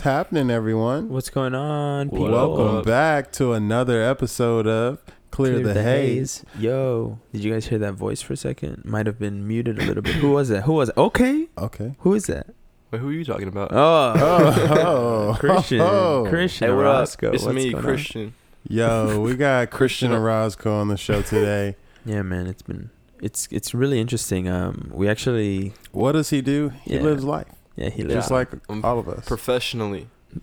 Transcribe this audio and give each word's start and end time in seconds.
Yo, 0.00 0.04
what's 0.04 0.16
happening, 0.16 0.50
everyone? 0.50 1.10
What's 1.10 1.28
going 1.28 1.54
on? 1.54 2.08
people? 2.08 2.30
Welcome 2.30 2.82
back 2.84 3.32
to 3.32 3.52
another 3.52 4.02
episode 4.02 4.66
of 4.66 4.98
Clear, 5.30 5.60
the, 5.62 5.74
Haze. 5.82 6.42
Yo, 6.58 7.18
did 7.32 7.44
you 7.44 7.52
guys 7.52 7.66
hear 7.66 7.78
that 7.80 7.92
voice 7.94 8.22
for 8.22 8.32
a 8.32 8.36
second? 8.36 8.82
Might 8.86 9.04
have 9.04 9.18
been 9.18 9.46
muted 9.46 9.78
a 9.78 9.84
little 9.84 10.02
bit. 10.02 10.14
Who 10.14 10.30
was 10.30 10.48
that? 10.48 10.62
Who 10.62 10.72
was 10.72 10.88
it? 10.88 10.96
Okay. 10.96 11.48
Okay. 11.58 11.96
Who 11.98 12.14
is 12.14 12.26
that? 12.28 12.46
Wait, 12.90 13.00
who 13.00 13.10
are 13.10 13.12
you 13.12 13.26
talking 13.26 13.48
about? 13.48 13.72
Oh, 13.72 14.14
Oh, 14.16 15.36
Christian. 15.38 15.80
oh. 15.82 16.24
Christian 16.30 16.68
hey, 16.70 16.74
what 16.74 16.86
up? 16.86 16.96
Orozco. 16.96 17.32
It's 17.32 17.44
What's 17.44 17.54
me, 17.56 17.64
going 17.72 17.76
on? 17.76 17.82
Christian. 17.82 18.34
Yo, 18.68 19.20
we 19.20 19.34
got 19.36 19.68
Christian 19.70 20.08
Christian- 20.08 20.12
Orozco 20.12 20.72
on 20.80 20.88
the 20.88 20.96
show 20.96 21.20
today. 21.20 21.76
Yeah, 22.06 22.22
man. 22.22 22.46
It's 22.46 22.62
been 22.62 22.88
it's 23.20 23.46
it's 23.50 23.74
really 23.74 24.00
interesting. 24.00 24.48
Um, 24.48 24.90
we 24.94 25.06
actually 25.06 25.74
What 25.92 26.12
does 26.12 26.30
he 26.30 26.40
do? 26.40 26.70
He 26.84 26.94
Yeah. 26.94 27.02
lives 27.02 27.22
life, 27.24 27.48
yeah 27.76 27.88
he 27.90 28.02
lives. 28.02 28.14
just 28.14 28.30
like 28.30 28.48
Um, 28.68 28.84
all 28.84 28.98
of 28.98 29.08
us. 29.08 29.26
Professionally. 29.26 30.08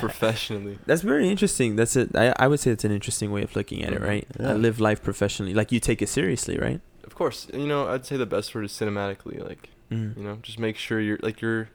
Professionally. 0.00 0.78
That's 0.86 1.02
very 1.02 1.28
interesting. 1.28 1.76
That's 1.76 1.96
it. 1.96 2.14
I 2.16 2.34
I 2.38 2.46
would 2.48 2.60
say 2.60 2.70
it's 2.70 2.84
an 2.84 2.90
interesting 2.92 3.30
way 3.30 3.42
of 3.42 3.54
looking 3.56 3.82
at 3.84 3.92
it, 3.92 4.00
Mhm. 4.00 4.06
right? 4.08 4.26
Yeah. 4.40 4.50
I 4.50 4.54
live 4.54 4.80
life 4.80 5.02
professionally. 5.02 5.54
Like 5.54 5.70
you 5.72 5.80
take 5.80 6.02
it 6.02 6.08
seriously, 6.08 6.56
right? 6.58 6.80
Of 7.04 7.14
course, 7.14 7.46
you 7.52 7.66
know, 7.66 7.88
I'd 7.88 8.06
say 8.06 8.16
the 8.16 8.26
best 8.26 8.54
word 8.54 8.64
is 8.64 8.72
cinematically. 8.72 9.38
Like, 9.48 9.68
Mm. 9.90 10.16
you 10.16 10.24
know, 10.24 10.38
just 10.42 10.58
make 10.58 10.76
sure 10.76 11.00
you're 11.00 11.18
like 11.22 11.40
you're 11.40 11.68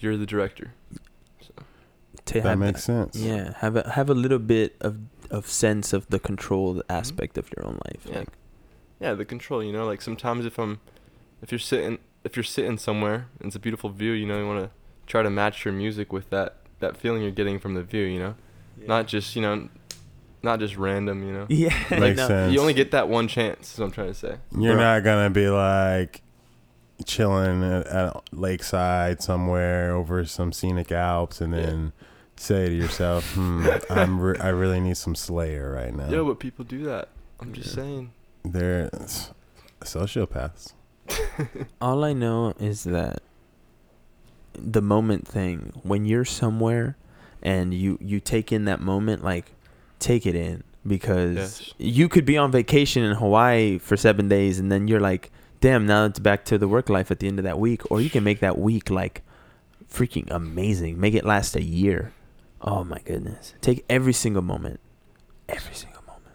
you're 0.00 0.16
the 0.16 0.26
director. 0.26 0.72
So, 1.40 1.52
To 2.26 2.34
that 2.40 2.48
have 2.48 2.58
makes 2.58 2.84
sense. 2.84 3.16
Yeah, 3.16 3.54
have 3.58 3.76
a 3.76 3.90
have 3.90 4.08
a 4.10 4.14
little 4.14 4.38
bit 4.38 4.76
of 4.80 4.94
of 5.30 5.46
sense 5.46 5.92
of 5.96 6.06
the 6.08 6.18
control 6.18 6.82
aspect 6.88 7.36
of 7.38 7.50
your 7.56 7.66
own 7.66 7.78
life. 7.88 8.02
Yeah. 8.06 8.18
Like, 8.20 8.28
yeah, 9.00 9.14
the 9.14 9.24
control. 9.24 9.62
You 9.64 9.72
know, 9.72 9.86
like 9.90 10.00
sometimes 10.02 10.46
if 10.46 10.58
I'm, 10.58 10.78
if 11.42 11.50
you're 11.52 11.58
sitting, 11.72 11.98
if 12.24 12.36
you're 12.36 12.44
sitting 12.44 12.78
somewhere 12.78 13.26
and 13.38 13.46
it's 13.48 13.56
a 13.56 13.60
beautiful 13.60 13.90
view, 13.90 14.12
you 14.12 14.26
know, 14.26 14.38
you 14.38 14.46
want 14.46 14.64
to 14.64 14.70
try 15.06 15.22
to 15.22 15.30
match 15.30 15.64
your 15.64 15.74
music 15.74 16.12
with 16.12 16.30
that 16.30 16.56
that 16.80 16.96
feeling 16.96 17.22
you're 17.22 17.30
getting 17.30 17.58
from 17.58 17.74
the 17.74 17.82
view. 17.82 18.04
You 18.04 18.18
know, 18.20 18.34
not 18.86 19.06
just 19.06 19.34
you 19.36 19.42
know, 19.42 19.68
not 20.42 20.58
just 20.60 20.76
random. 20.76 21.22
You 21.26 21.32
know, 21.32 21.46
yeah, 21.48 21.74
Makes 21.90 22.18
no. 22.18 22.28
sense. 22.28 22.52
you 22.54 22.60
only 22.60 22.74
get 22.74 22.90
that 22.92 23.08
one 23.08 23.28
chance. 23.28 23.72
Is 23.74 23.78
what 23.78 23.86
I'm 23.86 23.92
trying 23.92 24.08
to 24.08 24.14
say. 24.14 24.36
You're 24.56 24.74
Bro. 24.74 24.82
not 24.82 25.04
gonna 25.04 25.30
be 25.30 25.48
like 25.48 26.22
chilling 27.04 27.64
at, 27.64 27.86
at 27.86 28.22
lakeside 28.32 29.20
somewhere 29.22 29.92
over 29.92 30.24
some 30.24 30.52
scenic 30.52 30.92
Alps 30.92 31.40
and 31.40 31.52
Yeah. 31.54 31.66
then 31.66 31.92
say 32.36 32.68
to 32.68 32.74
yourself, 32.74 33.32
"Hmm, 33.34 33.66
I'm 33.90 34.20
re- 34.20 34.38
I 34.38 34.48
really 34.48 34.80
need 34.80 34.96
some 34.96 35.14
Slayer 35.16 35.72
right 35.72 35.94
now." 35.94 36.08
Yeah, 36.08 36.22
but 36.22 36.38
people 36.38 36.64
do 36.64 36.84
that. 36.84 37.08
I'm 37.40 37.52
just 37.52 37.70
Yeah. 37.70 37.82
saying. 37.82 38.12
They're 38.44 38.90
sociopaths. 39.80 40.72
All 41.80 42.04
I 42.04 42.12
know 42.12 42.54
is 42.58 42.84
that 42.84 43.22
the 44.54 44.82
moment 44.82 45.26
thing 45.26 45.72
when 45.82 46.04
you're 46.04 46.24
somewhere 46.24 46.96
and 47.42 47.72
you 47.74 47.98
you 48.00 48.20
take 48.20 48.52
in 48.52 48.66
that 48.66 48.80
moment 48.80 49.24
like 49.24 49.52
take 49.98 50.26
it 50.26 50.34
in 50.34 50.62
because 50.86 51.36
Yes. 51.36 51.74
you 51.78 52.08
could 52.08 52.24
be 52.24 52.36
on 52.36 52.52
vacation 52.52 53.02
in 53.02 53.14
Hawaii 53.16 53.78
for 53.78 53.96
7 53.96 54.28
days 54.28 54.58
and 54.58 54.70
then 54.70 54.88
you're 54.88 55.00
like 55.00 55.30
damn 55.60 55.86
now 55.86 56.04
it's 56.04 56.18
back 56.18 56.44
to 56.46 56.58
the 56.58 56.68
work 56.68 56.88
life 56.88 57.10
at 57.10 57.18
the 57.20 57.28
end 57.28 57.38
of 57.38 57.44
that 57.44 57.58
week. 57.58 57.88
Or 57.90 58.00
you 58.00 58.10
can 58.10 58.24
make 58.24 58.40
that 58.40 58.58
week 58.58 58.90
like 58.90 59.22
freaking 59.90 60.28
amazing. 60.30 60.98
Make 61.00 61.14
it 61.14 61.24
last 61.24 61.54
a 61.56 61.62
year. 61.62 62.12
Oh 62.60 62.82
my 62.84 62.98
goodness. 63.04 63.54
Take 63.60 63.84
every 63.88 64.12
single 64.12 64.42
moment. 64.42 64.80
Every 65.48 65.74
single 65.74 66.02
moment. 66.02 66.34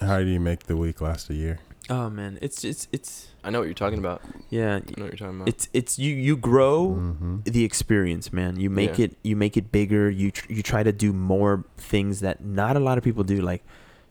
How 0.00 0.20
do 0.20 0.26
you 0.26 0.38
make 0.40 0.64
the 0.64 0.76
week 0.76 1.00
last 1.00 1.28
a 1.28 1.34
year? 1.34 1.58
Oh 1.90 2.10
man 2.10 2.38
it's 2.42 2.64
it's 2.64 2.88
it's 2.92 3.28
I 3.44 3.50
know 3.50 3.60
what 3.60 3.64
you're 3.66 3.74
talking 3.74 3.98
about. 3.98 4.20
yeah 4.50 4.76
I 4.76 4.78
know 5.00 5.04
what 5.04 5.12
you're 5.12 5.16
talking 5.16 5.36
about. 5.36 5.48
it's 5.48 5.68
it's 5.72 5.98
you 5.98 6.14
you 6.14 6.36
grow 6.36 6.90
hmm 6.90 7.38
the 7.44 7.64
experience 7.64 8.32
man 8.32 8.58
you 8.60 8.68
make 8.70 8.98
Yeah. 8.98 9.06
it 9.06 9.16
you 9.22 9.36
make 9.36 9.56
it 9.56 9.72
bigger 9.72 10.10
you 10.10 10.30
tr- 10.30 10.52
you 10.52 10.62
try 10.62 10.82
to 10.82 10.92
do 10.92 11.12
more 11.12 11.64
things 11.76 12.20
that 12.20 12.44
not 12.44 12.76
a 12.76 12.80
lot 12.80 12.98
of 12.98 13.04
people 13.04 13.24
do 13.24 13.40
like 13.40 13.62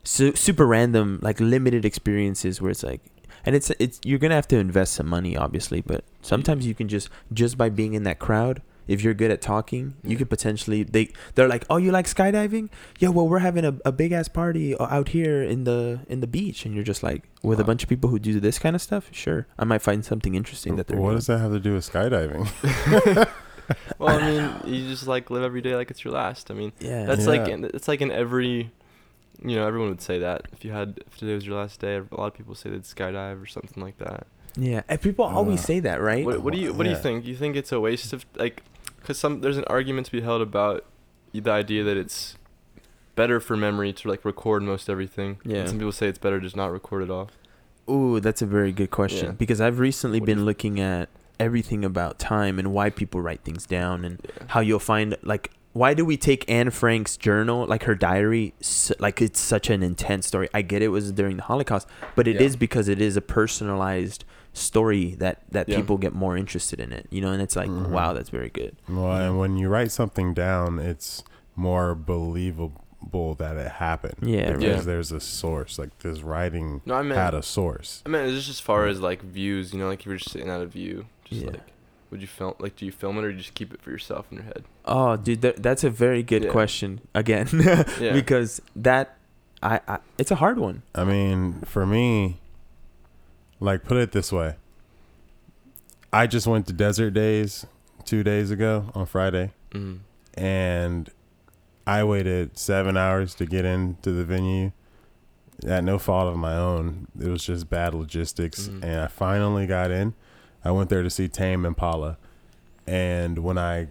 su- 0.03 0.35
super 0.35 0.65
random 0.65 1.19
like 1.21 1.39
limited 1.39 1.85
experiences 1.85 2.61
where 2.61 2.71
it's 2.71 2.83
like 2.83 3.01
and 3.45 3.55
it's 3.55 3.69
it's 3.79 3.99
you're 4.03 4.19
gonna 4.19 4.35
have 4.35 4.47
to 4.47 4.57
invest 4.57 4.93
some 4.93 5.07
money 5.07 5.37
obviously 5.37 5.81
but 5.81 6.03
sometimes 6.21 6.65
you 6.65 6.73
can 6.73 6.87
just 6.87 7.09
just 7.33 7.57
by 7.57 7.69
being 7.69 7.93
in 7.93 8.03
that 8.03 8.17
crowd 8.19 8.61
if 8.87 9.03
you're 9.03 9.13
good 9.13 9.31
at 9.31 9.41
talking 9.41 9.95
you 10.03 10.11
Yeah. 10.11 10.17
could 10.19 10.29
potentially 10.29 10.83
they 10.83 11.11
they're 11.35 11.47
like 11.47 11.65
oh 11.69 11.77
you 11.77 11.91
like 11.91 12.05
skydiving 12.07 12.69
yeah 12.99 13.09
well 13.09 13.27
we're 13.27 13.39
having 13.39 13.65
a, 13.65 13.75
a 13.85 13.91
big 13.91 14.11
ass 14.11 14.27
party 14.27 14.75
out 14.79 15.09
here 15.09 15.41
in 15.43 15.63
the 15.65 15.99
in 16.07 16.19
the 16.21 16.27
beach 16.27 16.65
and 16.65 16.73
you're 16.75 16.83
just 16.83 17.03
like 17.03 17.23
with 17.43 17.59
a 17.59 17.63
bunch 17.63 17.83
of 17.83 17.89
people 17.89 18.09
who 18.09 18.19
do 18.19 18.39
this 18.39 18.57
kind 18.59 18.75
of 18.75 18.81
stuff 18.81 19.09
sure 19.11 19.47
i 19.59 19.63
might 19.65 19.81
find 19.81 20.03
something 20.05 20.35
interesting 20.35 20.75
that 20.77 20.87
they're 20.87 20.97
What 20.97 21.09
doing. 21.09 21.17
does 21.17 21.27
that 21.27 21.39
have 21.39 21.51
to 21.51 21.59
do 21.59 21.73
with 21.73 21.89
skydiving? 21.91 22.47
well, 23.99 24.17
I 24.17 24.21
mean, 24.63 24.73
you 24.73 24.87
just 24.89 25.07
like 25.07 25.29
live 25.29 25.43
every 25.43 25.61
day 25.61 25.75
like 25.75 25.91
it's 25.91 26.03
your 26.05 26.13
last. 26.13 26.49
I 26.51 26.53
mean, 26.53 26.71
yeah 26.79 27.05
that's 27.05 27.25
Yeah. 27.25 27.31
like 27.31 27.47
it's 27.75 27.87
like 27.89 27.99
in 28.01 28.11
every, 28.11 28.71
you 29.43 29.55
know, 29.57 29.67
everyone 29.67 29.89
would 29.89 30.01
say 30.01 30.19
that 30.19 30.43
if 30.53 30.63
you 30.63 30.71
had 30.71 31.03
if 31.05 31.17
today 31.17 31.33
was 31.35 31.45
your 31.45 31.57
last 31.57 31.81
day. 31.81 31.97
A 31.97 32.15
lot 32.15 32.27
of 32.27 32.33
people 32.33 32.55
say 32.55 32.69
they'd 32.69 32.83
skydive 32.83 33.41
or 33.41 33.45
something 33.45 33.83
like 33.83 33.97
that. 33.97 34.27
Yeah, 34.55 34.83
and 34.87 35.01
people 35.01 35.25
always 35.25 35.59
Uh, 35.59 35.63
say 35.63 35.79
that, 35.81 36.01
right? 36.01 36.25
What, 36.25 36.41
what 36.43 36.53
do 36.53 36.59
you 36.59 36.73
what 36.73 36.83
do 36.85 36.89
you 36.89 36.95
think? 36.95 37.25
You 37.25 37.35
think 37.35 37.55
it's 37.57 37.71
a 37.73 37.79
waste 37.79 38.13
of 38.13 38.25
like, 38.37 38.63
cause 39.07 39.17
some 39.17 39.39
there's 39.41 39.57
an 39.57 39.63
argument 39.67 40.05
to 40.05 40.11
be 40.11 40.21
held 40.21 40.41
about 40.41 40.83
the 41.33 41.49
idea 41.51 41.83
that 41.83 41.95
it's 41.97 42.35
better 43.15 43.39
for 43.39 43.55
memory 43.57 43.93
to 43.93 44.07
like 44.09 44.23
record 44.25 44.61
most 44.63 44.89
everything. 44.89 45.39
and 45.43 45.53
Yeah. 45.53 45.65
some 45.65 45.77
people 45.77 45.91
say 45.93 46.07
it's 46.07 46.17
better 46.19 46.39
to 46.39 46.43
just 46.45 46.55
not 46.55 46.71
record 46.71 47.03
at 47.03 47.09
all. 47.09 47.29
Ooh, 47.89 48.19
that's 48.19 48.41
a 48.41 48.45
very 48.45 48.71
good 48.73 48.91
question 48.91 49.27
Yeah. 49.27 49.31
because 49.31 49.61
I've 49.61 49.79
recently 49.79 50.19
What 50.19 50.25
been 50.27 50.45
looking 50.45 50.79
at 50.79 51.09
everything 51.39 51.85
about 51.85 52.19
time 52.19 52.59
and 52.59 52.73
why 52.73 52.89
people 52.89 53.21
write 53.21 53.41
things 53.43 53.65
down 53.65 54.03
and 54.03 54.19
Yeah. 54.23 54.43
how 54.47 54.59
you'll 54.59 54.79
find 54.79 55.15
like 55.23 55.51
why 55.73 55.93
do 55.93 56.03
we 56.03 56.17
take 56.17 56.43
Anne 56.49 56.71
Frank's 56.71 57.17
journal, 57.17 57.65
like 57.67 57.83
her 57.83 57.93
diary, 57.93 58.53
s 58.59 58.91
like 58.99 59.21
it's 59.21 59.39
such 59.39 59.69
an 59.69 59.83
intense 59.83 60.25
story. 60.25 60.49
I 60.51 60.63
get 60.63 60.81
it 60.81 60.87
was 60.87 61.11
during 61.11 61.37
the 61.37 61.43
Holocaust, 61.43 61.87
but 62.15 62.27
it 62.27 62.41
is 62.41 62.53
Yeah. 62.53 62.59
because 62.59 62.87
it 62.87 62.99
is 62.99 63.15
a 63.15 63.21
personalized 63.21 64.25
story 64.57 65.15
that 65.19 65.41
that 65.51 65.69
Yeah. 65.69 65.77
people 65.77 65.97
get 65.97 66.13
more 66.13 66.35
interested 66.37 66.79
in 66.79 66.91
it, 66.91 67.07
you 67.09 67.21
know, 67.21 67.31
and 67.31 67.41
it's 67.41 67.55
like, 67.55 67.69
Mhm. 67.69 67.89
wow, 67.89 68.13
that's 68.13 68.29
very 68.29 68.49
good. 68.49 68.75
Well, 68.89 69.11
and 69.15 69.39
when 69.39 69.57
you 69.57 69.69
write 69.69 69.91
something 69.91 70.33
down, 70.33 70.79
it's 70.79 71.23
more 71.55 71.95
believable 71.95 73.35
that 73.35 73.57
it 73.57 73.71
happened. 73.73 74.15
Yeah, 74.21 74.53
because 74.53 74.77
right. 74.77 74.85
there's 74.85 75.11
a 75.11 75.19
source. 75.19 75.77
Like 75.79 75.97
this 75.99 76.21
writing 76.21 76.81
No, 76.85 76.95
I 76.95 77.01
meant 77.03 77.19
had 77.19 77.33
a 77.33 77.43
source. 77.43 78.01
I 78.05 78.09
mean, 78.09 78.23
it's 78.23 78.33
just 78.35 78.49
as 78.49 78.59
far 78.59 78.87
as 78.87 78.99
like 78.99 79.21
views, 79.21 79.73
you 79.73 79.79
know, 79.79 79.87
like 79.87 80.01
if 80.01 80.05
you're 80.07 80.17
just 80.17 80.31
sitting 80.31 80.49
out 80.49 80.61
of 80.61 80.71
view, 80.71 81.05
just 81.25 81.41
Yeah. 81.41 81.51
like, 81.51 81.61
would 82.11 82.21
you 82.21 82.27
film? 82.27 82.53
Like, 82.59 82.75
do 82.75 82.85
you 82.85 82.91
film 82.91 83.17
it 83.17 83.23
or 83.23 83.29
do 83.29 83.35
you 83.35 83.41
just 83.41 83.53
keep 83.53 83.73
it 83.73 83.81
for 83.81 83.91
yourself 83.91 84.27
in 84.31 84.37
your 84.37 84.45
head? 84.45 84.63
Oh, 84.85 85.17
dude, 85.17 85.41
that, 85.41 85.61
that's 85.61 85.83
a 85.83 85.89
very 85.89 86.23
good 86.23 86.45
Yeah. 86.45 86.51
question 86.51 87.01
again, 87.13 87.47
Yeah. 87.99 88.13
because 88.13 88.61
that 88.75 89.17
I, 89.61 89.79
I 89.87 89.97
it's 90.17 90.31
a 90.31 90.35
hard 90.35 90.57
one. 90.59 90.83
I 90.95 91.03
mean, 91.03 91.61
for 91.65 91.85
me, 91.85 92.39
like 93.59 93.83
put 93.83 93.97
it 93.97 94.11
this 94.11 94.31
way. 94.31 94.55
I 96.11 96.27
just 96.27 96.47
went 96.47 96.67
to 96.67 96.73
Desert 96.73 97.11
Daze 97.11 97.65
two 98.05 98.23
days 98.23 98.51
ago 98.51 98.91
on 98.95 99.05
Friday, 99.05 99.51
Mm. 99.71 99.99
and 100.35 101.09
I 101.85 102.03
waited 102.03 102.57
seven 102.57 102.95
hours 102.97 103.35
to 103.35 103.45
get 103.45 103.65
into 103.65 104.11
the 104.11 104.23
venue. 104.23 104.71
At 105.65 105.83
no 105.83 105.97
fault 105.97 106.31
of 106.31 106.37
my 106.37 106.55
own, 106.55 107.07
it 107.19 107.27
was 107.29 107.43
just 107.43 107.69
bad 107.69 107.93
logistics, 107.93 108.67
Mhm. 108.67 108.83
and 108.83 109.01
I 109.01 109.07
finally 109.07 109.65
got 109.65 109.89
in. 109.91 110.13
I 110.63 110.71
went 110.71 110.89
there 110.89 111.01
to 111.03 111.09
see 111.09 111.27
Tame 111.27 111.65
Impala, 111.65 112.17
and 112.85 113.39
when 113.39 113.57
I 113.57 113.87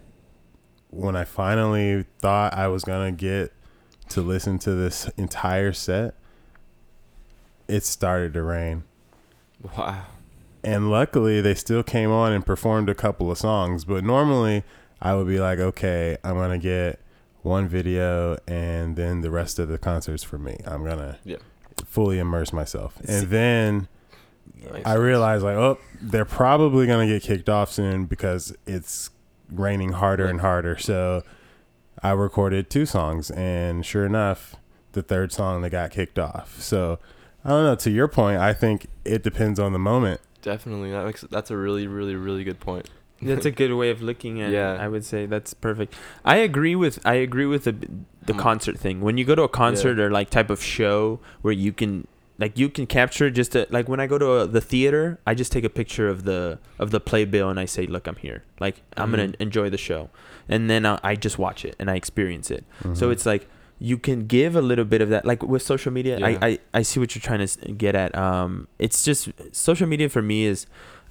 when 0.89 1.17
I 1.17 1.25
finally 1.25 2.05
thought 2.19 2.53
I 2.53 2.69
was 2.69 2.85
gonna 2.85 3.11
get 3.11 3.51
to 4.09 4.21
listen 4.21 4.57
to 4.59 4.73
this 4.73 5.09
entire 5.17 5.73
set, 5.73 6.15
it 7.67 7.83
started 7.83 8.33
to 8.35 8.41
rain. 8.41 8.83
Wow. 9.77 10.05
And 10.63 10.89
luckily, 10.91 11.39
they 11.41 11.53
still 11.55 11.83
came 11.83 12.11
on 12.11 12.31
and 12.33 12.45
performed 12.45 12.89
a 12.89 12.95
couple 12.95 13.31
of 13.31 13.37
songs. 13.37 13.85
But 13.85 14.03
normally, 14.03 14.63
I 15.01 15.15
would 15.15 15.27
be 15.27 15.39
like, 15.39 15.59
okay, 15.59 16.17
I'm 16.23 16.35
going 16.35 16.51
to 16.51 16.57
get 16.57 16.99
one 17.41 17.67
video 17.67 18.37
and 18.47 18.95
then 18.95 19.21
the 19.21 19.31
rest 19.31 19.59
of 19.59 19.69
the 19.69 19.77
concerts 19.77 20.23
for 20.23 20.37
me. 20.37 20.57
I'm 20.65 20.83
going 20.83 20.97
to 20.97 21.17
Yeah. 21.23 21.37
fully 21.85 22.19
immerse 22.19 22.51
myself. 22.51 22.97
And 23.07 23.27
then 23.29 23.87
Nice. 24.71 24.85
I 24.85 24.95
realized, 24.95 25.43
like, 25.43 25.55
oh, 25.55 25.77
they're 26.01 26.25
probably 26.25 26.87
going 26.87 27.07
to 27.07 27.13
get 27.13 27.23
kicked 27.23 27.47
off 27.49 27.71
soon 27.71 28.05
because 28.05 28.55
it's 28.65 29.11
raining 29.51 29.93
harder 29.93 30.25
and 30.25 30.41
harder. 30.41 30.77
So 30.77 31.23
I 32.03 32.11
recorded 32.11 32.69
two 32.69 32.85
songs. 32.85 33.29
And 33.31 33.85
sure 33.85 34.05
enough, 34.05 34.55
the 34.93 35.01
third 35.03 35.31
song, 35.31 35.61
they 35.61 35.69
got 35.69 35.91
kicked 35.91 36.17
off. 36.19 36.59
So 36.61 36.99
I 37.47 37.51
don't 37.51 37.63
know. 37.63 37.75
To 37.75 37.89
your 37.89 38.07
point, 38.09 38.39
I 38.39 38.53
think 38.53 38.87
it 39.05 39.23
depends 39.23 39.57
on 39.59 39.71
the 39.73 39.79
moment. 39.79 40.19
Definitely. 40.41 40.91
That 40.91 41.05
makes 41.05 41.21
that's 41.21 41.49
a 41.49 41.57
really, 41.57 41.87
really, 41.87 42.15
really 42.15 42.43
good 42.43 42.59
point. 42.59 42.89
That's 43.21 43.45
a 43.45 43.51
good 43.51 43.73
way 43.73 43.89
of 43.89 44.01
looking 44.03 44.41
at 44.41 44.51
Yeah. 44.51 44.75
it. 44.75 44.79
I 44.81 44.87
would 44.87 45.03
say 45.03 45.25
that's 45.25 45.53
perfect. 45.55 45.95
I 46.23 46.37
agree 46.37 46.75
with 46.75 46.99
I 47.05 47.15
agree 47.15 47.45
with 47.47 47.63
the 47.63 47.73
the 48.25 48.33
Hmm. 48.33 48.39
concert 48.39 48.77
thing. 48.77 48.99
When 49.01 49.17
you 49.17 49.23
go 49.25 49.33
to 49.33 49.43
a 49.43 49.47
concert 49.49 49.97
or 49.99 50.11
like 50.11 50.29
type 50.29 50.49
of 50.49 50.61
show 50.61 51.19
where 51.41 51.53
you 51.53 51.71
can 51.71 52.05
like 52.37 52.59
you 52.59 52.69
can 52.69 52.85
capture 52.85 53.31
just 53.31 53.55
a, 53.55 53.65
like 53.71 53.89
when 53.89 53.99
I 53.99 54.05
go 54.05 54.17
to 54.19 54.31
a, 54.41 54.45
the 54.45 54.61
theater, 54.61 55.17
I 55.25 55.33
just 55.33 55.51
take 55.51 55.63
a 55.63 55.69
picture 55.69 56.07
of 56.09 56.25
the 56.25 56.59
of 56.77 56.91
the 56.91 56.99
playbill 56.99 57.49
and 57.49 57.59
I 57.59 57.65
say, 57.65 57.87
"Look, 57.87 58.05
I'm 58.07 58.17
here. 58.17 58.43
Like 58.59 58.83
I'm 58.97 59.09
gonna 59.09 59.29
Mhm. 59.29 59.35
enjoy 59.39 59.69
the 59.71 59.77
show," 59.77 60.09
and 60.47 60.69
then 60.69 60.85
I, 60.85 60.99
I 61.01 61.15
just 61.15 61.39
watch 61.39 61.65
it 61.65 61.75
and 61.79 61.89
I 61.89 61.95
experience 61.95 62.51
it. 62.51 62.65
So 62.93 63.07
Mhm. 63.07 63.11
it's 63.13 63.25
like 63.25 63.47
you 63.79 63.97
can 63.97 64.25
give 64.27 64.55
a 64.55 64.61
little 64.61 64.85
bit 64.85 65.01
of 65.01 65.09
that, 65.09 65.25
like 65.25 65.43
with 65.43 65.61
social 65.61 65.91
media. 65.91 66.19
Yeah. 66.19 66.27
I, 66.27 66.47
I 66.47 66.59
I 66.73 66.81
see 66.81 66.99
what 66.99 67.13
you're 67.15 67.21
trying 67.21 67.45
to 67.45 67.71
get 67.73 67.95
at. 67.95 68.15
Um, 68.17 68.67
it's 68.79 69.03
just 69.03 69.29
social 69.51 69.87
media 69.87 70.09
for 70.09 70.21
me 70.21 70.45
is 70.45 70.65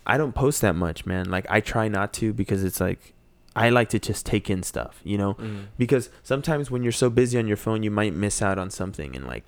I 0.06 0.16
don't 0.16 0.34
post 0.34 0.60
that 0.62 0.74
much, 0.74 1.06
man. 1.06 1.30
Like 1.30 1.46
I 1.48 1.60
try 1.60 1.88
not 1.88 2.12
to 2.14 2.32
because 2.32 2.64
it's 2.64 2.80
like 2.80 3.14
I 3.54 3.70
like 3.70 3.88
to 3.90 3.98
just 3.98 4.26
take 4.26 4.50
in 4.50 4.62
stuff, 4.62 5.00
you 5.04 5.16
know 5.16 5.34
Mhm. 5.34 5.66
because 5.78 6.10
sometimes 6.22 6.70
when 6.70 6.82
you're 6.82 6.92
so 6.92 7.08
busy 7.08 7.38
on 7.38 7.46
your 7.46 7.56
phone 7.56 7.82
you 7.82 7.90
might 7.90 8.14
miss 8.14 8.42
out 8.42 8.58
on 8.58 8.70
something 8.70 9.16
and 9.16 9.26
like 9.26 9.44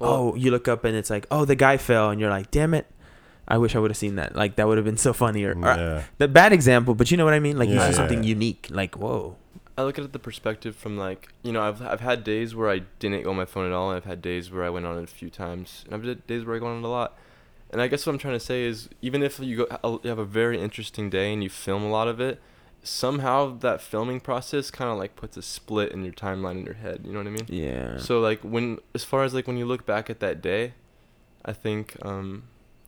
oh 0.00 0.34
you 0.34 0.50
look 0.50 0.68
up 0.68 0.84
and 0.84 0.96
it's 0.96 1.10
like 1.10 1.26
oh 1.30 1.44
the 1.44 1.54
guy 1.56 1.76
fell 1.76 2.10
and 2.10 2.20
you're 2.20 2.30
like 2.30 2.50
damn 2.50 2.72
it 2.74 2.86
i 3.48 3.58
wish 3.58 3.74
i 3.74 3.78
would 3.78 3.90
have 3.90 3.96
seen 3.96 4.14
that 4.16 4.34
like 4.36 4.56
that 4.56 4.66
would 4.66 4.78
have 4.78 4.84
been 4.84 4.96
so 4.96 5.12
funny 5.12 5.44
or, 5.44 5.52
or 5.52 5.76
yeah. 5.76 6.02
the 6.18 6.28
bad 6.28 6.52
example 6.52 6.94
but 6.94 7.10
you 7.10 7.16
know 7.16 7.24
what 7.24 7.34
i 7.34 7.40
mean 7.40 7.58
like 7.58 7.68
you 7.68 7.78
see 7.78 7.84
yeah, 7.86 7.90
something 7.90 8.22
yeah. 8.22 8.28
unique 8.30 8.66
like 8.70 8.96
whoa 8.96 9.36
I 9.80 9.84
look 9.84 9.98
at 9.98 10.04
it 10.04 10.12
the 10.12 10.18
perspective 10.18 10.76
from 10.76 10.96
like 10.96 11.32
you 11.42 11.52
know 11.52 11.62
I've 11.62 11.80
I've 11.82 12.00
had 12.00 12.22
days 12.24 12.54
where 12.54 12.70
I 12.70 12.80
didn't 12.98 13.22
go 13.22 13.30
on 13.30 13.36
my 13.36 13.44
phone 13.44 13.66
at 13.66 13.72
all, 13.72 13.90
and 13.90 13.96
I've 13.96 14.04
had 14.04 14.22
days 14.22 14.50
where 14.50 14.64
I 14.64 14.70
went 14.70 14.86
on 14.86 14.98
it 14.98 15.04
a 15.04 15.06
few 15.06 15.30
times, 15.30 15.82
and 15.86 15.94
I've 15.94 16.04
had 16.04 16.26
days 16.26 16.44
where 16.44 16.56
I 16.56 16.58
go 16.58 16.66
on 16.66 16.78
it 16.78 16.84
a 16.84 16.88
lot. 16.88 17.16
And 17.72 17.80
I 17.80 17.86
guess 17.86 18.04
what 18.04 18.12
I'm 18.12 18.18
trying 18.18 18.34
to 18.34 18.44
say 18.44 18.64
is 18.64 18.88
even 19.00 19.22
if 19.22 19.38
you 19.38 19.56
go 19.64 20.00
you 20.02 20.08
have 20.08 20.18
a 20.18 20.24
very 20.24 20.60
interesting 20.60 21.08
day 21.08 21.32
and 21.32 21.42
you 21.42 21.48
film 21.48 21.84
a 21.84 21.90
lot 21.90 22.08
of 22.08 22.20
it, 22.20 22.40
somehow 22.82 23.56
that 23.58 23.80
filming 23.80 24.20
process 24.20 24.70
kind 24.70 24.90
of 24.90 24.98
like 24.98 25.16
puts 25.16 25.36
a 25.36 25.42
split 25.42 25.92
in 25.92 26.04
your 26.04 26.12
timeline 26.12 26.58
in 26.58 26.64
your 26.64 26.74
head. 26.74 27.02
You 27.04 27.12
know 27.12 27.18
what 27.18 27.26
I 27.26 27.30
mean? 27.30 27.46
yeah 27.48 27.98
So 27.98 28.20
like 28.20 28.40
when 28.40 28.78
as 28.94 29.04
far 29.04 29.22
as 29.24 29.34
like 29.34 29.46
when 29.46 29.56
you 29.56 29.66
look 29.66 29.86
back 29.86 30.10
at 30.10 30.20
that 30.20 30.42
day, 30.42 30.74
I 31.44 31.52
think 31.52 31.96
um 32.02 32.44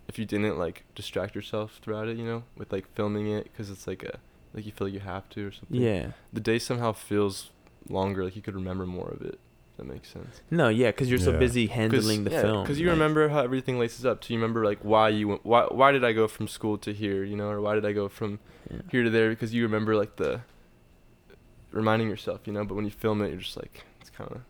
if 0.08 0.18
you 0.18 0.24
didn't 0.24 0.58
like 0.58 0.84
distract 0.94 1.34
yourself 1.34 1.78
throughout 1.82 2.08
it, 2.08 2.16
you 2.16 2.24
know, 2.24 2.42
with 2.56 2.72
like 2.72 2.86
filming 2.94 3.28
it 3.28 3.54
cuz 3.56 3.70
it's 3.70 3.86
like 3.86 4.02
a 4.02 4.18
like 4.54 4.66
you 4.66 4.72
feel 4.72 4.87
like 4.88 4.94
you 4.94 5.00
have 5.00 5.28
to 5.31 5.49
or 5.49 5.52
something. 5.52 5.81
yeah 5.81 6.12
The 6.32 6.40
day 6.40 6.58
somehow 6.58 6.93
feels 6.93 7.50
longer 7.88 8.25
like 8.25 8.37
you 8.37 8.43
could 8.43 8.54
remember 8.54 8.87
more 8.87 9.08
of 9.10 9.22
it. 9.22 9.38
If 9.70 9.76
that 9.78 9.87
makes 9.87 10.08
sense. 10.10 10.43
no 10.50 10.69
yeah 10.69 10.90
because 10.90 11.08
you're 11.10 11.19
so 11.19 11.32
Yeah. 11.32 11.38
busy 11.38 11.66
handling 11.66 12.25
the 12.25 12.31
film 12.31 12.66
Cuz 12.66 12.78
you 12.78 12.87
like- 12.88 12.93
remember 12.94 13.28
how 13.31 13.40
everything 13.40 13.78
laces 13.78 14.04
up. 14.04 14.22
So 14.22 14.34
you 14.34 14.38
remember 14.40 14.64
like 14.64 14.81
why 14.82 15.08
you 15.08 15.28
went 15.28 15.44
why 15.46 15.62
why 15.70 15.93
did 15.93 16.04
I 16.04 16.12
go 16.12 16.28
from 16.28 16.46
school 16.49 16.76
to 16.78 16.93
here, 16.93 17.25
you 17.25 17.37
know, 17.37 17.49
or 17.49 17.60
why 17.60 17.75
did 17.75 17.84
I 17.87 17.93
go 17.93 18.08
from 18.08 18.38
yeah. 18.70 18.82
here 18.90 19.02
to 19.02 19.10
there 19.10 19.31
because 19.31 19.52
you 19.54 19.62
remember 19.62 19.96
like 19.96 20.16
the 20.16 20.40
reminding 21.70 22.08
yourself, 22.08 22.40
you 22.46 22.52
know, 22.52 22.64
but 22.64 22.75
when 22.75 22.84
you 22.84 22.90
film 22.90 23.22
it 23.22 23.28
you're 23.31 23.38
just 23.40 23.56
like 23.56 23.84
it's 24.00 24.10
kind 24.10 24.31
of 24.31 24.40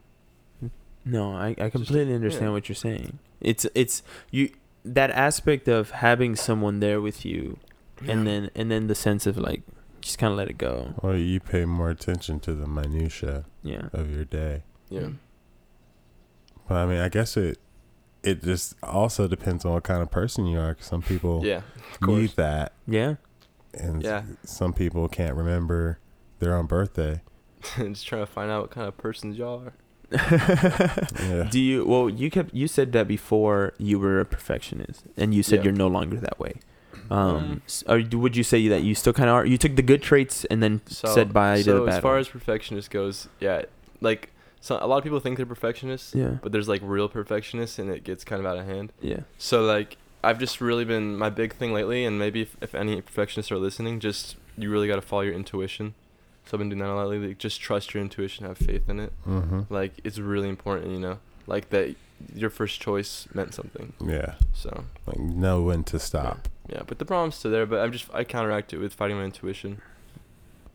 no 1.05 1.33
i, 1.33 1.49
I 1.49 1.55
just- 1.55 1.73
completely 1.73 2.15
understand 2.15 2.47
yeah. 2.47 2.51
what 2.53 2.69
you're 2.69 2.77
saying 2.77 3.19
it's 3.41 3.67
it's 3.75 4.03
you 4.31 4.51
that 4.85 5.11
aspect 5.11 5.67
of 5.69 5.91
having 5.91 6.37
someone 6.37 6.79
there 6.81 7.01
with 7.01 7.25
you 7.25 7.59
and 8.07 8.25
then 8.27 8.51
and 8.55 8.71
then 8.71 8.87
the 8.87 8.95
sense 8.95 9.27
of 9.27 9.37
like 9.37 9.63
just 10.03 10.19
kind 10.19 10.31
of 10.33 10.37
let 10.37 10.49
it 10.51 10.59
go 10.59 10.95
Or 10.99 11.15
you 11.17 11.41
pay 11.41 11.65
more 11.65 11.89
attention 11.91 12.39
to 12.41 12.55
the 12.55 12.67
minutia 12.67 13.45
yeah 13.63 13.89
of 13.93 14.11
your 14.11 14.25
day. 14.27 14.63
yeah. 14.91 15.01
Mm. 15.03 15.17
But 16.69 16.75
I 16.77 16.87
mean, 16.87 16.99
I 17.01 17.09
guess 17.09 17.37
it 17.37 17.59
it 18.23 18.43
just 18.43 18.77
also 18.85 19.27
depends 19.27 19.65
on 19.65 19.73
what 19.73 19.83
kind 19.83 20.01
of 20.03 20.11
person 20.11 20.47
you 20.47 20.59
are. 20.59 20.75
'cause 20.75 20.87
some 20.87 21.03
people 21.03 21.45
Yeah, 21.45 21.63
of 21.93 22.01
course. 22.01 22.19
need 22.21 22.31
that, 22.37 22.73
yeah 22.87 23.15
and 23.75 24.03
Yeah. 24.03 24.23
some 24.45 24.73
people 24.73 25.09
can't 25.09 25.35
remember 25.37 25.99
their 26.39 26.55
own 26.57 26.67
birthday. 26.67 27.23
just 27.77 28.07
trying 28.07 28.23
to 28.23 28.27
find 28.31 28.51
out 28.51 28.63
what 28.63 28.71
kind 28.71 28.87
of 28.87 28.97
persons 28.99 29.39
y'all 29.39 29.63
are. 29.67 29.73
Yeah. 31.21 31.49
Do 31.51 31.59
you? 31.61 31.87
Well, 31.87 32.09
you 32.11 32.31
kept 32.31 32.53
you 32.55 32.69
said 32.69 32.93
that 32.93 33.09
before 33.09 33.73
you 33.79 33.99
were 33.99 34.21
a 34.21 34.27
perfectionist, 34.27 35.05
and 35.17 35.33
you 35.35 35.43
said 35.43 35.61
Yeah. 35.61 35.65
you're 35.65 35.73
no 35.73 35.89
longer 35.89 36.19
that 36.19 36.39
way. 36.39 36.55
Um, 37.11 37.63
s- 37.67 37.85
would 37.87 38.37
you 38.37 38.43
say 38.45 38.69
that 38.69 38.83
you 38.83 38.95
still 38.95 39.13
kind 39.13 39.29
of 39.29 39.35
are? 39.35 39.45
You 39.47 39.59
took 39.59 39.77
the 39.77 39.83
good 39.83 40.03
traits 40.03 40.45
and 40.47 40.63
then 40.63 40.81
So, 40.87 41.09
said 41.15 41.33
bye 41.33 41.59
to 41.59 41.63
so 41.65 41.81
the 41.81 41.87
bad. 41.87 41.93
So 41.93 41.97
as 41.99 42.03
far 42.03 42.15
ones. 42.15 42.27
as 42.29 42.33
perfectionist 42.33 42.91
goes, 42.91 43.29
yeah, 43.41 43.63
like 44.01 44.31
so 44.61 44.79
a 44.81 44.87
lot 44.87 44.99
of 44.99 45.03
people 45.05 45.19
think 45.21 45.37
they're 45.39 45.47
perfectionists, 45.47 46.15
yeah, 46.15 46.37
but 46.43 46.53
there's 46.53 46.69
like 46.69 46.81
real 46.85 47.09
perfectionists, 47.09 47.79
and 47.79 47.91
it 47.91 48.05
gets 48.05 48.25
kind 48.25 48.41
of 48.41 48.47
out 48.47 48.59
of 48.59 48.67
hand. 48.67 48.93
yeah, 49.01 49.21
So 49.39 49.63
like 49.63 49.97
I've 50.25 50.39
just 50.39 50.61
really 50.61 50.85
been 50.85 51.17
my 51.17 51.31
big 51.31 51.55
thing 51.55 51.73
lately, 51.73 52.05
and 52.05 52.19
maybe 52.19 52.43
if, 52.43 52.57
if 52.61 52.75
any 52.75 53.01
perfectionists 53.01 53.51
are 53.51 53.59
listening, 53.59 53.99
just 54.01 54.37
you 54.57 54.71
really 54.71 54.87
got 54.87 54.97
to 54.97 55.03
follow 55.03 55.23
your 55.23 55.35
intuition. 55.35 55.95
So 56.45 56.55
I've 56.57 56.59
been 56.59 56.69
doing 56.69 56.81
that 56.81 56.89
a 56.91 56.95
lot 56.95 57.09
lately. 57.09 57.35
Just 57.35 57.61
trust 57.61 57.95
your 57.95 58.03
intuition, 58.03 58.47
have 58.47 58.59
faith 58.59 58.89
in 58.89 59.01
it. 59.01 59.13
Mm-hmm. 59.27 59.63
Like 59.73 59.93
it's 60.05 60.19
really 60.19 60.49
important, 60.49 60.91
you 60.93 60.99
know, 61.01 61.19
like 61.47 61.71
that 61.71 61.95
your 62.35 62.51
first 62.51 62.81
choice 62.81 63.27
meant 63.35 63.55
something. 63.55 63.93
Yeah. 64.05 64.35
So 64.53 64.85
Like 65.07 65.19
know 65.19 65.63
when 65.63 65.83
to 65.85 65.99
stop. 65.99 66.49
Yeah, 66.69 66.83
but 66.87 66.99
the 66.99 67.05
problem's 67.05 67.35
still 67.37 67.51
there. 67.51 67.67
But 67.67 67.81
I'm 67.81 67.93
just 67.93 68.07
I 68.13 68.25
counteract 68.25 68.73
it 68.73 68.79
with 68.79 68.95
fighting 68.95 69.17
my 69.17 69.25
intuition, 69.25 69.81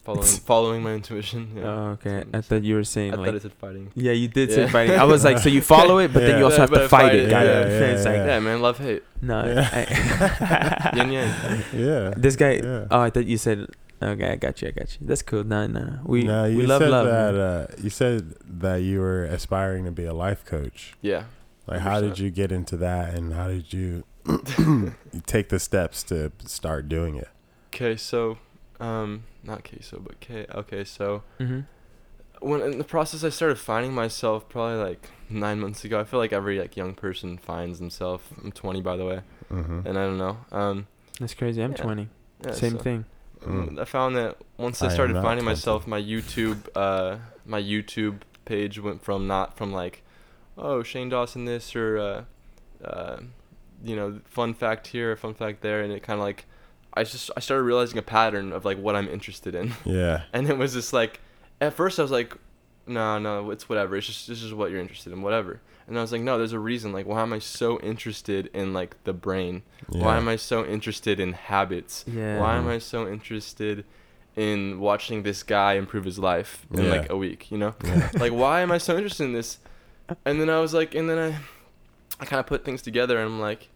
following 0.03 0.25
following 0.51 0.83
my 0.83 0.93
intuition. 0.93 1.51
Yeah. 1.55 1.63
Oh, 1.63 1.87
okay. 1.99 2.23
I 2.33 2.41
thought 2.41 2.63
you 2.63 2.75
were 2.75 2.83
saying 2.83 3.13
I 3.13 3.17
like. 3.17 3.25
thought 3.27 3.35
it 3.35 3.41
said 3.43 3.53
fighting. 3.53 3.91
yeah, 3.95 4.11
you 4.11 4.27
did 4.27 4.51
say 4.51 4.61
Yeah. 4.65 4.69
fighting. 4.71 4.95
I 4.99 5.03
was 5.05 5.23
like, 5.23 5.37
so 5.39 5.49
you 5.49 5.61
follow 5.61 5.99
it, 5.99 6.13
but 6.13 6.21
then 6.21 6.31
Yeah. 6.31 6.37
you 6.39 6.45
also 6.45 6.57
have 6.61 6.69
But 6.69 6.79
to 6.79 6.83
I 6.85 6.87
fight 6.87 7.01
fight 7.11 7.15
it. 7.15 7.25
it, 7.25 7.29
Got 7.29 7.45
yeah, 7.45 7.61
it. 7.61 7.69
yeah, 7.81 7.87
it's 7.95 8.05
like, 8.05 8.15
yeah. 8.17 8.25
Yeah, 8.25 8.39
man, 8.39 8.61
love 8.61 8.77
hate. 8.79 9.03
no. 9.21 9.45
Yeah. 9.45 9.69
I- 9.71 10.91
Yin 10.97 11.11
yang. 11.11 11.33
Yeah. 11.73 12.13
this 12.17 12.35
guy. 12.35 12.53
Yeah. 12.63 12.87
Oh, 12.91 13.01
I 13.01 13.09
thought 13.09 13.25
you 13.25 13.37
said. 13.37 13.67
Okay, 13.99 14.29
I 14.29 14.35
got 14.35 14.61
you. 14.61 14.67
I 14.67 14.71
got 14.77 14.93
you. 14.93 15.07
That's 15.07 15.23
cool. 15.23 15.43
No, 15.43 15.65
no, 15.65 15.79
no. 15.81 15.99
We 16.05 16.21
no, 16.21 16.45
you 16.45 16.57
we 16.57 16.65
love 16.67 16.83
said 16.83 16.91
love. 16.91 17.07
that. 17.07 17.33
Uh, 17.33 17.65
you 17.81 17.89
said 17.89 18.35
that 18.61 18.83
you 18.85 18.99
were 18.99 19.23
aspiring 19.25 19.85
to 19.85 19.91
be 19.91 20.05
a 20.05 20.13
life 20.13 20.45
coach. 20.45 20.93
Yeah. 21.01 21.23
Like, 21.67 21.81
how 21.81 21.99
did 22.01 22.17
you 22.17 22.29
get 22.31 22.51
into 22.51 22.77
that, 22.77 23.13
and 23.13 23.33
how 23.33 23.47
did 23.49 23.73
you 23.73 24.03
take 25.25 25.49
the 25.49 25.59
steps 25.59 26.03
to 26.03 26.31
start 26.45 26.87
doing 26.89 27.15
it? 27.15 27.27
Okay, 27.73 27.95
so, 27.95 28.37
um, 28.79 29.23
not 29.43 29.63
queso, 29.63 29.99
but 29.99 30.19
K. 30.19 30.45
Okay, 30.53 30.83
so 30.83 31.23
Mm-hmm. 31.39 31.59
when 32.39 32.61
in 32.61 32.77
the 32.77 32.83
process, 32.83 33.23
I 33.23 33.29
started 33.29 33.57
finding 33.59 33.93
myself 33.93 34.47
probably 34.49 34.77
like 34.77 35.09
nine 35.29 35.59
months 35.59 35.83
ago. 35.83 35.99
I 35.99 36.03
feel 36.05 36.19
like 36.19 36.31
every 36.33 36.59
like 36.59 36.77
young 36.77 36.93
person 36.93 37.37
finds 37.37 37.79
themselves. 37.79 38.23
I'm 38.43 38.51
20, 38.51 38.81
by 38.81 38.95
the 38.97 39.05
way, 39.05 39.21
Mm-hmm. 39.51 39.87
and 39.87 39.97
I 39.97 40.03
don't 40.03 40.17
know. 40.17 40.37
Um, 40.51 40.87
That's 41.19 41.33
crazy. 41.33 41.61
I'm 41.61 41.71
Yeah. 41.71 41.77
20. 41.77 42.07
yeah, 42.45 42.51
Same 42.53 42.71
so, 42.73 42.77
thing. 42.79 43.05
Mm. 43.45 43.79
I 43.79 43.85
found 43.85 44.15
that 44.15 44.37
once 44.57 44.81
I 44.81 44.87
I 44.87 44.89
started 44.89 45.13
not 45.13 45.23
finding 45.23 45.43
20. 45.43 45.55
myself, 45.55 45.85
my 45.87 46.01
YouTube, 46.01 46.67
uh, 46.75 47.17
my 47.45 47.61
YouTube 47.61 48.21
page 48.45 48.79
went 48.79 49.03
from 49.03 49.27
not 49.27 49.55
from 49.57 49.71
like, 49.71 50.01
oh 50.57 50.83
Shane 50.83 51.09
Dawson 51.09 51.45
this 51.45 51.75
or, 51.75 51.97
uh, 51.97 52.23
uh, 52.85 53.19
you 53.83 53.95
know, 53.95 54.19
fun 54.25 54.53
fact 54.53 54.87
here, 54.87 55.15
fun 55.15 55.33
fact 55.33 55.61
there, 55.61 55.81
and 55.81 55.91
it 55.93 56.01
kind 56.03 56.19
of 56.19 56.23
like, 56.23 56.45
I 56.93 57.03
just 57.03 57.29
I 57.37 57.39
started 57.41 57.63
realizing 57.63 57.97
a 57.99 58.01
pattern 58.01 58.51
of 58.51 58.65
like 58.65 58.77
what 58.79 58.95
I'm 58.95 59.07
interested 59.07 59.53
in. 59.55 59.73
Yeah. 59.85 60.23
and 60.33 60.49
it 60.49 60.57
was 60.57 60.73
just 60.73 60.93
like 60.93 61.19
at 61.61 61.73
first 61.73 61.97
i 61.97 62.03
was 62.03 62.11
like 62.11 62.35
no 62.85 63.17
no 63.17 63.49
it's 63.51 63.67
whatever 63.67 63.95
it's 63.97 64.05
just 64.07 64.27
this 64.27 64.43
is 64.43 64.53
what 64.53 64.69
you're 64.69 64.79
interested 64.79 65.11
in 65.11 65.23
whatever 65.23 65.59
and 65.87 65.97
i 65.97 66.01
was 66.01 66.11
like 66.11 66.21
no 66.21 66.37
there's 66.37 66.53
a 66.53 66.59
reason 66.59 66.93
like 66.93 67.07
why 67.07 67.21
am 67.21 67.33
i 67.33 67.39
so 67.39 67.79
interested 67.81 68.47
in 68.53 68.73
like 68.73 68.95
the 69.05 69.11
brain 69.13 69.63
yeah. 69.91 70.03
why 70.05 70.17
am 70.17 70.27
i 70.27 70.35
so 70.35 70.63
interested 70.65 71.19
in 71.19 71.33
habits 71.33 72.05
Yeah. 72.07 72.39
why 72.39 72.55
am 72.57 72.67
i 72.67 72.77
so 72.77 73.07
interested 73.07 73.85
in 74.35 74.79
watching 74.79 75.23
this 75.23 75.41
guy 75.41 75.73
improve 75.73 76.05
his 76.05 76.19
life 76.19 76.65
in 76.71 76.83
Yeah. 76.85 76.91
like 76.91 77.09
a 77.09 77.17
week 77.17 77.49
you 77.51 77.57
know 77.57 77.73
Yeah. 77.83 78.09
like 78.19 78.31
why 78.31 78.61
am 78.61 78.71
i 78.71 78.77
so 78.77 78.95
interested 78.95 79.23
in 79.23 79.33
this 79.33 79.57
and 80.25 80.39
then 80.41 80.49
i 80.49 80.59
was 80.59 80.73
like 80.73 80.95
and 80.95 81.09
then 81.09 81.17
i 81.17 81.37
i 82.19 82.25
kind 82.25 82.39
of 82.39 82.45
put 82.45 82.63
things 82.65 82.81
together 82.81 83.17
and 83.17 83.25
i'm 83.25 83.39
like 83.39 83.69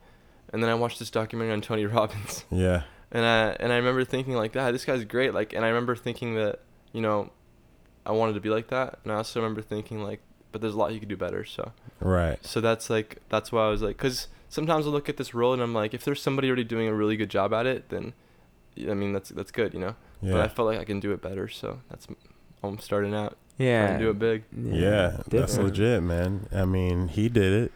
and 0.53 0.61
then 0.63 0.69
i 0.69 0.73
watched 0.73 0.99
this 0.99 1.09
documentary 1.09 1.53
on 1.53 1.61
tony 1.61 1.85
robbins 1.97 2.45
yeah. 2.51 2.83
and 3.11 3.25
I 3.25 3.55
and 3.59 3.71
I 3.73 3.77
remember 3.77 4.03
thinking 4.05 4.35
like 4.35 4.53
that 4.53 4.71
this 4.71 4.85
guy's 4.85 5.03
great 5.05 5.33
like 5.33 5.51
and 5.53 5.65
I 5.65 5.67
remember 5.67 5.95
thinking 5.95 6.35
that 6.35 6.59
you 6.93 7.01
know 7.01 7.29
I 8.05 8.11
wanted 8.13 8.33
to 8.33 8.39
be 8.41 8.49
like 8.49 8.67
that 8.69 8.99
and 9.03 9.11
I 9.11 9.15
also 9.17 9.39
remember 9.41 9.61
thinking 9.61 10.01
like 10.03 10.21
but 10.51 10.61
there's 10.61 10.73
a 10.73 10.77
lot 10.77 10.93
you 10.93 10.99
could 10.99 11.09
do 11.09 11.17
better 11.17 11.43
so 11.45 11.71
Right. 11.99 12.39
so 12.45 12.61
that's 12.61 12.89
like 12.89 13.17
that's 13.29 13.51
why 13.51 13.65
I 13.65 13.69
was 13.69 13.81
like 13.81 13.97
cuz 13.97 14.27
sometimes 14.49 14.87
I 14.87 14.89
look 14.89 15.07
at 15.09 15.17
this 15.17 15.33
role 15.33 15.53
and 15.53 15.61
I'm 15.61 15.73
like 15.73 15.93
if 15.93 16.03
there's 16.05 16.21
somebody 16.21 16.47
already 16.47 16.63
doing 16.63 16.87
a 16.87 16.93
really 16.93 17.17
good 17.17 17.29
job 17.29 17.53
at 17.53 17.65
it 17.65 17.89
then 17.89 18.13
I 18.89 18.93
mean 18.93 19.11
that's 19.13 19.29
that's 19.29 19.51
good 19.51 19.73
you 19.73 19.79
know 19.81 19.95
Yeah. 20.21 20.31
but 20.33 20.41
I 20.41 20.47
felt 20.47 20.67
like 20.67 20.79
I 20.79 20.85
can 20.85 20.99
do 21.01 21.11
it 21.11 21.21
better 21.21 21.47
so 21.49 21.81
that's 21.89 22.07
I'm 22.63 22.79
starting 22.79 23.13
out 23.13 23.37
Yeah. 23.61 23.87
trying 23.87 23.99
to 23.99 24.03
do 24.05 24.09
it 24.11 24.19
big 24.19 24.43
Yeah, 24.73 25.17
that's 25.27 25.57
legit, 25.57 26.03
man. 26.03 26.47
I 26.53 26.65
mean, 26.65 27.07
he 27.09 27.29
did 27.29 27.53
it, 27.63 27.71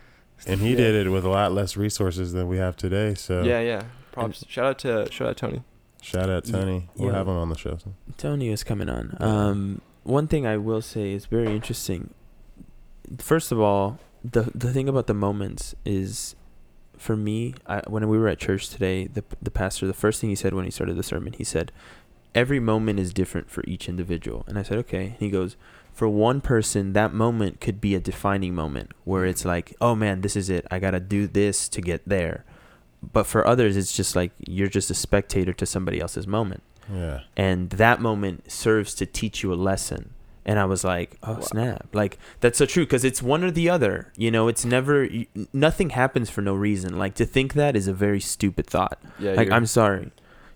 and 0.48 0.60
he 0.62 0.72
Yeah. 0.72 0.77
did 0.77 1.08
it 1.08 1.10
with 1.10 1.24
a 1.25 1.30
lot 1.30 1.51
less 1.54 1.77
resources 1.77 2.34
than 2.34 2.48
we 2.48 2.58
have 2.58 2.75
today. 2.75 3.13
So, 3.15 3.44
yeah 3.44 3.62
yeah 3.62 3.84
props 4.12 4.46
shout 4.48 4.65
out 4.65 4.80
to 4.80 5.12
shout 5.12 5.27
out 5.30 5.38
Tony 5.38 5.62
shout 6.01 6.30
out 6.30 6.46
Ye- 6.46 6.51
Tony. 6.54 6.89
We'll 6.96 7.12
yeah. 7.12 7.18
have 7.18 7.27
him 7.27 7.36
on 7.36 7.50
the 7.50 7.58
show. 7.58 7.77
soon. 7.84 7.96
Tony 8.18 8.50
is 8.50 8.63
coming 8.63 8.89
on. 8.89 9.15
Um, 9.20 9.82
one 10.04 10.27
thing 10.27 10.46
I 10.46 10.56
will 10.58 10.82
say 10.82 11.12
is 11.13 11.25
very 11.25 11.54
interesting. 11.56 12.13
First 13.18 13.51
of 13.51 13.60
all, 13.60 14.00
the 14.24 14.51
the 14.56 14.72
thing 14.74 14.88
about 14.89 15.08
the 15.08 15.13
moments 15.13 15.75
is, 15.86 16.36
for 16.98 17.15
me, 17.15 17.54
I, 17.68 17.82
when 17.88 18.08
we 18.08 18.18
were 18.18 18.27
at 18.27 18.39
church 18.39 18.70
today, 18.70 19.08
the 19.08 19.24
the 19.42 19.51
pastor, 19.51 19.86
the 19.88 19.94
first 19.94 20.22
thing 20.22 20.30
he 20.30 20.36
said 20.36 20.54
when 20.54 20.65
he 20.65 20.72
started 20.72 20.96
the 20.96 21.04
sermon, 21.04 21.34
he 21.34 21.44
said, 21.44 21.72
every 22.36 22.60
moment 22.60 23.00
is 23.00 23.13
different 23.13 23.50
for 23.50 23.63
each 23.65 23.89
individual. 23.89 24.44
And 24.48 24.60
I 24.60 24.63
said, 24.63 24.77
okay. 24.80 25.06
And 25.06 25.18
He 25.20 25.30
goes, 25.30 25.56
for 25.94 26.10
one 26.10 26.42
person, 26.42 26.94
that 26.94 27.13
moment 27.13 27.62
could 27.62 27.80
be 27.80 27.96
a 27.96 28.00
defining 28.00 28.54
moment 28.54 28.92
where 29.06 29.25
it's 29.25 29.42
mm-hmm. 29.42 29.50
like, 29.50 29.75
oh 29.80 29.96
man, 29.96 30.22
this 30.22 30.36
is 30.36 30.50
it. 30.50 30.68
I 30.70 30.77
got 30.77 30.92
to 30.92 31.00
do 31.00 31.25
this 31.25 31.70
to 31.70 31.82
get 31.82 32.01
there. 32.06 32.44
But 33.01 33.25
for 33.25 33.48
others, 33.48 33.77
it's 33.77 33.96
just 33.96 34.15
like 34.15 34.32
you're 34.46 34.68
just 34.68 34.92
a 34.92 34.96
spectator 34.96 35.54
to 35.54 35.65
somebody 35.65 36.01
else's 36.01 36.27
moment. 36.27 36.63
Yeah. 36.94 37.22
And 37.38 37.70
that 37.72 38.01
moment 38.01 38.51
serves 38.51 38.94
to 38.96 39.06
teach 39.06 39.42
you 39.42 39.54
a 39.54 39.56
lesson. 39.56 40.12
And 40.46 40.60
I 40.60 40.65
was 40.65 40.84
like, 40.84 41.18
oh, 41.24 41.34
Wow. 41.34 41.39
snap. 41.39 41.88
Like, 41.94 42.20
that's 42.39 42.58
so 42.60 42.65
true 42.68 42.86
because 42.86 43.04
it's 43.04 43.22
one 43.24 43.44
or 43.44 43.50
the 43.50 43.70
other. 43.70 44.12
You 44.15 44.30
know, 44.30 44.48
it's 44.48 44.63
never, 44.63 45.08
nothing 45.54 45.92
happens 45.92 46.30
for 46.30 46.42
no 46.42 46.54
reason. 46.54 47.00
Like, 47.00 47.15
to 47.15 47.25
think 47.25 47.54
that 47.54 47.75
is 47.75 47.88
a 47.88 47.94
very 47.94 48.20
stupid 48.20 48.68
thought. 48.68 49.00
Yeah, 49.18 49.34
like, 49.34 49.50
I'm 49.50 49.65
sorry. 49.65 50.12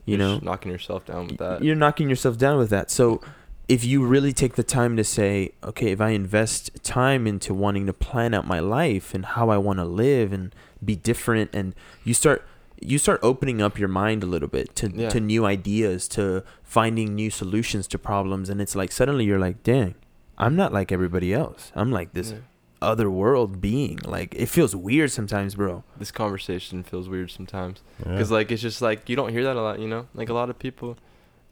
You 0.06 0.18
you're 0.18 0.18
know, 0.18 0.40
knocking 0.42 0.72
yourself 0.72 1.06
down 1.06 1.28
with 1.28 1.38
that. 1.38 1.64
You're 1.64 1.76
knocking 1.76 2.10
yourself 2.10 2.38
down 2.38 2.58
with 2.58 2.70
that. 2.72 2.90
So 2.92 3.22
if 3.68 3.84
you 3.86 4.04
really 4.06 4.34
take 4.34 4.56
the 4.56 4.64
time 4.64 4.98
to 4.98 5.04
say, 5.04 5.52
okay, 5.64 5.92
if 5.92 6.02
I 6.02 6.10
invest 6.10 6.72
time 6.84 7.28
into 7.28 7.54
wanting 7.54 7.86
to 7.86 7.94
plan 7.94 8.34
out 8.34 8.48
my 8.48 8.60
life 8.60 9.14
and 9.14 9.24
how 9.26 9.50
I 9.50 9.58
want 9.58 9.78
to 9.80 9.86
live 9.86 10.34
and 10.34 10.54
be 10.84 10.96
different 10.96 11.52
and 11.54 11.76
you 12.04 12.14
start 12.14 12.44
you 12.82 12.98
start 12.98 13.20
opening 13.22 13.62
up 13.62 13.78
your 13.78 13.90
mind 13.90 14.24
a 14.24 14.26
little 14.26 14.48
bit 14.48 14.74
to, 14.78 14.90
Yeah. 14.90 15.10
to 15.10 15.20
new 15.20 15.46
ideas, 15.46 16.08
to 16.10 16.44
finding 16.64 17.14
new 17.14 17.30
solutions 17.30 17.88
to 17.90 18.00
problems 18.00 18.50
and 18.50 18.62
it's 18.62 18.74
like 18.76 18.92
suddenly 18.94 19.26
you're 19.26 19.38
like, 19.38 19.64
dang, 19.64 19.96
I'm 20.38 20.56
not 20.56 20.72
like 20.72 20.90
everybody 20.92 21.34
else. 21.34 21.72
I'm 21.76 21.92
like 21.92 22.14
this 22.14 22.32
Yeah. 22.32 22.38
Other 22.82 23.10
world 23.10 23.60
being. 23.62 24.00
Like 24.06 24.34
it 24.36 24.48
feels 24.48 24.76
weird 24.76 25.12
sometimes, 25.12 25.56
bro. 25.56 25.84
This 25.98 26.12
conversation 26.12 26.84
feels 26.84 27.10
weird 27.10 27.32
sometimes 27.32 27.82
Yeah. 28.06 28.14
because 28.14 28.32
like 28.32 28.52
it's 28.52 28.62
just 28.62 28.82
like 28.82 29.10
you 29.10 29.16
don't 29.16 29.32
hear 29.32 29.44
that 29.44 29.56
a 29.56 29.62
lot. 29.62 29.80
You 29.80 29.88
know, 29.88 30.08
like 30.14 30.30
a 30.30 30.34
lot 30.34 30.50
of 30.50 30.58
people, 30.60 30.98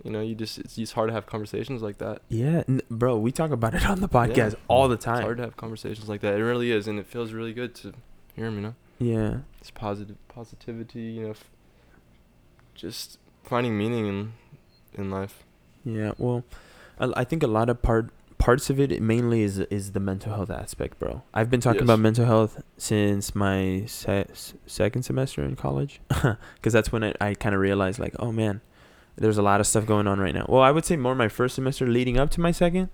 you 0.03 0.12
know, 0.12 0.22
you 0.22 0.36
just 0.36 0.57
it's 0.60 0.75
just 0.75 0.93
hard 0.93 1.10
to 1.10 1.13
have 1.13 1.25
conversations 1.25 1.81
like 1.81 1.98
that. 1.98 2.22
Yeah, 2.29 2.63
n- 2.67 2.81
bro, 2.89 3.17
we 3.17 3.31
talk 3.31 3.51
about 3.51 3.74
it 3.74 3.86
on 3.89 4.01
the 4.01 4.10
podcast 4.10 4.55
all 4.67 4.88
the 4.88 4.98
time. 4.98 5.17
It's 5.17 5.24
hard 5.24 5.38
to 5.38 5.43
have 5.43 5.57
conversations 5.57 6.07
like 6.10 6.22
that. 6.22 6.36
It 6.36 6.43
really 6.43 6.72
is, 6.72 6.88
and 6.88 7.00
it 7.00 7.05
feels 7.07 7.34
really 7.34 7.53
good 7.53 7.75
to 7.75 7.93
hear 8.36 8.46
them. 8.46 8.55
You 8.55 8.62
know, 8.62 8.75
Yeah. 9.00 9.38
it's 9.60 9.72
positive 9.72 10.17
positivity. 10.29 11.01
You 11.01 11.24
know, 11.24 11.29
f- 11.31 11.50
just 12.75 13.19
finding 13.43 13.77
meaning 13.77 14.05
in 14.07 14.34
in 14.93 15.10
life. 15.12 15.43
Yeah, 15.84 16.12
well, 16.17 16.43
I, 17.00 17.12
I 17.17 17.24
think 17.24 17.43
a 17.43 17.48
lot 17.48 17.69
of 17.69 17.81
part 17.81 18.10
parts 18.38 18.70
of 18.70 18.79
it 18.79 19.01
mainly 19.01 19.41
is 19.41 19.60
is 19.60 19.91
the 19.94 20.00
mental 20.00 20.34
health 20.34 20.50
aspect, 20.51 21.00
bro. 21.00 21.24
I've 21.34 21.50
been 21.50 21.60
talking 21.62 21.79
Yes. 21.82 21.86
about 21.86 22.00
mental 22.00 22.25
health 22.25 22.62
since 22.77 23.34
my 23.36 23.84
se- 23.88 24.27
second 24.65 25.03
semester 25.03 25.44
in 25.44 25.56
college, 25.56 26.00
because 26.56 26.74
that's 26.74 26.91
when 26.91 27.03
I, 27.03 27.13
I 27.20 27.34
kind 27.34 27.56
of 27.56 27.62
realized 27.62 28.00
like, 28.00 28.15
oh 28.20 28.32
man, 28.32 28.62
there's 29.15 29.38
a 29.38 29.41
lot 29.41 29.60
of 29.60 29.67
stuff 29.67 29.86
going 29.86 30.08
on 30.08 30.20
right 30.20 30.34
now. 30.36 30.46
Well, 30.48 30.62
I 30.62 30.72
would 30.72 30.86
say 30.86 30.96
more 30.96 31.15
my 31.15 31.27
first 31.29 31.56
semester 31.56 31.88
leading 31.88 32.17
up 32.17 32.29
to 32.32 32.41
my 32.41 32.51
second, 32.51 32.89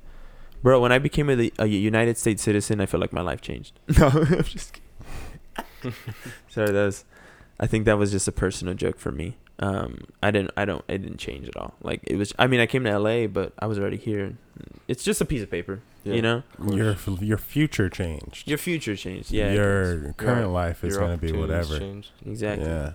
bro. 0.62 0.80
When 0.80 0.92
I 0.94 1.00
became 1.00 1.30
a, 1.30 1.52
a 1.60 1.66
United 1.68 2.18
States 2.18 2.42
citizen, 2.42 2.80
I 2.80 2.86
felt 2.86 3.02
like 3.02 3.12
my 3.14 3.22
life 3.22 3.42
changed. 3.42 3.80
No, 4.00 4.08
I'm 4.08 4.44
just 4.44 4.74
kidding. 4.74 5.94
Sorry, 6.50 6.72
that 6.72 6.86
was. 6.86 7.06
I 7.60 7.68
think 7.68 7.86
that 7.86 7.98
was 7.98 8.12
just 8.12 8.28
a 8.28 8.32
personal 8.32 8.74
joke 8.74 8.98
for 9.00 9.12
me. 9.12 9.38
Um, 9.60 10.06
I 10.22 10.32
didn't, 10.32 10.52
I 10.58 10.66
don't, 10.66 10.84
it 10.88 10.98
didn't 11.00 11.20
change 11.20 11.48
at 11.48 11.56
all. 11.56 11.76
Like 11.82 12.02
it 12.06 12.16
was. 12.18 12.34
I 12.40 12.48
mean, 12.48 12.60
I 12.60 12.66
came 12.66 12.84
to 12.86 12.98
LA, 13.00 13.28
but 13.28 13.54
I 13.60 13.68
was 13.68 13.78
already 13.80 13.98
here. 13.98 14.36
It's 14.88 15.04
just 15.04 15.22
a 15.22 15.26
piece 15.26 15.42
of 15.44 15.50
paper, 15.52 15.82
Yeah. 16.04 16.16
you 16.16 16.22
know. 16.22 16.44
your 16.72 16.96
your 17.22 17.38
future 17.38 17.88
changed. 17.90 18.48
Your 18.48 18.58
future 18.58 18.96
changed. 18.96 19.32
Yeah. 19.32 19.54
your 19.54 20.14
current 20.14 20.40
Your- 20.42 20.48
life 20.48 20.84
is 20.84 20.98
going 20.98 21.12
to 21.12 21.18
be 21.18 21.28
opportunities 21.30 21.70
whatever. 21.70 21.80
change. 21.80 22.12
exactly. 22.26 22.66
Yeah. 22.68 22.92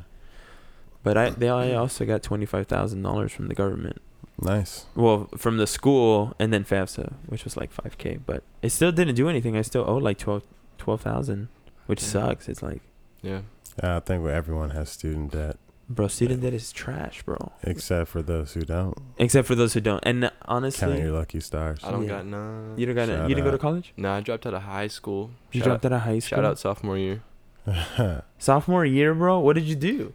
But 1.04 1.16
I, 1.16 1.30
they, 1.30 1.48
I 1.48 1.72
also 1.74 2.04
got 2.04 2.22
twenty 2.22 2.44
five 2.44 2.66
thousand 2.66 3.02
dollars 3.02 3.32
from 3.32 3.46
the 3.48 3.54
government. 3.54 4.02
Nice. 4.40 4.86
Well, 4.94 5.28
from 5.36 5.56
the 5.56 5.66
school 5.66 6.34
and 6.38 6.52
then 6.52 6.64
FAFSA, 6.64 7.14
which 7.26 7.44
was 7.44 7.56
like 7.56 7.70
five 7.72 7.96
k. 7.98 8.18
But 8.24 8.42
it 8.62 8.70
still 8.70 8.92
didn't 8.92 9.14
do 9.14 9.28
anything. 9.28 9.56
I 9.56 9.62
still 9.62 9.84
owe 9.86 9.96
like 9.96 10.18
12 10.18 10.42
12,000, 10.78 11.48
which 11.86 12.02
Yeah. 12.02 12.08
sucks. 12.08 12.48
It's 12.48 12.62
like, 12.62 12.82
Yeah. 13.22 13.40
I 13.82 14.00
think 14.00 14.26
everyone 14.26 14.70
has 14.70 14.90
student 14.90 15.32
debt, 15.32 15.56
bro, 15.88 16.06
student 16.08 16.42
debt 16.42 16.52
is 16.54 16.72
trash, 16.72 17.22
bro. 17.22 17.52
except 17.62 18.08
for 18.08 18.22
those 18.22 18.52
who 18.54 18.62
don't. 18.62 18.96
Except 19.18 19.46
for 19.48 19.54
those 19.54 19.74
who 19.74 19.80
don't. 19.80 20.02
And 20.06 20.30
honestly, 20.46 20.80
Count 20.80 20.92
honestly, 20.92 21.00
your 21.02 21.12
lucky 21.12 21.40
stars. 21.40 21.80
I 21.82 21.90
don't 21.90 22.02
Yeah. 22.02 22.08
got 22.08 22.26
none. 22.26 22.74
you 22.76 22.86
don't 22.86 22.94
got. 22.94 23.08
Shout 23.08 23.28
You 23.28 23.34
didn't 23.34 23.44
go 23.46 23.50
to 23.52 23.58
college. 23.58 23.92
No, 23.96 24.12
I 24.12 24.20
dropped 24.20 24.46
out 24.46 24.54
of 24.54 24.62
high 24.62 24.88
school. 24.88 25.30
You 25.52 25.60
shout 25.60 25.66
dropped 25.68 25.84
out, 25.86 25.92
out 25.92 25.96
of 25.96 26.02
high 26.02 26.18
school. 26.18 26.36
Shout 26.36 26.44
out 26.44 26.58
sophomore 26.58 26.98
year. 26.98 27.22
Sophomore 28.38 28.84
year, 28.84 29.14
bro. 29.14 29.40
What 29.40 29.54
did 29.54 29.64
you 29.64 29.76
do? 29.76 30.14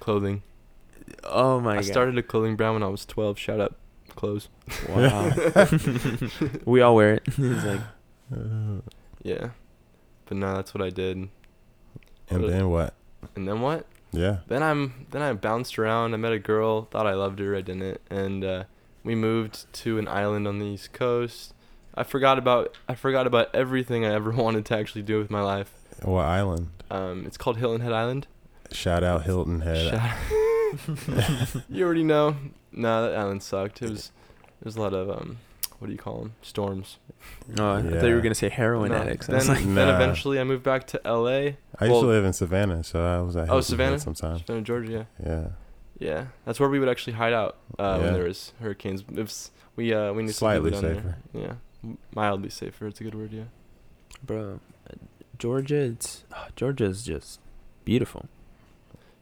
Clothing. 0.00 0.42
Oh 1.24 1.60
my 1.60 1.72
I 1.72 1.76
god. 1.76 1.84
started 1.84 2.18
a 2.18 2.22
clothing 2.22 2.56
brand 2.56 2.74
when 2.74 2.82
I 2.82 2.88
was 2.88 3.04
12. 3.06 3.38
Shout 3.38 3.60
out 3.60 3.76
clothes. 4.16 4.48
Wow. 4.88 5.30
we 6.64 6.80
all 6.80 6.96
wear 6.96 7.14
it. 7.14 7.22
it's 7.26 7.64
like 7.64 7.80
Yeah. 9.22 9.50
But 10.26 10.36
no, 10.38 10.54
that's 10.54 10.72
what 10.74 10.82
I 10.82 10.90
did. 10.90 11.28
and 12.28 12.48
then 12.48 12.70
what? 12.70 12.94
And 13.36 13.46
then 13.46 13.60
what? 13.60 13.86
Yeah. 14.12 14.38
Then 14.48 14.62
I'm 14.62 15.06
then 15.10 15.22
I 15.22 15.32
bounced 15.32 15.78
around. 15.78 16.14
I 16.14 16.16
met 16.16 16.32
a 16.32 16.38
girl. 16.38 16.82
Thought 16.84 17.06
I 17.06 17.14
loved 17.14 17.38
her. 17.38 17.54
I 17.56 17.60
didn't. 17.60 18.00
And 18.10 18.44
uh, 18.44 18.64
we 19.04 19.14
moved 19.14 19.72
to 19.74 19.98
an 19.98 20.08
island 20.08 20.46
on 20.48 20.58
the 20.58 20.66
east 20.66 20.92
coast. 20.92 21.54
I 21.94 22.02
forgot 22.02 22.38
about 22.38 22.76
I 22.88 22.94
forgot 22.94 23.26
about 23.26 23.54
everything 23.54 24.04
I 24.04 24.14
ever 24.14 24.30
wanted 24.44 24.64
to 24.66 24.76
actually 24.76 25.02
do 25.02 25.18
with 25.18 25.30
my 25.30 25.42
life. 25.42 25.72
What 26.02 26.24
island? 26.24 26.68
Um, 26.90 27.24
it's 27.26 27.36
called 27.36 27.58
Hilton 27.58 27.82
Head 27.82 27.92
Island. 27.92 28.26
Shout 28.72 29.04
out 29.04 29.24
Hilton 29.24 29.60
Head. 29.60 29.90
Shout- 29.90 31.64
you 31.68 31.84
already 31.84 32.04
know. 32.04 32.36
No, 32.72 33.02
that 33.10 33.18
island 33.18 33.42
sucked. 33.42 33.82
It 33.82 33.90
was 33.90 34.12
there's 34.62 34.76
a 34.76 34.80
lot 34.80 34.92
of 34.94 35.10
um, 35.10 35.38
what 35.80 35.88
do 35.88 35.92
you 35.92 35.98
call 35.98 36.18
them? 36.20 36.34
Storms. 36.42 36.98
Oh, 37.58 37.72
I 37.72 37.82
thought 37.82 37.90
you 37.92 37.96
Yeah. 38.08 38.14
were 38.14 38.20
gonna 38.20 38.34
say 38.36 38.48
heroin 38.48 38.92
No, 38.92 38.98
addicts. 38.98 39.28
I 39.28 39.32
Then, 39.32 39.38
was 39.40 39.48
like, 39.48 39.58
then 39.64 39.74
Nah. 39.74 39.94
eventually 39.96 40.38
I 40.38 40.44
moved 40.44 40.62
back 40.62 40.86
to 40.88 41.06
L.A. 41.06 41.56
I 41.78 41.86
used 41.86 42.00
to 42.00 42.06
live 42.06 42.24
in 42.24 42.32
Savannah, 42.32 42.84
so 42.84 43.02
I 43.04 43.20
was 43.20 43.34
at 43.36 43.42
Oh, 43.44 43.46
Hilton 43.46 43.62
Savannah? 43.64 43.90
Head 43.92 44.00
sometimes. 44.02 44.40
Savannah, 44.40 44.62
Georgia. 44.62 45.06
Yeah. 45.24 45.48
Yeah, 45.98 46.26
that's 46.46 46.58
where 46.60 46.68
we 46.70 46.78
would 46.78 46.88
actually 46.88 47.14
hide 47.14 47.32
out 47.34 47.56
uh, 47.78 47.82
Yeah. 47.98 48.04
when 48.04 48.14
there 48.14 48.24
was 48.24 48.52
hurricanes. 48.60 49.02
If 49.12 49.26
s- 49.28 49.50
we 49.76 49.92
uh, 49.92 50.12
we 50.14 50.22
knew 50.22 50.28
some 50.32 50.38
Slightly 50.46 50.70
down 50.70 50.80
safer. 50.80 51.16
There. 51.34 51.42
Yeah, 51.42 51.54
M- 51.84 51.98
mildly 52.14 52.48
safer. 52.48 52.86
It's 52.86 53.00
a 53.00 53.04
good 53.04 53.14
word. 53.14 53.32
Yeah. 53.32 53.44
bro, 54.22 54.60
uh, 54.88 54.94
Georgia. 55.38 55.76
It's 55.76 56.24
Georgia 56.56 56.84
is 56.86 57.02
just 57.04 57.40
beautiful. 57.84 58.26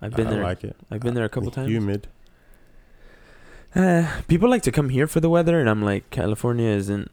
I've 0.01 0.15
been 0.15 0.29
I 0.29 0.31
there. 0.31 0.43
like 0.45 0.63
it. 0.65 0.77
I've 0.91 1.01
been 1.01 1.15
there 1.15 1.25
a 1.25 1.29
couple 1.29 1.51
times. 1.51 1.69
Humid. 1.69 2.07
Uh, 3.75 4.07
people 4.29 4.49
like 4.49 4.63
to 4.63 4.73
come 4.73 4.89
here 4.89 5.07
for 5.07 5.21
the 5.21 5.29
weather, 5.29 5.61
and 5.61 5.69
I'm 5.69 5.83
like, 5.83 6.11
California 6.11 6.69
isn't. 6.71 7.11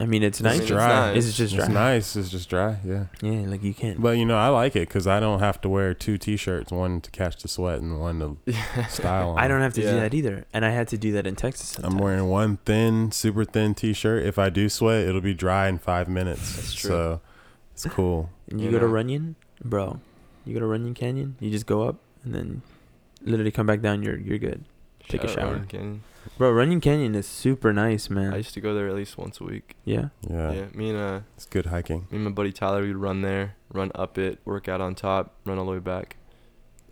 I 0.00 0.06
mean, 0.06 0.22
it's 0.22 0.40
I 0.40 0.44
nice. 0.44 0.52
mean, 0.54 0.62
It's 0.62 0.70
it's 0.70 0.76
dry. 0.78 0.88
nice. 1.12 1.16
Is 1.16 1.28
it 1.28 1.32
just 1.32 1.54
dry? 1.56 1.64
It's 1.64 1.74
nice. 1.74 2.16
It's 2.16 2.28
just 2.30 2.48
dry. 2.48 2.76
Yeah. 2.84 3.04
Yeah, 3.20 3.48
like 3.48 3.64
you 3.64 3.74
can't. 3.74 4.00
But 4.00 4.16
you 4.16 4.24
know, 4.24 4.36
I 4.38 4.46
like 4.48 4.76
it 4.76 4.86
because 4.88 5.08
I 5.08 5.18
don't 5.18 5.40
have 5.40 5.60
to 5.62 5.68
wear 5.68 5.92
two 5.94 6.16
T-shirts, 6.18 6.70
one 6.70 7.00
to 7.00 7.10
catch 7.10 7.42
the 7.42 7.48
sweat 7.48 7.80
and 7.80 7.98
one 8.00 8.38
to 8.46 8.52
style. 8.88 9.30
On. 9.30 9.38
I 9.38 9.48
don't 9.48 9.60
have 9.60 9.74
to 9.74 9.80
do 9.80 9.90
that 9.90 10.14
either, 10.14 10.44
and 10.52 10.64
I 10.64 10.70
had 10.70 10.86
to 10.88 10.98
do 10.98 11.10
that 11.12 11.26
in 11.26 11.34
Texas. 11.34 11.76
I'm 11.82 11.98
wearing 11.98 12.28
one 12.28 12.58
thin, 12.64 13.10
super 13.10 13.44
thin 13.44 13.74
T-shirt. 13.74 14.24
If 14.24 14.38
I 14.38 14.50
do 14.50 14.68
sweat, 14.68 15.04
it'll 15.04 15.20
be 15.20 15.34
dry 15.34 15.68
in 15.68 15.78
five 15.78 16.06
minutes. 16.08 16.54
That's 16.56 16.74
true. 16.74 16.88
So 16.90 17.20
it's 17.72 17.86
cool. 17.86 18.30
And 18.50 18.60
you, 18.60 18.66
You 18.66 18.72
go 18.72 18.78
to. 18.78 18.86
Runyon, 18.86 19.34
bro. 19.64 19.98
You 20.44 20.54
go 20.54 20.60
to 20.60 20.66
Runyon 20.66 20.94
Canyon. 20.94 21.34
You 21.40 21.50
just 21.50 21.66
go 21.66 21.82
up 21.82 21.96
and 22.24 22.32
then 22.34 22.62
literally 23.22 23.50
come 23.50 23.66
back 23.66 23.80
down. 23.80 24.04
You're 24.04 24.16
you're 24.18 24.38
good, 24.38 24.64
Take 25.08 25.24
a 25.24 25.28
Shout 25.28 25.38
out 25.38 25.42
shower. 25.42 25.50
Runyon 25.52 25.66
Canyon. 25.68 26.02
bro. 26.36 26.50
Runyon 26.52 26.80
Canyon 26.80 27.14
is 27.14 27.26
super 27.26 27.72
nice, 27.72 28.10
man. 28.10 28.32
I 28.34 28.38
used 28.38 28.54
to 28.54 28.60
go 28.60 28.74
there 28.74 28.88
at 28.88 28.94
least 28.94 29.16
once 29.18 29.40
a 29.40 29.44
week. 29.44 29.76
yeah. 29.84 30.08
Yeah, 30.28 30.52
Yeah. 30.52 30.64
Me 30.74 30.90
and 30.90 30.98
uh, 30.98 31.20
it's 31.36 31.46
good 31.46 31.66
hiking. 31.66 32.00
me 32.10 32.16
and 32.16 32.24
my 32.24 32.30
buddy 32.30 32.52
Tyler, 32.52 32.82
we'd 32.82 32.96
run 32.96 33.22
there, 33.22 33.56
run 33.72 33.90
up 33.94 34.18
it, 34.18 34.38
work 34.44 34.68
out 34.68 34.80
on 34.80 34.94
top, 34.94 35.34
run 35.44 35.58
all 35.58 35.64
the 35.66 35.72
way 35.72 35.78
back, 35.78 36.16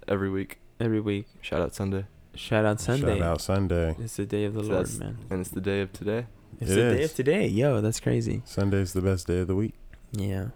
every 0.09 0.31
week. 0.31 0.59
Every 0.81 1.01
week. 1.01 1.27
Shout 1.41 1.61
out 1.63 1.75
Sunday, 1.75 2.05
Shout 2.35 2.65
out 2.67 2.81
Sunday. 2.81 3.19
Shout 3.19 3.23
out 3.27 3.41
Sunday. 3.41 3.97
It's 3.99 4.17
the 4.17 4.27
day 4.27 4.45
of 4.45 4.55
the 4.55 4.63
So 4.65 4.71
Lord, 4.73 4.99
man. 4.99 5.19
and 5.31 5.41
it's 5.41 5.51
the 5.51 5.61
day 5.63 5.81
of 5.81 5.93
today. 5.93 6.27
It's 6.61 6.71
It 6.71 6.75
the 6.75 6.95
day 6.97 7.03
of 7.05 7.15
today. 7.15 7.47
Yo, 7.47 7.81
that's 7.81 8.01
crazy. 8.01 8.43
Sunday's 8.45 8.93
the 8.93 9.01
best 9.03 9.27
day 9.27 9.41
of 9.41 9.47
the 9.47 9.57
week. 9.57 9.75
Yeah. 10.13 10.49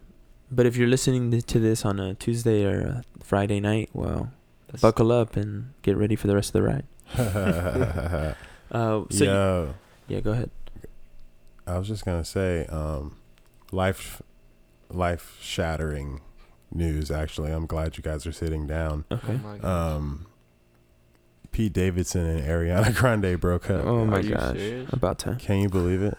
But 0.51 0.67
if 0.67 0.77
you're 0.77 0.89
listening 0.89 1.31
to 1.41 1.59
this 1.59 1.85
on 1.85 2.01
a 2.01 2.15
Tuesday 2.15 2.65
or 2.65 2.81
a 2.81 3.03
Friday 3.23 3.61
night, 3.61 3.89
well, 3.95 4.31
That's, 4.69 4.83
buckle 4.83 5.11
up 5.13 5.37
and 5.37 5.73
get 5.83 5.97
ready 5.97 6.17
for 6.17 6.27
the 6.27 6.35
rest 6.35 6.51
of 6.51 6.53
the 6.55 6.63
ride. 6.63 6.85
Uh, 8.73 9.03
so 9.11 9.25
you- 9.25 9.75
yeah, 10.15 10.21
go 10.21 10.31
ahead. 10.31 10.49
I 11.67 11.77
was 11.77 11.89
just 11.89 12.05
gonna 12.05 12.25
say, 12.25 12.67
um, 12.67 13.17
life, 13.73 14.23
life 14.89 15.37
shattering 15.41 16.21
news. 16.73 17.11
Actually, 17.11 17.51
I'm 17.51 17.67
glad 17.67 17.97
you 17.97 18.03
guys 18.05 18.27
are 18.29 18.33
sitting 18.33 18.69
down. 18.69 19.07
Okay. 19.11 19.41
Oh. 19.63 19.69
Um, 19.97 20.27
Pete 21.51 21.73
Davidson 21.73 22.25
and 22.27 22.47
Ariana 22.47 22.95
Grande 23.01 23.41
broke 23.41 23.69
up. 23.71 23.85
Oh 23.85 24.05
my 24.05 24.19
Are 24.19 24.23
gosh. 24.23 24.57
serious? 24.57 24.89
About 24.93 25.19
time. 25.19 25.39
Can 25.39 25.59
you 25.59 25.69
believe 25.69 26.01
it? 26.03 26.17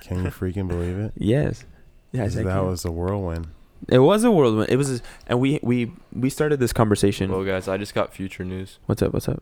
Can 0.00 0.24
you 0.24 0.30
freaking 0.30 0.66
believe 0.66 0.98
it? 0.98 1.12
Yes. 1.16 1.64
Yes, 2.10 2.34
that 2.34 2.42
can. 2.44 2.66
was 2.66 2.84
a 2.84 2.90
whirlwind. 2.90 3.46
It 3.88 4.00
was 4.00 4.24
a 4.24 4.30
whirlwind. 4.32 4.70
It 4.70 4.76
was, 4.76 4.98
a, 4.98 5.02
and 5.28 5.38
we 5.38 5.60
we 5.62 5.92
we 6.12 6.30
started 6.30 6.58
this 6.58 6.72
conversation. 6.72 7.30
well, 7.30 7.44
guys, 7.44 7.68
I 7.68 7.76
just 7.76 7.94
got 7.94 8.12
future 8.12 8.44
news. 8.44 8.80
what's 8.86 9.02
up? 9.02 9.12
What's 9.12 9.28
up? 9.28 9.40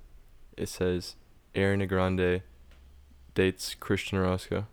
It 0.61 0.69
says 0.69 1.17
Ariana 1.55 1.89
Grande 1.89 2.43
dates 3.35 3.75
Christian 3.75 4.19
Orozco. 4.19 4.67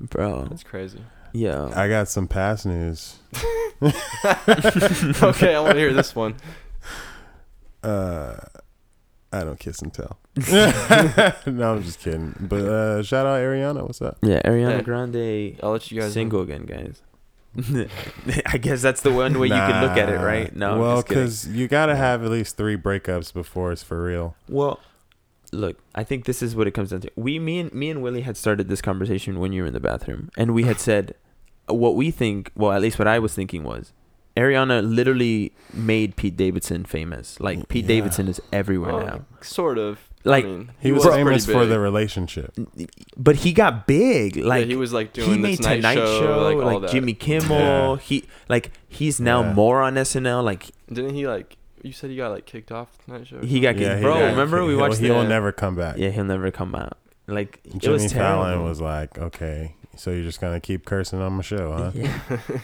bro. 0.00 0.44
That's 0.48 0.62
crazy. 0.62 1.00
Yeah. 1.32 1.72
I 1.74 1.88
got 1.88 2.08
some 2.08 2.28
past 2.28 2.64
news. 2.64 3.16
okay, 3.82 5.54
I 5.54 5.60
want 5.60 5.72
to 5.72 5.78
hear 5.78 5.92
this 5.92 6.14
one. 6.14 6.36
Uh, 7.82 8.36
I 9.32 9.42
don't 9.42 9.58
kiss 9.58 9.82
and 9.82 9.92
tell. 9.92 10.18
no, 11.46 11.74
I'm 11.74 11.82
just 11.82 11.98
kidding. 11.98 12.36
But 12.40 12.64
uh, 12.64 13.02
shout 13.02 13.26
out 13.26 13.40
Ariana. 13.40 13.82
What's 13.82 14.00
up? 14.00 14.18
Yeah, 14.22 14.40
Ariana 14.44 14.76
Yeah. 14.76 14.82
Grande 14.82 15.58
I'll 15.62 15.72
let 15.72 15.90
you 15.90 16.00
guys 16.00 16.10
know. 16.10 16.20
single 16.20 16.42
again, 16.42 16.66
guys. 16.66 17.02
I 18.46 18.58
guess 18.58 18.82
that's 18.82 19.00
the 19.00 19.12
one 19.12 19.38
way 19.38 19.46
you 19.48 19.52
can 19.54 19.82
look 19.82 19.96
at 19.96 20.08
it, 20.08 20.18
right? 20.20 20.54
No, 20.54 20.78
well, 20.80 21.02
because 21.02 21.46
you 21.48 21.68
gotta 21.68 21.96
have 21.96 22.22
at 22.24 22.30
least 22.30 22.56
three 22.56 22.76
breakups 22.76 23.32
before 23.32 23.72
it's 23.72 23.82
for 23.82 24.02
real. 24.02 24.34
Well, 24.48 24.80
look, 25.52 25.78
I 25.94 26.04
think 26.04 26.24
this 26.24 26.42
is 26.42 26.54
what 26.56 26.66
it 26.66 26.72
comes 26.72 26.90
down 26.90 27.00
to. 27.02 27.10
We, 27.16 27.38
me 27.38 27.60
and 27.60 27.72
me 27.72 27.90
and 27.90 28.02
Willie 28.02 28.22
had 28.22 28.36
started 28.36 28.68
this 28.68 28.82
conversation 28.82 29.38
when 29.40 29.52
you 29.52 29.62
were 29.62 29.68
in 29.68 29.74
the 29.74 29.80
bathroom, 29.80 30.30
and 30.36 30.52
we 30.54 30.64
had 30.64 30.78
said 30.80 31.14
uh, 31.70 31.74
what 31.74 31.94
we 31.96 32.10
think. 32.10 32.50
Well, 32.56 32.72
at 32.72 32.82
least 32.82 32.98
what 32.98 33.08
I 33.08 33.18
was 33.18 33.34
thinking 33.34 33.62
was, 33.64 33.92
Ariana 34.36 34.82
literally 34.86 35.52
made 35.72 36.16
Pete 36.16 36.36
Davidson 36.36 36.84
famous. 36.84 37.40
Like 37.40 37.68
Pete 37.68 37.84
Yeah. 37.84 37.88
Davidson 37.88 38.28
is 38.28 38.40
everywhere 38.52 38.92
Oh, 38.92 39.04
now. 39.04 39.24
Sort 39.40 39.78
of. 39.78 40.05
Like, 40.24 40.44
I 40.44 40.48
mean, 40.48 40.70
He, 40.80 40.90
was, 40.92 41.04
pretty 41.04 41.18
famous 41.22 41.46
for 41.46 41.66
the 41.66 41.78
relationship. 41.78 42.52
But 43.16 43.36
he 43.36 43.52
got 43.52 43.86
big. 43.86 44.36
Like 44.36 44.62
yeah, 44.62 44.66
he 44.66 44.76
was 44.76 44.92
like 44.92 45.12
doing 45.12 45.28
he 45.28 45.34
the 45.36 45.40
made 45.40 45.56
Tonight, 45.58 45.76
Tonight 45.76 45.94
Show, 45.94 46.20
Show, 46.20 46.42
like, 46.42 46.56
like, 46.56 46.74
all 46.74 46.80
that. 46.80 46.90
Jimmy 46.90 47.14
Kimmel. 47.14 47.58
Yeah. 47.58 47.96
He 47.98 48.24
like 48.48 48.72
he's 48.88 49.20
now 49.20 49.42
Yeah. 49.42 49.52
more 49.52 49.82
on 49.82 49.94
SNL. 49.94 50.42
Like 50.42 50.66
Didn't 50.92 51.14
he 51.14 51.26
like? 51.28 51.56
You 51.82 51.92
said 51.92 52.10
he 52.10 52.16
got 52.16 52.32
like 52.32 52.46
kicked 52.46 52.72
off 52.72 52.88
Tonight 53.04 53.28
Show. 53.28 53.40
he 53.40 53.60
got 53.60 53.76
kicked. 53.76 53.96
he 53.98 54.02
Bro, 54.02 54.14
got- 54.14 54.24
remember 54.30 54.64
we 54.64 54.70
he'll- 54.72 54.80
watched 54.80 54.98
He'll 54.98 55.22
never 55.24 55.52
come 55.52 55.76
back. 55.76 55.96
Yeah, 55.98 56.08
he'll 56.10 56.24
never 56.24 56.50
come 56.50 56.74
out. 56.74 56.98
Like 57.28 57.60
it 57.64 57.78
Jimmy 57.78 57.92
was 57.94 58.10
terrible. 58.12 58.44
Fallon 58.44 58.62
was 58.64 58.80
like, 58.80 59.16
okay, 59.18 59.76
so 59.96 60.10
you're 60.10 60.22
just 60.24 60.40
gonna 60.40 60.60
keep 60.60 60.84
cursing 60.84 61.20
on 61.20 61.32
my 61.34 61.42
show, 61.42 61.72
huh? 61.72 61.90
Yeah. 61.94 62.20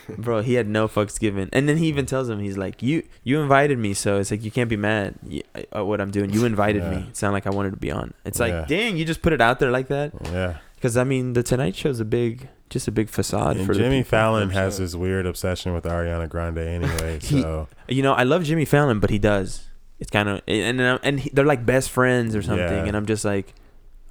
Bro, 0.17 0.41
he 0.43 0.53
had 0.55 0.67
no 0.67 0.87
fucks 0.87 1.19
given. 1.19 1.49
And 1.53 1.67
then 1.67 1.77
he 1.77 1.87
even 1.87 2.05
tells 2.05 2.29
him, 2.29 2.39
he's 2.39 2.57
like, 2.57 2.81
"You 2.81 3.03
you 3.23 3.41
invited 3.41 3.77
me, 3.77 3.93
so 3.93 4.19
it's 4.19 4.31
like 4.31 4.43
you 4.43 4.51
can't 4.51 4.69
be 4.69 4.77
mad 4.77 5.15
at 5.55 5.67
uh, 5.73 5.79
uh, 5.79 5.85
what 5.85 5.99
I'm 6.01 6.11
doing. 6.11 6.29
You 6.31 6.45
invited 6.45 6.83
Yeah. 6.83 6.91
me. 6.91 7.05
It's 7.09 7.21
not 7.21 7.33
like 7.33 7.45
I 7.47 7.49
wanted 7.49 7.71
to 7.71 7.77
be 7.77 7.91
on. 7.91 8.13
It's 8.25 8.39
like, 8.39 8.51
Yeah. 8.51 8.65
dang, 8.67 8.97
you 8.97 9.05
just 9.05 9.21
put 9.21 9.33
it 9.33 9.41
out 9.41 9.59
there 9.59 9.71
like 9.71 9.87
that. 9.89 10.13
Yeah. 10.25 10.57
Because 10.75 10.97
I 10.97 11.03
mean, 11.03 11.33
the 11.33 11.43
Tonight 11.43 11.75
Show's 11.75 11.99
a 11.99 12.05
big, 12.05 12.49
just 12.69 12.87
a 12.87 12.91
big 12.91 13.09
facade 13.09 13.55
And 13.57 13.65
for 13.65 13.73
Jimmy. 13.73 14.03
Fallon 14.03 14.49
has 14.49 14.75
100%. 14.75 14.77
this 14.79 14.95
weird 14.95 15.25
obsession 15.25 15.73
with 15.73 15.85
Ariana 15.85 16.27
Grande 16.27 16.57
anyway. 16.59 17.19
He- 17.23 17.41
So 17.41 17.67
You 17.87 18.01
know, 18.03 18.13
I 18.13 18.23
love 18.23 18.43
Jimmy 18.43 18.65
Fallon, 18.65 18.99
but 18.99 19.09
he 19.09 19.17
does. 19.19 19.67
It's 19.99 20.09
kind 20.11 20.27
of 20.27 20.41
and 20.47 20.81
and, 20.81 20.99
and 21.01 21.19
he, 21.21 21.29
they're 21.31 21.45
like 21.45 21.65
best 21.65 21.89
friends 21.89 22.35
or 22.35 22.41
something, 22.41 22.65
Yeah. 22.67 22.83
and 22.85 22.97
I'm 22.97 23.05
just 23.05 23.23
like, 23.23 23.53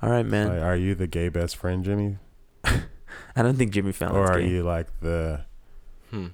all 0.00 0.09
right, 0.11 0.25
man. 0.25 0.49
like, 0.49 0.62
are 0.62 0.76
you 0.76 0.95
the 0.95 1.07
gay 1.07 1.29
best 1.29 1.57
friend, 1.57 1.85
Jimmy, 1.85 2.17
I 3.37 3.43
don't 3.43 3.57
think 3.57 3.73
Jimmy 3.73 3.93
Fallon's 3.93 4.17
or 4.31 4.33
are 4.33 4.41
gay. 4.41 4.49
you 4.49 4.62
like 4.62 4.89
the 5.01 5.45
Hmm. 6.11 6.29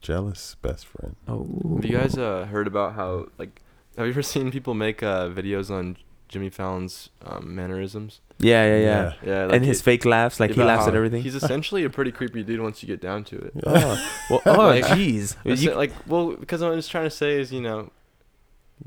jealous 0.00 0.56
best 0.62 0.86
friend? 0.86 1.16
Oh, 1.28 1.46
Have 1.76 1.84
you 1.84 1.96
guys 1.96 2.16
uh, 2.18 2.46
heard 2.46 2.66
about 2.66 2.94
how 2.94 3.26
like? 3.38 3.60
Have 3.96 4.06
you 4.06 4.12
ever 4.12 4.22
seen 4.34 4.50
people 4.50 4.74
make 4.74 5.02
uh, 5.02 5.28
videos 5.28 5.70
on 5.70 5.96
Jimmy 6.28 6.50
Fallon's 6.50 7.10
um, 7.24 7.54
mannerisms? 7.54 8.20
Yeah, 8.38 8.64
yeah, 8.66 8.78
yeah. 8.78 9.12
Yeah, 9.24 9.44
like 9.46 9.54
and 9.56 9.64
his 9.64 9.80
it- 9.80 9.84
fake 9.84 10.04
laughs, 10.04 10.40
like 10.40 10.50
he 10.50 10.56
about 10.56 10.66
laughs 10.66 10.82
how 10.82 10.88
at 10.88 10.94
everything. 10.96 11.22
He's 11.22 11.34
essentially 11.42 11.84
a 11.84 11.90
pretty 11.90 12.10
creepy 12.12 12.42
dude 12.42 12.60
once 12.60 12.82
you 12.82 12.86
get 12.88 13.00
down 13.00 13.24
to 13.24 13.38
it. 13.38 13.52
oh, 13.64 14.10
well, 14.30 14.42
oh, 14.46 14.52
Like- 14.68 14.84
jeez. 14.84 15.36
It's 15.44 15.62
You- 15.62 15.74
like, 15.74 15.92
well, 16.06 16.32
because 16.36 16.60
what 16.60 16.72
I'm 16.72 16.78
just 16.78 16.90
trying 16.90 17.04
to 17.04 17.10
say 17.10 17.38
is, 17.40 17.52
you 17.52 17.60
know, 17.62 17.90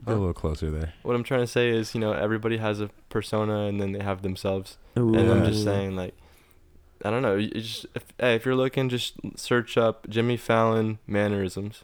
Get 0.06 0.13
a 0.15 0.17
little 0.20 0.34
closer 0.34 0.70
there. 0.70 0.93
what 1.02 1.15
I'm 1.15 1.24
trying 1.24 1.39
to 1.39 1.48
say 1.48 1.70
is, 1.70 1.96
you 1.96 2.02
know, 2.02 2.12
everybody 2.12 2.58
has 2.58 2.82
a 2.82 2.89
persona 3.10 3.62
and 3.67 3.80
then 3.80 3.93
they 3.93 4.04
have 4.04 4.22
themselves. 4.22 4.78
And 4.96 5.15
I'm 5.17 5.46
just 5.46 5.62
Ooh. 5.62 5.63
saying, 5.63 5.96
like, 5.96 6.13
I 7.04 7.10
don't 7.12 7.22
know. 7.22 7.36
You 7.36 7.50
you 7.54 7.62
just 7.62 7.86
if, 7.96 8.04
hey, 8.20 8.36
if 8.36 8.46
you're 8.46 8.56
looking, 8.56 8.90
just 8.90 9.14
search 9.36 9.78
up 9.78 10.08
Jimmy 10.10 10.38
Fallon 10.38 11.00
mannerisms. 11.08 11.84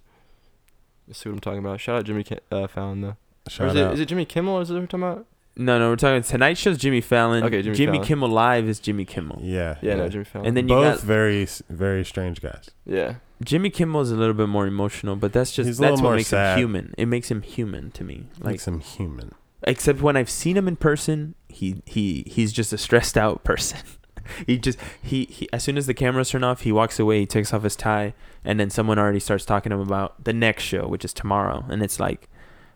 You 1.08 1.14
see 1.14 1.30
what 1.30 1.34
I'm 1.36 1.40
talking 1.42 1.60
about? 1.60 1.80
Shout 1.82 1.98
out 1.98 2.04
Jimmy 2.06 2.24
Ki- 2.24 2.40
uh, 2.52 2.68
Fallon 2.68 3.02
though. 3.02 3.18
Or 3.48 3.50
Shout 3.50 3.68
is 3.70 3.76
it, 3.76 3.84
out. 3.84 3.94
is 3.94 4.00
it 4.00 4.06
Jimmy 4.08 4.26
Kimmel? 4.26 4.60
Is 4.62 4.70
it 4.70 4.74
what 4.74 4.80
we're 4.82 4.88
talking 4.88 5.04
about? 5.04 5.26
No, 5.56 5.78
no, 5.78 5.90
we're 5.90 5.98
talking 5.98 6.24
Tonight 6.24 6.58
Show's 6.58 6.78
Jimmy 6.80 7.02
Fallon. 7.02 7.44
Okay, 7.44 7.62
Jimmy 7.62 7.78
Fallon. 7.86 8.04
Kimmel 8.04 8.30
Live 8.30 8.68
is 8.68 8.80
Jimmy 8.80 9.06
Kimmel. 9.06 9.40
yeah, 9.44 9.78
Yeah, 9.84 9.96
no, 9.96 10.10
Jimmy 10.10 10.24
Fallon. 10.24 10.48
And 10.48 10.58
then 10.58 10.68
you 10.68 10.74
both 10.74 10.96
got 10.96 11.04
very 11.06 11.48
very 11.70 12.04
strange 12.04 12.42
guys. 12.42 12.72
yeah, 12.86 13.16
Jimmy 13.44 13.70
Kimmel 13.70 14.02
is 14.02 14.10
a 14.12 14.16
little 14.16 14.34
bit 14.34 14.48
more 14.50 14.66
emotional, 14.66 15.16
but 15.16 15.32
that's 15.34 15.52
just 15.52 15.68
He's 15.68 15.78
that's 15.78 15.92
little 15.92 15.98
what 15.98 16.10
more 16.10 16.16
makes 16.16 16.30
sad. 16.30 16.54
him 16.58 16.60
human. 16.62 16.94
It 16.98 17.06
makes 17.08 17.30
him 17.30 17.42
human 17.44 17.92
to 17.92 18.04
me. 18.04 18.28
Like 18.40 18.54
Makes 18.54 18.68
him 18.68 18.80
human. 18.80 19.36
except 19.62 20.02
when 20.02 20.18
I've 20.18 20.30
seen 20.30 20.58
him 20.58 20.68
in 20.68 20.76
person, 20.78 21.36
he 21.50 21.84
he 21.86 22.24
he's 22.26 22.52
just 22.52 22.74
a 22.74 22.78
stressed 22.80 23.16
out 23.18 23.44
person. 23.44 23.80
he 24.48 24.58
just 24.58 24.78
he, 25.02 25.26
he 25.26 25.50
as 25.54 25.64
soon 25.64 25.78
as 25.78 25.86
the 25.88 25.94
cameras 25.94 26.30
turn 26.30 26.44
off, 26.44 26.62
he 26.62 26.72
walks 26.72 27.00
away, 27.00 27.20
he 27.22 27.26
takes 27.26 27.54
off 27.54 27.64
his 27.64 27.76
tie, 27.76 28.14
and 28.46 28.60
then 28.60 28.70
someone 28.70 28.98
already 29.00 29.20
starts 29.20 29.46
talking 29.46 29.70
to 29.72 29.76
him 29.76 29.82
about 29.82 30.24
the 30.24 30.34
next 30.34 30.64
show, 30.64 30.88
which 30.88 31.04
is 31.06 31.14
tomorrow, 31.14 31.66
and 31.70 31.82
it's 31.84 32.00
like, 32.00 32.28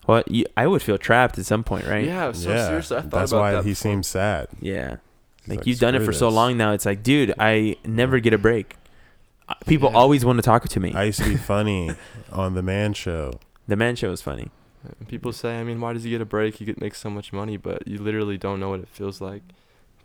what? 0.06 0.30
You, 0.32 0.46
I 0.56 0.68
would 0.68 0.82
feel 0.82 0.98
trapped 0.98 1.38
at 1.38 1.46
some 1.46 1.64
point, 1.64 1.86
right? 1.86 2.06
yeah. 2.06 2.32
So 2.32 2.50
yeah, 2.50 2.68
seriously, 2.68 2.98
I 2.98 3.02
thought 3.02 3.12
that's 3.12 3.32
about 3.32 3.40
why 3.42 3.52
that. 3.54 3.64
he 3.64 3.72
before. 3.72 3.76
seems 3.92 4.08
sad. 4.08 4.48
Yeah. 4.60 4.98
He's 5.46 5.56
Like, 5.58 5.66
you've 5.66 5.80
done 5.80 5.96
it 5.96 6.00
"Screw 6.00 6.08
for 6.08 6.14
so 6.14 6.30
long 6.30 6.58
now. 6.58 6.74
It's 6.74 6.86
like, 6.86 7.04
dude, 7.04 7.34
I 7.40 7.78
never 7.86 8.20
get 8.20 8.34
a 8.34 8.38
break. 8.38 8.76
Uh, 9.50 9.54
People 9.66 9.90
Yeah. 9.92 9.98
always 9.98 10.26
want 10.26 10.38
to 10.38 10.42
talk 10.42 10.68
to 10.68 10.80
me. 10.82 10.94
I 10.94 11.04
used 11.06 11.20
to 11.22 11.30
be 11.30 11.38
funny 11.54 11.92
on 12.34 12.54
the 12.54 12.62
Man 12.62 12.94
Show. 12.94 13.40
the 13.68 13.78
Man 13.78 13.96
Show 13.96 14.12
is 14.12 14.22
funny. 14.22 14.50
People 15.08 15.32
say, 15.34 15.60
I 15.60 15.64
mean, 15.64 15.80
why 15.82 15.94
does 15.94 16.04
he 16.04 16.10
get 16.10 16.20
a 16.22 16.26
break? 16.26 16.56
He 16.56 16.66
could 16.66 16.80
make 16.82 16.96
so 16.96 17.10
much 17.10 17.32
money, 17.34 17.56
but 17.58 17.88
you 17.88 17.98
literally 17.98 18.38
don't 18.38 18.60
know 18.60 18.70
what 18.70 18.80
it 18.82 18.88
feels 18.90 19.20
like. 19.22 19.42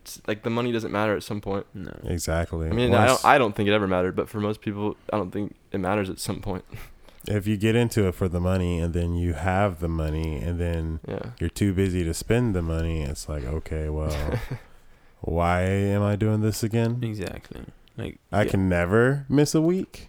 It's, 0.03 0.21
like 0.27 0.43
the 0.43 0.51
money 0.51 0.73
doesn't 0.73 0.91
matter 0.93 1.17
at 1.17 1.23
some 1.23 1.41
point. 1.41 1.65
No. 1.75 1.97
Exactly. 2.05 2.69
I 2.69 2.73
mean, 2.73 2.93
I 2.95 3.07
don't. 3.07 3.25
I 3.25 3.39
don't 3.39 3.55
think 3.55 3.69
it 3.69 3.73
ever 3.73 3.87
mattered, 3.87 4.17
but 4.17 4.29
for 4.29 4.41
most 4.41 4.61
people, 4.61 4.97
I 5.13 5.17
don't 5.17 5.31
think 5.31 5.55
it 5.71 5.79
matters 5.79 6.11
at 6.11 6.19
some 6.19 6.41
point. 6.41 6.65
if 7.29 7.47
you 7.47 7.57
get 7.57 7.77
into 7.77 8.07
it 8.09 8.15
for 8.17 8.29
the 8.29 8.41
money 8.41 8.81
and 8.81 8.95
then 8.95 9.15
you 9.15 9.35
have 9.35 9.79
the 9.79 9.89
money 9.89 10.39
and 10.39 10.59
then 10.61 10.99
Yeah. 11.07 11.31
you're 11.39 11.51
too 11.51 11.73
busy 11.73 12.03
to 12.05 12.13
spend 12.15 12.55
the 12.55 12.63
money, 12.63 13.03
it's 13.03 13.29
like, 13.29 13.45
okay, 13.45 13.89
well, 13.89 14.41
why 15.21 15.63
am 15.63 16.03
I 16.03 16.17
doing 16.17 16.41
this 16.41 16.63
again? 16.65 16.99
Exactly. 17.03 17.61
Like 17.97 18.19
I 18.33 18.43
yeah. 18.43 18.51
can 18.51 18.69
never 18.69 19.25
miss 19.29 19.55
a 19.55 19.61
week. 19.61 20.09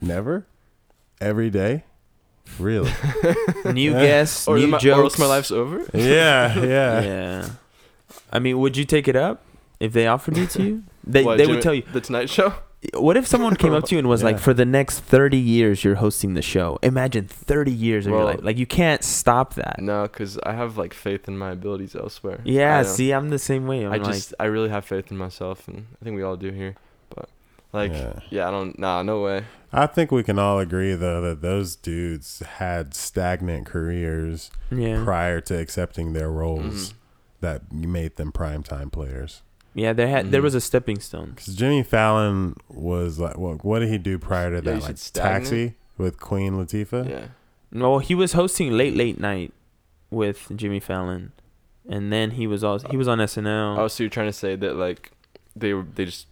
Never. 0.00 0.46
Every 1.20 1.50
day. 1.50 1.84
Really? 2.58 2.90
new 3.64 3.92
Yeah. 3.92 4.02
guests, 4.02 4.46
or, 4.46 4.56
new 4.56 4.62
then 4.62 4.70
my, 4.70 4.78
jokes. 4.78 4.98
or 4.98 5.02
else 5.04 5.18
my 5.18 5.26
life's 5.26 5.50
over. 5.50 5.78
yeah, 5.94 6.58
yeah. 6.58 7.00
yeah. 7.02 7.48
I 8.32 8.38
mean, 8.38 8.58
would 8.58 8.76
you 8.76 8.84
take 8.84 9.08
it 9.08 9.16
up 9.16 9.42
if 9.80 9.92
they 9.92 10.06
offered 10.06 10.36
it 10.38 10.50
to 10.50 10.62
you? 10.62 10.82
They 11.04 11.24
What, 11.24 11.36
they 11.38 11.44
Jimmy- 11.44 11.56
would 11.56 11.62
tell 11.62 11.74
you. 11.74 11.82
the 11.92 12.00
Tonight 12.00 12.30
Show. 12.30 12.54
What 12.94 13.16
if 13.16 13.26
someone 13.28 13.54
came 13.56 13.72
up 13.72 13.84
to 13.86 13.94
you 13.94 13.98
and 14.00 14.08
was 14.08 14.22
like, 14.24 14.38
"For 14.46 14.52
the 14.54 14.64
next 14.64 15.00
thirty 15.00 15.36
years, 15.38 15.82
you're 15.84 15.96
hosting 15.96 16.34
the 16.34 16.42
show"? 16.42 16.78
Imagine 16.82 17.26
thirty 17.26 17.72
years 17.72 18.06
of 18.06 18.12
your 18.12 18.24
life. 18.24 18.40
Like 18.42 18.56
you 18.56 18.66
can't 18.66 19.02
stop 19.04 19.54
that. 19.54 19.80
No, 19.80 20.02
because 20.02 20.38
I 20.44 20.52
have 20.52 20.76
like 20.76 20.94
faith 20.94 21.26
in 21.28 21.36
my 21.38 21.50
abilities 21.52 21.94
elsewhere. 21.96 22.40
Yeah. 22.44 22.82
See, 22.84 23.12
I'm 23.12 23.30
the 23.30 23.38
same 23.38 23.66
way. 23.66 23.84
I'm 23.84 23.92
I 23.92 23.96
like, 23.98 24.06
just 24.12 24.34
I 24.38 24.44
really 24.46 24.68
have 24.68 24.84
faith 24.84 25.10
in 25.12 25.16
myself, 25.16 25.66
and 25.68 25.86
I 26.00 26.04
think 26.04 26.16
we 26.16 26.22
all 26.22 26.36
do 26.36 26.50
here. 26.52 26.74
But 27.14 27.28
like, 27.72 27.92
yeah, 27.92 28.18
Yeah. 28.30 28.48
I 28.48 28.50
don't. 28.52 28.76
Nah, 28.78 29.02
no 29.02 29.22
way. 29.22 29.44
I 29.72 29.86
think 29.86 30.10
we 30.12 30.22
can 30.22 30.38
all 30.38 30.58
agree 30.60 30.94
though 30.94 31.20
that 31.22 31.40
those 31.40 31.74
dudes 31.76 32.40
had 32.58 32.94
stagnant 32.94 33.66
careers 33.66 34.50
yeah, 34.70 35.02
prior 35.04 35.40
to 35.42 35.56
accepting 35.58 36.12
their 36.14 36.30
roles 36.30 36.92
Mhm. 36.92 36.94
That 37.42 37.70
made 37.72 38.16
them 38.16 38.32
primetime 38.32 38.90
players. 38.90 39.42
yeah. 39.74 39.92
There 39.92 40.08
had 40.08 40.30
there 40.32 40.40
Mhm. 40.40 40.44
was 40.44 40.54
a 40.54 40.60
stepping 40.60 40.98
stone. 41.00 41.30
Because 41.36 41.54
Jimmy 41.54 41.82
Fallon 41.82 42.56
was 42.68 43.18
like, 43.18 43.36
what, 43.38 43.64
what 43.64 43.78
did 43.80 43.88
he 43.90 43.98
do 43.98 44.18
prior 44.18 44.50
to 44.50 44.56
Yeah, 44.56 44.78
that? 44.78 44.82
Like? 44.82 44.96
Taxi 45.12 45.74
with 45.98 46.18
Queen 46.18 46.54
Latifah. 46.54 47.08
Yeah. 47.08 47.26
Well, 47.72 47.98
he 48.00 48.14
was 48.14 48.32
hosting 48.34 48.72
late 48.72 48.94
late 48.96 49.18
night 49.20 49.52
with 50.10 50.50
Jimmy 50.56 50.78
Fallon, 50.80 51.32
and 51.88 52.12
then 52.12 52.32
he 52.32 52.46
was 52.46 52.62
also 52.64 52.86
he 52.88 52.96
was 52.98 53.08
on 53.08 53.18
SNL. 53.20 53.78
Oh, 53.78 53.88
so 53.88 54.02
you're 54.02 54.10
trying 54.10 54.28
to 54.28 54.32
say 54.32 54.56
that 54.56 54.76
like 54.76 55.12
they 55.56 55.72
were 55.74 55.86
they 55.94 56.04
just 56.04 56.26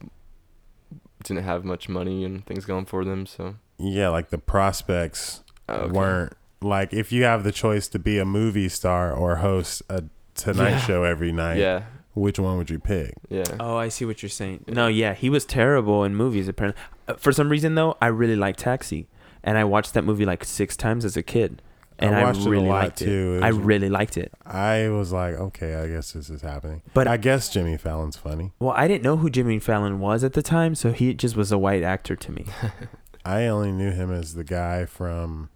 didn't 1.23 1.45
have 1.45 1.65
much 1.65 1.89
money 1.89 2.25
and 2.25 2.45
things 2.47 2.65
going 2.65 2.87
for 2.87 3.05
them, 3.05 3.27
so 3.27 3.57
Yeah, 3.79 4.09
like 4.09 4.29
the 4.31 4.39
prospects 4.39 5.43
Oh, 5.69 5.75
okay. 5.75 5.93
weren't 5.93 6.33
like 6.61 6.93
if 6.93 7.11
you 7.13 7.25
have 7.25 7.43
the 7.45 7.53
choice 7.53 7.89
to 7.89 7.99
be 7.99 8.19
a 8.19 8.25
movie 8.27 8.69
star 8.69 9.13
or 9.13 9.37
host 9.37 9.83
a 9.89 10.05
Tonight 10.43 10.71
Yeah. 10.71 10.79
Show 10.81 11.05
every 11.05 11.33
night, 11.33 11.59
Yeah. 11.59 11.83
which 12.15 12.39
one 12.39 12.57
would 12.59 12.71
you 12.71 12.79
pick? 12.79 13.15
Yeah. 13.29 13.45
Oh, 13.59 13.77
I 13.77 13.89
see 13.89 14.05
what 14.05 14.23
you're 14.23 14.29
saying. 14.31 14.65
No, 14.69 14.87
yeah, 14.89 15.15
he 15.15 15.31
was 15.31 15.45
terrible 15.45 16.05
in 16.05 16.15
movies. 16.15 16.49
Apparently, 16.49 16.81
Uh, 17.09 17.15
for 17.15 17.33
some 17.33 17.49
reason 17.49 17.75
though, 17.75 17.97
I 18.01 18.07
really 18.09 18.37
like 18.37 18.57
Taxi, 18.57 19.09
and 19.43 19.57
I 19.59 19.65
watched 19.65 19.95
that 19.95 20.05
movie 20.05 20.25
like 20.25 20.45
six 20.45 20.77
times 20.77 21.05
as 21.05 21.17
a 21.17 21.23
kid, 21.23 21.61
and 21.99 22.15
I, 22.15 22.23
watched 22.25 22.45
really 22.47 22.65
it 22.65 22.69
a 22.69 22.73
lot 22.73 22.83
liked 22.85 22.99
too. 22.99 23.35
it. 23.35 23.37
It 23.39 23.43
I 23.43 23.51
was- 23.53 23.59
really 23.59 23.89
liked 23.89 24.17
it. 24.17 24.33
I 24.47 24.89
was 24.89 25.13
like, 25.13 25.35
okay, 25.35 25.75
I 25.75 25.87
guess 25.89 26.13
this 26.13 26.31
is 26.31 26.41
happening. 26.43 26.83
But- 26.95 27.05
But 27.05 27.09
I 27.09 27.17
guess 27.17 27.49
Jimmy 27.49 27.77
Fallon's 27.77 28.17
funny. 28.17 28.53
Well, 28.59 28.75
I 28.77 28.87
didn't 28.89 29.03
know 29.05 29.17
who 29.19 29.29
Jimmy 29.31 29.59
Fallon 29.59 29.99
was 30.01 30.25
at 30.25 30.33
the 30.35 30.43
time, 30.43 30.75
so 30.75 30.93
he 30.93 31.13
just 31.15 31.37
was 31.37 31.53
a 31.53 31.59
white 31.59 31.83
actor 31.83 32.17
to 32.17 32.33
me. 32.33 32.47
I 33.25 33.47
only 33.47 33.71
knew 33.73 33.91
him 33.91 34.11
as 34.11 34.35
the 34.35 34.45
guy 34.45 34.87
from 34.87 35.51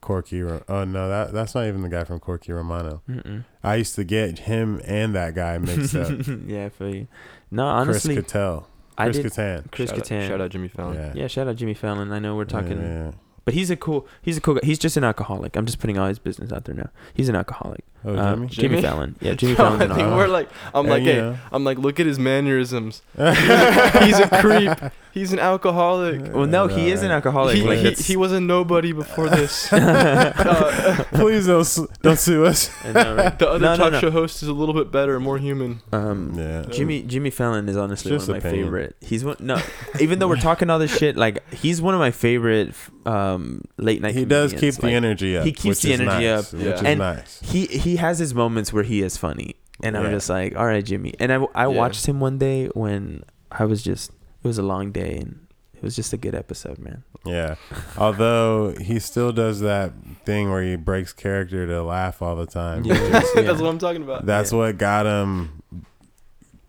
Corky. 0.00 0.42
Ro- 0.42 0.62
Oh 0.68 0.84
no, 0.84 1.08
that 1.08 1.32
that's 1.32 1.54
not 1.54 1.66
even 1.66 1.82
the 1.82 1.88
guy 1.88 2.04
from 2.04 2.18
Corky 2.20 2.52
Romano. 2.52 3.02
Mm-mm. 3.08 3.44
I 3.62 3.76
used 3.76 3.94
to 3.96 4.04
get 4.04 4.40
him 4.40 4.80
and 4.84 5.14
that 5.14 5.34
guy 5.34 5.58
mixed 5.58 5.94
up. 5.94 6.10
yeah, 6.46 6.68
for 6.70 6.88
you. 6.88 7.06
No, 7.50 7.66
honestly, 7.66 8.14
Chris 8.14 8.26
Cattell. 8.26 8.68
I 8.98 9.04
Chris 9.04 9.16
did. 9.18 9.32
Kattan. 9.32 9.70
Chris 9.72 9.90
shout 9.90 9.98
Kattan. 10.00 10.22
Out, 10.24 10.28
shout 10.28 10.40
out 10.40 10.50
Jimmy 10.50 10.68
Fallon. 10.68 10.94
Yeah. 10.96 11.12
Yeah, 11.14 11.26
shout 11.26 11.48
out 11.48 11.56
Jimmy 11.56 11.74
Fallon. 11.74 12.12
I 12.12 12.18
know 12.18 12.36
we're 12.36 12.44
talking, 12.44 12.80
Yeah. 12.80 13.12
but 13.44 13.54
he's 13.54 13.70
a 13.70 13.76
cool. 13.76 14.06
He's 14.22 14.36
a 14.36 14.40
cool 14.40 14.54
guy. 14.54 14.60
He's 14.62 14.78
just 14.78 14.96
an 14.96 15.04
alcoholic. 15.04 15.56
I'm 15.56 15.64
just 15.66 15.78
putting 15.78 15.96
all 15.98 16.08
his 16.08 16.18
business 16.18 16.52
out 16.52 16.64
there 16.64 16.74
now. 16.74 16.90
He's 17.14 17.28
an 17.28 17.36
alcoholic. 17.36 17.84
Oh, 18.04 18.16
Um, 18.16 18.48
Jimmy. 18.48 18.48
Jimmy 18.48 18.68
Jimmy? 18.76 18.82
Fallon. 18.82 19.16
Yeah, 19.20 19.34
Jimmy 19.40 19.52
No, 19.52 19.56
Fallon's 19.56 19.82
I 19.90 19.94
think 19.94 20.08
we're 20.08 20.26
like, 20.28 20.48
I'm 20.74 20.80
And, 20.86 20.88
like, 20.90 21.02
you 21.02 21.12
hey, 21.12 21.16
know. 21.18 21.38
I'm 21.52 21.64
like, 21.64 21.78
look 21.78 22.00
at 22.00 22.06
his 22.06 22.18
mannerisms. 22.18 23.02
He's 23.16 24.18
a 24.18 24.28
creep. 24.40 24.92
He's 25.12 25.32
an 25.32 25.40
alcoholic. 25.40 26.32
Well, 26.32 26.46
no, 26.46 26.68
he 26.68 26.90
is 26.90 27.02
an 27.02 27.10
alcoholic. 27.10 27.56
He, 27.56 27.62
like 27.64 27.80
he, 27.80 27.90
he 27.94 28.16
was 28.16 28.30
a 28.30 28.40
nobody 28.40 28.92
before 28.92 29.28
this. 29.38 29.72
Uh, 29.72 31.04
Please 31.12 31.46
don't 31.48 31.64
su- 31.64 31.88
don't 32.00 32.16
sue 32.18 32.44
us. 32.46 32.70
I 32.84 32.92
know, 32.92 33.16
right? 33.16 33.36
the 33.38 33.48
other 33.48 33.58
No, 33.58 33.72
no, 33.72 33.76
talk 33.76 33.92
no. 33.94 34.00
show 34.00 34.10
host 34.12 34.40
is 34.44 34.48
a 34.48 34.52
little 34.52 34.74
bit 34.74 34.92
better, 34.92 35.18
more 35.18 35.38
human. 35.38 35.80
Um, 35.92 36.34
Yeah. 36.38 36.62
Jimmy 36.70 37.02
Jimmy 37.02 37.30
Fallon 37.30 37.68
is 37.68 37.76
honestly 37.76 38.12
one 38.12 38.20
of 38.20 38.28
my 38.28 38.36
opinion. 38.36 38.64
favorite. 38.66 38.96
He's 39.00 39.24
one. 39.24 39.34
No, 39.40 39.60
even 39.98 40.20
though 40.20 40.28
we're 40.28 40.36
talking 40.36 40.70
all 40.70 40.78
this 40.78 40.96
shit, 40.96 41.16
like 41.16 41.42
he's 41.52 41.82
one 41.82 41.94
of 41.94 41.98
my 42.00 42.12
favorite 42.12 42.72
um, 43.04 43.62
late 43.78 44.00
night. 44.02 44.14
He 44.14 44.24
does 44.24 44.52
keep 44.52 44.60
comedians. 44.76 44.78
the 44.78 44.90
energy 44.92 45.36
up. 45.38 45.44
he 45.44 45.52
keeps 45.52 45.64
which 45.64 45.82
the 45.82 45.92
is 45.94 46.00
energy 46.00 46.24
nice, 46.26 46.46
up. 46.46 46.52
which 46.54 46.62
Yeah. 46.66 46.74
is 46.74 46.82
And 46.82 46.98
nice. 47.00 47.40
He 47.40 47.66
he 47.66 47.89
has 47.96 48.18
his 48.18 48.34
moments 48.34 48.72
where 48.72 48.82
he 48.84 49.02
is 49.02 49.16
funny, 49.16 49.56
and 49.82 49.96
I'm 49.96 50.04
Yeah. 50.04 50.10
just 50.10 50.28
like, 50.30 50.56
all 50.56 50.66
right, 50.66 50.84
Jimmy. 50.84 51.14
And 51.18 51.32
I 51.32 51.36
I 51.54 51.62
Yeah. 51.62 51.66
watched 51.78 52.06
him 52.06 52.20
one 52.20 52.38
day 52.38 52.66
when 52.68 53.22
I 53.50 53.64
was 53.64 53.82
just 53.82 54.10
it 54.10 54.46
was 54.48 54.58
a 54.58 54.62
long 54.62 54.90
day 54.92 55.16
and 55.18 55.46
it 55.74 55.82
was 55.82 55.94
just 55.96 56.12
a 56.12 56.16
good 56.16 56.34
episode, 56.34 56.78
man. 56.78 57.04
Yeah. 57.26 57.56
Although 57.98 58.74
he 58.80 58.98
still 58.98 59.32
does 59.32 59.60
that 59.60 59.92
thing 60.24 60.50
where 60.50 60.62
he 60.62 60.76
breaks 60.76 61.12
character 61.12 61.66
to 61.66 61.82
laugh 61.82 62.22
all 62.22 62.36
the 62.36 62.46
time. 62.46 62.84
Yeah. 62.84 62.94
That's 63.10 63.28
Yeah. 63.36 63.52
what 63.52 63.64
I'm 63.66 63.78
talking 63.78 64.02
about. 64.02 64.24
That's 64.26 64.52
Yeah. 64.52 64.58
what 64.58 64.78
got 64.78 65.06
him 65.06 65.62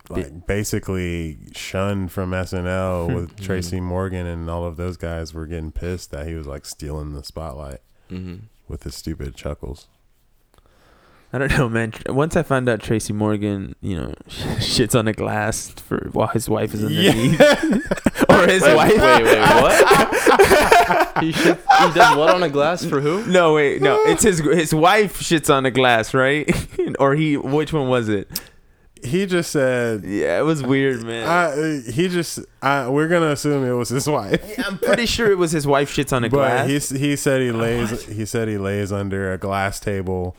like 0.09 0.45
basically 0.45 1.37
shunned 1.53 2.11
from 2.11 2.31
SNL 2.33 3.07
with 3.15 3.35
Mhm. 3.37 3.43
Tracy 3.45 3.79
Morgan 3.79 4.25
and 4.27 4.49
all 4.49 4.65
of 4.65 4.75
those 4.75 4.97
guys 4.97 5.33
were 5.33 5.45
getting 5.45 5.71
pissed 5.71 6.11
that 6.11 6.27
he 6.27 6.33
was 6.35 6.47
like 6.47 6.65
stealing 6.65 7.13
the 7.13 7.23
spotlight 7.23 7.79
hmm 8.09 8.35
with 8.67 8.83
his 8.83 8.95
stupid 8.95 9.35
chuckles. 9.35 9.87
I 11.33 11.37
don't 11.37 11.51
know, 11.57 11.69
man. 11.69 11.93
Once 12.07 12.35
I 12.35 12.43
found 12.43 12.67
out 12.67 12.81
Tracy 12.81 13.13
Morgan, 13.13 13.75
you 13.81 13.95
know, 13.97 14.13
shits 14.27 14.97
on 14.99 15.07
a 15.07 15.13
glass 15.13 15.69
for 15.69 16.09
while 16.11 16.27
his 16.27 16.49
wife 16.49 16.73
is 16.73 16.83
underneath, 16.83 17.39
or 18.29 18.47
his 18.47 18.63
Wait, 18.63 18.75
wife. 18.75 18.91
wait, 19.01 19.23
wait, 19.23 19.39
what? 19.39 21.17
he 21.23 21.31
shit, 21.31 21.57
he 21.57 21.91
does 21.93 22.17
what 22.17 22.33
on 22.35 22.43
a 22.43 22.49
glass 22.49 22.83
for 22.83 22.99
who? 22.99 23.25
No, 23.27 23.53
wait, 23.53 23.81
no. 23.81 23.97
It's 24.07 24.23
his 24.23 24.39
his 24.39 24.73
wife 24.73 25.19
shits 25.21 25.53
on 25.53 25.65
a 25.65 25.71
glass, 25.71 26.13
right? 26.13 26.49
or 26.99 27.15
he? 27.15 27.37
Which 27.37 27.71
one 27.71 27.87
was 27.87 28.09
it? 28.09 28.41
He 29.03 29.25
just 29.25 29.51
said 29.51 30.03
Yeah, 30.03 30.37
it 30.39 30.43
was 30.43 30.61
weird, 30.61 31.01
man. 31.03 31.27
I, 31.27 31.91
he 31.91 32.07
just 32.07 32.39
I, 32.61 32.87
we're 32.89 33.07
gonna 33.07 33.31
assume 33.31 33.65
it 33.65 33.71
was 33.71 33.89
his 33.89 34.05
wife. 34.07 34.43
I'm 34.63 34.77
pretty 34.77 35.05
sure 35.07 35.31
it 35.31 35.37
was 35.37 35.51
his 35.53 35.65
wife 35.65 35.91
shits 35.95 36.11
on 36.13 36.23
a 36.25 36.29
but 36.29 36.35
glass. 36.67 36.89
he 36.89 36.97
he 36.99 37.15
said 37.15 37.41
he 37.41 37.51
lays 37.51 38.03
he 38.05 38.25
said 38.25 38.47
he 38.47 38.57
lays 38.59 38.91
under 38.91 39.31
a 39.33 39.37
glass 39.39 39.79
table 39.79 40.35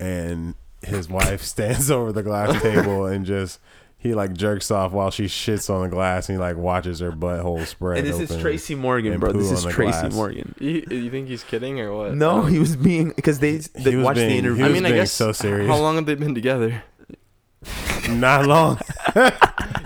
and 0.00 0.54
his 0.82 1.08
wife 1.08 1.42
stands 1.54 1.90
over 1.90 2.12
the 2.12 2.22
glass 2.22 2.60
table 2.62 3.06
and 3.06 3.24
just 3.26 3.60
he 3.98 4.14
like 4.14 4.34
jerks 4.34 4.70
off 4.70 4.92
while 4.92 5.10
she 5.10 5.24
shits 5.24 5.68
on 5.68 5.82
the 5.82 5.88
glass 5.88 6.28
and 6.28 6.36
he 6.36 6.40
like 6.40 6.56
watches 6.56 7.00
her 7.00 7.10
butthole 7.10 7.64
spread. 7.66 7.98
and 7.98 8.06
this 8.06 8.30
is. 8.30 8.40
Tracy 8.40 8.74
Morgan, 8.74 9.18
bro. 9.18 9.32
This 9.32 9.50
is 9.50 9.64
Tracy 9.64 9.90
glass. 10.02 10.14
Morgan. 10.14 10.54
You, 10.60 10.84
you 10.90 11.10
think 11.10 11.28
he's 11.28 11.42
kidding 11.42 11.80
or 11.80 11.92
what? 11.94 12.14
No, 12.14 12.42
he 12.42 12.58
was 12.58 12.76
being 12.76 13.10
because 13.16 13.38
they, 13.40 13.56
they 13.56 13.90
He 13.90 13.96
was 13.96 14.04
watched 14.04 14.16
being- 14.16 14.28
the 14.28 14.32
he 14.34 14.38
interview. 14.38 14.64
I 14.64 14.68
was 14.68 14.74
mean, 14.74 14.86
I 14.86 14.92
guess. 14.94 15.10
so 15.12 15.32
serious. 15.32 15.68
How 15.68 15.78
long 15.78 15.96
have 15.96 16.06
they 16.06 16.14
been 16.14 16.34
together? 16.34 16.82
Not 18.08 18.46
long. 18.46 18.78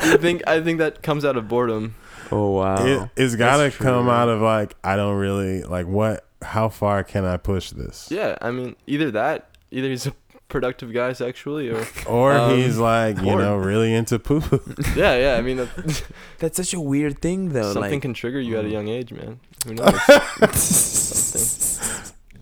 You 0.02 0.16
think? 0.16 0.42
I 0.46 0.62
think 0.62 0.78
that 0.78 1.02
comes 1.02 1.26
out 1.26 1.36
of 1.36 1.46
boredom. 1.46 1.94
oh 2.32 2.52
wow. 2.52 2.84
it, 2.86 3.10
it's 3.18 3.36
gotta 3.36 3.70
come 3.70 4.08
out 4.08 4.30
of 4.30 4.40
like 4.40 4.74
I 4.82 4.96
don't 4.96 5.16
really 5.16 5.62
like 5.62 5.86
what. 5.86 6.24
How 6.42 6.70
far 6.70 7.04
can 7.04 7.26
I 7.26 7.36
push 7.36 7.70
this? 7.70 8.08
Yeah, 8.10 8.38
I 8.40 8.50
mean, 8.50 8.76
either 8.86 9.10
that, 9.10 9.49
either 9.70 9.88
he's 9.88 10.06
a 10.06 10.12
productive 10.48 10.92
guy 10.92 11.12
sexually, 11.12 11.70
or 11.70 11.86
Or 12.06 12.32
Um, 12.32 12.56
he's 12.56 12.76
like 12.78 13.18
you 13.18 13.30
or- 13.30 13.38
know 13.40 13.56
really 13.56 13.94
into 13.94 14.18
poo 14.18 14.40
poo. 14.40 14.60
yeah, 14.96 15.16
yeah. 15.16 15.34
I 15.38 15.42
mean, 15.42 15.58
that, 15.58 16.02
That's 16.38 16.56
such 16.56 16.74
a 16.74 16.80
weird 16.80 17.20
thing, 17.20 17.50
though. 17.50 17.72
something 17.72 17.92
like, 17.92 18.02
can 18.02 18.14
trigger 18.14 18.40
you 18.40 18.58
at 18.58 18.64
a 18.64 18.68
young 18.68 18.88
age, 18.88 19.12
man. 19.12 19.38
Who 19.66 19.74
knows? 19.74 19.98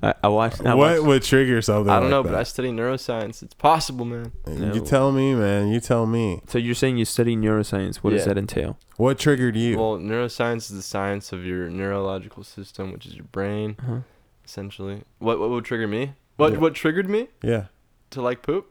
I, 0.01 0.15
I 0.23 0.29
watched. 0.29 0.65
I 0.65 0.75
what 0.75 0.93
watched 0.93 1.07
would 1.07 1.23
trigger 1.25 1.61
something? 1.61 1.91
I 1.91 1.95
don't 1.97 2.05
like 2.05 2.11
know, 2.13 2.23
that? 2.23 2.31
but 2.31 2.39
I 2.39 2.45
study 2.45 2.71
neuroscience. 2.71 3.43
It's 3.43 3.55
possible, 3.55 4.05
man. 4.05 4.31
No. 4.47 4.73
You 4.73 4.81
tell 4.85 5.11
me, 5.11 5.35
man. 5.35 5.69
You 5.69 5.81
tell 5.81 6.07
me. 6.07 6.41
so 6.47 6.57
you're 6.57 6.77
saying 6.77 6.99
you 6.99 7.05
study 7.05 7.37
neuroscience? 7.37 7.97
What 7.97 8.11
does 8.11 8.25
that 8.25 8.39
entail? 8.39 8.79
What 8.97 9.19
triggered 9.19 9.57
you? 9.57 9.77
Well, 9.77 9.99
neuroscience 9.99 10.71
is 10.71 10.77
the 10.77 10.83
science 10.83 11.33
of 11.33 11.45
your 11.45 11.69
neurological 11.69 12.45
system, 12.45 12.93
which 12.93 13.07
is 13.07 13.15
your 13.17 13.25
brain, 13.33 13.77
Uh-huh. 13.81 13.99
essentially. 14.45 15.03
What 15.19 15.41
what 15.41 15.51
would 15.51 15.65
trigger 15.65 15.89
me? 15.89 16.13
What 16.39 16.53
Yeah. 16.55 16.59
what 16.59 16.75
triggered 16.75 17.11
me 17.11 17.29
yeah. 17.43 17.65
to 18.11 18.23
like 18.23 18.41
poop? 18.43 18.67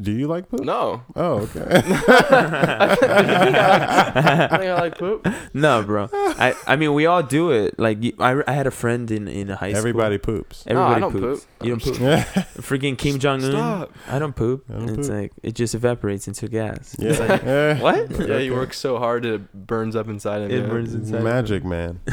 Do 0.00 0.10
you 0.10 0.26
like 0.26 0.48
poop? 0.48 0.64
No. 0.64 1.02
Oh, 1.14 1.40
okay. 1.44 1.66
I 1.68 2.96
think 2.96 4.70
I 4.70 4.74
like 4.80 4.96
poop. 4.96 5.26
No, 5.52 5.82
bro. 5.82 6.08
I 6.12 6.54
I 6.66 6.76
mean, 6.76 6.94
we 6.94 7.04
all 7.04 7.22
do 7.22 7.50
it. 7.50 7.78
Like 7.78 7.98
I, 8.18 8.40
I 8.46 8.52
had 8.52 8.66
a 8.66 8.70
friend 8.70 9.10
in 9.10 9.28
in 9.28 9.48
high 9.50 9.70
school. 9.72 9.78
Everybody 9.78 10.16
poops. 10.16 10.64
No, 10.64 10.80
I 10.80 10.96
Everybody 10.96 11.00
don't 11.00 11.12
poops. 11.12 11.44
poop. 11.58 11.66
You 11.66 11.70
don't 11.76 11.82
poop. 11.84 12.00
Yeah. 12.00 12.24
Freaking 12.64 12.96
Kim 12.96 13.18
Jong 13.18 13.44
Un. 13.44 13.50
Stop. 13.52 13.92
I 14.08 14.18
don't 14.18 14.34
poop. 14.34 14.64
I 14.70 14.74
don't 14.78 14.88
it's 14.98 15.08
poop. 15.08 15.16
like 15.20 15.32
it 15.42 15.54
just 15.54 15.74
evaporates 15.74 16.26
into 16.26 16.48
gas. 16.48 16.96
Yeah. 16.98 17.12
Like, 17.18 17.42
Yeah. 17.42 17.80
what? 17.86 18.10
Yeah, 18.10 18.16
he 18.16 18.22
Okay. 18.24 18.50
works 18.50 18.78
so 18.78 18.96
hard 18.98 19.26
it 19.26 19.52
burns 19.52 19.94
up 19.94 20.08
inside 20.08 20.40
him. 20.42 20.50
It 20.50 20.62
yeah. 20.62 20.68
burns 20.72 20.94
inside. 20.94 21.22
Magic, 21.22 21.64
man. 21.64 22.00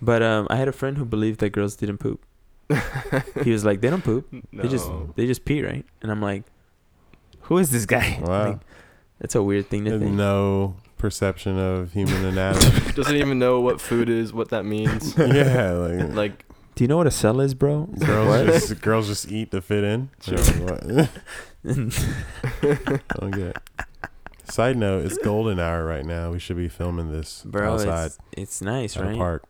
But 0.00 0.22
um, 0.22 0.46
I 0.50 0.56
had 0.56 0.66
a 0.66 0.72
friend 0.72 0.96
who 0.98 1.04
believed 1.04 1.38
that 1.40 1.50
girls 1.50 1.76
didn't 1.76 1.98
poop. 1.98 2.24
He 3.44 3.50
was 3.50 3.64
like, 3.64 3.80
they 3.80 3.90
don't 3.90 4.02
poop. 4.04 4.26
no. 4.32 4.40
They 4.62 4.68
just 4.68 4.90
they 5.16 5.26
just 5.26 5.44
pee, 5.44 5.62
right? 5.62 5.84
And 6.02 6.10
I'm 6.10 6.20
like, 6.20 6.44
who 7.42 7.58
is 7.58 7.70
this 7.70 7.86
guy? 7.86 8.18
Wow. 8.22 8.50
Like, 8.50 8.58
that's 9.18 9.34
a 9.36 9.42
weird 9.42 9.68
thing 9.68 9.84
to 9.84 9.98
think. 9.98 10.10
no 10.12 10.74
perception 10.98 11.58
of 11.58 11.92
human 11.92 12.24
anatomy. 12.24 12.92
doesn't 12.94 13.16
even 13.16 13.38
know 13.38 13.60
what 13.60 13.80
food 13.80 14.08
is, 14.08 14.32
what 14.32 14.48
that 14.50 14.64
means. 14.64 15.16
yeah, 15.16 15.70
like 15.72 16.14
Like 16.14 16.44
Do 16.74 16.82
you 16.84 16.88
know 16.88 16.96
what 16.96 17.06
a 17.06 17.10
cell 17.12 17.40
is, 17.40 17.54
bro? 17.54 17.86
girls 17.98 18.46
just 18.46 18.80
girls 18.80 19.06
just 19.08 19.30
eat 19.30 19.50
to 19.52 19.60
fit 19.62 19.84
in. 19.84 20.10
Sure. 20.22 20.38
What? 20.38 21.08
Don't 21.64 23.30
get 23.30 23.46
it. 23.48 23.56
Side 24.50 24.76
note, 24.76 25.06
it's 25.06 25.16
golden 25.18 25.58
hour 25.60 25.84
right 25.84 26.04
now. 26.04 26.30
We 26.32 26.38
should 26.38 26.56
be 26.56 26.68
filming 26.68 27.10
this 27.12 27.42
bro, 27.44 27.74
outside 27.74 28.06
it's, 28.06 28.18
it's 28.32 28.60
nice, 28.62 28.96
at 28.96 29.04
a 29.04 29.06
right? 29.06 29.16
park. 29.16 29.44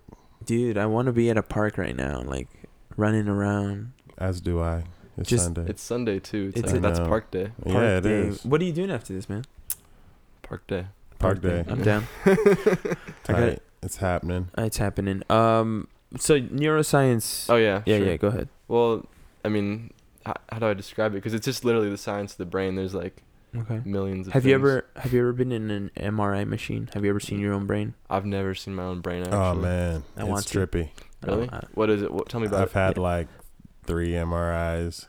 Dude, 0.44 0.76
I 0.76 0.86
want 0.86 1.06
to 1.06 1.12
be 1.12 1.30
at 1.30 1.36
a 1.36 1.42
park 1.42 1.78
right 1.78 1.96
now, 1.96 2.20
like 2.22 2.48
running 2.96 3.28
around. 3.28 3.92
As 4.18 4.40
do 4.40 4.60
I. 4.60 4.84
It's 5.18 5.28
Just- 5.28 5.44
Sunday. 5.44 5.64
it's 5.68 5.82
Sunday 5.82 6.18
too. 6.18 6.48
It's, 6.54 6.60
It's 6.60 6.68
like, 6.72 6.78
a- 6.78 6.80
that's 6.80 6.98
I 6.98 7.02
know. 7.02 7.08
park 7.08 7.30
day. 7.30 7.50
yeah, 7.66 7.72
Park 7.72 7.84
it 7.84 8.00
day. 8.02 8.20
is. 8.28 8.44
What 8.44 8.60
are 8.60 8.64
you 8.64 8.72
doing 8.72 8.90
after 8.90 9.12
this, 9.12 9.28
man? 9.28 9.44
Park 10.42 10.66
day. 10.66 10.86
Park 11.18 11.40
day. 11.40 11.64
I'm 11.68 11.82
down. 11.82 12.06
I 12.24 12.34
got 12.34 12.96
Tight. 13.24 13.42
it. 13.42 13.62
It's 13.82 13.96
happening. 13.98 14.48
It's 14.58 14.78
happening. 14.78 15.22
Um, 15.30 15.88
so 16.18 16.40
neuroscience. 16.40 17.46
Oh 17.50 17.56
yeah. 17.56 17.82
yeah, 17.86 17.98
sure. 17.98 18.06
yeah. 18.06 18.16
Go 18.16 18.28
ahead. 18.28 18.48
Well, 18.68 19.06
I 19.44 19.48
mean, 19.48 19.92
how, 20.24 20.34
how 20.50 20.58
do 20.60 20.66
I 20.66 20.74
describe 20.74 21.12
it? 21.12 21.16
Because 21.16 21.34
it's 21.34 21.44
just 21.44 21.64
literally 21.64 21.90
the 21.90 21.96
science 21.98 22.32
of 22.32 22.38
the 22.38 22.46
brain. 22.46 22.74
There's 22.76 22.94
like 22.94 23.22
Okay. 23.56 23.80
millions 23.84 24.26
of. 24.28 24.32
Have 24.32 24.46
you 24.46 24.52
things. 24.54 24.60
ever 24.62 24.86
have 24.96 25.12
you 25.12 25.20
ever 25.20 25.32
been 25.32 25.52
in 25.52 25.70
an 25.70 25.90
MRI 25.96 26.46
machine? 26.46 26.88
Have 26.94 27.04
you 27.04 27.10
ever 27.10 27.20
seen 27.20 27.38
your 27.38 27.52
own 27.52 27.66
brain? 27.66 27.94
I've 28.08 28.24
never 28.24 28.54
seen 28.54 28.74
my 28.74 28.84
own 28.84 29.00
brain. 29.00 29.22
Actually. 29.22 29.36
Oh 29.38 29.54
man, 29.54 30.04
I 30.16 30.20
it's 30.22 30.28
want 30.30 30.46
to. 30.46 30.58
trippy. 30.66 30.88
Really? 31.24 31.48
Uh, 31.48 31.60
what 31.74 31.90
is 31.90 32.02
it? 32.02 32.10
What, 32.12 32.28
tell 32.28 32.40
me 32.40 32.46
about 32.46 32.60
I've 32.62 32.68
it. 32.68 32.72
had 32.74 32.96
Yeah. 32.96 33.02
like 33.02 33.28
three 33.84 34.10
MRIs, 34.12 35.08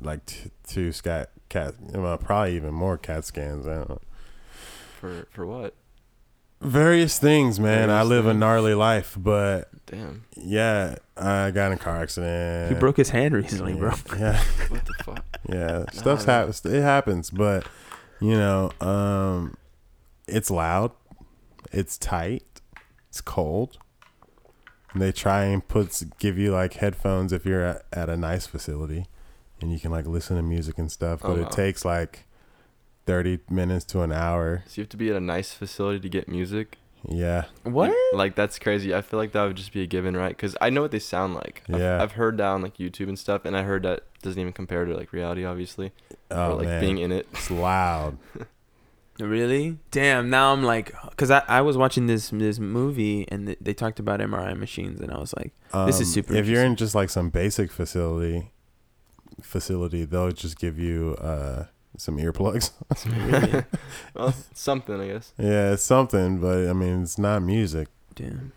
like 0.00 0.24
t- 0.26 0.50
two 0.66 0.92
scat 0.92 1.30
cat, 1.48 1.74
well, 1.92 2.16
probably 2.18 2.56
even 2.56 2.74
more 2.74 2.98
CAT 2.98 3.24
scans. 3.24 3.66
I 3.66 3.74
don't 3.74 3.88
know. 3.88 4.00
For 5.00 5.26
for 5.30 5.46
what? 5.46 5.74
Various 6.60 7.20
things, 7.20 7.60
man. 7.60 7.88
I 7.88 8.02
Various 8.02 8.08
live 8.08 8.26
a 8.26 8.34
gnarly 8.34 8.74
life, 8.74 9.16
but 9.16 9.68
Damn. 9.86 10.24
yeah, 10.36 10.96
I 11.16 11.52
got 11.52 11.68
in 11.68 11.74
a 11.74 11.80
car 11.80 11.98
accident. 12.02 12.72
He 12.74 12.78
broke 12.80 12.96
his 12.96 13.10
hand 13.10 13.32
recently, 13.32 13.74
bro. 13.74 13.92
Yeah, 14.18 14.42
What 14.68 14.84
the 14.86 15.04
fuck? 15.04 15.24
yeah. 15.48 15.84
Stuff's 15.92 16.26
man. 16.26 16.34
happens. 16.40 16.64
It 16.66 16.82
happens, 16.82 17.30
but 17.30 17.64
you 18.20 18.32
know, 18.32 18.72
um, 18.80 19.56
it's 20.26 20.50
loud, 20.50 20.90
it's 21.70 21.96
tight, 21.96 22.60
it's 23.08 23.20
cold. 23.20 23.78
And 24.92 25.02
they 25.02 25.12
try 25.12 25.44
and 25.44 25.66
put 25.66 26.02
give 26.18 26.38
you 26.38 26.52
like 26.52 26.74
headphones 26.74 27.32
if 27.32 27.44
you're 27.44 27.62
at, 27.64 27.82
at 27.92 28.08
a 28.08 28.16
nice 28.16 28.46
facility, 28.46 29.06
and 29.60 29.72
you 29.72 29.78
can 29.78 29.90
like 29.90 30.06
listen 30.06 30.36
to 30.36 30.42
music 30.42 30.78
and 30.78 30.90
stuff. 30.90 31.20
Oh, 31.22 31.28
But 31.34 31.38
wow. 31.42 31.46
it 31.46 31.52
takes 31.52 31.84
like 31.84 32.24
thirty 33.06 33.40
minutes 33.50 33.84
to 33.86 34.00
an 34.02 34.12
hour. 34.12 34.64
So 34.66 34.80
you 34.80 34.82
have 34.82 34.88
to 34.90 34.96
be 34.96 35.10
at 35.10 35.16
a 35.16 35.20
nice 35.20 35.52
facility 35.52 36.00
to 36.00 36.08
get 36.08 36.28
music. 36.28 36.78
Yeah. 37.08 37.44
What? 37.62 37.90
Like, 37.90 37.96
like, 38.12 38.34
that's 38.34 38.58
crazy. 38.58 38.92
I 38.94 39.02
feel 39.02 39.18
like 39.20 39.32
that 39.32 39.44
would 39.44 39.56
just 39.56 39.72
be 39.72 39.82
a 39.82 39.86
given, 39.86 40.16
right? 40.16 40.30
Because 40.36 40.56
I 40.60 40.68
know 40.70 40.82
what 40.82 40.90
they 40.90 40.98
sound 40.98 41.34
like. 41.34 41.62
I've, 41.68 41.78
Yeah. 41.78 42.02
I've 42.02 42.12
heard 42.12 42.38
that 42.38 42.46
on 42.48 42.60
like 42.62 42.76
YouTube 42.78 43.08
and 43.08 43.18
stuff, 43.18 43.44
and 43.44 43.56
I 43.56 43.62
heard 43.62 43.84
that 43.84 44.02
doesn't 44.22 44.40
even 44.40 44.52
compare 44.52 44.84
to 44.84 44.94
like 44.96 45.12
reality, 45.12 45.44
obviously, 45.44 45.92
Oh 46.30 46.52
or 46.52 46.54
like 46.56 46.66
man, 46.66 46.80
being 46.80 46.98
in 46.98 47.12
it. 47.12 47.28
it's 47.32 47.50
loud. 47.50 48.18
Really? 49.20 49.78
Damn. 49.90 50.30
Now 50.30 50.52
I'm 50.52 50.62
like, 50.62 50.92
cause 51.16 51.30
I, 51.30 51.42
I 51.48 51.60
was 51.62 51.76
watching 51.76 52.06
this 52.06 52.30
this 52.30 52.58
movie 52.58 53.26
and 53.28 53.46
th- 53.46 53.58
they 53.60 53.74
talked 53.74 53.98
about 53.98 54.20
MRI 54.20 54.56
machines 54.56 55.00
and 55.00 55.10
I 55.10 55.18
was 55.18 55.34
like, 55.36 55.52
This 55.86 55.96
is 56.00 56.08
Um, 56.08 56.12
super 56.14 56.34
If 56.34 56.46
you're 56.46 56.64
in 56.64 56.76
just 56.76 56.94
like 56.94 57.10
some 57.10 57.28
basic 57.30 57.72
facility, 57.72 58.50
facility, 59.42 60.04
they'll 60.04 60.30
just 60.32 60.58
give 60.58 60.78
you 60.78 61.16
uh 61.20 61.64
some 61.96 62.16
earplugs. 62.18 62.70
well, 64.14 64.34
something, 64.54 65.00
I 65.00 65.06
guess. 65.08 65.32
yeah, 65.38 65.72
it's 65.72 65.82
something, 65.82 66.38
but 66.38 66.68
I 66.68 66.72
mean, 66.72 67.02
it's 67.02 67.18
not 67.18 67.42
music. 67.42 67.88
Damn. 68.14 68.52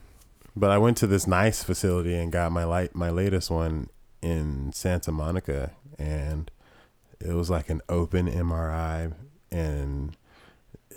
But 0.56 0.70
I 0.70 0.78
went 0.78 0.98
to 0.98 1.08
this 1.08 1.26
nice 1.26 1.64
facility 1.64 2.14
and 2.14 2.32
got 2.32 2.52
my 2.52 2.66
light 2.66 2.94
my 2.96 3.10
latest 3.10 3.50
one 3.50 3.90
in 4.22 4.72
Santa 4.74 5.12
Monica 5.12 5.72
and 5.98 6.52
it 7.20 7.34
was 7.34 7.50
like 7.50 7.70
an 7.70 7.82
open 7.90 8.28
MRI 8.30 9.14
and 9.52 10.16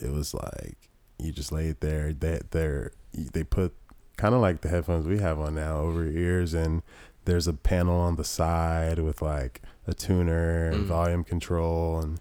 it 0.00 0.10
was 0.12 0.34
like 0.34 0.76
you 1.18 1.32
just 1.32 1.52
laid 1.52 1.80
there 1.80 2.12
they 2.12 2.40
they 2.50 2.88
they 3.32 3.44
put 3.44 3.72
kind 4.16 4.34
of 4.34 4.40
like 4.40 4.60
the 4.60 4.68
headphones 4.68 5.06
we 5.06 5.18
have 5.18 5.38
on 5.38 5.54
now 5.54 5.78
over 5.78 6.04
your 6.04 6.12
ears 6.12 6.54
and 6.54 6.82
there's 7.24 7.46
a 7.48 7.52
panel 7.52 7.98
on 7.98 8.16
the 8.16 8.24
side 8.24 8.98
with 8.98 9.22
like 9.22 9.62
a 9.86 9.94
tuner 9.94 10.68
and 10.70 10.84
Mm. 10.84 10.86
volume 10.86 11.24
control 11.24 11.98
and 12.00 12.20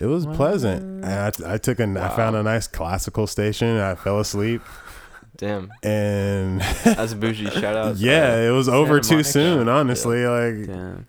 it 0.00 0.06
was 0.06 0.26
pleasant 0.26 1.04
and 1.04 1.04
I, 1.46 1.54
I 1.54 1.58
took 1.58 1.80
a 1.80 1.84
I 1.84 2.08
found 2.14 2.36
a 2.36 2.42
nice 2.42 2.66
classical 2.66 3.26
station 3.26 3.68
and 3.68 3.80
I 3.82 3.94
fell 3.94 4.20
asleep 4.20 4.62
Damn, 5.36 5.70
and 5.84 6.60
that's 6.60 7.12
a 7.12 7.16
bougie. 7.16 7.48
Shout 7.50 7.76
out. 7.76 7.96
yeah, 7.98 8.32
uh, 8.32 8.36
it 8.38 8.50
was 8.50 8.68
over 8.68 8.98
too 8.98 9.22
soon. 9.22 9.68
Honestly, 9.68 10.26
like 10.26 10.66
Damn. 10.66 11.06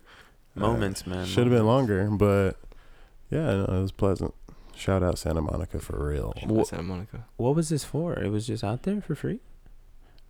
Moments, 0.54 1.04
man. 1.04 1.26
should 1.26 1.48
have 1.48 1.52
been 1.52 1.66
longer, 1.66 2.08
but 2.12 2.52
yeah, 3.28 3.40
no, 3.40 3.64
it 3.64 3.80
was 3.82 3.90
pleasant. 3.90 4.32
Shout 4.80 5.02
out 5.02 5.18
Santa 5.18 5.42
Monica 5.42 5.78
for 5.78 6.08
real. 6.08 6.32
shout 6.40 6.50
out 6.50 6.66
Santa 6.66 6.82
Monica. 6.82 7.26
What 7.36 7.54
was 7.54 7.68
this 7.68 7.84
for? 7.84 8.14
It 8.18 8.30
was 8.30 8.46
just 8.46 8.64
out 8.64 8.84
there 8.84 9.00
for 9.02 9.14
free? 9.14 9.40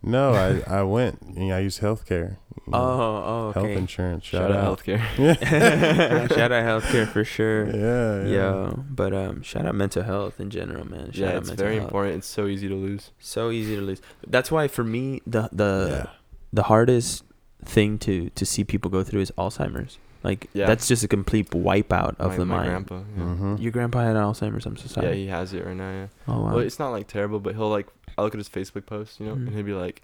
No, 0.03 0.33
I 0.33 0.61
I 0.79 0.83
went. 0.83 1.19
You 1.37 1.45
know, 1.47 1.55
I 1.55 1.59
used 1.59 1.79
healthcare. 1.79 2.37
you 2.65 2.71
know, 2.71 2.77
Oh, 2.77 3.23
oh, 3.25 3.47
okay. 3.55 3.59
health 3.67 3.77
insurance. 3.77 4.25
Shout, 4.25 4.49
Shout, 4.49 4.51
out 4.51 4.57
out. 4.57 4.79
healthcare. 4.79 5.01
Yeah. 5.17 6.27
shout 6.35 6.51
out 6.51 6.81
healthcare 6.83 7.07
for 7.07 7.23
sure. 7.23 7.65
Yeah, 7.67 8.25
yeah. 8.25 8.35
Yo, 8.35 8.83
but 8.89 9.13
um, 9.13 9.41
shout 9.41 9.65
out 9.65 9.75
mental 9.75 10.03
health 10.03 10.39
in 10.39 10.49
general, 10.49 10.85
man. 10.85 11.11
Shout 11.11 11.15
yeah, 11.15 11.27
out 11.29 11.35
it's 11.37 11.47
mental 11.49 11.63
very 11.65 11.75
health. 11.77 11.85
important. 11.87 12.15
It's 12.17 12.27
so 12.27 12.47
easy 12.47 12.67
to 12.67 12.75
lose. 12.75 13.11
So 13.19 13.51
easy 13.51 13.75
to 13.75 13.81
lose. 13.81 14.01
That's 14.27 14.51
why 14.51 14.67
for 14.67 14.83
me, 14.83 15.21
the 15.25 15.47
the 15.53 16.03
yeah. 16.05 16.11
the 16.51 16.63
hardest 16.63 17.23
thing 17.63 17.99
to 17.99 18.29
to 18.31 18.45
see 18.45 18.63
people 18.65 18.89
go 18.91 19.03
through 19.03 19.21
is 19.21 19.31
Alzheimer's. 19.37 19.97
Like 20.23 20.47
Yeah. 20.53 20.67
that's 20.67 20.87
just 20.87 21.03
a 21.03 21.07
complete 21.07 21.49
wipeout 21.49 22.15
of 22.19 22.31
my, 22.31 22.37
the 22.37 22.45
my 22.45 22.55
mind. 22.57 22.69
grandpa. 22.87 22.95
Yeah. 23.17 23.23
hmm 23.23 23.55
Your 23.57 23.71
grandpa 23.71 24.01
had 24.01 24.15
Alzheimer's. 24.15 24.65
I'm 24.65 24.77
so 24.77 24.87
sorry. 24.87 25.07
yeah, 25.07 25.13
he 25.13 25.27
has 25.27 25.53
it 25.53 25.65
right 25.65 25.75
now. 25.75 25.91
Yeah. 25.91 26.07
oh 26.27 26.41
wow. 26.41 26.49
Well, 26.55 26.59
it's 26.59 26.77
not 26.79 26.89
like 26.91 27.07
terrible, 27.07 27.39
but 27.39 27.55
he'll 27.55 27.69
like 27.69 27.87
I 28.17 28.21
look 28.23 28.33
at 28.35 28.37
his 28.39 28.49
Facebook 28.49 28.85
posts, 28.85 29.19
you 29.19 29.25
know, 29.25 29.33
Mhm. 29.35 29.47
and 29.47 29.55
he'll 29.55 29.63
be 29.65 29.73
like, 29.73 30.01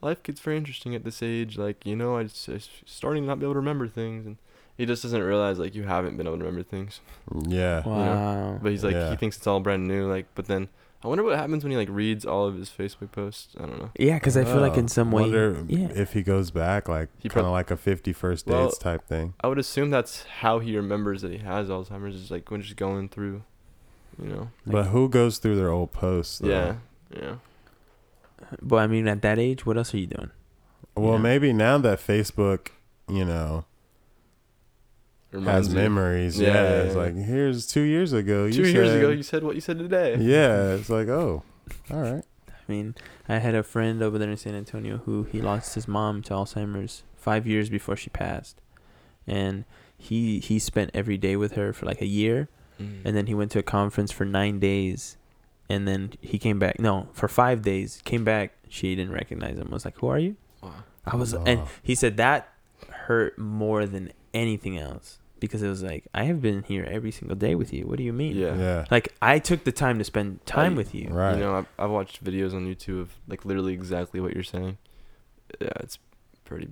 "Life 0.00 0.22
gets 0.22 0.40
very 0.40 0.56
interesting 0.56 0.94
at 0.94 1.02
this 1.04 1.22
age. 1.22 1.56
Like, 1.58 1.84
you 1.86 1.96
know, 1.96 2.16
I 2.18 2.24
just, 2.24 2.46
I'm 2.48 2.60
starting 2.86 3.22
to 3.24 3.26
not 3.28 3.38
be 3.40 3.46
able 3.46 3.54
to 3.54 3.58
remember 3.58 3.88
things, 3.88 4.26
and 4.26 4.36
he 4.76 4.84
just 4.86 5.02
doesn't 5.02 5.22
realize 5.22 5.58
like 5.58 5.74
you 5.74 5.84
haven't 5.84 6.16
been 6.16 6.26
able 6.26 6.38
to 6.38 6.44
remember 6.44 6.62
things. 6.62 7.00
Yeah. 7.48 7.82
wow. 7.86 8.58
But 8.62 8.70
he's 8.72 8.84
like, 8.84 8.94
Yeah. 8.94 9.10
he 9.10 9.16
thinks 9.16 9.36
it's 9.38 9.46
all 9.46 9.60
brand 9.60 9.88
new. 9.88 10.08
Like, 10.08 10.26
but 10.34 10.46
then 10.46 10.68
I 11.04 11.08
wonder 11.08 11.24
what 11.24 11.36
happens 11.36 11.64
when 11.64 11.70
he 11.72 11.76
like 11.76 11.88
reads 11.90 12.24
all 12.24 12.46
of 12.46 12.54
his 12.56 12.68
Facebook 12.70 13.10
posts. 13.12 13.54
I 13.58 13.62
don't 13.66 13.78
know. 13.78 13.90
yeah, 13.98 14.14
because 14.14 14.36
I 14.36 14.44
feel 14.44 14.60
like 14.60 14.76
in 14.76 14.84
Oh, 14.84 14.88
some 14.88 15.10
way, 15.10 15.22
wonder 15.22 15.64
yeah. 15.68 15.88
if 15.94 16.12
he 16.12 16.22
goes 16.22 16.50
back, 16.52 16.88
like 16.88 17.08
He 17.18 17.28
kind 17.28 17.44
of 17.46 17.52
like 17.52 17.70
a 17.72 17.76
50 17.76 18.12
first 18.12 18.46
Well, 18.46 18.66
dates 18.66 18.78
type 18.78 19.04
thing. 19.06 19.34
I 19.40 19.48
would 19.48 19.58
assume 19.58 19.90
that's 19.90 20.22
how 20.40 20.60
he 20.60 20.76
remembers 20.76 21.22
that 21.22 21.32
he 21.32 21.38
has 21.38 21.68
Alzheimer's. 21.68 22.14
Is 22.14 22.30
like 22.30 22.50
when 22.50 22.62
just 22.62 22.76
going 22.76 23.08
through, 23.08 23.42
you 24.22 24.28
know. 24.28 24.50
but 24.66 24.84
who 24.86 25.08
goes 25.08 25.38
through 25.38 25.56
their 25.56 25.70
old 25.70 25.92
posts? 25.92 26.38
Though? 26.38 26.48
Yeah, 26.48 26.74
yeah. 27.16 27.34
But 28.60 28.76
I 28.76 28.86
mean, 28.86 29.08
at 29.08 29.22
that 29.22 29.38
age, 29.38 29.64
what 29.66 29.76
else 29.76 29.92
are 29.94 29.98
you 29.98 30.06
doing? 30.06 30.30
Well, 30.96 31.14
Yeah. 31.14 31.18
maybe 31.18 31.52
now 31.52 31.78
that 31.78 31.98
Facebook, 31.98 32.68
you 33.08 33.24
know, 33.24 33.64
Reminds 33.64 33.71
has 35.40 35.68
you. 35.68 35.74
memories. 35.74 36.38
Yeah, 36.40 36.48
Yeah, 36.48 36.54
yeah, 36.62 36.82
it's 36.82 36.94
like 36.96 37.16
here's 37.16 37.66
two 37.66 37.82
years 37.82 38.12
ago. 38.12 38.44
You 38.46 38.52
Two 38.52 38.68
years 38.68 38.88
said- 38.90 38.98
ago, 38.98 39.10
you 39.10 39.22
said 39.22 39.42
what 39.44 39.54
you 39.54 39.60
said 39.60 39.78
today. 39.78 40.16
yeah, 40.20 40.72
it's 40.74 40.90
like 40.90 41.08
oh, 41.08 41.42
all 41.90 42.00
right. 42.00 42.24
I 42.48 42.72
mean, 42.72 42.94
I 43.28 43.38
had 43.38 43.54
a 43.54 43.62
friend 43.62 44.02
over 44.02 44.18
there 44.18 44.30
in 44.30 44.36
San 44.36 44.54
Antonio 44.54 44.98
who 44.98 45.24
he 45.24 45.40
lost 45.42 45.74
his 45.74 45.88
mom 45.88 46.22
to 46.22 46.34
Alzheimer's 46.34 47.02
five 47.16 47.46
years 47.46 47.68
before 47.68 47.96
she 47.96 48.08
passed, 48.10 48.60
and 49.26 49.64
he 49.96 50.38
he 50.40 50.58
spent 50.58 50.90
every 50.94 51.16
day 51.16 51.36
with 51.36 51.52
her 51.52 51.72
for 51.72 51.86
like 51.86 52.00
a 52.00 52.06
year, 52.06 52.48
Mm. 52.80 53.00
and 53.04 53.16
then 53.16 53.26
he 53.26 53.34
went 53.34 53.50
to 53.52 53.58
a 53.58 53.62
conference 53.62 54.10
for 54.12 54.24
nine 54.24 54.58
days, 54.58 55.16
and 55.68 55.86
then 55.86 56.12
he 56.20 56.38
came 56.38 56.58
back. 56.58 56.78
No, 56.80 57.08
for 57.12 57.28
five 57.28 57.62
days, 57.62 58.00
came 58.04 58.24
back. 58.24 58.52
She 58.68 58.94
didn't 58.94 59.12
recognize 59.12 59.58
him. 59.58 59.70
Was 59.70 59.84
like, 59.84 59.98
"Who 59.98 60.06
are 60.08 60.18
you?" 60.18 60.36
Wow. 60.62 60.72
I 61.04 61.16
was, 61.16 61.34
and 61.34 61.62
he 61.82 61.94
said 61.94 62.16
that 62.18 62.48
hurt 63.06 63.36
more 63.38 63.86
than 63.86 64.12
anything 64.32 64.78
else 64.78 65.18
because 65.42 65.62
it 65.62 65.68
was 65.68 65.82
like, 65.82 66.06
I 66.14 66.24
have 66.24 66.40
been 66.40 66.62
here 66.62 66.84
every 66.90 67.10
single 67.10 67.36
day 67.36 67.54
with 67.54 67.72
you. 67.72 67.86
What 67.86 67.98
do 67.98 68.02
you 68.04 68.12
mean? 68.14 68.34
Yeah. 68.36 68.56
Yeah, 68.56 68.84
Like 68.90 69.12
I 69.20 69.38
took 69.38 69.64
the 69.64 69.72
time 69.72 69.98
to 69.98 70.04
spend 70.04 70.44
time 70.46 70.72
I- 70.72 70.76
with 70.76 70.94
you. 70.94 71.08
right. 71.10 71.34
You 71.34 71.40
know, 71.40 71.54
I've, 71.58 71.66
I've 71.78 71.90
watched 71.90 72.24
videos 72.24 72.54
on 72.54 72.66
YouTube 72.66 73.00
of 73.02 73.10
like 73.28 73.44
literally 73.44 73.74
exactly 73.74 74.18
what 74.20 74.32
you're 74.34 74.42
saying. 74.42 74.78
Yeah, 75.60 75.68
it's 75.80 75.98
pretty. 76.44 76.68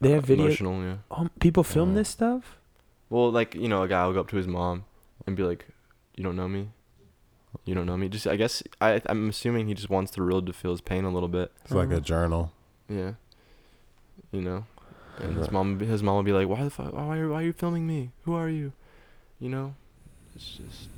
They 0.00 0.12
uh, 0.12 0.14
have 0.16 0.24
video- 0.24 0.46
Emotional, 0.46 0.82
yeah. 0.82 0.96
Oh, 1.10 1.28
people 1.40 1.64
film 1.64 1.90
Oh. 1.92 1.94
this 1.94 2.08
stuff. 2.08 2.56
Well, 3.10 3.30
like 3.32 3.54
you 3.54 3.68
know, 3.68 3.82
a 3.82 3.88
guy 3.88 4.06
will 4.06 4.12
go 4.14 4.20
up 4.20 4.28
to 4.28 4.36
his 4.36 4.46
mom 4.46 4.84
and 5.26 5.36
be 5.36 5.42
like, 5.42 5.66
"You 6.16 6.24
don't 6.24 6.36
know 6.36 6.48
me. 6.48 6.70
You 7.64 7.74
don't 7.74 7.86
know 7.86 7.96
me." 7.96 8.08
Just 8.08 8.26
I 8.26 8.36
guess 8.36 8.62
I 8.80 9.00
I'm 9.06 9.28
assuming 9.28 9.68
he 9.68 9.74
just 9.74 9.90
wants 9.90 10.12
the 10.12 10.22
world 10.22 10.46
to 10.46 10.52
feel 10.52 10.70
his 10.70 10.80
pain 10.80 11.04
a 11.04 11.10
little 11.10 11.28
bit. 11.28 11.52
it's 11.64 11.72
like 11.72 11.90
a 11.90 12.00
journal. 12.00 12.52
Yeah. 12.88 13.12
You 14.30 14.40
know, 14.40 14.64
and 15.18 15.36
his 15.36 15.50
mom 15.50 15.78
his 15.80 16.02
mom 16.02 16.16
will 16.16 16.22
be 16.22 16.32
like, 16.32 16.48
"Why 16.48 16.64
the 16.64 16.70
fuck? 16.70 16.92
Why 16.92 17.18
are, 17.18 17.28
why 17.28 17.40
are 17.42 17.46
you 17.46 17.52
filming 17.52 17.86
me? 17.86 18.10
Who 18.24 18.34
are 18.34 18.48
you?" 18.48 18.72
You 19.40 19.48
know, 19.48 19.74
it's 20.34 20.44
just. 20.46 20.88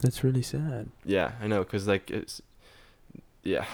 That's 0.00 0.22
really 0.22 0.42
sad. 0.42 0.88
Yeah, 1.04 1.32
I 1.40 1.46
know, 1.46 1.64
cause 1.64 1.86
like 1.88 2.10
it's, 2.10 2.42
yeah, 3.42 3.64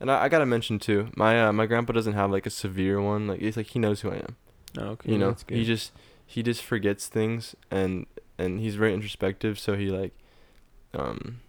and 0.00 0.10
I, 0.10 0.24
I 0.24 0.28
gotta 0.28 0.46
mention 0.46 0.78
too, 0.78 1.08
my 1.16 1.46
uh, 1.48 1.52
my 1.52 1.66
grandpa 1.66 1.92
doesn't 1.92 2.12
have 2.14 2.30
like 2.30 2.46
a 2.46 2.50
severe 2.50 3.00
one. 3.00 3.26
Like 3.26 3.40
it's 3.40 3.56
like 3.56 3.66
he 3.68 3.78
knows 3.78 4.00
who 4.02 4.10
I 4.10 4.16
am. 4.16 4.36
Okay, 4.76 5.12
You 5.12 5.18
know, 5.18 5.36
he 5.48 5.64
just 5.64 5.92
he 6.26 6.42
just 6.42 6.62
forgets 6.62 7.06
things, 7.06 7.56
and 7.70 8.06
and 8.36 8.60
he's 8.60 8.76
very 8.76 8.92
introspective. 8.92 9.58
So 9.58 9.76
he 9.76 9.90
like, 9.90 10.12
um, 10.94 11.40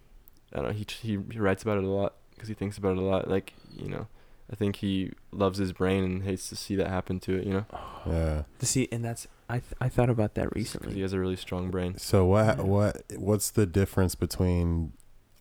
I 0.52 0.56
don't 0.56 0.66
know. 0.68 0.72
He 0.72 0.86
he, 1.02 1.18
he 1.30 1.38
writes 1.38 1.62
about 1.62 1.78
it 1.78 1.84
a 1.84 1.88
lot 1.88 2.14
because 2.34 2.48
he 2.48 2.54
thinks 2.54 2.78
about 2.78 2.92
it 2.92 2.98
a 2.98 3.02
lot. 3.02 3.28
Like 3.28 3.52
you 3.76 3.88
know, 3.88 4.06
I 4.52 4.56
think 4.56 4.76
he 4.76 5.12
loves 5.30 5.58
his 5.58 5.72
brain 5.72 6.02
and 6.04 6.22
hates 6.24 6.48
to 6.48 6.56
see 6.56 6.74
that 6.76 6.88
happen 6.88 7.20
to 7.20 7.36
it. 7.36 7.46
You 7.46 7.52
know, 7.52 7.66
Yeah. 8.06 8.42
to 8.58 8.66
see, 8.66 8.88
and 8.90 9.04
that's 9.04 9.28
I 9.48 9.54
th- 9.60 9.74
I 9.80 9.88
thought 9.88 10.10
about 10.10 10.34
that 10.34 10.54
recently. 10.54 10.94
he 10.94 11.00
has 11.02 11.12
a 11.12 11.20
really 11.20 11.36
strong 11.36 11.70
brain. 11.70 11.96
So 11.98 12.24
what 12.26 12.58
Yeah. 12.58 12.62
what 12.64 13.02
what's 13.16 13.50
the 13.50 13.66
difference 13.66 14.14
between 14.14 14.92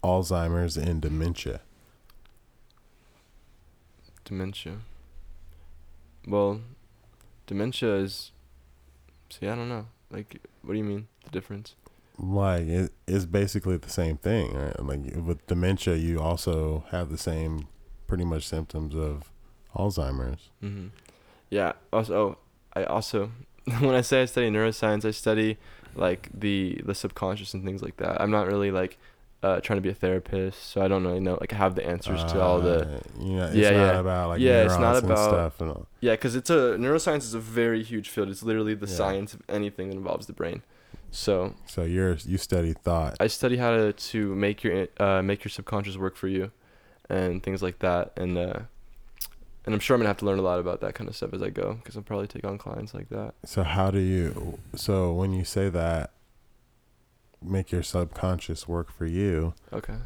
Alzheimer's 0.04 0.78
and 0.78 1.02
dementia? 1.02 1.62
Dementia. 4.26 4.78
Well, 6.28 6.62
dementia 7.48 7.96
is. 7.96 8.32
See, 9.30 9.48
I 9.48 9.56
don't 9.56 9.70
know. 9.70 9.88
Like, 10.12 10.42
what 10.62 10.74
do 10.74 10.78
you 10.78 10.84
mean 10.84 11.08
the 11.24 11.32
difference? 11.32 11.76
Like 12.18 12.68
it 12.68 12.92
is 13.08 13.26
basically 13.26 13.78
the 13.78 13.90
same 13.90 14.18
thing, 14.18 14.54
right? 14.54 14.80
Like 14.84 15.16
with 15.16 15.46
dementia, 15.48 15.96
you 15.96 16.20
also 16.20 16.84
have 16.90 17.10
the 17.10 17.18
same 17.18 17.68
pretty 18.10 18.26
much 18.26 18.44
symptoms 18.56 18.94
of 18.96 19.32
Alzheimer's. 19.76 20.50
hmm 20.62 20.88
Yeah. 21.50 21.72
Also, 21.94 22.14
oh, 22.22 22.38
I 22.80 22.84
also 22.84 23.32
when 23.80 23.96
I 23.96 24.02
say 24.02 24.22
I 24.24 24.26
study 24.26 24.50
neuroscience, 24.50 25.06
I 25.06 25.12
study 25.12 25.58
like 25.96 26.30
the 26.34 26.82
the 26.90 26.96
subconscious 27.04 27.54
and 27.54 27.64
things 27.68 27.82
like 27.82 27.98
that. 27.98 28.20
I'm 28.22 28.32
not 28.32 28.48
really 28.48 28.72
like 28.72 28.98
uh, 29.42 29.60
trying 29.62 29.78
to 29.78 29.82
be 29.82 29.90
a 29.90 29.94
therapist, 29.94 30.58
so 30.72 30.82
I 30.82 30.88
don't 30.90 31.06
really 31.08 31.22
know 31.22 31.38
like 31.40 31.54
have 31.54 31.74
the 31.76 31.86
answers 31.96 32.22
to 32.32 32.42
all 32.42 32.60
the 32.60 32.78
Uh, 32.86 33.00
you 33.22 33.34
know, 33.38 33.46
it's 33.46 33.56
Yeah, 33.56 33.72
not 33.72 33.94
yeah. 33.94 34.00
about 34.06 34.26
like 34.32 34.42
Yeah, 34.42 34.64
it's 34.66 34.78
not 34.88 34.98
about- 35.02 35.30
stuff 35.30 35.62
and 35.62 35.70
all. 35.72 35.88
yeah, 36.02 36.14
because 36.14 36.36
it's 36.36 36.50
a 36.50 36.62
neuroscience 36.86 37.24
is 37.30 37.34
a 37.34 37.40
very 37.40 37.82
huge 37.92 38.10
field. 38.10 38.28
It's 38.30 38.44
literally 38.44 38.76
the 38.76 38.88
Yeah. 38.88 38.96
science 39.02 39.34
of 39.34 39.42
anything 39.48 39.86
that 39.90 39.96
involves 39.96 40.26
the 40.28 40.34
brain. 40.34 40.62
So 41.12 41.54
So 41.66 41.84
you're 41.84 42.16
you 42.32 42.38
study 42.38 42.74
thought. 42.74 43.16
I 43.20 43.28
study 43.28 43.58
how 43.58 43.72
to 43.78 43.94
to 44.12 44.20
make 44.36 44.58
your 44.66 44.88
uh 45.00 45.22
make 45.22 45.40
your 45.46 45.52
subconscious 45.60 45.96
work 45.98 46.16
for 46.18 46.28
you, 46.28 46.52
and 47.10 47.42
things 47.44 47.62
like 47.62 47.80
that. 47.80 48.14
And 48.18 48.38
uh, 48.38 48.60
and 49.66 49.74
I'm 49.76 49.80
sure 49.80 49.96
I'm 49.96 50.00
gonna 50.00 50.10
have 50.10 50.18
to 50.18 50.26
learn 50.26 50.40
a 50.40 50.44
lot 50.44 50.60
about 50.60 50.82
that 50.82 50.96
kind 50.96 51.10
of 51.10 51.16
stuff 51.16 51.34
as 51.34 51.42
I 51.42 51.50
go, 51.50 51.74
because 51.76 51.98
I'll 51.98 52.04
probably 52.04 52.28
take 52.28 52.46
on 52.46 52.58
clients 52.58 52.94
like 52.94 53.10
that. 53.10 53.34
So 53.46 53.64
how 53.64 53.92
do 53.92 54.00
you? 54.00 54.60
So 54.76 55.12
when 55.14 55.34
you 55.34 55.44
say 55.44 55.70
that, 55.70 56.12
make 57.42 57.72
your 57.72 57.84
subconscious 57.84 58.68
work 58.68 58.92
for 58.92 59.06
you. 59.06 59.54
Okay. 59.74 59.98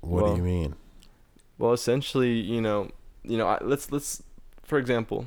What 0.00 0.24
Well- 0.24 0.32
do 0.34 0.38
you 0.38 0.44
mean? 0.44 0.74
Well, 1.58 1.72
essentially, 1.72 2.34
you 2.34 2.60
know, 2.60 2.90
you 3.24 3.36
know, 3.36 3.48
I, 3.48 3.58
let's 3.60 3.90
let's, 3.90 4.22
for 4.62 4.78
example, 4.78 5.26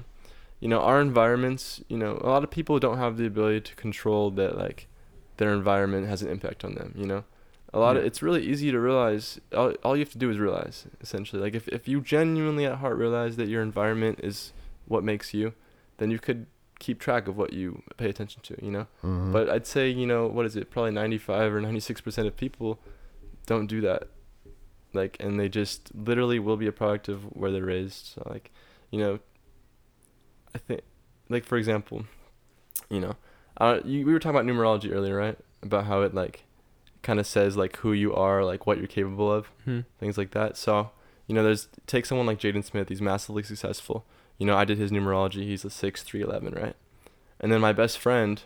you 0.62 0.70
know, 0.70 0.80
our 0.80 1.02
environments. 1.02 1.84
You 1.90 1.98
know, 1.98 2.20
a 2.22 2.30
lot 2.30 2.46
of 2.46 2.50
people 2.50 2.80
don't 2.80 2.98
have 2.98 3.18
the 3.18 3.26
ability 3.26 3.60
to 3.62 3.76
control 3.76 4.32
that, 4.32 4.58
like, 4.58 4.88
their 5.36 5.52
environment 5.52 6.08
has 6.08 6.22
an 6.22 6.30
impact 6.30 6.64
on 6.64 6.76
them. 6.76 6.94
You 6.96 7.06
know, 7.06 7.24
a 7.74 7.80
lot 7.80 7.96
of 7.98 8.04
it's 8.04 8.22
really 8.22 8.44
easy 8.46 8.72
to 8.72 8.80
realize. 8.80 9.40
All, 9.56 9.72
all 9.84 9.96
you 9.96 10.02
have 10.04 10.12
to 10.12 10.18
do 10.18 10.30
is 10.30 10.38
realize, 10.40 10.86
essentially. 11.00 11.42
Like, 11.42 11.56
if 11.56 11.68
if 11.70 11.88
you 11.88 12.02
genuinely 12.02 12.66
at 12.66 12.80
heart 12.80 12.98
realize 12.98 13.36
that 13.38 13.48
your 13.48 13.62
environment 13.62 14.20
is 14.24 14.52
what 14.88 15.04
makes 15.04 15.34
you, 15.34 15.54
then 15.98 16.12
you 16.12 16.20
could 16.20 16.48
keep 16.80 17.00
track 17.00 17.28
of 17.28 17.38
what 17.38 17.54
you 17.54 17.84
pay 17.98 18.10
attention 18.10 18.42
to. 18.44 18.58
You 18.66 18.72
know. 18.72 18.88
Mhm. 19.04 19.32
But 19.32 19.50
I'd 19.50 19.68
say, 19.68 19.90
you 19.90 20.06
know, 20.08 20.28
what 20.28 20.46
is 20.46 20.56
it? 20.56 20.70
Probably 20.72 20.92
95 20.92 21.54
or 21.54 21.62
96% 21.62 22.28
of 22.28 22.36
people 22.36 22.80
don't 23.46 23.68
do 23.68 23.82
that. 23.82 24.08
Like, 24.94 25.16
and 25.22 25.40
they 25.40 25.48
just 25.48 25.94
literally 25.96 26.40
will 26.40 26.58
be 26.58 26.68
a 26.68 26.72
product 26.74 27.08
of 27.08 27.24
where 27.36 27.52
they're 27.52 27.64
raised. 27.64 28.08
So, 28.08 28.28
like, 28.30 28.52
you 28.90 29.00
know, 29.00 29.20
I 30.54 30.58
think, 30.58 30.82
like, 31.30 31.46
for 31.46 31.58
example, 31.58 32.04
you 32.90 33.00
know, 33.00 33.16
uh, 33.58 33.80
you, 33.86 34.06
we 34.06 34.12
were 34.12 34.20
talking 34.20 34.38
about 34.38 34.46
numerology 34.52 34.92
earlier, 34.94 35.16
right? 35.16 35.38
About 35.64 35.86
how 35.86 36.02
it, 36.02 36.14
like, 36.14 36.44
kind 37.04 37.20
of 37.20 37.26
says, 37.28 37.58
like, 37.58 37.78
who 37.78 37.94
you 37.94 38.14
are, 38.14 38.44
like, 38.46 38.68
what 38.68 38.78
you're 38.78 38.88
capable 38.88 39.32
of, 39.32 39.48
Hmm. 39.66 39.80
things 40.00 40.18
like 40.18 40.32
that. 40.32 40.56
So, 40.58 40.92
you 41.28 41.34
know, 41.36 41.44
there's, 41.44 41.68
take 41.88 42.06
someone 42.06 42.28
like 42.28 42.40
Jaden 42.40 42.64
Smith, 42.64 42.90
he's 42.90 43.02
massively 43.02 43.44
successful. 43.44 44.06
You 44.38 44.46
know, 44.46 44.56
I 44.56 44.66
did 44.66 44.78
his 44.78 44.92
numerology, 44.92 45.44
he's 45.44 45.66
a 45.66 45.70
6, 45.70 46.04
3, 46.04 46.22
11, 46.22 46.54
right? 46.54 46.76
And 47.40 47.52
then 47.52 47.60
my 47.62 47.74
best 47.74 47.98
friend, 47.98 48.42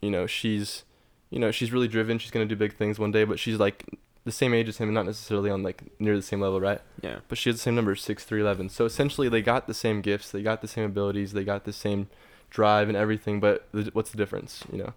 you 0.00 0.10
know, 0.10 0.26
she's, 0.26 0.84
you 1.30 1.38
know, 1.38 1.50
she's 1.50 1.72
really 1.72 1.88
driven. 1.88 2.18
She's 2.18 2.30
gonna 2.30 2.44
do 2.46 2.56
big 2.56 2.74
things 2.76 2.98
one 2.98 3.10
day, 3.10 3.24
but 3.24 3.38
she's 3.38 3.58
like 3.58 3.84
the 4.24 4.30
same 4.32 4.52
age 4.54 4.68
as 4.68 4.76
him, 4.78 4.92
not 4.94 5.06
necessarily 5.06 5.50
on 5.50 5.62
like 5.62 5.82
near 5.98 6.14
the 6.14 6.22
same 6.22 6.40
level, 6.40 6.60
right? 6.60 6.80
Yeah. 7.02 7.20
But 7.28 7.38
she 7.38 7.48
has 7.48 7.56
the 7.56 7.62
same 7.62 7.74
number, 7.74 7.96
six, 7.96 8.24
three, 8.24 8.40
eleven. 8.40 8.68
So 8.68 8.84
essentially, 8.84 9.28
they 9.28 9.42
got 9.42 9.66
the 9.66 9.74
same 9.74 10.02
gifts, 10.02 10.30
they 10.30 10.42
got 10.42 10.60
the 10.60 10.68
same 10.68 10.84
abilities, 10.84 11.32
they 11.32 11.42
got 11.44 11.64
the 11.64 11.72
same 11.72 12.08
drive 12.50 12.86
and 12.88 12.96
everything. 12.96 13.40
But 13.40 13.66
the, 13.72 13.90
what's 13.92 14.10
the 14.10 14.16
difference? 14.18 14.62
You 14.70 14.78
know, 14.78 14.92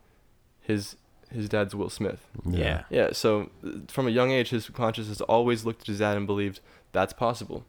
his 0.61 0.97
his 1.31 1.49
dad's 1.49 1.75
Will 1.75 1.89
Smith. 1.89 2.27
Yeah. 2.49 2.83
Yeah. 2.89 3.09
So 3.13 3.49
from 3.87 4.07
a 4.07 4.11
young 4.11 4.31
age, 4.31 4.49
his 4.49 4.65
subconscious 4.65 5.07
has 5.07 5.21
always 5.21 5.65
looked 5.65 5.81
at 5.81 5.87
his 5.87 5.99
dad 5.99 6.17
and 6.17 6.25
believed 6.27 6.59
that's 6.91 7.13
possible. 7.13 7.65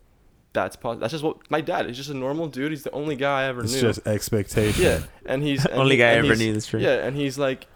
That's 0.53 0.77
possible. 0.77 1.01
That's 1.01 1.13
just 1.13 1.25
what 1.25 1.51
my 1.51 1.61
dad 1.61 1.89
is. 1.91 1.97
Just 1.97 2.11
a 2.11 2.15
normal 2.15 2.49
dude. 2.49 2.71
He's 2.73 2.83
the 2.83 2.91
only 2.93 3.17
guy 3.17 3.43
I 3.43 3.45
ever 3.47 3.63
It's 3.63 3.75
knew. 3.75 3.81
just 3.83 4.07
expectation. 4.07 4.83
yeah, 4.83 5.01
and 5.27 5.43
he's 5.43 5.65
and 5.67 5.75
Only 5.81 5.97
he- 5.97 5.99
guy 5.99 6.11
I 6.11 6.15
ever 6.15 6.35
knew. 6.37 6.53
That's 6.53 6.67
true. 6.67 6.81
yeah, 6.81 7.05
and 7.07 7.17
he's 7.17 7.37
like, 7.39 7.67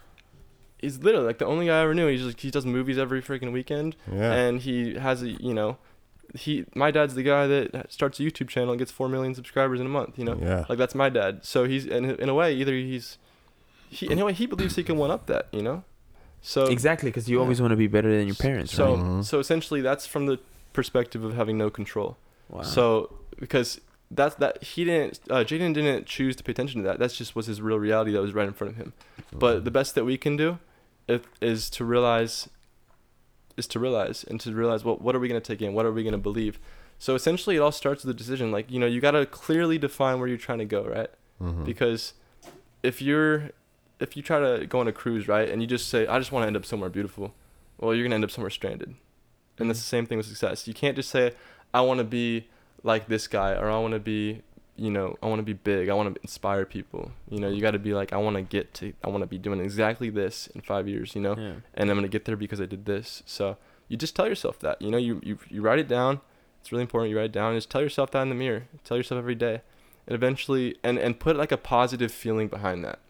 he's 0.79 0.99
literally 1.03 1.27
like 1.27 1.39
the 1.39 1.45
only 1.47 1.67
guy 1.67 1.79
I 1.79 1.83
ever 1.83 1.95
knew. 1.95 2.07
He's 2.09 2.23
like 2.23 2.41
he 2.41 2.51
does 2.51 2.65
movies 2.65 2.97
every 2.99 3.21
freaking 3.23 3.53
weekend, 3.53 3.97
Yeah. 4.11 4.33
and 4.33 4.61
he 4.61 4.95
has 4.95 5.23
a 5.23 5.29
you 5.31 5.53
know, 5.53 5.77
he 6.35 6.65
my 6.75 6.91
dad's 6.91 7.15
the 7.15 7.23
guy 7.23 7.47
that 7.49 7.93
starts 7.93 8.19
a 8.19 8.23
YouTube 8.23 8.49
channel 8.49 8.71
and 8.71 8.79
gets 8.79 8.91
four 8.93 9.09
million 9.11 9.35
subscribers 9.35 9.79
in 9.81 9.85
a 9.87 9.91
month. 9.91 10.19
You 10.19 10.25
know, 10.25 10.39
Yeah. 10.41 10.65
like 10.69 10.79
that's 10.79 10.95
my 10.95 11.11
dad. 11.11 11.45
So 11.45 11.65
he's 11.65 11.85
in 11.85 12.05
in 12.07 12.29
a 12.31 12.35
way 12.35 12.55
either 12.55 12.73
he's, 12.73 13.19
he 13.91 14.11
in 14.11 14.19
a 14.19 14.25
way 14.25 14.33
he 14.33 14.47
believes 14.47 14.77
he 14.77 14.83
can 14.83 14.97
one 14.97 15.11
up 15.11 15.27
that. 15.27 15.49
You 15.53 15.63
know, 15.63 15.85
so 16.41 16.65
Exactly, 16.67 17.11
because 17.11 17.29
you 17.29 17.37
Yeah. 17.37 17.43
always 17.43 17.61
want 17.61 17.73
to 17.73 17.77
be 17.77 17.87
better 17.89 18.11
than 18.17 18.27
your 18.27 18.37
parents, 18.37 18.73
so 18.73 18.95
right? 18.95 19.05
Mhm. 19.05 19.25
so 19.25 19.39
essentially 19.39 19.81
that's 19.83 20.07
from 20.07 20.25
the 20.27 20.39
perspective 20.73 21.23
of 21.25 21.35
having 21.35 21.59
no 21.59 21.69
control. 21.71 22.17
Wow. 22.49 22.63
So 22.63 22.85
because 23.39 23.81
that's 24.11 24.37
that 24.37 24.63
he 24.63 24.85
didn't 24.85 25.21
uh, 25.29 25.45
Jaden 25.49 25.75
didn't 25.75 26.07
choose 26.07 26.35
to 26.37 26.43
pay 26.45 26.53
attention 26.53 26.83
to 26.83 26.87
that. 26.89 26.99
That's 26.99 27.17
just 27.17 27.35
was 27.37 27.47
his 27.47 27.61
real 27.61 27.79
reality 27.79 28.13
that 28.13 28.21
was 28.23 28.33
right 28.35 28.47
in 28.49 28.55
front 28.55 28.73
of 28.73 28.77
him. 28.77 28.93
But 29.33 29.65
the 29.65 29.71
best 29.71 29.95
that 29.97 30.05
we 30.05 30.17
can 30.17 30.37
do 30.37 30.59
if, 31.09 31.23
is 31.41 31.69
to 31.71 31.85
realize 31.85 32.49
is 33.57 33.67
to 33.69 33.79
realize 33.79 34.25
and 34.25 34.41
to 34.41 34.53
realize 34.55 34.85
what 34.85 35.01
what 35.03 35.15
are 35.15 35.19
we 35.21 35.29
going 35.29 35.41
to 35.41 35.47
take 35.47 35.61
in? 35.63 35.75
What 35.75 35.85
are 35.87 35.93
we 35.93 36.03
going 36.03 36.13
to 36.13 36.19
believe? 36.31 36.59
So 36.99 37.15
essentially 37.15 37.57
it 37.57 37.61
all 37.61 37.73
starts 37.73 38.05
with 38.05 38.15
a 38.15 38.19
decision. 38.19 38.51
Like, 38.53 38.71
you 38.71 38.79
know, 38.79 38.87
you 38.87 39.01
got 39.01 39.13
to 39.13 39.25
clearly 39.27 39.79
define 39.79 40.19
where 40.19 40.29
you're 40.29 40.37
trying 40.39 40.59
to 40.59 40.65
go, 40.67 40.83
right? 40.85 41.09
Mhm. 41.43 41.65
Because 41.65 42.13
if 42.83 43.01
you're 43.01 43.51
if 44.01 44.17
you 44.17 44.23
try 44.23 44.41
to 44.41 44.67
go 44.67 44.81
on 44.81 44.89
a 44.89 44.93
cruise, 44.93 45.29
right, 45.29 45.49
and 45.49 45.61
you 45.61 45.69
just 45.69 45.89
say 45.89 46.07
I 46.07 46.19
just 46.19 46.33
want 46.33 46.45
to 46.45 46.47
end 46.47 46.57
up 46.57 46.65
somewhere 46.65 46.91
beautiful, 46.91 47.35
well, 47.79 47.95
you're 47.95 48.05
going 48.05 48.11
to 48.11 48.17
end 48.17 48.25
up 48.25 48.31
somewhere 48.31 48.51
stranded. 48.51 48.95
And 49.59 49.69
that's 49.69 49.79
mm-hmm. 49.79 49.85
the 49.85 49.89
same 49.89 50.07
thing 50.07 50.19
with 50.19 50.27
success. 50.27 50.67
You 50.67 50.75
can't 50.75 50.97
just 50.97 51.11
say 51.11 51.33
I 51.73 51.83
want 51.83 51.99
to 51.99 52.05
be 52.05 52.49
like 52.83 53.09
this 53.09 53.27
guy 53.29 53.53
or 53.53 53.71
I 53.71 53.79
want 53.79 53.93
to 53.93 54.01
be 54.01 54.43
you 54.81 54.91
know, 54.91 55.15
I 55.23 55.27
want 55.27 55.41
to 55.41 55.45
be 55.45 55.53
big. 55.53 55.91
I 55.91 55.95
want 55.95 56.15
to 56.15 56.21
inspire 56.23 56.65
people. 56.65 57.13
You 57.29 57.39
know, 57.39 57.51
you 57.51 57.61
got 57.61 57.73
to 57.73 57.79
be 57.79 57.93
like, 57.93 58.15
I 58.15 58.17
want 58.17 58.37
to 58.37 58.43
get 58.43 58.73
to, 58.75 58.95
I 59.05 59.11
want 59.11 59.21
to 59.21 59.27
be 59.27 59.37
doing 59.37 59.61
exactly 59.61 60.09
this 60.09 60.47
in 60.55 60.63
five 60.63 60.89
years, 60.89 61.15
you 61.15 61.21
know, 61.21 61.37
yeah. 61.37 61.57
and 61.75 61.91
I'm 61.91 61.99
going 61.99 62.03
to 62.03 62.09
get 62.09 62.25
there 62.25 62.37
because 62.37 62.63
I 62.63 62.65
did 62.65 62.87
this. 62.87 63.23
So 63.27 63.59
you 63.89 63.99
just 63.99 64.17
tell 64.17 64.27
yourself 64.27 64.59
that, 64.61 64.81
you 64.81 64.91
know, 64.91 64.97
you, 64.97 65.21
you, 65.23 65.39
you 65.51 65.61
write 65.61 65.81
it 65.81 65.87
down. 65.87 66.23
It's 66.63 66.73
really 66.73 66.83
important. 66.83 67.11
You 67.11 67.19
write 67.19 67.27
it 67.27 67.33
down 67.33 67.55
just 67.55 67.69
tell 67.69 67.83
yourself 67.83 68.11
that 68.13 68.23
in 68.23 68.31
the 68.31 68.35
mirror. 68.35 68.65
Tell 68.83 68.97
yourself 68.97 69.19
every 69.19 69.35
day. 69.35 69.61
And 70.07 70.15
eventually, 70.15 70.77
and, 70.83 70.99
and 70.99 71.21
put 71.21 71.37
like 71.37 71.53
a 71.53 71.59
positive 71.59 72.11
feeling 72.11 72.49
behind 72.49 72.83
that. 72.83 73.01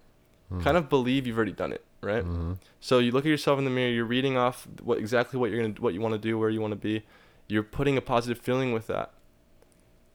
Mhm. 0.52 0.62
Kind 0.62 0.76
of 0.76 0.88
believe 0.88 1.26
you've 1.26 1.36
already 1.36 1.52
done 1.52 1.72
it, 1.72 1.84
right? 2.02 2.24
Mhm. 2.24 2.58
So 2.80 2.98
you 2.98 3.12
look 3.12 3.24
at 3.24 3.28
yourself 3.28 3.58
in 3.58 3.64
the 3.64 3.70
mirror. 3.70 3.90
You're 3.90 4.04
reading 4.04 4.36
off 4.36 4.66
what 4.82 4.98
exactly 4.98 5.38
what 5.38 5.50
you're 5.50 5.62
gonna, 5.62 5.74
what 5.80 5.94
you 5.94 6.00
want 6.00 6.14
to 6.14 6.18
do, 6.18 6.38
where 6.38 6.50
you 6.50 6.60
want 6.60 6.72
to 6.72 6.76
be. 6.76 7.04
You're 7.48 7.62
putting 7.62 7.96
a 7.96 8.00
positive 8.00 8.38
feeling 8.38 8.72
with 8.72 8.86
that, 8.88 9.12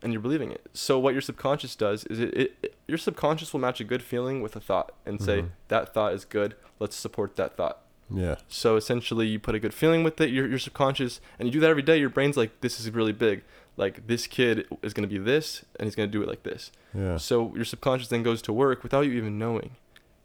and 0.01 0.11
you're 0.13 0.21
believing 0.21 0.51
it. 0.51 0.67
So 0.73 0.99
what 0.99 1.13
your 1.13 1.21
subconscious 1.21 1.75
does 1.75 2.03
is 2.05 2.19
it, 2.19 2.33
it, 2.33 2.55
it 2.63 2.75
your 2.87 2.97
subconscious 2.97 3.51
will 3.53 3.59
match 3.61 3.79
a 3.79 3.83
good 3.83 4.03
feeling 4.03 4.41
with 4.41 4.55
a 4.55 4.59
thought 4.59 4.93
and 5.05 5.21
say 5.21 5.41
Mhm. 5.43 5.49
that 5.69 5.93
thought 5.93 6.13
is 6.13 6.23
good. 6.25 6.55
Let's 6.79 6.95
support 6.95 7.35
that 7.37 7.55
thought. 7.57 7.79
Yeah. 8.09 8.35
So 8.47 8.75
essentially, 8.75 9.25
you 9.27 9.39
put 9.39 9.55
a 9.55 9.59
good 9.59 9.73
feeling 9.73 10.03
with 10.03 10.19
it. 10.21 10.29
Your 10.29 10.47
your 10.47 10.59
subconscious, 10.59 11.19
and 11.39 11.47
you 11.47 11.51
do 11.51 11.59
that 11.61 11.69
every 11.69 11.81
day. 11.81 11.97
Your 11.97 12.09
brain's 12.09 12.37
like, 12.37 12.61
this 12.61 12.79
is 12.79 12.89
really 12.91 13.13
big. 13.13 13.43
Like 13.77 14.05
this 14.07 14.27
kid 14.27 14.67
is 14.83 14.93
gonna 14.93 15.07
be 15.07 15.17
this, 15.17 15.65
and 15.79 15.87
he's 15.87 15.95
gonna 15.95 16.07
do 16.07 16.21
it 16.21 16.27
like 16.27 16.43
this. 16.43 16.71
Yeah. 16.93 17.17
So 17.17 17.53
your 17.55 17.65
subconscious 17.65 18.07
then 18.09 18.21
goes 18.23 18.41
to 18.43 18.53
work 18.53 18.83
without 18.83 19.01
you 19.01 19.13
even 19.13 19.37
knowing, 19.39 19.71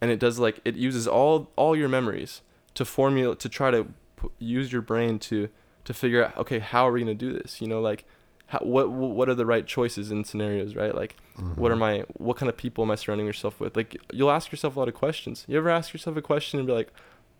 and 0.01 0.11
it 0.11 0.19
does 0.19 0.39
like 0.39 0.61
it 0.65 0.77
uses 0.77 1.07
all 1.07 1.51
all 1.57 1.77
your 1.77 1.89
memories 1.89 2.43
to 2.75 2.85
formula 2.85 3.37
to 3.37 3.49
try 3.49 3.71
to 3.71 3.87
p- 4.21 4.29
use 4.39 4.73
your 4.73 4.83
brain 4.83 5.19
to 5.19 5.49
to 5.85 5.95
figure 5.95 6.25
out 6.25 6.37
okay 6.37 6.59
how 6.59 6.89
are 6.89 6.93
we 6.93 7.01
gonna 7.01 7.15
do 7.15 7.33
this? 7.33 7.61
You 7.61 7.69
know 7.69 7.81
like 7.81 8.05
how, 8.47 8.59
what 8.61 8.91
what 8.91 9.29
are 9.29 9.35
the 9.35 9.47
right 9.47 9.67
choices 9.67 10.11
in 10.11 10.25
scenarios 10.25 10.75
right? 10.75 10.95
Like 10.95 11.17
what 11.37 11.45
mm-hmm. 11.45 11.65
are 11.67 11.77
my 11.77 12.05
what 12.15 12.37
kind 12.37 12.49
of 12.49 12.57
people 12.57 12.85
am 12.85 12.91
I 12.91 12.97
surrounding 12.97 13.27
yourself 13.27 13.61
with? 13.61 13.77
Like 13.77 13.97
you'll 14.13 14.31
ask 14.31 14.51
yourself 14.51 14.77
a 14.77 14.79
lot 14.79 14.89
of 14.89 14.95
questions. 14.95 15.45
You 15.49 15.59
ever 15.59 15.71
ask 15.71 15.93
yourself 15.93 16.17
a 16.17 16.23
question 16.23 16.59
and 16.59 16.67
be 16.67 16.73
like, 16.73 16.93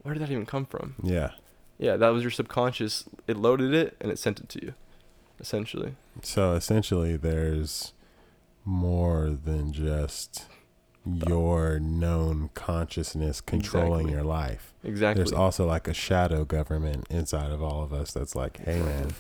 where 0.03 0.15
did 0.15 0.23
that 0.23 0.31
even 0.31 0.47
come 0.47 0.67
from? 0.67 0.95
Yeah. 1.03 1.33
Yeah, 1.79 1.97
that 1.97 2.11
was 2.11 2.23
your 2.23 2.31
subconscious. 2.31 3.05
It 3.27 3.39
loaded 3.39 3.73
it 3.73 3.97
and 4.03 4.13
it 4.13 4.19
sent 4.19 4.39
it 4.39 4.51
to 4.51 4.63
you, 4.63 4.75
essentially. 5.41 5.95
So 6.23 6.53
essentially, 6.53 7.17
there's 7.17 7.95
more 8.67 9.31
than 9.31 9.73
just 9.73 10.47
your 11.29 11.79
known 11.81 12.51
consciousness 12.55 13.41
controlling 13.41 14.07
Exactly. 14.09 14.13
your 14.13 14.23
life. 14.25 14.73
Exactly. 14.85 15.23
There's 15.23 15.33
also 15.33 15.67
like 15.67 15.89
a 15.89 15.95
shadow 15.95 16.45
government 16.45 17.07
inside 17.11 17.51
of 17.51 17.63
all 17.63 17.83
of 17.83 17.93
us 17.93 18.13
that's 18.13 18.35
like, 18.35 18.59
hey 18.65 18.81
man, 18.81 19.13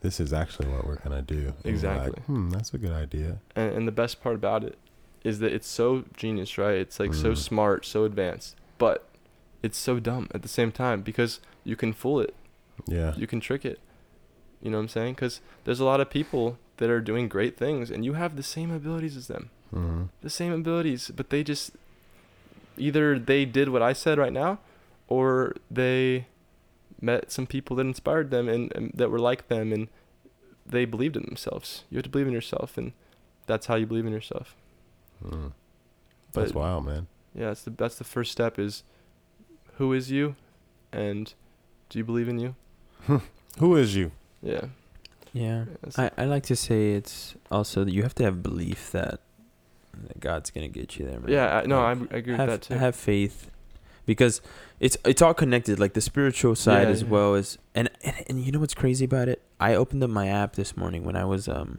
this 0.00 0.20
is 0.20 0.32
actually 0.32 0.68
what 0.68 0.86
we're 0.86 0.96
gonna 0.96 1.22
do. 1.22 1.54
And 1.64 1.66
Exactly. 1.66 2.10
Like, 2.12 2.22
hmm, 2.26 2.50
that's 2.50 2.72
a 2.74 2.78
good 2.78 2.92
idea. 2.92 3.38
and, 3.56 3.72
and 3.72 3.88
the 3.88 3.92
best 3.92 4.22
part 4.22 4.34
about 4.36 4.64
it 4.64 4.78
is 5.22 5.38
that 5.38 5.52
it's 5.52 5.66
so 5.68 6.04
genius, 6.16 6.58
right? 6.58 6.74
It's 6.76 7.00
like 7.00 7.14
so 7.14 7.32
Mm. 7.32 7.36
smart, 7.38 7.86
so 7.86 8.04
advanced, 8.04 8.56
but 8.78 9.08
it's 9.62 9.78
so 9.78 9.98
dumb 9.98 10.28
at 10.34 10.42
the 10.42 10.48
same 10.48 10.70
time 10.70 11.00
because 11.00 11.40
you 11.64 11.76
can 11.76 11.92
fool 11.94 12.20
it, 12.20 12.34
Yeah. 12.86 13.14
you 13.16 13.26
can 13.26 13.40
trick 13.40 13.64
it. 13.64 13.80
You 14.60 14.70
know 14.70 14.76
what 14.76 14.82
I'm 14.82 14.88
saying? 14.88 15.14
Because 15.14 15.40
there's 15.64 15.80
a 15.80 15.84
lot 15.84 16.00
of 16.00 16.10
people 16.10 16.58
that 16.76 16.90
are 16.90 17.00
doing 17.00 17.28
great 17.28 17.56
things, 17.56 17.90
and 17.90 18.04
you 18.04 18.12
have 18.14 18.36
the 18.36 18.42
same 18.42 18.70
abilities 18.70 19.16
as 19.16 19.26
them, 19.28 19.48
hmm 19.74 20.04
the 20.22 20.30
same 20.30 20.52
abilities, 20.52 21.10
but 21.14 21.28
they 21.30 21.42
just 21.42 21.72
either 22.78 23.18
they 23.18 23.44
did 23.44 23.68
what 23.68 23.82
I 23.82 23.92
said 23.92 24.16
right 24.18 24.32
now, 24.32 24.58
or 25.08 25.54
they 25.70 26.26
met 27.00 27.30
some 27.30 27.46
people 27.46 27.76
that 27.76 27.86
inspired 27.86 28.30
them 28.30 28.48
and, 28.48 28.72
and 28.74 28.92
that 28.94 29.10
were 29.10 29.18
like 29.18 29.48
them, 29.48 29.72
and 29.72 29.88
they 30.64 30.84
believed 30.84 31.16
in 31.16 31.24
themselves. 31.24 31.84
You 31.90 31.96
have 31.98 32.04
to 32.04 32.10
believe 32.10 32.26
in 32.28 32.32
yourself, 32.32 32.78
and 32.78 32.92
that's 33.46 33.66
how 33.66 33.74
you 33.74 33.86
believe 33.86 34.06
in 34.06 34.12
yourself. 34.12 34.54
Mm. 35.24 35.52
That's 36.32 36.52
But- 36.52 36.60
wild, 36.60 36.86
man. 36.86 37.06
Yeah, 37.34 37.46
that's 37.48 37.62
the 37.64 37.70
that's 37.70 37.96
the 37.96 38.04
first 38.04 38.30
step 38.30 38.58
is 38.60 38.84
who 39.78 39.92
is 39.92 40.08
you 40.10 40.36
and 40.92 41.34
do 41.88 41.98
you 41.98 42.04
believe 42.04 42.28
in 42.28 42.38
you? 42.38 42.54
Who 43.58 43.74
is 43.76 43.94
you? 43.96 44.12
Yeah. 44.40 44.66
Yeah. 45.32 45.64
Yes. 45.84 45.98
I, 45.98 46.10
I 46.16 46.24
like 46.26 46.44
to 46.44 46.54
say 46.56 46.92
it's 46.92 47.34
also 47.50 47.82
that 47.84 47.92
you 47.92 48.02
have 48.04 48.14
to 48.16 48.22
have 48.24 48.40
belief 48.42 48.90
that, 48.92 49.10
that 49.10 49.20
God's 50.20 50.50
gonna 50.50 50.68
get 50.68 50.98
you 50.98 51.06
there, 51.06 51.20
man. 51.20 51.30
yeah, 51.30 51.58
I, 51.58 51.66
no, 51.66 51.80
I, 51.80 51.92
Like, 51.94 52.12
I 52.12 52.16
agree 52.18 52.34
have, 52.36 52.48
with 52.48 52.60
that 52.60 52.74
too. 52.74 52.78
Have 52.78 52.96
faith, 52.96 53.50
because 54.06 54.40
it's 54.80 54.96
it's 55.04 55.22
all 55.22 55.34
connected. 55.34 55.78
Like 55.78 55.94
the 55.94 56.00
spiritual 56.00 56.54
side 56.54 56.88
Yeah, 56.88 56.92
as 56.94 57.02
yeah. 57.02 57.08
well 57.08 57.34
as 57.34 57.58
and, 57.74 57.90
and 58.02 58.16
and 58.28 58.40
you 58.44 58.52
know 58.52 58.60
what's 58.60 58.74
crazy 58.74 59.04
about 59.04 59.28
it? 59.28 59.42
I 59.60 59.74
opened 59.74 60.02
up 60.04 60.10
my 60.10 60.28
app 60.28 60.54
this 60.56 60.76
morning 60.76 61.04
when 61.04 61.16
I 61.16 61.24
was 61.24 61.48
um, 61.48 61.78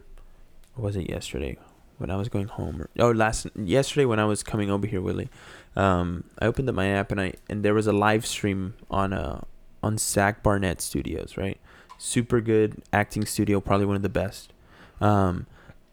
was 0.75 0.95
it 0.95 1.09
yesterday? 1.09 1.57
When 1.97 2.11
I 2.11 2.17
was 2.17 2.27
going 2.27 2.47
home, 2.49 2.81
or, 2.81 2.89
oh, 2.99 3.11
last 3.11 3.47
yesterday 3.55 4.03
when 4.03 4.19
I 4.19 4.25
was 4.25 4.43
coming 4.43 4.69
over 4.69 4.85
here, 4.85 4.99
Willie, 4.99 5.29
um, 5.77 6.25
I 6.39 6.45
opened 6.45 6.67
up 6.67 6.75
my 6.75 6.87
app 6.87 7.09
and 7.11 7.21
I 7.21 7.33
and 7.49 7.63
there 7.63 7.73
was 7.73 7.87
a 7.87 7.93
live 7.93 8.25
stream 8.25 8.73
on 8.91 9.13
uh 9.13 9.41
on 9.81 9.97
Zak 9.97 10.43
Barnett 10.43 10.81
Studios, 10.81 11.37
right? 11.37 11.57
super 11.97 12.41
good 12.41 12.83
acting 12.91 13.25
studio, 13.25 13.61
probably 13.61 13.85
one 13.85 13.95
of 13.95 14.01
the 14.01 14.09
best. 14.09 14.51
Um, 14.99 15.47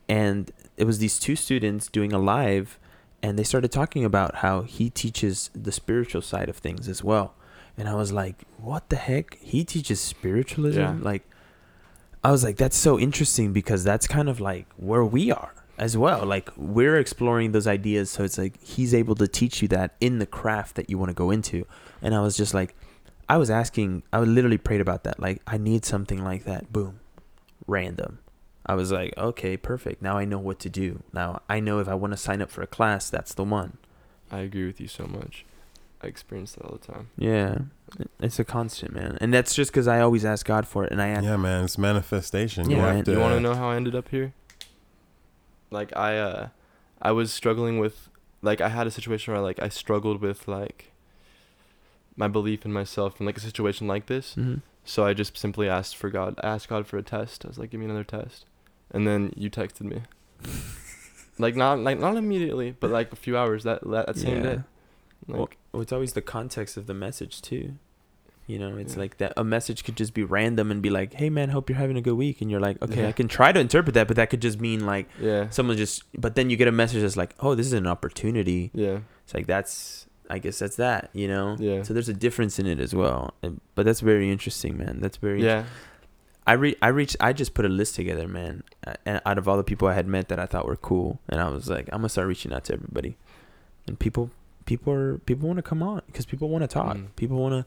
and 0.09 0.51
it 0.77 0.85
was 0.85 0.99
these 0.99 1.19
two 1.19 1.37
students 1.37 1.89
doing 1.89 2.13
a 2.13 2.19
live, 2.19 2.79
and 3.23 3.39
they 3.39 3.45
started 3.45 3.71
talking 3.71 4.05
about 4.05 4.37
how 4.37 4.63
he 4.63 4.91
teaches 4.91 5.51
the 5.55 5.73
spiritual 5.73 6.23
side 6.23 6.49
of 6.49 6.57
things 6.57 6.89
as 6.89 7.05
well. 7.05 7.35
And 7.77 7.89
I 7.89 7.95
was 7.95 8.13
like, 8.13 8.43
what 8.59 8.89
the 8.91 8.97
heck? 8.97 9.39
He 9.39 9.65
teaches 9.65 10.01
spiritualism? 10.01 10.81
Yeah. 10.81 10.97
Like, 11.01 11.23
I 12.23 12.31
was 12.31 12.45
like, 12.45 12.57
that's 12.57 12.77
so 12.77 12.99
interesting 12.99 13.53
because 13.53 13.83
that's 13.85 14.07
kind 14.07 14.29
of 14.29 14.41
like 14.41 14.67
where 14.77 15.05
we 15.05 15.33
are 15.33 15.55
as 15.79 15.97
well. 15.97 16.25
Like, 16.27 16.51
we're 16.57 16.99
exploring 16.99 17.53
those 17.53 17.67
ideas. 17.67 18.11
So 18.11 18.25
it's 18.25 18.39
like 18.39 18.63
he's 18.63 18.93
able 18.93 19.15
to 19.17 19.27
teach 19.27 19.63
you 19.63 19.69
that 19.69 19.95
in 20.01 20.19
the 20.19 20.27
craft 20.27 20.77
that 20.77 20.91
you 20.91 20.99
want 20.99 21.09
to 21.11 21.15
go 21.15 21.31
into. 21.31 21.67
And 22.01 22.15
I 22.15 22.21
was 22.21 22.37
just 22.37 22.55
like, 22.55 22.75
I 23.29 23.39
was 23.39 23.51
asking, 23.51 24.03
I 24.13 24.21
literally 24.21 24.59
prayed 24.59 24.81
about 24.81 25.05
that. 25.05 25.19
Like, 25.19 25.41
I 25.47 25.57
need 25.57 25.85
something 25.85 26.23
like 26.23 26.45
that. 26.45 26.73
Boom. 26.73 27.01
Random. 27.67 28.19
I 28.65 28.75
was 28.75 28.93
like, 28.93 29.13
okay, 29.19 29.57
perfect. 29.57 30.03
Now 30.03 30.17
I 30.17 30.25
know 30.25 30.39
what 30.39 30.59
to 30.61 30.71
do. 30.71 31.03
Now 31.13 31.43
I 31.49 31.61
know 31.61 31.79
if 31.81 31.89
I 31.89 31.95
want 31.95 32.13
to 32.13 32.17
sign 32.17 32.41
up 32.41 32.51
for 32.51 32.63
a 32.63 32.67
class, 32.67 33.11
that's 33.11 33.35
the 33.35 33.45
one. 33.45 33.79
I 34.31 34.39
agree 34.41 34.67
with 34.67 34.81
you 34.81 34.89
so 34.89 35.05
much. 35.07 35.45
I 36.01 36.07
experience 36.07 36.53
that 36.53 36.65
all 36.65 36.79
the 36.81 36.93
time. 36.93 37.11
Yeah. 37.17 37.59
It's 38.21 38.39
a 38.39 38.45
constant, 38.45 38.93
man. 38.93 39.19
And 39.21 39.33
that's 39.33 39.55
just 39.55 39.71
because 39.71 39.87
I 39.87 40.01
always 40.01 40.25
ask 40.25 40.45
God 40.47 40.67
for 40.67 40.85
it. 40.85 40.91
And 40.93 41.01
I 41.03 41.09
ask, 41.09 41.23
Yeah, 41.25 41.37
man, 41.37 41.65
it's 41.65 41.79
manifestation. 41.79 42.71
Yeah, 42.71 42.77
you 42.77 42.83
man. 42.83 43.05
to. 43.05 43.13
You 43.13 43.19
want 43.21 43.35
to 43.35 43.41
know 43.41 43.55
how 43.55 43.69
I 43.71 43.77
ended 43.77 43.95
up 43.95 44.09
here? 44.09 44.33
Like 45.71 45.97
I 45.97 46.19
uh 46.19 46.49
I 47.01 47.13
was 47.13 47.33
struggling 47.33 47.79
with 47.79 48.09
like 48.43 48.61
I 48.61 48.69
had 48.69 48.87
a 48.87 48.91
situation 48.91 49.33
where 49.33 49.43
like 49.43 49.61
I 49.63 49.69
struggled 49.69 50.21
with 50.21 50.47
like 50.49 50.93
my 52.17 52.29
belief 52.29 52.65
in 52.65 52.73
myself 52.73 53.19
in 53.21 53.27
like 53.27 53.37
a 53.37 53.41
situation 53.41 53.87
like 53.87 54.07
this. 54.07 54.35
hmm 54.35 54.57
So 54.85 55.05
I 55.05 55.15
just 55.15 55.37
simply 55.39 55.69
asked 55.69 55.97
for 55.97 56.11
God. 56.11 56.39
I 56.43 56.49
asked 56.49 56.69
God 56.69 56.87
for 56.87 56.99
a 56.99 57.03
test. 57.03 57.45
I 57.45 57.49
was 57.49 57.59
like, 57.59 57.71
"Give 57.71 57.81
me 57.81 57.87
another 57.87 58.05
test." 58.05 58.45
And 58.93 59.07
then 59.07 59.33
you 59.37 59.51
texted 59.51 59.83
me. 59.83 60.03
like 61.39 61.57
not 61.57 61.79
like 61.81 61.99
not 61.99 62.17
immediately, 62.17 62.77
but 62.79 62.91
like 62.91 63.13
a 63.13 63.17
few 63.17 63.37
hours 63.37 63.65
that 63.65 63.83
that, 63.91 64.07
that 64.07 64.17
same 64.17 64.43
day. 64.43 64.57
Like 65.29 65.39
Well, 65.39 65.49
well, 65.73 65.83
it's 65.83 65.93
always 65.93 66.13
the 66.13 66.23
context 66.23 66.77
of 66.77 66.87
the 66.87 66.95
message 66.95 67.41
too. 67.43 67.75
You 68.47 68.59
know, 68.59 68.77
it's 68.77 68.95
Yeah. 68.95 69.01
like 69.01 69.17
that 69.19 69.33
a 69.37 69.45
message 69.45 69.85
could 69.85 69.97
just 69.97 70.15
be 70.15 70.25
random 70.25 70.71
and 70.71 70.83
be 70.83 70.91
like, 70.91 71.15
"Hey 71.15 71.31
man, 71.31 71.49
hope 71.51 71.71
you're 71.71 71.79
having 71.79 71.97
a 71.97 72.03
good 72.03 72.15
week." 72.17 72.41
And 72.43 72.51
you're 72.51 72.61
like, 72.61 72.83
"Okay, 72.83 73.03
Yeah. 73.03 73.09
I 73.09 73.13
can 73.13 73.29
try 73.29 73.53
to 73.53 73.61
interpret 73.61 73.95
that, 73.95 74.09
but 74.09 74.17
that 74.17 74.31
could 74.31 74.43
just 74.43 74.61
mean 74.61 74.85
like 74.85 75.09
yeah. 75.21 75.49
someone 75.51 75.77
just 75.77 76.03
but 76.21 76.35
then 76.35 76.51
you 76.51 76.57
get 76.57 76.69
a 76.69 76.73
message 76.73 77.03
that's 77.03 77.17
like, 77.17 77.35
"Oh, 77.41 77.55
this 77.55 77.67
is 77.67 77.73
an 77.73 77.87
opportunity." 77.87 78.71
Yeah. 78.75 78.99
It's 79.25 79.33
like 79.33 79.47
that's 79.47 80.07
I 80.29 80.39
guess 80.39 80.59
that's 80.59 80.77
that, 80.77 81.11
you 81.13 81.29
know. 81.29 81.57
Yeah. 81.59 81.83
So 81.83 81.93
there's 81.95 82.09
a 82.09 82.15
difference 82.15 82.59
in 82.59 82.67
it 82.67 82.81
as 82.81 82.95
well. 82.95 83.35
But 83.75 83.85
that's 83.87 84.01
very 84.01 84.31
interesting, 84.31 84.77
man. 84.77 84.99
That's 85.01 85.19
very 85.19 85.43
Yeah. 85.43 85.65
I 86.47 86.55
re- 86.55 86.77
I 86.83 86.89
reached 86.89 87.17
I 87.21 87.33
just 87.33 87.55
put 87.55 87.65
a 87.65 87.69
list 87.69 87.95
together, 87.95 88.27
man. 88.27 88.65
uh, 88.87 88.95
And 89.07 89.21
out 89.25 89.39
of 89.39 89.47
all 89.49 89.57
the 89.57 89.65
people 89.65 89.87
I 89.89 89.95
had 89.95 90.07
met 90.07 90.29
that 90.29 90.39
I 90.41 90.47
thought 90.47 90.67
were 90.67 90.77
cool, 90.77 91.21
and 91.29 91.41
I 91.41 91.49
was 91.49 91.69
like, 91.71 91.89
I'm 91.93 91.99
gonna 91.99 92.09
start 92.09 92.27
reaching 92.27 92.53
out 92.53 92.65
to 92.65 92.73
everybody. 92.75 93.17
And 93.87 93.99
people 93.99 94.31
people 94.67 94.93
are 94.93 95.19
people 95.19 95.47
want 95.49 95.59
to 95.59 95.63
come 95.63 95.83
on 95.83 96.03
because 96.07 96.27
people 96.27 96.49
want 96.49 96.63
to 96.63 96.69
talk. 96.69 96.97
Mm. 96.97 97.15
People 97.17 97.39
want 97.39 97.67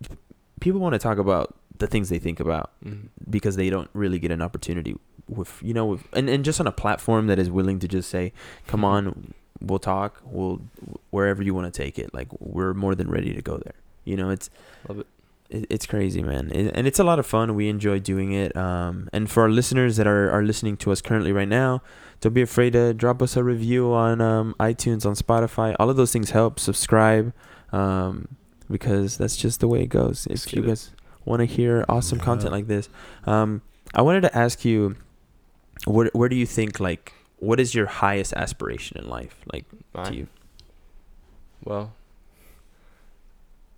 to 0.00 0.16
people 0.60 0.80
want 0.80 0.94
to 0.94 0.98
talk 0.98 1.18
about 1.18 1.54
the 1.78 1.86
things 1.86 2.08
they 2.08 2.18
think 2.18 2.38
about 2.38 2.70
Mhm. 2.84 3.08
because 3.28 3.56
they 3.56 3.70
don't 3.70 3.90
really 3.92 4.18
get 4.18 4.30
an 4.30 4.42
opportunity 4.42 4.96
with 5.28 5.58
you 5.62 5.74
know 5.74 5.86
with, 5.86 6.04
and 6.12 6.28
and 6.28 6.44
just 6.44 6.60
on 6.60 6.66
a 6.66 6.72
platform 6.72 7.26
that 7.28 7.38
is 7.38 7.50
willing 7.50 7.78
to 7.80 7.88
just 7.88 8.08
say, 8.10 8.32
"Come 8.66 8.84
on, 8.84 9.34
we'll 9.60 9.78
talk. 9.78 10.20
We'll 10.24 10.60
wherever 11.10 11.42
you 11.42 11.54
want 11.54 11.72
to 11.72 11.76
take 11.82 11.98
it. 11.98 12.12
Like 12.12 12.28
we're 12.40 12.74
more 12.74 12.94
than 12.94 13.08
ready 13.10 13.32
to 13.34 13.42
go 13.42 13.56
there." 13.58 13.74
You 14.04 14.16
know, 14.16 14.30
it's 14.30 14.50
Love 14.88 14.98
it. 15.00 15.06
It, 15.52 15.66
it's 15.70 15.86
crazy, 15.86 16.22
man, 16.22 16.50
and 16.52 16.86
it's 16.86 16.98
a 16.98 17.04
lot 17.04 17.18
of 17.18 17.26
fun. 17.26 17.54
We 17.54 17.68
enjoy 17.68 17.98
doing 18.00 18.32
it. 18.32 18.56
Um, 18.56 19.08
and 19.12 19.30
for 19.30 19.42
our 19.44 19.50
listeners 19.50 19.96
that 19.98 20.06
are, 20.06 20.30
are 20.30 20.42
listening 20.42 20.76
to 20.78 20.92
us 20.92 21.00
currently 21.00 21.32
right 21.32 21.48
now, 21.48 21.82
don't 22.20 22.34
be 22.34 22.42
afraid 22.42 22.72
to 22.72 22.94
drop 22.94 23.20
us 23.22 23.36
a 23.36 23.44
review 23.44 23.92
on 23.92 24.20
um, 24.20 24.54
iTunes, 24.58 25.04
on 25.06 25.14
Spotify. 25.14 25.74
All 25.78 25.90
of 25.90 25.96
those 25.96 26.12
things 26.12 26.30
help. 26.30 26.58
Subscribe, 26.58 27.32
um, 27.72 28.28
because 28.70 29.16
that's 29.18 29.36
just 29.36 29.60
the 29.60 29.68
way 29.68 29.82
it 29.82 29.88
goes. 29.88 30.26
Let's 30.28 30.46
if 30.46 30.54
you 30.54 30.62
it. 30.64 30.66
guys 30.66 30.90
want 31.24 31.40
to 31.40 31.46
hear 31.46 31.84
awesome 31.88 32.18
Yeah. 32.18 32.24
content 32.24 32.52
like 32.52 32.66
this, 32.66 32.88
um, 33.26 33.62
I 33.94 34.02
wanted 34.02 34.22
to 34.22 34.36
ask 34.36 34.64
you, 34.64 34.96
where 35.86 36.10
where 36.14 36.28
do 36.28 36.36
you 36.36 36.46
think 36.46 36.78
like 36.80 37.12
what 37.38 37.58
is 37.60 37.74
your 37.74 37.86
highest 37.86 38.32
aspiration 38.34 38.96
in 39.02 39.08
life, 39.08 39.34
like 39.52 39.64
to 40.04 40.14
you? 40.14 40.26
Well, 41.64 41.92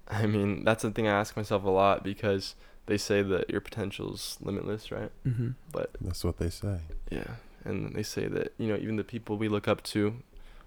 I 0.09 0.27
mean, 0.27 0.65
that's 0.65 0.83
the 0.83 0.91
thing 0.91 1.09
I 1.09 1.19
ask 1.19 1.37
myself 1.37 1.65
a 1.65 1.71
lot 1.71 2.05
because 2.05 2.55
they 2.87 2.99
say 2.99 3.23
that 3.23 3.49
your 3.51 3.61
potential's 3.61 4.39
limitless, 4.41 4.93
right? 4.93 5.11
Mm-hmm. 5.27 5.51
But 5.73 5.91
That's 6.01 6.25
what 6.25 6.39
they 6.39 6.51
say. 6.51 6.81
yeah, 7.11 7.37
and 7.65 7.95
they 7.95 8.03
say 8.03 8.27
that, 8.27 8.53
you 8.59 8.69
know, 8.69 8.77
even 8.77 8.97
the 8.97 9.05
people 9.05 9.37
we 9.37 9.49
look 9.49 9.67
up 9.67 9.83
to, 9.85 10.17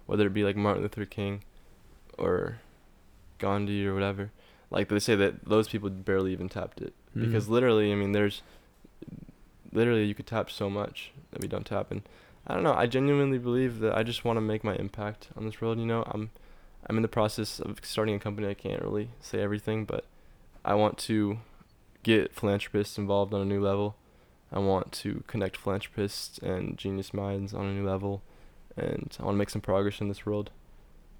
whether 0.06 0.26
it 0.26 0.34
be 0.34 0.44
like 0.44 0.56
Martin 0.56 0.82
Luther 0.82 1.04
King 1.04 1.44
or 2.16 2.58
Gandhi 3.38 3.86
or 3.86 3.94
whatever, 3.94 4.32
like 4.70 4.88
they 4.88 4.98
say 4.98 5.14
that 5.14 5.44
those 5.44 5.68
people 5.68 5.88
barely 5.90 6.32
even 6.32 6.48
tapped 6.48 6.80
it. 6.80 6.92
Mm-hmm. 7.10 7.26
Because 7.26 7.48
literally, 7.48 7.92
I 7.92 7.94
mean, 7.94 8.12
there's 8.12 8.42
literally 9.72 10.04
you 10.04 10.14
could 10.14 10.26
tap 10.26 10.50
so 10.50 10.68
much 10.68 11.12
that 11.30 11.40
we 11.40 11.48
don't 11.48 11.66
tap 11.66 11.90
and 11.90 12.02
I 12.46 12.54
don't 12.54 12.62
know, 12.62 12.74
I 12.74 12.86
genuinely 12.86 13.38
believe 13.38 13.80
that 13.80 13.94
I 13.94 14.02
just 14.02 14.24
want 14.24 14.38
to 14.38 14.40
make 14.40 14.64
my 14.64 14.74
impact 14.76 15.28
on 15.36 15.44
this 15.44 15.60
world, 15.60 15.78
you 15.78 15.84
know. 15.84 16.02
I'm 16.06 16.30
I'm 16.86 16.96
in 16.96 17.02
the 17.02 17.08
process 17.08 17.60
of 17.60 17.78
starting 17.82 18.14
a 18.14 18.18
company. 18.18 18.48
I 18.48 18.54
can't 18.54 18.82
really 18.82 19.10
say 19.20 19.40
everything, 19.40 19.84
but 19.84 20.04
I 20.64 20.74
want 20.74 20.98
to 20.98 21.38
get 22.02 22.34
philanthropists 22.34 22.98
involved 22.98 23.34
on 23.34 23.40
a 23.40 23.44
new 23.44 23.60
level. 23.60 23.96
I 24.50 24.58
want 24.58 24.92
to 24.92 25.22
connect 25.26 25.56
philanthropists 25.56 26.38
and 26.38 26.78
genius 26.78 27.12
minds 27.12 27.52
on 27.52 27.66
a 27.66 27.72
new 27.72 27.86
level, 27.86 28.22
and 28.76 29.14
I 29.20 29.24
want 29.24 29.34
to 29.34 29.38
make 29.38 29.50
some 29.50 29.60
progress 29.60 30.00
in 30.00 30.08
this 30.08 30.24
world. 30.24 30.50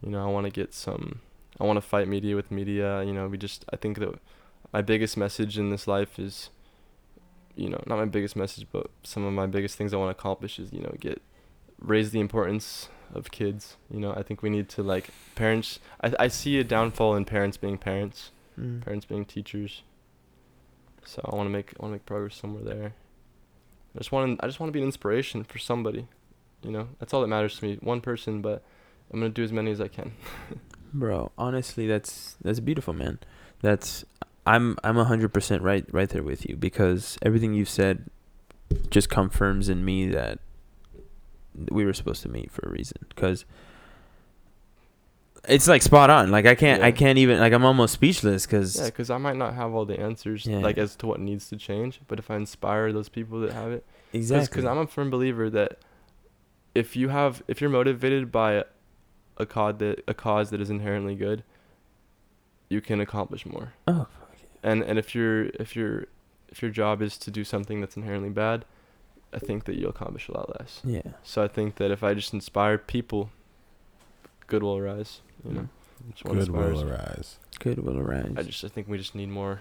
You 0.02 0.10
know, 0.10 0.22
I 0.22 0.30
want 0.30 0.46
to 0.46 0.52
get 0.52 0.72
some. 0.72 1.20
I 1.60 1.64
want 1.64 1.76
to 1.76 1.82
fight 1.82 2.08
media 2.08 2.36
with 2.36 2.50
media. 2.50 3.02
You 3.02 3.12
know, 3.12 3.28
we 3.28 3.36
just. 3.36 3.64
I 3.72 3.76
think 3.76 3.98
that 3.98 4.18
my 4.72 4.80
biggest 4.80 5.16
message 5.16 5.58
in 5.58 5.70
this 5.70 5.86
life 5.86 6.18
is, 6.18 6.50
you 7.56 7.68
know, 7.68 7.82
not 7.86 7.98
my 7.98 8.04
biggest 8.06 8.36
message, 8.36 8.66
but 8.72 8.90
some 9.02 9.24
of 9.24 9.32
my 9.32 9.46
biggest 9.46 9.76
things 9.76 9.92
I 9.92 9.96
want 9.96 10.16
to 10.16 10.18
accomplish 10.18 10.58
is, 10.58 10.72
you 10.72 10.80
know, 10.80 10.94
get 10.98 11.20
raise 11.80 12.10
the 12.10 12.20
importance 12.20 12.88
of 13.14 13.30
kids. 13.30 13.76
You 13.90 14.00
know, 14.00 14.12
I 14.12 14.22
think 14.22 14.42
we 14.42 14.50
need 14.50 14.68
to 14.70 14.82
like 14.82 15.10
parents. 15.34 15.78
I 16.02 16.12
I 16.18 16.28
see 16.28 16.58
a 16.58 16.64
downfall 16.64 17.14
in 17.16 17.24
parents 17.24 17.56
being 17.56 17.78
parents, 17.78 18.30
Mm-hmm. 18.58 18.80
parents 18.80 19.06
being 19.06 19.24
teachers. 19.24 19.82
So 21.04 21.22
I 21.24 21.34
want 21.36 21.46
to 21.46 21.50
make 21.50 21.72
I 21.78 21.82
want 21.82 21.92
to 21.92 21.94
make 21.94 22.06
progress 22.06 22.34
somewhere 22.36 22.64
there. 22.64 22.92
I 23.94 23.98
just 23.98 24.12
want 24.12 24.38
to 24.38 24.44
I 24.44 24.48
just 24.48 24.60
want 24.60 24.68
to 24.68 24.72
be 24.72 24.80
an 24.80 24.86
inspiration 24.86 25.44
for 25.44 25.58
somebody. 25.58 26.06
You 26.62 26.72
know, 26.72 26.88
that's 26.98 27.14
all 27.14 27.20
that 27.20 27.28
matters 27.28 27.58
to 27.58 27.64
me. 27.64 27.78
One 27.80 28.00
person, 28.00 28.42
but 28.42 28.62
I'm 29.12 29.20
gonna 29.20 29.30
do 29.32 29.44
as 29.44 29.52
many 29.52 29.70
as 29.70 29.80
I 29.80 29.88
can. 29.88 30.12
bro 30.90 31.30
honestly 31.36 31.86
that's 31.86 32.38
that's 32.40 32.60
beautiful 32.60 32.94
man 32.94 33.18
that's 33.60 34.06
i'm 34.46 34.74
i'm 34.82 34.96
100% 34.96 35.60
right 35.60 35.84
right 35.92 36.08
there 36.08 36.22
with 36.22 36.48
you 36.48 36.56
because 36.56 37.18
everything 37.20 37.52
you've 37.52 37.68
said 37.68 38.06
just 38.88 39.10
confirms 39.10 39.68
in 39.68 39.84
me 39.84 40.08
that 40.08 40.38
we 41.70 41.84
were 41.84 41.92
supposed 41.92 42.22
to 42.22 42.28
meet 42.28 42.50
for 42.50 42.66
a 42.68 42.70
reason 42.70 42.98
because 43.08 43.44
it's 45.48 45.68
like 45.68 45.82
spot 45.82 46.10
on 46.10 46.30
like 46.30 46.46
i 46.46 46.54
can't 46.54 46.82
i 46.82 46.90
can't 46.90 47.16
even 47.18 47.38
like 47.38 47.52
i'm 47.52 47.64
almost 47.64 47.94
speechless 47.94 48.44
because 48.44 48.76
Yeah, 48.76 48.86
because 48.86 49.08
I 49.08 49.18
might 49.18 49.36
not 49.36 49.54
have 49.54 49.72
all 49.72 49.84
the 49.84 49.98
answers 49.98 50.44
Yeah. 50.46 50.58
like 50.58 50.78
as 50.78 50.96
to 50.96 51.06
what 51.06 51.20
needs 51.20 51.48
to 51.50 51.56
change, 51.56 52.00
but 52.08 52.18
if 52.18 52.30
I 52.30 52.36
inspire 52.36 52.92
those 52.92 53.08
people 53.08 53.40
that 53.40 53.52
have 53.52 53.70
it, 53.72 53.84
exactly 54.12 54.48
because 54.48 54.64
I'm 54.64 54.78
a 54.78 54.86
firm 54.86 55.10
believer 55.10 55.48
that 55.50 55.78
if 56.74 56.96
you 56.96 57.08
have 57.08 57.42
if 57.48 57.60
you're 57.60 57.70
motivated 57.70 58.30
by 58.32 58.64
a 59.36 59.46
cause 59.46 59.76
that 59.78 60.02
a 60.08 60.14
cause 60.14 60.50
that 60.50 60.60
is 60.60 60.70
inherently 60.70 61.14
good, 61.14 61.44
you 62.68 62.80
can 62.80 63.00
accomplish 63.00 63.46
more. 63.46 63.72
oh 63.86 64.06
And 64.62 64.82
and 64.82 64.98
if 64.98 65.14
you're 65.14 65.46
if 65.60 65.76
your 65.76 66.06
if 66.48 66.60
your 66.62 66.70
job 66.72 67.00
is 67.00 67.16
to 67.18 67.30
do 67.30 67.44
something 67.44 67.80
that's 67.80 67.96
inherently 67.96 68.30
bad, 68.30 68.64
I 69.32 69.38
think 69.38 69.64
that 69.64 69.76
you'll 69.76 69.90
accomplish 69.90 70.28
a 70.28 70.32
lot 70.32 70.58
less. 70.58 70.80
yeah 70.84 71.02
So 71.22 71.42
I 71.42 71.48
think 71.48 71.76
that 71.76 71.90
if 71.90 72.02
I 72.02 72.14
just 72.14 72.32
inspire 72.32 72.78
people, 72.78 73.30
good 74.46 74.62
will 74.62 74.76
arise. 74.76 75.20
You 75.44 75.52
know, 75.54 75.68
Just 76.12 76.24
what 76.24 76.32
Good 76.34 76.48
inspires 76.48 76.82
will 76.84 76.90
arise. 76.92 77.38
good 77.58 77.78
will 77.80 77.98
arise 77.98 78.32
I 78.36 78.42
just 78.42 78.64
I 78.64 78.68
think 78.68 78.88
we 78.88 78.98
just 78.98 79.14
need 79.14 79.28
more. 79.28 79.60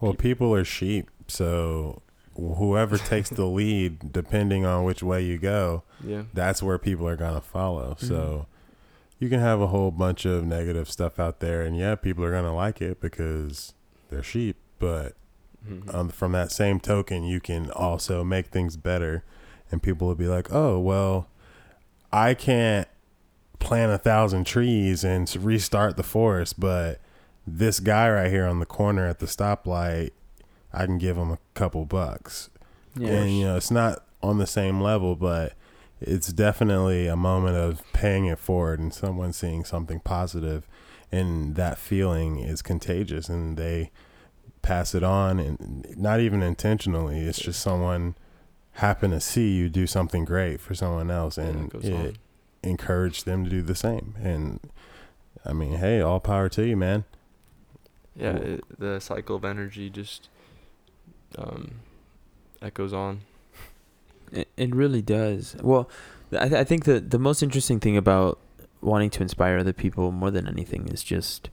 Well, 0.00 0.12
People- 0.12 0.22
people 0.22 0.54
are 0.54 0.64
sheep, 0.64 1.10
so 1.28 2.00
whoever 2.36 2.96
takes 2.96 3.28
the 3.28 3.44
lead, 3.60 4.12
depending 4.12 4.64
on 4.64 4.84
which 4.84 5.02
way 5.02 5.22
you 5.22 5.36
go, 5.38 5.82
Yeah. 6.02 6.22
that's 6.32 6.62
where 6.62 6.78
people 6.78 7.06
are 7.06 7.16
gonna 7.16 7.40
follow. 7.42 7.90
Mm-hmm. 7.94 8.06
So 8.06 8.46
you 9.18 9.28
can 9.28 9.40
have 9.40 9.60
a 9.60 9.66
whole 9.66 9.90
bunch 9.90 10.24
of 10.24 10.44
negative 10.46 10.90
stuff 10.90 11.18
out 11.20 11.40
there, 11.40 11.60
and 11.62 11.76
yeah, 11.76 11.94
people 11.96 12.24
are 12.24 12.30
gonna 12.32 12.54
like 12.54 12.80
it 12.80 12.98
because 13.00 13.74
they're 14.08 14.22
sheep. 14.22 14.56
But 14.78 15.14
Mhm. 15.68 15.94
um, 15.94 16.08
from 16.08 16.32
that 16.32 16.50
same 16.50 16.80
token, 16.80 17.24
you 17.24 17.40
can 17.40 17.70
also 17.70 18.24
make 18.24 18.46
things 18.46 18.76
better, 18.76 19.24
and 19.70 19.82
people 19.82 20.08
will 20.08 20.14
be 20.14 20.26
like, 20.26 20.52
"Oh, 20.52 20.78
well, 20.78 21.28
I 22.12 22.34
can't 22.34 22.88
plant 23.58 23.92
a 23.92 23.98
thousand 23.98 24.44
trees 24.44 25.04
and 25.04 25.32
restart 25.36 25.96
the 25.96 26.02
forest, 26.02 26.58
but 26.58 26.98
this 27.46 27.78
guy 27.80 28.08
right 28.10 28.30
here 28.30 28.46
on 28.46 28.58
the 28.58 28.66
corner 28.66 29.06
at 29.06 29.18
the 29.18 29.26
stoplight 29.26 30.10
I 30.72 30.86
can 30.86 30.98
give 30.98 31.16
him 31.16 31.30
a 31.32 31.38
couple 31.54 31.84
bucks. 31.84 32.48
Yeah. 32.96 33.08
and 33.10 33.36
you 33.38 33.44
know 33.44 33.56
it's 33.56 33.70
not 33.70 34.04
on 34.22 34.38
the 34.38 34.46
same 34.46 34.80
level 34.80 35.14
but 35.14 35.52
it's 36.00 36.32
definitely 36.32 37.06
a 37.06 37.16
moment 37.16 37.56
of 37.56 37.82
paying 37.92 38.26
it 38.26 38.38
forward 38.38 38.80
and 38.80 38.92
someone 38.92 39.32
seeing 39.32 39.64
something 39.64 40.00
positive 40.00 40.66
and 41.12 41.54
that 41.56 41.78
feeling 41.78 42.38
is 42.38 42.62
contagious 42.62 43.28
and 43.28 43.56
they 43.56 43.90
pass 44.62 44.94
it 44.94 45.02
on 45.02 45.38
and 45.40 45.84
not 45.96 46.20
even 46.20 46.42
intentionally 46.42 47.20
it's 47.20 47.38
just 47.38 47.60
someone 47.60 48.14
happen 48.72 49.10
to 49.10 49.20
see 49.20 49.52
you 49.52 49.68
do 49.68 49.86
something 49.86 50.24
great 50.24 50.60
for 50.60 50.74
someone 50.74 51.10
else 51.10 51.38
Yeah, 51.38 51.44
it 51.44 51.50
and 51.50 51.74
it 51.84 51.92
on. 51.94 52.16
encourage 52.62 53.24
them 53.24 53.44
to 53.44 53.50
do 53.50 53.62
the 53.62 53.74
same 53.74 54.14
and 54.20 54.60
i 55.44 55.52
mean 55.52 55.74
hey 55.78 56.00
all 56.00 56.20
power 56.20 56.48
to 56.50 56.66
you 56.66 56.76
man 56.76 57.04
Yeah, 58.16 58.32
Cool. 58.38 58.42
it, 58.54 58.64
the 58.78 59.00
cycle 59.00 59.36
of 59.36 59.44
energy 59.44 59.88
just 59.88 60.28
um, 61.38 61.76
echoes 62.60 62.92
on. 62.92 63.20
It, 64.32 64.48
it 64.56 64.74
really 64.74 65.00
does. 65.00 65.56
Well, 65.62 65.88
I, 66.32 66.48
th- 66.48 66.60
I 66.60 66.64
think 66.64 66.84
the 66.84 67.00
the 67.00 67.18
most 67.18 67.42
interesting 67.42 67.80
thing 67.80 67.96
about 67.96 68.38
wanting 68.80 69.10
to 69.10 69.22
inspire 69.22 69.58
other 69.58 69.72
people 69.72 70.10
more 70.12 70.30
than 70.30 70.46
anything 70.48 70.88
is 70.88 71.02
just 71.04 71.50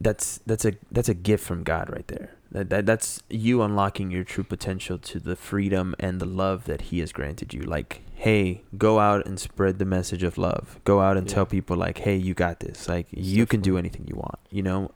that's 0.00 0.40
that's 0.46 0.64
a 0.64 0.72
that's 0.90 1.08
a 1.08 1.14
gift 1.14 1.44
from 1.44 1.62
God 1.62 1.90
right 1.90 2.06
there. 2.08 2.30
That, 2.52 2.70
that 2.70 2.86
that's 2.86 3.22
you 3.28 3.62
unlocking 3.62 4.10
your 4.10 4.24
true 4.24 4.44
potential 4.44 4.98
to 4.98 5.18
the 5.18 5.36
freedom 5.36 5.94
and 5.98 6.20
the 6.20 6.26
love 6.26 6.64
that 6.64 6.82
He 6.82 7.00
has 7.00 7.12
granted 7.12 7.52
you. 7.52 7.62
Like, 7.62 8.02
hey, 8.14 8.62
go 8.78 8.98
out 9.00 9.26
and 9.26 9.38
spread 9.40 9.78
the 9.78 9.84
message 9.84 10.22
of 10.22 10.38
love. 10.38 10.78
Go 10.84 11.00
out 11.00 11.16
and 11.16 11.28
Yeah. 11.28 11.34
tell 11.34 11.46
people 11.46 11.76
like, 11.76 11.98
hey, 11.98 12.16
you 12.16 12.34
got 12.34 12.60
this. 12.60 12.88
Like, 12.88 13.12
Most 13.12 13.24
you 13.26 13.46
can 13.46 13.60
do 13.60 13.76
anything 13.76 14.06
you 14.06 14.14
want. 14.16 14.38
You 14.50 14.62
know, 14.62 14.90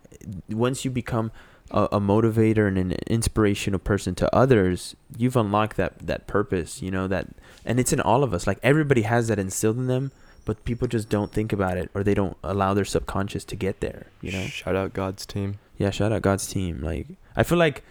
once 0.49 0.85
you 0.85 0.91
become 0.91 1.33
a, 1.71 1.85
a 1.93 2.01
motivator 2.01 2.69
and 2.69 2.79
an 2.79 2.93
inspirational 3.09 3.79
person 3.81 4.15
to 4.17 4.35
others, 4.35 4.95
you've 5.17 5.37
unlocked 5.37 5.77
that 5.77 5.99
that 6.07 6.27
purpose. 6.27 6.83
You 6.83 6.91
know 6.91 7.09
that, 7.09 7.27
and 7.65 7.81
it's 7.81 7.93
in 7.93 8.01
all 8.01 8.23
of 8.23 8.33
us. 8.33 8.47
Like 8.47 8.59
everybody 8.63 9.03
has 9.03 9.29
that 9.29 9.39
instilled 9.39 9.77
in 9.77 9.87
them, 9.87 10.13
but 10.45 10.65
people 10.65 10.89
just 10.89 11.09
don't 11.09 11.33
think 11.33 11.53
about 11.53 11.77
it 11.77 11.91
or 11.95 12.03
they 12.03 12.15
don't 12.15 12.37
allow 12.43 12.75
their 12.75 12.85
subconscious 12.85 13.45
to 13.45 13.57
get 13.57 13.81
there. 13.81 14.07
You 14.21 14.33
know. 14.33 14.47
Shout 14.47 14.77
out 14.77 14.93
God's 14.93 15.27
team. 15.27 15.59
Yeah, 15.77 15.91
shout 15.91 16.13
out 16.13 16.23
God's 16.23 16.47
team. 16.47 16.81
Like 16.83 17.07
I 17.37 17.43
feel 17.43 17.59
like 17.59 17.85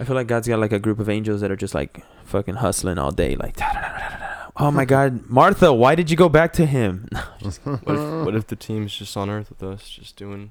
I 0.00 0.04
feel 0.04 0.14
like 0.14 0.26
God's 0.26 0.48
got 0.48 0.60
like 0.60 0.72
a 0.72 0.78
group 0.78 0.98
of 0.98 1.08
angels 1.08 1.40
that 1.40 1.50
are 1.50 1.56
just 1.56 1.74
like 1.74 2.04
fucking 2.24 2.56
hustling 2.56 2.98
all 2.98 3.10
day. 3.10 3.34
Like, 3.34 3.56
oh 4.56 4.70
my 4.70 4.84
God, 4.84 5.26
Martha, 5.28 5.72
why 5.72 5.94
did 5.94 6.10
you 6.10 6.16
go 6.16 6.28
back 6.28 6.52
to 6.54 6.66
him? 6.66 7.08
What 7.40 7.94
if, 7.96 8.26
what 8.26 8.34
if 8.34 8.46
the 8.48 8.56
team's 8.56 8.94
just 8.94 9.16
on 9.16 9.30
Earth 9.30 9.48
with 9.48 9.62
us, 9.62 9.88
just 9.88 10.16
doing 10.16 10.50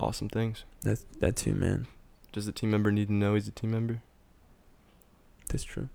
awesome 0.00 0.28
things? 0.28 0.64
That's 0.82 1.04
that 1.20 1.36
too, 1.36 1.54
man. 1.54 1.86
Does 2.32 2.46
the 2.46 2.52
team 2.52 2.70
member 2.70 2.90
need 2.90 3.08
to 3.08 3.12
know 3.12 3.34
he's 3.34 3.46
a 3.46 3.52
team 3.52 3.70
member, 3.70 4.02
That's 5.48 5.64
true. 5.64 5.90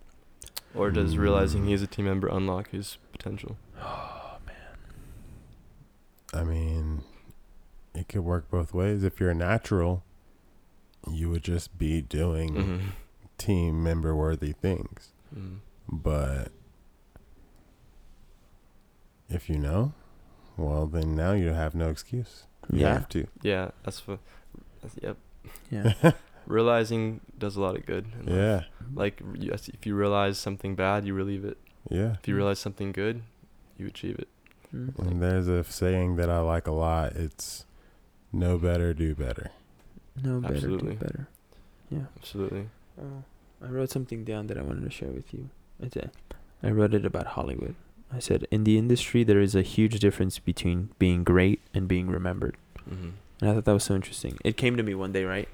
or 0.73 0.91
does 0.91 1.17
realizing 1.17 1.63
mm. 1.63 1.69
he's 1.69 1.81
a 1.81 1.87
team 1.87 2.05
member 2.05 2.27
unlock 2.27 2.69
his 2.69 2.97
potential? 3.11 3.57
Man. 6.33 6.41
I 6.41 6.43
mean, 6.43 7.01
it 7.93 8.07
could 8.07 8.21
work 8.21 8.49
both 8.49 8.73
ways. 8.73 9.03
If 9.03 9.19
you're 9.19 9.31
a 9.31 9.35
natural, 9.35 10.03
you 11.11 11.29
would 11.29 11.43
just 11.43 11.77
be 11.77 12.01
doing 12.01 12.53
Mm-hmm. 12.55 12.87
team 13.37 13.83
member 13.83 14.15
worthy 14.15 14.53
things. 14.53 15.09
Mm. 15.35 15.59
But 15.91 16.51
if 19.29 19.49
you 19.49 19.57
know, 19.57 19.93
well, 20.57 20.85
then 20.87 21.15
now 21.15 21.33
you 21.33 21.49
have 21.49 21.73
no 21.75 21.89
excuse. 21.89 22.45
You 22.71 22.81
Yeah. 22.81 22.93
have 22.93 23.09
to. 23.09 23.27
Yeah, 23.41 23.71
that's 23.83 24.07
what. 24.07 24.19
That's, 24.81 24.95
yep. 25.01 25.17
Yeah. 25.71 25.93
Realizing 26.45 27.21
does 27.37 27.55
a 27.55 27.61
lot 27.61 27.75
of 27.77 27.85
good. 27.85 28.07
Yeah. 28.25 28.63
Like 28.93 29.21
yes, 29.35 29.69
if 29.69 29.85
you 29.85 29.95
realize 29.95 30.37
something 30.37 30.75
bad, 30.75 31.05
you 31.05 31.13
relieve 31.13 31.45
it. 31.45 31.57
Yeah. 31.89 32.15
If 32.21 32.27
you 32.27 32.35
realize 32.35 32.59
something 32.59 32.91
good, 32.91 33.21
you 33.77 33.87
achieve 33.87 34.17
it. 34.19 34.27
Mm. 34.73 34.97
And 34.99 35.21
there's 35.21 35.47
a 35.47 35.63
saying 35.63 36.15
that 36.17 36.29
I 36.29 36.39
like 36.39 36.67
a 36.67 36.71
lot. 36.71 37.13
It's 37.13 37.65
no 38.31 38.57
better, 38.57 38.93
do 38.93 39.15
better. 39.15 39.51
No 40.21 40.39
better, 40.39 40.55
Absolutely. 40.55 40.93
do 40.93 40.99
better. 40.99 41.27
Yeah. 41.89 42.05
Absolutely. 42.17 42.69
Oh, 43.01 43.23
I 43.63 43.69
wrote 43.69 43.89
something 43.89 44.23
down 44.23 44.47
that 44.47 44.57
I 44.57 44.61
wanted 44.61 44.83
to 44.83 44.91
share 44.91 45.09
with 45.09 45.33
you. 45.33 45.49
It's 45.81 45.95
a, 45.95 46.11
I 46.61 46.69
wrote 46.71 46.93
it 46.93 47.05
about 47.05 47.27
Hollywood. 47.27 47.75
I 48.13 48.19
said, 48.19 48.47
in 48.49 48.63
the 48.63 48.77
industry, 48.77 49.23
there 49.23 49.39
is 49.39 49.55
a 49.55 49.61
huge 49.61 49.99
difference 49.99 50.39
between 50.39 50.89
being 50.97 51.23
great 51.23 51.61
and 51.73 51.87
being 51.87 52.07
remembered. 52.07 52.57
Mm-hmm. 52.89 53.09
And 53.41 53.49
I 53.49 53.53
thought 53.53 53.65
that 53.65 53.73
was 53.73 53.83
so 53.83 53.95
interesting. 53.95 54.37
It 54.43 54.57
came 54.57 54.75
to 54.77 54.83
me 54.83 54.95
one 54.95 55.11
day, 55.11 55.23
right? 55.23 55.47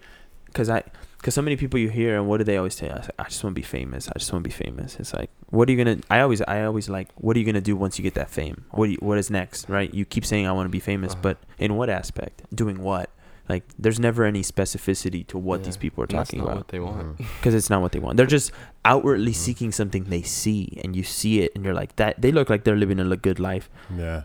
Because 0.56 0.70
I, 0.70 0.84
because 1.18 1.34
so 1.34 1.42
many 1.42 1.58
people 1.58 1.78
you 1.82 1.90
hear, 1.90 2.16
and 2.18 2.30
what 2.30 2.38
do 2.38 2.46
they 2.46 2.56
always 2.56 2.76
say? 2.76 2.90
I, 2.90 2.96
was 2.96 3.08
like, 3.08 3.16
I 3.20 3.24
just 3.26 3.44
want 3.44 3.54
to 3.58 3.60
be 3.60 3.66
famous. 3.66 4.08
I 4.08 4.14
just 4.18 4.32
want 4.32 4.42
to 4.46 4.48
be 4.48 4.54
famous. 4.54 4.96
It's 5.02 5.14
like, 5.14 5.30
what 5.50 5.68
are 5.68 5.72
you 5.74 5.78
gonna? 5.84 5.98
I 6.10 6.22
always, 6.22 6.42
I 6.44 6.64
always 6.64 6.88
like, 6.88 7.10
what 7.16 7.36
are 7.36 7.40
you 7.40 7.46
gonna 7.46 7.60
do 7.60 7.76
once 7.76 8.00
you 8.00 8.04
get 8.04 8.14
that 8.14 8.30
fame? 8.30 8.64
What 8.72 8.86
do 8.86 8.94
you, 8.94 8.98
what 9.02 9.18
is 9.18 9.30
next, 9.30 9.68
right? 9.68 9.94
You 9.94 10.06
keep 10.06 10.26
saying 10.26 10.48
I 10.48 10.54
want 10.54 10.68
to 10.68 10.72
be 10.72 10.80
famous, 10.80 11.12
Uh-huh. 11.12 11.22
but 11.24 11.38
in 11.60 11.76
what 11.76 11.90
aspect? 11.90 12.44
Doing 12.56 12.82
what? 12.82 13.10
Like, 13.50 13.64
there's 13.78 14.00
never 14.00 14.24
any 14.24 14.44
specificity 14.44 15.28
to 15.28 15.38
what 15.38 15.60
Yeah. 15.60 15.66
these 15.66 15.78
people 15.78 16.04
are 16.04 16.08
And 16.10 16.20
that's 16.20 16.30
talking 16.30 16.40
not 16.40 16.46
about 16.46 16.58
what 16.58 16.68
they 16.70 16.80
want. 16.80 17.18
Mhm. 17.18 17.18
because 17.40 17.54
it's 17.54 17.70
not 17.70 17.82
what 17.82 17.92
they 17.92 18.00
want. 18.00 18.16
They're 18.16 18.26
just 18.26 18.54
outwardly 18.86 19.34
Mhm. 19.34 19.36
seeking 19.36 19.72
something 19.74 20.06
they 20.06 20.22
see, 20.22 20.80
and 20.86 20.96
you 20.96 21.04
see 21.04 21.42
it, 21.42 21.52
and 21.54 21.66
you're 21.66 21.74
like, 21.74 21.98
that. 21.98 22.22
They 22.22 22.32
look 22.32 22.50
like 22.50 22.64
they're 22.64 22.78
living 22.78 22.98
a 23.00 23.16
good 23.18 23.40
life. 23.40 23.70
Yeah. 23.96 24.22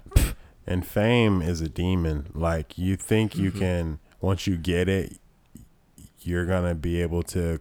And 0.65 0.87
fame 0.87 1.43
is 1.43 1.61
a 1.61 1.69
demon. 1.69 2.27
Like 2.35 2.79
you 2.79 2.95
think 2.97 3.37
you 3.37 3.51
Mhm. 3.51 3.59
can 3.59 3.99
once 4.21 4.47
you 4.47 4.57
get 4.57 4.89
it, 4.89 5.19
you're 6.23 6.47
gonna 6.47 6.75
be 6.75 7.01
able 7.01 7.23
to 7.25 7.61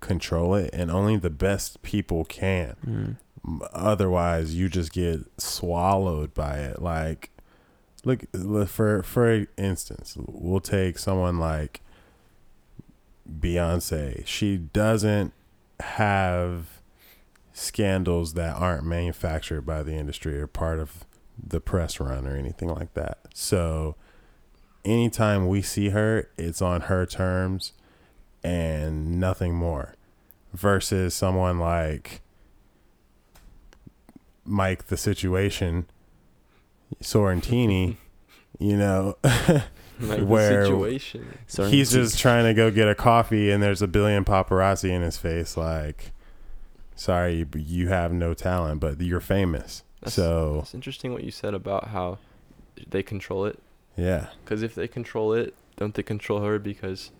control 0.00 0.54
it, 0.54 0.70
and 0.72 0.90
only 0.90 1.16
the 1.16 1.30
best 1.30 1.82
people 1.82 2.24
can. 2.24 2.76
Mm. 2.86 3.16
Otherwise, 3.72 4.54
you 4.54 4.68
just 4.68 4.92
get 4.92 5.20
swallowed 5.38 6.34
by 6.34 6.58
it. 6.58 6.82
Like, 6.82 7.30
look 8.04 8.24
look, 8.32 8.68
for 8.68 9.02
for 9.02 9.46
instance, 9.56 10.16
we'll 10.18 10.60
take 10.60 10.98
someone 10.98 11.38
like 11.38 11.80
Beyonce. 13.40 14.26
She 14.26 14.58
doesn't 14.58 15.32
have 15.80 16.82
scandals 17.52 18.34
that 18.34 18.56
aren't 18.56 18.84
manufactured 18.84 19.62
by 19.62 19.82
the 19.82 19.92
industry 19.92 20.40
or 20.40 20.46
part 20.46 20.78
of 20.78 21.04
the 21.42 21.60
press 21.60 22.00
run 22.00 22.26
or 22.26 22.36
anything 22.36 22.68
like 22.68 22.94
that. 22.94 23.18
So 23.34 23.96
anytime 24.84 25.48
we 25.48 25.62
see 25.62 25.90
her, 25.90 26.28
it's 26.36 26.62
on 26.62 26.82
her 26.82 27.06
terms 27.06 27.72
and 28.44 29.18
nothing 29.20 29.54
more. 29.54 29.94
Versus 30.54 31.14
someone 31.14 31.58
like 31.58 32.20
Mike 34.44 34.86
the 34.88 34.96
situation 34.96 35.86
Sorrentino, 37.02 37.96
you 38.58 38.76
know, 38.76 39.16
Like 40.00 40.22
Where- 40.22 40.64
situation. 40.64 41.38
He's 41.70 41.92
just 41.92 42.18
trying 42.18 42.44
to 42.46 42.54
go 42.54 42.70
get 42.72 42.88
a 42.88 42.94
coffee 42.94 43.50
and 43.50 43.62
there's 43.62 43.82
a 43.82 43.86
billion 43.86 44.24
paparazzi 44.24 44.90
in 44.90 45.00
his 45.00 45.16
face 45.16 45.56
like 45.56 46.12
sorry 46.96 47.46
you 47.56 47.88
have 47.88 48.12
no 48.12 48.34
talent 48.34 48.80
but 48.80 49.00
you're 49.00 49.20
famous 49.20 49.84
That's- 50.00 50.14
so 50.14 50.60
It's 50.62 50.74
interesting 50.74 51.12
what 51.12 51.22
you 51.22 51.30
said 51.30 51.54
about 51.54 51.88
how 51.88 52.18
they 52.88 53.02
control 53.04 53.44
it. 53.46 53.60
yeah 53.96 54.28
Because 54.44 54.62
if 54.62 54.74
they 54.74 54.88
control 54.88 55.32
it, 55.34 55.54
don't 55.76 55.94
they 55.94 56.02
control 56.02 56.40
her? 56.40 56.58
Because, 56.58 57.10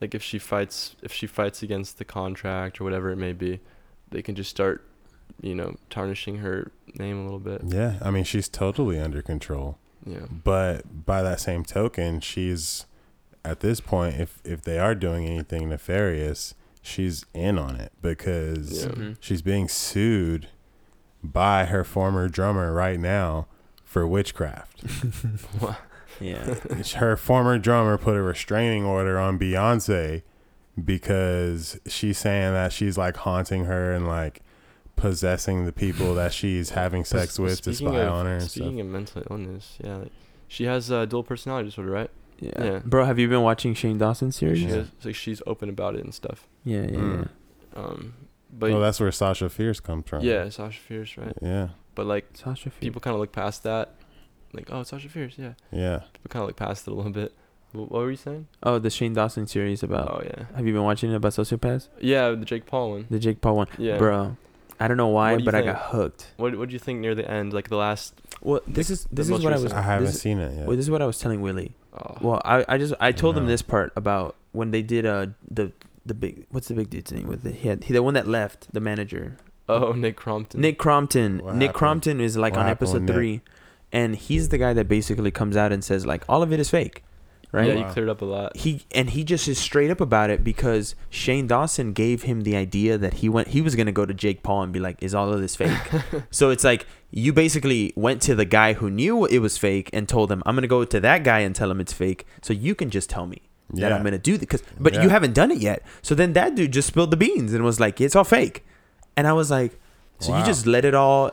like, 0.00 0.14
if 0.14 0.22
she 0.22 0.38
fights, 0.38 0.96
if 1.02 1.12
she 1.12 1.26
fights 1.26 1.62
against 1.62 1.98
the 1.98 2.04
contract 2.04 2.80
or 2.80 2.84
whatever 2.84 3.10
it 3.10 3.16
may 3.16 3.32
be, 3.32 3.60
they 4.10 4.22
can 4.22 4.34
just 4.34 4.50
start, 4.50 4.84
you 5.40 5.54
know, 5.54 5.76
tarnishing 5.90 6.38
her 6.38 6.70
name 6.94 7.18
a 7.20 7.24
little 7.24 7.38
bit. 7.40 7.60
yeah 7.66 7.98
i 8.00 8.10
mean 8.10 8.24
she's 8.24 8.48
totally 8.48 8.98
under 8.98 9.20
control 9.20 9.76
Yeah. 10.06 10.24
but 10.30 11.04
by 11.04 11.20
that 11.22 11.40
same 11.40 11.62
token 11.62 12.20
she's 12.20 12.86
at 13.44 13.60
this 13.60 13.80
point 13.80 14.18
if 14.18 14.38
if 14.44 14.62
they 14.62 14.78
are 14.78 14.94
doing 14.94 15.26
anything 15.26 15.68
nefarious 15.68 16.54
she's 16.80 17.26
in 17.34 17.58
on 17.58 17.76
it 17.76 17.92
because 18.00 18.84
Yeah. 18.84 18.92
Mhm. 18.92 19.16
she's 19.20 19.42
being 19.42 19.68
sued 19.68 20.48
by 21.22 21.66
her 21.66 21.84
former 21.84 22.28
drummer 22.28 22.72
right 22.72 22.98
now 22.98 23.46
for 23.84 24.06
witchcraft 24.06 24.82
Yeah. 26.20 26.54
her 26.96 27.16
former 27.16 27.58
drummer 27.58 27.98
put 27.98 28.16
a 28.16 28.22
restraining 28.22 28.84
order 28.84 29.18
on 29.18 29.38
Beyonce 29.38 30.22
because 30.84 31.78
she's 31.86 32.18
saying 32.18 32.52
that 32.52 32.72
she's 32.72 32.96
like 32.98 33.16
haunting 33.18 33.64
her 33.64 33.92
and 33.92 34.06
like 34.06 34.42
possessing 34.94 35.64
the 35.66 35.72
people 35.72 36.14
that 36.14 36.32
she's 36.32 36.70
having 36.70 37.04
sex 37.04 37.32
S- 37.34 37.38
with 37.38 37.60
to 37.62 37.74
spy 37.74 38.00
of- 38.02 38.12
on 38.12 38.26
her 38.26 38.32
and 38.34 38.42
stuff. 38.42 38.52
Speaking 38.52 38.80
of 38.80 38.86
mental 38.86 39.22
illness, 39.30 39.78
yeah, 39.82 39.96
like, 39.96 40.12
she 40.48 40.64
has 40.64 40.90
uh, 40.92 41.04
dual 41.06 41.22
personality 41.22 41.68
disorder, 41.68 41.90
right? 41.90 42.10
yeah. 42.38 42.50
Yeah. 42.62 42.78
Bro, 42.84 43.06
have 43.06 43.18
you 43.18 43.28
been 43.28 43.42
watching 43.42 43.74
Shane 43.74 43.98
Dawson's 43.98 44.36
series? 44.36 44.58
She 44.60 44.66
Yeah. 44.66 44.74
has, 44.76 44.88
like 45.04 45.14
she's 45.14 45.42
open 45.46 45.68
about 45.68 45.96
it 45.96 46.04
and 46.04 46.14
stuff. 46.14 46.46
Yeah, 46.64 46.82
yeah, 46.82 46.88
Mm. 46.98 47.28
yeah. 47.74 47.80
Um, 47.82 48.14
but 48.52 48.70
well, 48.70 48.80
that's 48.80 49.00
where 49.00 49.10
Sasha 49.12 49.48
Fierce 49.48 49.80
comes 49.80 50.06
from. 50.08 50.22
yeah, 50.24 50.48
Sasha 50.50 50.80
Fierce, 50.80 51.16
right? 51.18 51.36
Yeah. 51.42 51.68
But 51.94 52.06
like 52.06 52.26
Sasha 52.34 52.70
Fierce. 52.70 52.80
people 52.80 53.00
kind 53.00 53.14
of 53.14 53.20
look 53.20 53.32
past 53.32 53.62
that, 53.64 53.94
like 54.56 54.68
oh, 54.72 54.82
Sasha 54.82 55.08
Fierce, 55.08 55.34
yeah. 55.38 55.52
Yeah. 55.70 55.98
People 56.12 56.28
kind 56.30 56.42
of 56.42 56.48
like 56.48 56.56
past 56.56 56.86
it 56.86 56.90
a 56.90 56.94
little 56.94 57.12
bit, 57.12 57.32
What 57.72 57.90
were 57.90 58.10
you 58.10 58.16
saying? 58.16 58.48
Oh, 58.62 58.78
the 58.78 58.90
Shane 58.90 59.12
Dawson 59.14 59.46
series 59.46 59.82
about. 59.82 60.08
Oh 60.10 60.22
yeah. 60.24 60.44
Have 60.56 60.66
you 60.66 60.72
been 60.72 60.82
watching 60.84 61.10
it 61.12 61.14
about 61.16 61.32
sociopaths? 61.32 61.88
Yeah, 62.00 62.30
the 62.30 62.44
Jake 62.44 62.66
Paul 62.66 62.90
one. 62.90 63.06
The 63.10 63.18
Jake 63.18 63.40
Paul 63.40 63.56
one, 63.56 63.68
Yeah. 63.78 63.98
bro. 63.98 64.36
I 64.78 64.88
don't 64.88 64.98
know 64.98 65.08
why, 65.08 65.32
What 65.32 65.38
do 65.38 65.44
you 65.44 65.50
but 65.50 65.54
I 65.54 65.62
got 65.62 65.76
hooked. 65.90 66.26
What 66.36 66.56
What 66.58 66.68
do 66.68 66.72
you 66.74 66.78
think 66.78 67.00
near 67.00 67.14
the 67.14 67.28
end, 67.30 67.52
like 67.54 67.68
the 67.70 67.76
last? 67.76 68.14
Well, 68.42 68.60
this 68.66 68.90
is 68.90 69.06
this 69.10 69.26
is 69.26 69.30
most 69.30 69.44
what 69.44 69.52
I 69.52 69.56
was. 69.56 69.64
recent- 69.64 69.78
I 69.78 69.82
haven't 69.82 70.06
this, 70.06 70.20
seen 70.20 70.38
it 70.38 70.54
yet. 70.54 70.66
well, 70.66 70.76
this 70.76 70.84
is 70.84 70.90
what 70.90 71.00
I 71.00 71.06
was 71.06 71.18
telling 71.18 71.40
Willie. 71.40 71.74
Oh, 71.94 72.18
Well, 72.20 72.42
I, 72.44 72.64
I 72.68 72.76
just 72.78 72.92
I 73.00 73.12
told 73.12 73.36
him 73.38 73.44
No. 73.44 73.50
this 73.50 73.62
part 73.62 73.90
about 73.96 74.36
when 74.52 74.70
they 74.70 74.82
did 74.82 75.06
uh 75.06 75.28
the 75.50 75.72
the 76.04 76.12
big 76.14 76.46
what's 76.50 76.68
the 76.68 76.74
big 76.74 76.90
dude's 76.90 77.10
name 77.10 77.26
with 77.26 77.42
the 77.42 77.50
he 77.52 77.68
had 77.68 77.84
he, 77.84 77.92
the 77.94 78.02
one 78.02 78.12
that 78.14 78.28
left 78.28 78.72
the 78.72 78.80
manager 78.80 79.38
oh, 79.68 79.92
Nick 79.92 80.16
Crompton. 80.16 80.60
Nick 80.60 80.78
Crompton 80.78 81.38
What 81.42 81.54
Nick 81.56 81.68
happened? 81.68 81.78
Crompton 81.78 82.20
is 82.20 82.36
like 82.36 82.52
What 82.52 82.60
on 82.60 82.66
happened 82.66 82.92
with 82.92 83.02
episode 83.02 83.16
Nick? 83.16 83.40
Three, 83.90 83.98
and 84.00 84.16
he's 84.16 84.48
the 84.50 84.58
guy 84.58 84.72
that 84.72 84.88
basically 84.88 85.30
comes 85.30 85.56
out 85.56 85.72
and 85.72 85.82
says 85.84 86.06
like 86.06 86.24
all 86.28 86.42
of 86.42 86.52
it 86.52 86.60
is 86.60 86.70
fake, 86.70 87.02
right? 87.52 87.68
Yeah, 87.68 87.86
he 87.86 87.92
cleared 87.92 88.08
up 88.08 88.22
a 88.22 88.24
lot. 88.24 88.56
he 88.56 88.82
and 88.94 89.10
he 89.10 89.24
just 89.24 89.46
is 89.48 89.58
straight 89.58 89.90
up 89.90 90.00
about 90.00 90.30
it 90.30 90.42
because 90.44 90.94
Shane 91.10 91.46
Dawson 91.46 91.92
gave 91.92 92.22
him 92.22 92.42
the 92.42 92.56
idea 92.56 92.98
that 92.98 93.14
he 93.14 93.28
went 93.28 93.48
he 93.48 93.60
was 93.60 93.74
gonna 93.74 93.92
go 93.92 94.04
to 94.06 94.14
Jake 94.14 94.42
Paul 94.42 94.62
and 94.62 94.72
be 94.72 94.80
like, 94.80 95.02
"Is 95.02 95.14
all 95.14 95.32
of 95.32 95.40
this 95.40 95.56
fake?" 95.56 95.78
so 96.30 96.50
it's 96.50 96.64
like 96.64 96.86
you 97.10 97.32
basically 97.32 97.92
went 97.96 98.20
to 98.22 98.34
the 98.34 98.44
guy 98.44 98.72
who 98.74 98.90
knew 98.90 99.24
it 99.26 99.38
was 99.38 99.56
fake 99.56 99.88
and 99.92 100.08
told 100.08 100.30
him, 100.30 100.42
"I'm 100.46 100.54
gonna 100.54 100.66
go 100.66 100.84
to 100.84 101.00
that 101.00 101.24
guy 101.24 101.40
and 101.40 101.54
tell 101.54 101.70
him 101.70 101.80
it's 101.80 101.92
fake, 101.92 102.26
so 102.42 102.52
you 102.52 102.74
can 102.74 102.90
just 102.90 103.08
tell 103.08 103.26
me 103.26 103.42
that 103.70 103.88
Yeah. 103.90 103.96
I'm 103.96 104.02
gonna 104.04 104.18
do 104.18 104.32
this." 104.32 104.40
Because 104.40 104.62
but 104.78 104.94
Yeah. 104.94 105.02
you 105.04 105.08
haven't 105.08 105.32
done 105.34 105.50
it 105.50 105.58
yet. 105.58 105.82
So 106.02 106.14
then 106.14 106.32
that 106.34 106.54
dude 106.54 106.72
just 106.72 106.88
spilled 106.88 107.10
the 107.10 107.16
beans 107.16 107.52
and 107.54 107.64
was 107.64 107.80
like, 107.80 108.00
"It's 108.00 108.14
all 108.16 108.24
fake," 108.24 108.64
and 109.16 109.26
I 109.26 109.32
was 109.32 109.50
like, 109.50 109.78
"So 110.18 110.36
you 110.36 110.44
just 110.44 110.66
let 110.66 110.84
it 110.84 110.94
all." 110.94 111.32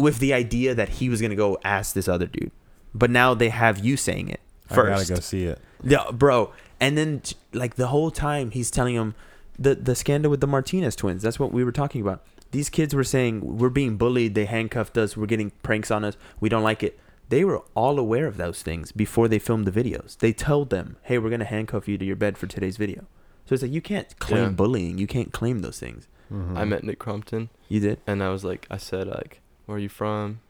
With 0.00 0.18
the 0.18 0.32
idea 0.32 0.74
that 0.74 0.88
he 0.98 1.08
was 1.08 1.20
gonna 1.20 1.36
go 1.46 1.58
ask 1.64 1.94
this 1.94 2.08
other 2.08 2.26
dude, 2.26 2.52
but 2.94 3.10
now 3.10 3.34
they 3.34 3.50
have 3.50 3.78
you 3.84 3.96
saying 3.96 4.28
it 4.30 4.40
first. 4.66 4.78
I 4.90 5.04
gotta 5.04 5.14
go 5.14 5.20
see 5.20 5.44
it. 5.44 5.58
Yeah, 5.82 6.10
bro. 6.12 6.52
And 6.80 6.96
then 6.98 7.22
like 7.52 7.74
the 7.76 7.88
whole 7.88 8.10
time 8.10 8.50
he's 8.50 8.70
telling 8.70 8.94
him 8.94 9.14
the 9.58 9.74
the 9.74 9.94
scandal 9.94 10.30
with 10.30 10.40
the 10.40 10.46
Martinez 10.46 10.96
twins. 10.96 11.22
That's 11.22 11.38
what 11.38 11.52
we 11.52 11.62
were 11.64 11.72
talking 11.82 12.00
about. 12.00 12.24
These 12.52 12.68
kids 12.70 12.94
were 12.94 13.04
saying 13.04 13.58
we're 13.58 13.68
being 13.68 13.96
bullied. 13.96 14.34
They 14.34 14.46
handcuffed 14.46 14.96
us. 14.98 15.16
We're 15.16 15.26
getting 15.34 15.50
pranks 15.62 15.90
on 15.90 16.04
us. 16.04 16.16
We 16.40 16.48
don't 16.48 16.62
like 16.64 16.82
it. 16.82 16.98
They 17.28 17.44
were 17.44 17.62
all 17.74 17.98
aware 17.98 18.26
of 18.26 18.38
those 18.38 18.62
things 18.62 18.90
before 18.90 19.28
they 19.28 19.38
filmed 19.38 19.66
the 19.66 19.70
videos. 19.82 20.18
They 20.18 20.32
told 20.32 20.70
them, 20.70 20.96
"Hey, 21.02 21.18
we're 21.18 21.30
gonna 21.30 21.44
handcuff 21.56 21.86
you 21.88 21.96
to 21.98 22.04
your 22.04 22.16
bed 22.16 22.36
for 22.38 22.46
today's 22.48 22.76
video." 22.76 23.04
So 23.46 23.54
it's 23.54 23.62
like 23.62 23.72
you 23.72 23.80
can't 23.82 24.18
claim 24.18 24.42
Yeah. 24.44 24.48
bullying. 24.60 24.98
You 24.98 25.06
can't 25.06 25.32
claim 25.32 25.58
those 25.60 25.78
things. 25.78 26.08
Mhm. 26.32 26.56
I 26.56 26.64
met 26.64 26.82
Nick 26.84 26.98
Crompton, 26.98 27.50
You 27.68 27.80
did. 27.80 27.98
and 28.06 28.22
I 28.22 28.30
was 28.30 28.44
like, 28.44 28.66
I 28.70 28.76
said 28.78 29.06
like, 29.08 29.40
"Where 29.70 29.76
are 29.76 29.80
you 29.80 29.88
from?" 29.88 30.40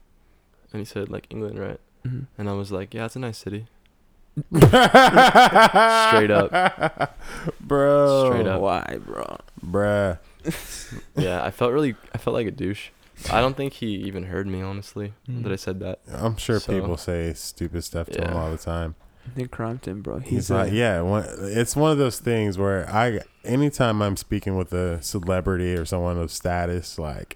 And 0.73 0.79
he 0.79 0.85
said 0.85 1.09
like 1.09 1.27
England, 1.29 1.59
right? 1.59 1.79
Mm-hmm. 2.05 2.21
And 2.37 2.49
I 2.49 2.53
was 2.53 2.71
like, 2.71 2.93
"Yeah, 2.93 3.05
it's 3.05 3.15
a 3.15 3.19
nice 3.19 3.37
city." 3.37 3.67
Straight 4.55 6.31
up. 6.31 7.17
bro. 7.59 8.31
Straight 8.31 8.47
up. 8.47 8.61
Why, 8.61 8.97
bro? 9.05 9.37
bruh. 9.63 10.17
yeah, 11.15 11.43
I 11.43 11.51
felt 11.51 11.71
really, 11.73 11.95
I 12.13 12.17
felt 12.17 12.33
like 12.33 12.47
a 12.47 12.51
douche. 12.51 12.89
I 13.31 13.39
don't 13.41 13.55
think 13.55 13.73
he 13.73 13.87
even 13.87 14.23
heard 14.23 14.47
me 14.47 14.61
honestly 14.61 15.13
Mm. 15.29 15.43
that 15.43 15.51
I 15.51 15.55
said 15.55 15.79
that. 15.81 15.99
I'm 16.11 16.37
sure 16.37 16.59
So- 16.59 16.73
people 16.73 16.97
say 16.97 17.33
stupid 17.33 17.83
stuff 17.83 18.07
to 18.11 18.21
him 18.27 18.35
all 18.35 18.49
the 18.51 18.57
time. 18.57 18.95
Nick 19.35 19.51
Crompton, 19.51 20.01
bro. 20.01 20.17
He's, 20.19 20.29
He's, 20.31 20.49
like, 20.49 20.71
a- 20.71 20.75
yeah, 20.75 21.01
one, 21.01 21.25
it's 21.41 21.75
one 21.75 21.91
of 21.91 21.99
those 21.99 22.17
things 22.17 22.57
where 22.57 22.89
I, 22.89 23.19
anytime 23.43 24.01
I'm 24.01 24.17
speaking 24.17 24.55
with 24.57 24.73
a 24.73 24.99
celebrity 25.03 25.75
or 25.75 25.85
someone 25.85 26.17
of 26.17 26.31
status, 26.31 26.97
like 26.97 27.35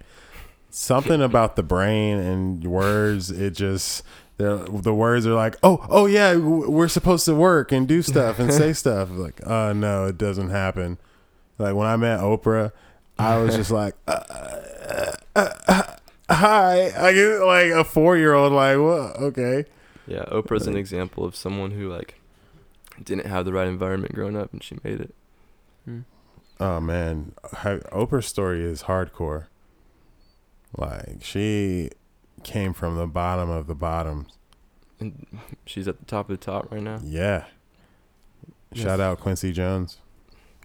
something 0.76 1.22
about 1.22 1.56
the 1.56 1.64
brain 1.64 2.18
and 2.18 2.64
words, 2.66 3.32
it 3.32 3.52
just 3.52 4.04
the 4.38 4.68
the 4.70 4.94
words 4.94 5.26
are 5.26 5.34
like, 5.34 5.56
oh, 5.64 5.86
oh 5.90 6.06
yeah, 6.06 6.36
we're 6.36 6.90
supposed 6.90 7.26
to 7.26 7.34
work 7.36 7.72
and 7.72 7.88
do 7.88 8.02
stuff 8.02 8.40
and 8.40 8.54
say 8.54 8.74
stuff. 8.84 9.10
Like, 9.12 9.46
oh 9.48 9.74
no, 9.74 10.06
it 10.06 10.18
doesn't 10.18 10.50
happen. 10.50 10.98
Like 11.58 11.76
when 11.76 11.88
I 11.88 11.96
met 11.96 12.20
Oprah, 12.20 12.74
I 13.18 13.38
was 13.38 13.56
just 13.56 13.72
like, 13.72 13.96
uh, 14.08 14.12
uh, 14.12 15.12
uh, 15.36 15.50
uh, 15.68 15.84
hi, 16.30 16.92
I 16.98 17.14
get 17.14 17.40
like 17.40 17.72
a 17.72 17.84
four 17.86 18.18
year 18.18 18.34
old, 18.34 18.52
like, 18.52 18.78
what? 18.78 19.16
Okay. 19.18 19.66
Yeah, 20.08 20.26
Oprah's 20.26 20.68
an 20.68 20.76
example 20.76 21.26
of 21.26 21.36
someone 21.36 21.72
who 21.72 21.90
like 21.90 22.20
didn't 23.02 23.26
have 23.26 23.46
the 23.46 23.54
right 23.54 23.68
environment 23.68 24.14
growing 24.14 24.36
up, 24.36 24.52
and 24.52 24.62
she 24.62 24.78
made 24.84 25.00
it. 25.00 25.16
Hmm. 25.86 26.02
Oh 26.60 26.80
man, 26.82 27.32
her, 27.60 27.80
Oprah's 27.92 28.26
story 28.26 28.64
is 28.64 28.84
hardcore. 28.84 29.46
Like 30.78 31.18
she 31.24 31.90
came 32.44 32.74
from 32.74 32.96
the 32.98 33.08
bottom 33.08 33.50
of 33.50 33.68
the 33.68 33.76
bottom. 33.76 34.28
And 35.00 35.26
she's 35.66 35.88
at 35.88 36.00
the 36.00 36.06
top 36.06 36.30
of 36.30 36.40
the 36.40 36.44
top 36.46 36.72
right 36.72 36.82
now. 36.82 37.00
Yeah. 37.04 37.46
Shout 38.74 39.00
out 39.00 39.20
Quincy 39.20 39.52
Jones. 39.54 40.00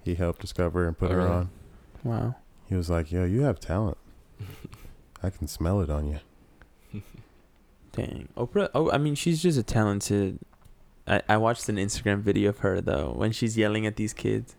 He 0.04 0.14
helped 0.14 0.40
discover 0.40 0.86
and 0.86 0.96
put 0.98 1.11
Oh, 1.11 1.14
her 1.14 1.18
really? 1.18 1.30
on. 1.30 1.50
wow. 2.04 2.34
He 2.68 2.74
was 2.74 2.88
like, 2.90 3.11
"Yo, 3.12 3.24
you 3.24 3.42
have 3.42 3.61
talent. 3.61 3.98
I 5.22 5.30
can 5.30 5.46
smell 5.48 5.80
it 5.80 5.90
on 5.90 6.08
you." 6.92 7.02
Dang, 7.92 8.28
Oprah. 8.36 8.68
Oh, 8.74 8.90
I 8.90 8.98
mean, 8.98 9.14
she's 9.14 9.42
just 9.42 9.58
a 9.58 9.62
talented. 9.62 10.38
I, 11.06 11.22
I 11.28 11.36
watched 11.36 11.68
an 11.68 11.76
Instagram 11.76 12.20
video 12.20 12.50
of 12.50 12.58
her 12.58 12.80
though 12.80 13.12
when 13.16 13.32
she's 13.32 13.56
yelling 13.58 13.86
at 13.86 13.96
these 13.96 14.12
kids. 14.12 14.54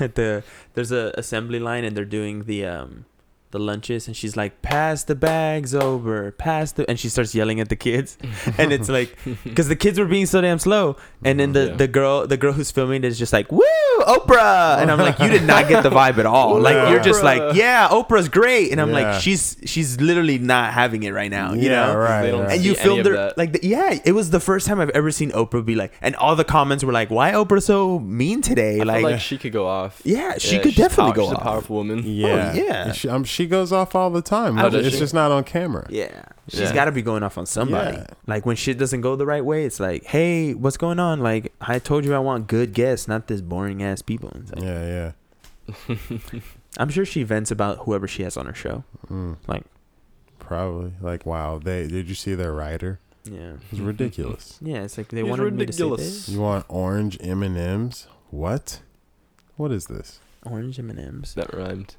at 0.00 0.14
the 0.16 0.42
there's 0.74 0.92
a 0.92 1.12
assembly 1.16 1.58
line 1.58 1.84
and 1.84 1.96
they're 1.96 2.04
doing 2.04 2.44
the 2.44 2.66
um 2.66 3.06
the 3.52 3.58
lunches 3.60 4.06
and 4.08 4.16
she's 4.16 4.36
like 4.36 4.60
pass 4.60 5.04
the 5.04 5.14
bags 5.14 5.74
over 5.74 6.32
pass 6.32 6.72
the 6.72 6.88
and 6.90 6.98
she 6.98 7.08
starts 7.08 7.34
yelling 7.34 7.60
at 7.60 7.68
the 7.68 7.76
kids 7.76 8.18
and 8.58 8.72
it's 8.72 8.88
like 8.88 9.16
because 9.44 9.68
the 9.68 9.76
kids 9.76 9.98
were 9.98 10.04
being 10.04 10.26
so 10.26 10.40
damn 10.40 10.58
slow 10.58 10.96
and 11.24 11.38
then 11.40 11.52
the 11.52 11.66
Yeah. 11.68 11.74
the 11.76 11.88
girl 11.88 12.26
the 12.26 12.36
girl 12.36 12.52
who's 12.52 12.70
filming 12.70 13.04
is 13.04 13.18
just 13.18 13.32
like 13.32 13.50
woo 13.52 13.62
Oprah 14.00 14.78
and 14.78 14.90
I'm 14.90 14.98
like 14.98 15.18
you 15.18 15.28
did 15.28 15.44
not 15.44 15.68
get 15.68 15.82
the 15.82 15.90
vibe 15.90 16.18
at 16.18 16.26
all 16.26 16.60
like 16.60 16.90
you're 16.90 17.00
just 17.00 17.22
like 17.22 17.54
yeah 17.56 17.88
Oprah's 17.88 18.28
great 18.28 18.72
and 18.72 18.80
I'm 18.80 18.90
Yeah. 18.90 19.00
like 19.12 19.20
she's 19.22 19.56
she's 19.64 20.00
literally 20.00 20.38
not 20.38 20.72
having 20.72 21.02
it 21.04 21.12
right 21.12 21.30
now 21.30 21.52
you 21.54 21.70
yeah, 21.70 21.86
know 21.86 21.96
right. 21.96 22.22
They 22.22 22.30
don't 22.30 22.42
right. 22.44 22.52
and 22.56 22.64
you 22.64 22.72
any 22.74 22.82
filmed 22.82 23.06
her 23.06 23.32
like 23.36 23.52
the, 23.52 23.60
yeah 23.66 23.98
it 24.04 24.12
was 24.12 24.30
the 24.30 24.40
first 24.40 24.66
time 24.66 24.80
i've 24.80 24.90
ever 24.90 25.10
seen 25.10 25.30
oprah 25.32 25.64
be 25.64 25.74
like 25.74 25.92
and 26.02 26.14
all 26.16 26.36
the 26.36 26.44
comments 26.44 26.84
were 26.84 26.92
like 26.92 27.10
why 27.10 27.32
oprah 27.32 27.62
so 27.62 27.98
mean 28.00 28.42
today 28.42 28.80
I 28.80 28.84
like, 28.84 29.02
like 29.02 29.20
she 29.20 29.38
could 29.38 29.52
go 29.52 29.66
off. 29.66 30.02
yeah 30.04 30.36
she 30.38 30.56
Yeah, 30.56 30.62
could 30.62 30.74
definitely 30.74 31.12
pow- 31.12 31.16
go 31.16 31.24
she's 31.24 31.32
off 31.34 31.40
a 31.40 31.44
powerful 31.44 31.76
woman. 31.76 32.02
yeah, 32.04 32.52
yeah. 32.54 32.92
She, 32.92 33.08
um, 33.08 33.24
she 33.36 33.46
goes 33.46 33.70
off 33.72 33.94
all 33.94 34.10
the 34.10 34.22
time. 34.22 34.56
How 34.56 34.66
it's 34.68 34.94
she? 34.94 34.98
just 35.04 35.14
not 35.14 35.30
on 35.36 35.44
camera. 35.44 35.86
yeah 35.90 36.24
she's 36.48 36.60
Yeah. 36.60 36.74
got 36.74 36.84
to 36.86 36.92
be 36.92 37.02
going 37.02 37.22
off 37.26 37.36
on 37.38 37.46
somebody 37.46 37.96
Yeah. 37.96 38.06
like 38.26 38.46
when 38.46 38.56
shit 38.56 38.78
doesn't 38.78 39.00
go 39.00 39.16
the 39.16 39.26
right 39.26 39.44
way 39.44 39.64
it's 39.68 39.80
like 39.80 40.04
hey 40.14 40.54
what's 40.54 40.76
going 40.76 41.00
on 41.00 41.20
like 41.20 41.52
i 41.60 41.78
told 41.80 42.04
you 42.06 42.14
i 42.14 42.18
want 42.30 42.46
good 42.46 42.72
guests 42.72 43.08
not 43.08 43.26
this 43.26 43.40
boring 43.40 43.82
ass 43.82 44.00
people 44.02 44.30
like, 44.34 44.62
Yeah, 44.62 45.12
yeah. 45.68 45.96
i'm 46.78 46.88
sure 46.88 47.04
she 47.04 47.22
vents 47.24 47.50
about 47.50 47.78
whoever 47.84 48.06
she 48.06 48.22
has 48.22 48.36
on 48.36 48.46
her 48.46 48.54
show 48.54 48.84
Mm. 49.10 49.36
Like- 49.46 49.64
probably 50.38 50.92
like 51.00 51.26
wow. 51.26 51.58
They 51.58 51.88
did 51.88 52.08
you 52.08 52.14
see 52.14 52.34
their 52.36 52.52
writer? 52.52 53.00
yeah 53.24 53.54
It's 53.72 53.80
ridiculous. 53.80 54.58
yeah 54.62 54.82
it's 54.86 54.96
like 54.98 55.08
they 55.08 55.22
He's 55.22 55.30
wanted 55.30 55.54
me 55.54 55.66
to 55.66 55.72
say 55.72 55.82
ridiculous. 55.82 56.26
this 56.26 56.28
You 56.28 56.40
want 56.40 56.64
orange 56.68 57.18
M 57.20 57.42
and 57.42 57.56
M's? 57.58 58.06
What? 58.30 58.80
What 59.56 59.72
is 59.72 59.86
this? 59.86 60.20
orange 60.44 60.78
m&ms 60.78 61.34
That 61.34 61.52
rhymed. 61.52 61.96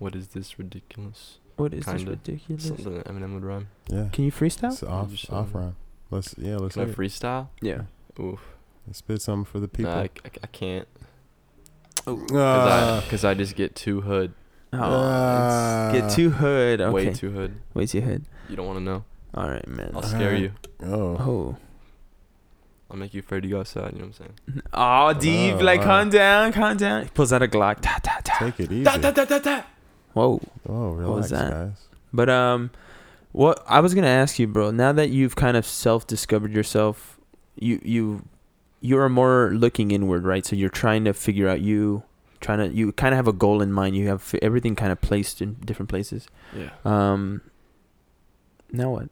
What 0.00 0.16
is 0.16 0.28
this 0.28 0.58
ridiculous? 0.58 1.38
what 1.56 1.72
is 1.74 1.84
this 1.84 1.94
Kinda. 1.96 2.10
ridiculous 2.12 2.66
Something 2.68 2.94
that 2.94 3.04
Eminem 3.06 3.34
would 3.34 3.44
rhyme. 3.44 3.68
Yeah. 3.88 4.08
can 4.12 4.24
you 4.24 4.32
freestyle 4.32 4.72
It's 4.72 4.82
off 4.82 5.10
Just 5.10 5.30
off 5.30 5.52
something. 5.52 5.60
rhyme. 5.60 5.76
Let's 6.10 6.34
yeah, 6.38 6.56
let's 6.56 6.74
Can 6.74 6.82
I 6.82 6.84
hear 6.86 6.92
it. 6.94 6.98
freestyle? 6.98 7.48
yeah 7.60 7.82
Oof. 8.18 8.40
spit 8.92 9.20
something 9.22 9.44
for 9.44 9.60
the 9.60 9.68
people. 9.68 9.92
Nah, 9.92 10.00
I, 10.00 10.10
I, 10.24 10.30
I 10.42 10.46
can't. 10.48 10.88
Uh, 12.06 13.00
Because 13.02 13.24
I, 13.24 13.34
just 13.34 13.54
get 13.56 13.74
too 13.76 14.00
hood. 14.00 14.32
Oh, 14.72 14.78
Uh, 14.78 15.90
it's- 15.94 16.00
get 16.16 16.16
too 16.16 16.30
hood. 16.30 16.80
Okay. 16.80 16.92
Way 16.92 17.12
too 17.12 17.30
hood. 17.30 17.54
Way 17.74 17.86
too 17.86 18.00
hood. 18.00 18.24
You 18.48 18.56
don't 18.56 18.66
want 18.66 18.78
to 18.78 18.84
know. 18.84 19.04
All 19.34 19.48
right, 19.48 19.66
man. 19.68 19.92
I'll 19.94 20.02
scare 20.02 20.28
Alright. 20.34 20.40
you. 20.40 20.52
oh. 20.82 21.16
Oh. 21.20 21.56
I'll 22.90 22.96
make 22.96 23.14
you 23.14 23.20
afraid 23.20 23.42
to 23.44 23.48
go 23.48 23.60
outside. 23.60 23.92
You 23.92 24.00
know 24.00 24.06
what 24.06 24.20
I'm 24.20 24.26
saying? 24.48 24.62
Oh, 24.72 25.12
deep. 25.12 25.54
Oh, 25.56 25.64
like, 25.64 25.80
wow. 25.80 25.86
calm 25.86 26.10
down, 26.10 26.52
calm 26.52 26.76
down. 26.76 27.04
He 27.04 27.10
pulls 27.10 27.32
out 27.32 27.42
a 27.42 27.46
Glock. 27.46 27.80
Ta, 27.82 28.00
ta, 28.02 28.18
ta. 28.24 28.36
Take 28.40 28.58
it 28.60 28.72
easy. 28.72 28.82
Da, 28.82 28.96
da, 28.96 29.10
da, 29.12 29.24
da, 29.26 29.38
da. 29.38 29.62
Whoa. 30.14 30.40
Oh, 30.68 30.90
relax, 30.90 31.16
was 31.16 31.30
that? 31.30 31.50
guys. 31.50 31.86
But, 32.12 32.28
um, 32.28 32.70
what 33.32 33.62
I 33.66 33.80
was 33.80 33.94
going 33.94 34.04
to 34.04 34.10
ask 34.10 34.38
you, 34.38 34.46
bro, 34.46 34.70
now 34.70 34.92
that 34.92 35.10
you've 35.10 35.36
kind 35.36 35.56
of 35.56 35.64
self 35.64 36.06
discovered 36.06 36.52
yourself, 36.52 37.18
you, 37.54 37.80
you, 37.84 38.24
you 38.80 38.98
are 38.98 39.08
more 39.08 39.52
looking 39.54 39.90
inward, 39.90 40.24
right? 40.24 40.44
So 40.44 40.56
you're 40.56 40.68
trying 40.68 41.04
to 41.04 41.12
figure 41.14 41.48
out 41.48 41.60
you, 41.60 42.02
trying 42.40 42.58
to, 42.58 42.74
you 42.74 42.92
kind 42.92 43.14
of 43.14 43.16
have 43.16 43.28
a 43.28 43.32
goal 43.32 43.62
in 43.62 43.72
mind. 43.72 43.96
You 43.96 44.08
have 44.08 44.34
everything 44.42 44.74
kind 44.74 44.90
of 44.90 45.00
placed 45.00 45.40
in 45.40 45.54
different 45.64 45.88
places. 45.88 46.26
Yeah. 46.56 46.70
Um, 46.84 47.42
now 48.72 48.90
what? 48.90 49.08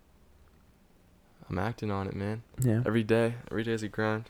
I'm 1.49 1.59
acting 1.59 1.91
on 1.91 2.09
it, 2.09 2.15
man. 2.15 2.43
Yeah. 2.61 2.83
Every 2.85 3.05
day. 3.05 3.35
Every 3.51 3.63
day 3.65 3.73
is 3.73 3.83
a 3.83 3.89
grind. 3.89 4.25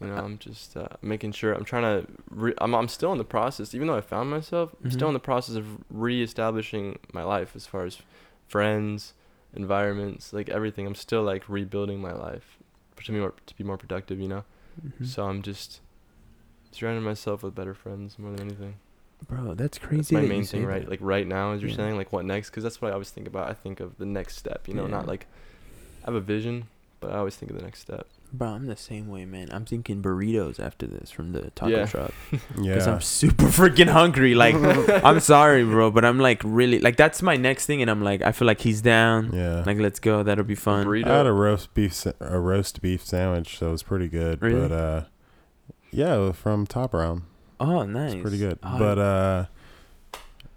You 0.00 0.06
know, 0.06 0.14
I'm 0.14 0.38
just 0.38 0.76
uh, 0.76 0.86
making 1.02 1.32
sure. 1.32 1.52
I'm 1.52 1.64
trying 1.64 1.82
to. 1.82 2.06
Re- 2.30 2.54
I'm. 2.58 2.74
I'm 2.74 2.86
still 2.88 3.10
in 3.12 3.18
the 3.18 3.24
process. 3.24 3.74
Even 3.74 3.88
though 3.88 3.96
I 3.96 4.00
found 4.00 4.30
myself, 4.30 4.74
I'm 4.84 4.90
still 4.92 5.06
Mhm. 5.06 5.10
in 5.10 5.14
the 5.14 5.20
process 5.20 5.56
of 5.56 5.66
reestablishing 5.90 6.98
my 7.12 7.24
life 7.24 7.56
as 7.56 7.66
far 7.66 7.84
as 7.84 7.98
friends, 8.46 9.14
environments, 9.54 10.32
like 10.32 10.48
everything. 10.48 10.86
I'm 10.86 10.94
still 10.94 11.22
like 11.24 11.48
rebuilding 11.48 12.00
my 12.00 12.12
life 12.12 12.58
to 13.04 13.12
be 13.12 13.18
more 13.18 13.34
to 13.46 13.56
be 13.56 13.64
more 13.64 13.76
productive. 13.76 14.20
You 14.20 14.28
know. 14.28 14.44
Mhm. 14.86 15.06
So 15.06 15.26
I'm 15.26 15.42
just 15.42 15.80
surrounding 16.70 17.02
myself 17.04 17.42
with 17.42 17.54
better 17.54 17.74
friends 17.74 18.18
more 18.18 18.30
than 18.30 18.40
anything. 18.48 18.74
Bro, 19.26 19.54
that's 19.54 19.78
crazy. 19.78 19.96
That's 19.96 20.12
my 20.12 20.20
that 20.20 20.28
main 20.28 20.44
thing, 20.44 20.64
right? 20.64 20.82
that. 20.82 20.90
Like 20.90 21.00
right 21.02 21.26
now, 21.26 21.50
as 21.52 21.60
you're 21.60 21.70
Yeah. 21.70 21.76
saying, 21.76 21.96
like 21.96 22.12
what 22.12 22.24
next? 22.24 22.50
Because 22.50 22.62
that's 22.62 22.80
what 22.80 22.90
I 22.90 22.92
always 22.92 23.10
think 23.10 23.26
about. 23.26 23.48
I 23.50 23.54
think 23.54 23.80
of 23.80 23.98
the 23.98 24.06
next 24.06 24.36
step. 24.36 24.68
You 24.68 24.74
know, 24.74 24.84
Yeah. 24.84 24.90
not 24.92 25.06
like 25.08 25.26
I 26.04 26.06
have 26.06 26.14
a 26.14 26.20
vision, 26.20 26.68
but 27.00 27.10
I 27.10 27.16
always 27.18 27.34
think 27.34 27.50
of 27.50 27.56
the 27.58 27.64
next 27.64 27.80
step. 27.80 28.06
Bro, 28.30 28.48
I'm 28.48 28.66
the 28.66 28.76
same 28.76 29.08
way, 29.08 29.24
man. 29.24 29.48
I'm 29.50 29.64
thinking 29.64 30.02
burritos 30.02 30.60
after 30.60 30.86
this 30.86 31.10
from 31.10 31.32
the 31.32 31.50
taco 31.52 31.86
truck. 31.86 32.12
Yeah. 32.30 32.36
shop 32.40 32.40
because 32.56 32.86
I'm 32.86 33.00
super 33.00 33.44
freaking 33.58 33.88
hungry. 33.88 34.34
Like, 34.34 34.54
I'm 35.02 35.20
sorry, 35.20 35.64
bro, 35.64 35.90
but 35.90 36.04
I'm 36.04 36.18
like 36.18 36.42
really 36.44 36.78
like 36.78 36.96
that's 36.96 37.22
my 37.22 37.36
next 37.36 37.64
thing, 37.66 37.80
and 37.80 37.90
I'm 37.90 38.02
like 38.02 38.20
I 38.22 38.32
feel 38.32 38.46
like 38.46 38.60
he's 38.60 38.82
down. 38.82 39.30
yeah. 39.32 39.62
Like, 39.64 39.78
let's 39.78 39.98
go. 39.98 40.22
That'll 40.22 40.44
be 40.44 40.54
fun. 40.54 40.86
Burrito. 40.86 41.06
I 41.06 41.16
had 41.18 41.26
a 41.26 41.32
roast 41.32 41.72
beef 41.72 41.94
sa- 41.94 42.12
a 42.20 42.38
roast 42.38 42.82
beef 42.82 43.04
sandwich, 43.04 43.56
so 43.58 43.68
it 43.68 43.72
was 43.72 43.82
pretty 43.82 44.08
good. 44.08 44.42
Really? 44.42 44.60
But 44.68 44.72
uh, 44.72 45.04
yeah, 45.90 46.16
it 46.16 46.18
was 46.20 46.36
from 46.36 46.66
Top 46.66 46.92
Round. 46.92 47.22
Oh, 47.60 47.84
nice. 47.84 48.12
It's 48.12 48.22
pretty 48.22 48.38
good. 48.38 48.58
Oh, 48.62 48.78
But 48.78 48.98
uh, 48.98 49.44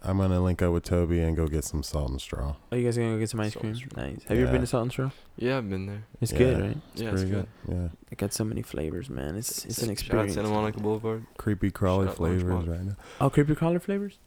I'm 0.03 0.17
gonna 0.17 0.41
link 0.41 0.61
up 0.63 0.73
with 0.73 0.83
Toby 0.83 1.19
and 1.21 1.35
go 1.35 1.47
get 1.47 1.63
some 1.63 1.83
salt 1.83 2.09
and 2.09 2.19
straw. 2.19 2.55
are 2.71 2.77
you 2.77 2.83
guys 2.85 2.97
gonna 2.97 3.11
go 3.13 3.19
get 3.19 3.29
some 3.29 3.39
ice 3.39 3.53
Salt 3.53 3.61
cream? 3.61 3.73
and 3.73 3.79
Straw. 3.81 4.03
Nice. 4.03 4.23
Have 4.23 4.37
you 4.37 4.43
ever 4.43 4.49
Yeah. 4.49 4.51
been 4.53 4.61
to 4.61 4.67
Salt 4.67 4.81
and 4.83 4.91
Straw? 4.91 5.11
Yeah, 5.37 5.57
I've 5.59 5.69
been 5.69 5.85
there. 5.85 6.03
It's 6.19 6.31
Yeah. 6.31 6.37
good, 6.39 6.61
right? 6.61 6.77
It's 6.93 7.01
Yeah, 7.01 7.09
it's 7.11 7.21
pretty 7.21 7.35
good. 7.35 7.47
Yeah, 7.67 7.87
It 8.09 8.17
got 8.17 8.33
so 8.33 8.43
many 8.43 8.61
flavors, 8.63 9.09
man. 9.09 9.35
It's 9.35 9.63
it's 9.65 9.77
an 9.77 9.83
Shout 9.83 9.89
out 9.89 9.91
experience. 9.91 10.33
Santa 10.33 10.49
Monica 10.49 10.79
Boulevard. 10.79 11.25
creepy 11.37 11.69
crawly 11.69 12.07
Shout 12.07 12.13
out 12.15 12.17
Lunchbox. 12.19 12.39
flavors 12.41 12.67
right 12.67 12.83
now. 12.85 12.95
Oh, 13.19 13.29
creepy 13.29 13.53
crawler 13.55 13.79
flavors. 13.79 14.17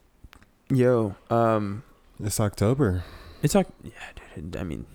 Yo, 0.71 1.15
um, 1.31 1.83
It's 2.21 2.39
October 2.41 3.03
it's 3.43 3.55
like 3.55 3.67
yeah, 3.83 3.91
dude. 4.37 4.57
I 4.57 4.63
mean, 4.65 4.87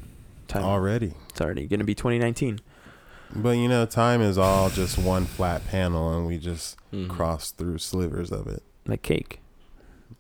time. 0.48 0.64
already, 0.64 1.14
It's 1.30 1.42
already 1.42 1.68
gonna 1.68 1.84
be 1.84 1.94
2019. 1.94 2.60
but 3.36 3.58
you 3.58 3.68
know, 3.68 3.86
time 3.86 4.22
is 4.22 4.38
all 4.38 4.70
just 4.70 4.98
one 4.98 5.26
flat 5.26 5.68
panel, 5.68 6.18
and 6.18 6.26
we 6.26 6.38
just 6.38 6.78
Mhm. 6.94 7.10
cross 7.10 7.52
through 7.52 7.78
slivers 7.80 8.32
of 8.32 8.48
it. 8.48 8.64
Like 8.88 9.02
cake. 9.04 9.42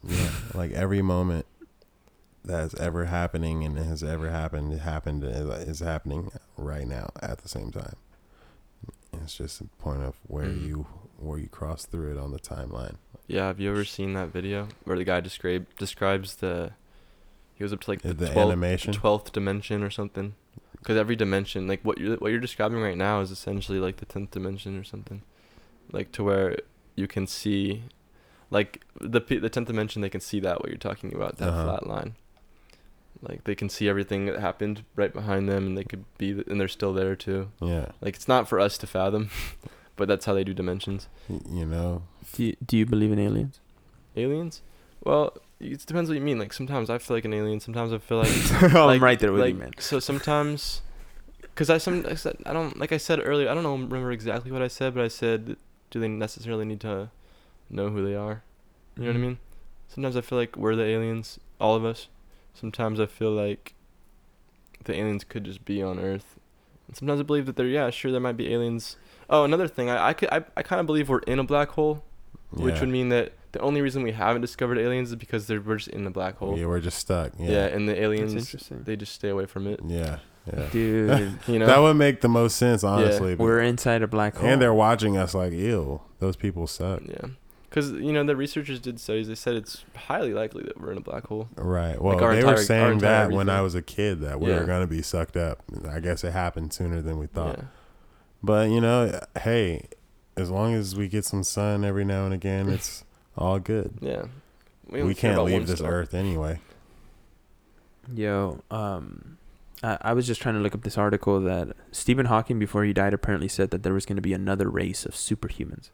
Yeah, 0.03 0.29
like 0.53 0.71
every 0.71 1.01
moment 1.01 1.45
that's 2.43 2.73
ever 2.75 3.05
happening 3.05 3.63
and 3.63 3.77
has 3.77 4.03
ever 4.03 4.29
happened 4.29 4.79
happened 4.79 5.23
is, 5.23 5.67
is 5.67 5.79
happening 5.81 6.31
right 6.57 6.87
now 6.87 7.09
at 7.21 7.39
the 7.39 7.49
same 7.49 7.71
time. 7.71 7.95
It's 9.13 9.35
just 9.35 9.59
a 9.61 9.65
point 9.79 10.03
of 10.03 10.15
where 10.27 10.45
Mhm. 10.47 10.67
you 10.67 10.87
where 11.17 11.37
you 11.37 11.49
cross 11.49 11.85
through 11.85 12.11
it 12.11 12.17
on 12.17 12.31
the 12.31 12.39
timeline. 12.39 12.95
Yeah, 13.27 13.47
have 13.47 13.59
you 13.59 13.69
ever 13.69 13.83
seen 13.83 14.13
that 14.13 14.29
video 14.29 14.69
where 14.85 14.97
the 14.97 15.03
guy 15.03 15.19
describe 15.19 15.65
describes 15.77 16.35
the 16.37 16.71
he 17.55 17.59
goes 17.63 17.73
up 17.73 17.81
to 17.81 17.91
like 17.91 18.01
the, 18.03 18.13
The 18.13 18.27
12th, 18.27 18.37
animation? 18.37 18.93
twelfth 18.93 19.31
dimension 19.33 19.83
or 19.83 19.89
something? 19.89 20.35
Because 20.77 20.95
every 20.95 21.17
dimension, 21.17 21.67
like 21.67 21.81
what 21.83 21.97
you're 21.97 22.15
what 22.17 22.31
you're 22.31 22.39
describing 22.39 22.79
right 22.79 22.95
now, 22.97 23.19
is 23.19 23.31
essentially 23.31 23.79
like 23.79 23.97
the 23.97 24.05
tenth 24.05 24.31
dimension 24.31 24.77
or 24.79 24.83
something, 24.85 25.23
like 25.91 26.13
to 26.13 26.23
where 26.23 26.55
you 26.95 27.05
can 27.07 27.27
see, 27.27 27.83
like 28.51 28.83
the 28.99 29.21
p- 29.21 29.37
the 29.37 29.49
tenth 29.49 29.67
dimension, 29.67 30.01
they 30.01 30.09
can 30.09 30.21
see 30.21 30.39
that 30.41 30.59
what 30.61 30.69
you're 30.69 30.77
talking 30.77 31.13
about 31.13 31.37
that 31.37 31.49
Uh-huh. 31.49 31.63
flat 31.65 31.87
line. 31.87 32.15
Like 33.21 33.43
they 33.43 33.55
can 33.55 33.67
see 33.69 33.89
everything 33.89 34.25
that 34.27 34.39
happened 34.39 34.83
right 34.95 35.13
behind 35.13 35.49
them, 35.49 35.67
and 35.67 35.77
they 35.77 35.83
could 35.83 36.05
be, 36.17 36.33
th- 36.35 36.47
and 36.47 36.59
they're 36.59 36.67
still 36.69 36.93
there 36.93 37.15
too. 37.15 37.49
Yeah, 37.61 37.87
Like 38.01 38.15
it's 38.15 38.27
not 38.29 38.47
for 38.47 38.59
us 38.59 38.77
to 38.77 38.87
fathom, 38.87 39.29
but 39.97 40.07
that's 40.07 40.25
how 40.25 40.33
they 40.33 40.43
do 40.45 40.53
dimensions. 40.53 41.07
you 41.27 41.65
know. 41.65 42.03
Do 42.33 42.43
you, 42.45 42.55
do 42.65 42.77
you 42.77 42.85
believe 42.85 43.11
in 43.11 43.19
aliens? 43.19 43.59
Aliens? 44.15 44.61
Well, 45.03 45.35
it 45.59 45.85
depends 45.85 46.09
what 46.09 46.15
you 46.15 46.21
mean. 46.21 46.39
Like 46.39 46.53
sometimes 46.53 46.89
I 46.89 46.97
feel 46.97 47.17
like 47.17 47.25
an 47.25 47.33
alien. 47.33 47.59
Sometimes 47.59 47.91
I 47.91 47.97
feel 47.97 48.19
like 48.23 48.29
oh, 48.73 48.85
like- 48.85 48.95
I'm 48.97 49.03
right 49.03 49.19
there 49.19 49.33
with 49.33 49.41
like 49.41 49.53
you, 49.55 49.59
man. 49.59 49.71
so 49.79 49.99
sometimes, 49.99 50.81
cause 51.55 51.69
I 51.69 51.77
some 51.77 52.05
I 52.07 52.15
said 52.15 52.37
I 52.45 52.53
don't 52.53 52.79
like 52.79 52.93
I 52.93 52.97
said 52.97 53.19
earlier. 53.21 53.49
I 53.49 53.53
don't 53.53 53.63
know 53.63 53.73
remember 53.75 54.13
exactly 54.13 54.49
what 54.51 54.61
I 54.61 54.69
said, 54.69 54.93
but 54.95 55.03
I 55.03 55.09
said, 55.09 55.57
do 55.91 55.99
they 55.99 56.07
necessarily 56.07 56.63
need 56.63 56.79
to 56.81 57.09
know 57.69 57.89
who 57.89 58.05
they 58.05 58.15
are? 58.15 58.43
You 58.97 59.03
know 59.03 59.09
what 59.09 59.15
I 59.15 59.19
Mhm. 59.19 59.21
mean? 59.21 59.37
Sometimes 59.87 60.15
I 60.17 60.21
feel 60.21 60.37
like 60.37 60.55
we're 60.55 60.75
the 60.75 60.83
aliens, 60.85 61.39
all 61.59 61.75
of 61.75 61.83
us. 61.85 62.07
Sometimes 62.53 62.99
I 62.99 63.05
feel 63.05 63.31
like 63.31 63.73
the 64.83 64.93
aliens 64.95 65.23
could 65.23 65.43
just 65.45 65.65
be 65.65 65.81
on 65.81 65.99
Earth. 65.99 66.37
And 66.87 66.95
sometimes 66.95 67.19
I 67.19 67.23
believe 67.23 67.45
that 67.45 67.55
they're 67.55 67.67
yeah, 67.67 67.89
sure, 67.89 68.11
there 68.11 68.21
might 68.21 68.37
be 68.37 68.53
aliens. 68.53 68.97
Oh, 69.29 69.43
another 69.43 69.67
thing, 69.67 69.89
I 69.89 70.09
I 70.09 70.13
could, 70.13 70.29
I, 70.31 70.43
I 70.57 70.63
kind 70.63 70.79
of 70.79 70.85
believe 70.85 71.09
we're 71.09 71.19
in 71.19 71.39
a 71.39 71.43
black 71.43 71.69
hole, 71.69 72.03
which 72.51 72.79
would 72.79 72.89
mean 72.89 73.09
that 73.09 73.33
the 73.51 73.59
only 73.61 73.81
reason 73.81 74.03
we 74.03 74.11
haven't 74.11 74.41
discovered 74.41 74.77
aliens 74.77 75.09
is 75.09 75.15
because 75.15 75.47
they're 75.47 75.61
we're 75.61 75.77
just 75.77 75.89
in 75.89 76.03
the 76.03 76.09
black 76.11 76.37
hole. 76.37 76.57
yeah, 76.57 76.65
we're 76.65 76.79
just 76.79 76.97
stuck. 76.99 77.31
Yeah, 77.39 77.49
Yeah, 77.51 77.65
and 77.67 77.87
the 77.89 77.99
aliens 78.01 78.33
they 78.71 78.95
just 78.95 79.13
stay 79.13 79.29
away 79.29 79.45
from 79.45 79.67
it. 79.67 79.79
yeah, 79.85 80.19
yeah. 80.51 80.65
Dude, 80.71 81.33
You 81.47 81.59
know, 81.59 81.65
That 81.67 81.79
would 81.79 81.95
make 81.95 82.21
the 82.21 82.29
most 82.29 82.57
sense, 82.57 82.83
honestly. 82.83 83.35
but- 83.35 83.43
we're 83.43 83.59
inside 83.61 84.01
a 84.01 84.07
black 84.07 84.35
hole. 84.37 84.47
and 84.49 84.61
they're 84.61 84.73
watching 84.73 85.17
us 85.17 85.33
like, 85.33 85.51
ew, 85.53 86.01
those 86.19 86.35
people 86.35 86.65
suck. 86.67 87.01
yeah, 87.07 87.27
because 87.69 87.91
you 87.91 88.11
know 88.11 88.23
the 88.23 88.35
researchers 88.35 88.79
did 88.79 88.99
studies. 88.99 89.27
They 89.27 89.35
said 89.35 89.55
it's 89.55 89.83
highly 89.95 90.33
likely 90.33 90.63
that 90.63 90.79
we're 90.79 90.91
in 90.91 90.97
a 90.97 91.01
black 91.01 91.27
hole. 91.27 91.47
Right. 91.55 92.01
Well, 92.01 92.21
our 92.23 92.31
they 92.33 92.39
entire- 92.39 92.55
were 92.55 92.61
saying 92.61 92.93
entire 92.93 93.27
that 93.27 93.31
when 93.35 93.47
I 93.49 93.61
was 93.61 93.75
a 93.75 93.81
kid 93.81 94.19
that 94.21 94.39
we 94.39 94.49
Yeah. 94.49 94.59
were 94.59 94.65
gonna 94.65 94.87
be 94.87 95.01
sucked 95.01 95.37
up. 95.37 95.59
I 95.89 95.99
guess 95.99 96.23
it 96.23 96.31
happened 96.31 96.73
sooner 96.73 97.01
than 97.01 97.17
we 97.19 97.27
thought. 97.27 97.57
Yeah. 97.59 97.63
But 98.43 98.69
you 98.69 98.81
know, 98.81 99.19
hey, 99.41 99.87
as 100.37 100.49
long 100.49 100.73
as 100.73 100.95
we 100.95 101.07
get 101.07 101.25
some 101.25 101.43
sun 101.43 101.83
every 101.85 102.05
now 102.05 102.25
and 102.25 102.33
again, 102.33 102.69
it's 102.69 103.03
all 103.37 103.59
good. 103.59 103.93
Yeah. 104.01 104.25
We, 104.89 104.99
don't 105.01 105.15
can't 105.15 105.43
leave 105.43 105.67
this 105.67 105.79
star. 105.79 105.91
earth 105.91 106.13
anyway. 106.15 106.59
Yo, 108.13 108.61
um, 108.71 109.37
I, 109.83 109.97
I 110.01 110.13
was 110.13 110.25
just 110.25 110.41
trying 110.41 110.55
to 110.55 110.61
look 110.61 110.73
up 110.73 110.81
this 110.81 110.97
article 110.97 111.39
that 111.41 111.69
Stephen 111.91 112.25
Hawking, 112.25 112.57
before 112.57 112.83
he 112.83 112.91
died, 112.93 113.13
apparently 113.13 113.47
said 113.47 113.69
that 113.71 113.83
there 113.83 113.93
was 113.93 114.05
going 114.07 114.15
to 114.15 114.21
be 114.21 114.33
another 114.33 114.67
race 114.69 115.05
of 115.05 115.13
superhumans. 115.13 115.89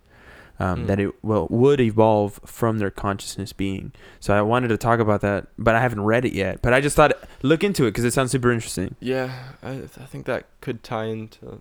Um, 0.58 0.82
Hmm. 0.82 0.86
That 0.86 1.00
it 1.02 1.12
well 1.22 1.48
would 1.50 1.82
evolve 1.82 2.40
from 2.46 2.78
their 2.80 2.90
consciousness 2.90 3.52
being. 3.52 3.92
So 4.22 4.34
I 4.34 4.42
wanted 4.42 4.70
to 4.70 4.78
talk 4.78 5.00
about 5.02 5.20
that, 5.22 5.48
but 5.58 5.76
I 5.76 5.82
haven't 5.82 6.02
read 6.02 6.24
it 6.24 6.32
yet. 6.34 6.62
But 6.62 6.74
I 6.74 6.80
just 6.80 6.96
thought 6.96 7.12
look 7.42 7.62
into 7.64 7.84
it 7.86 7.92
because 7.92 8.06
it 8.06 8.14
sounds 8.14 8.32
super 8.32 8.52
interesting. 8.54 8.96
Yeah, 9.02 9.34
I 9.62 9.72
I 9.72 10.06
think 10.06 10.26
that 10.28 10.46
could 10.62 10.82
tie 10.82 11.06
into 11.06 11.60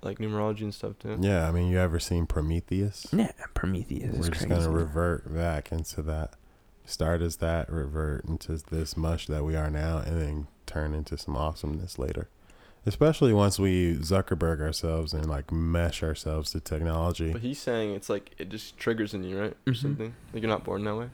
like 0.00 0.18
numerology 0.18 0.62
and 0.62 0.72
stuff 0.74 0.98
too. 0.98 1.18
Yeah, 1.20 1.46
I 1.46 1.52
mean, 1.52 1.68
you 1.70 1.78
ever 1.78 1.98
seen 2.00 2.24
Prometheus? 2.26 3.06
Yeah, 3.12 3.32
Prometheus 3.54 4.14
We're 4.14 4.20
is 4.20 4.28
just 4.30 4.46
crazy. 4.48 4.54
gonna 4.64 4.70
revert 4.70 5.32
back 5.34 5.70
into 5.70 6.00
that. 6.02 6.34
Start 6.86 7.20
as 7.22 7.36
that, 7.36 7.70
revert 7.70 8.24
into 8.24 8.56
this 8.70 8.96
mush 8.96 9.26
that 9.26 9.44
we 9.44 9.54
are 9.56 9.70
now, 9.70 9.98
and 9.98 10.20
then 10.20 10.46
turn 10.66 10.94
into 10.94 11.16
some 11.18 11.36
awesomeness 11.36 11.98
later. 11.98 12.28
Especially 12.84 13.32
once 13.32 13.58
we 13.60 13.94
Zuckerberg 13.96 14.60
ourselves 14.60 15.12
and 15.12 15.26
like 15.28 15.52
mesh 15.52 16.02
ourselves 16.02 16.50
to 16.50 16.60
technology. 16.60 17.32
But 17.32 17.42
he's 17.42 17.60
saying 17.60 17.94
it's 17.94 18.10
like 18.10 18.32
it 18.38 18.48
just 18.48 18.76
triggers 18.76 19.14
in 19.14 19.22
you, 19.22 19.38
right? 19.40 19.56
Or 19.66 19.72
Mhm. 19.72 19.76
something. 19.76 20.14
Like 20.32 20.42
you're 20.42 20.50
not 20.50 20.64
born 20.64 20.82
that 20.84 20.96
way. 20.96 21.08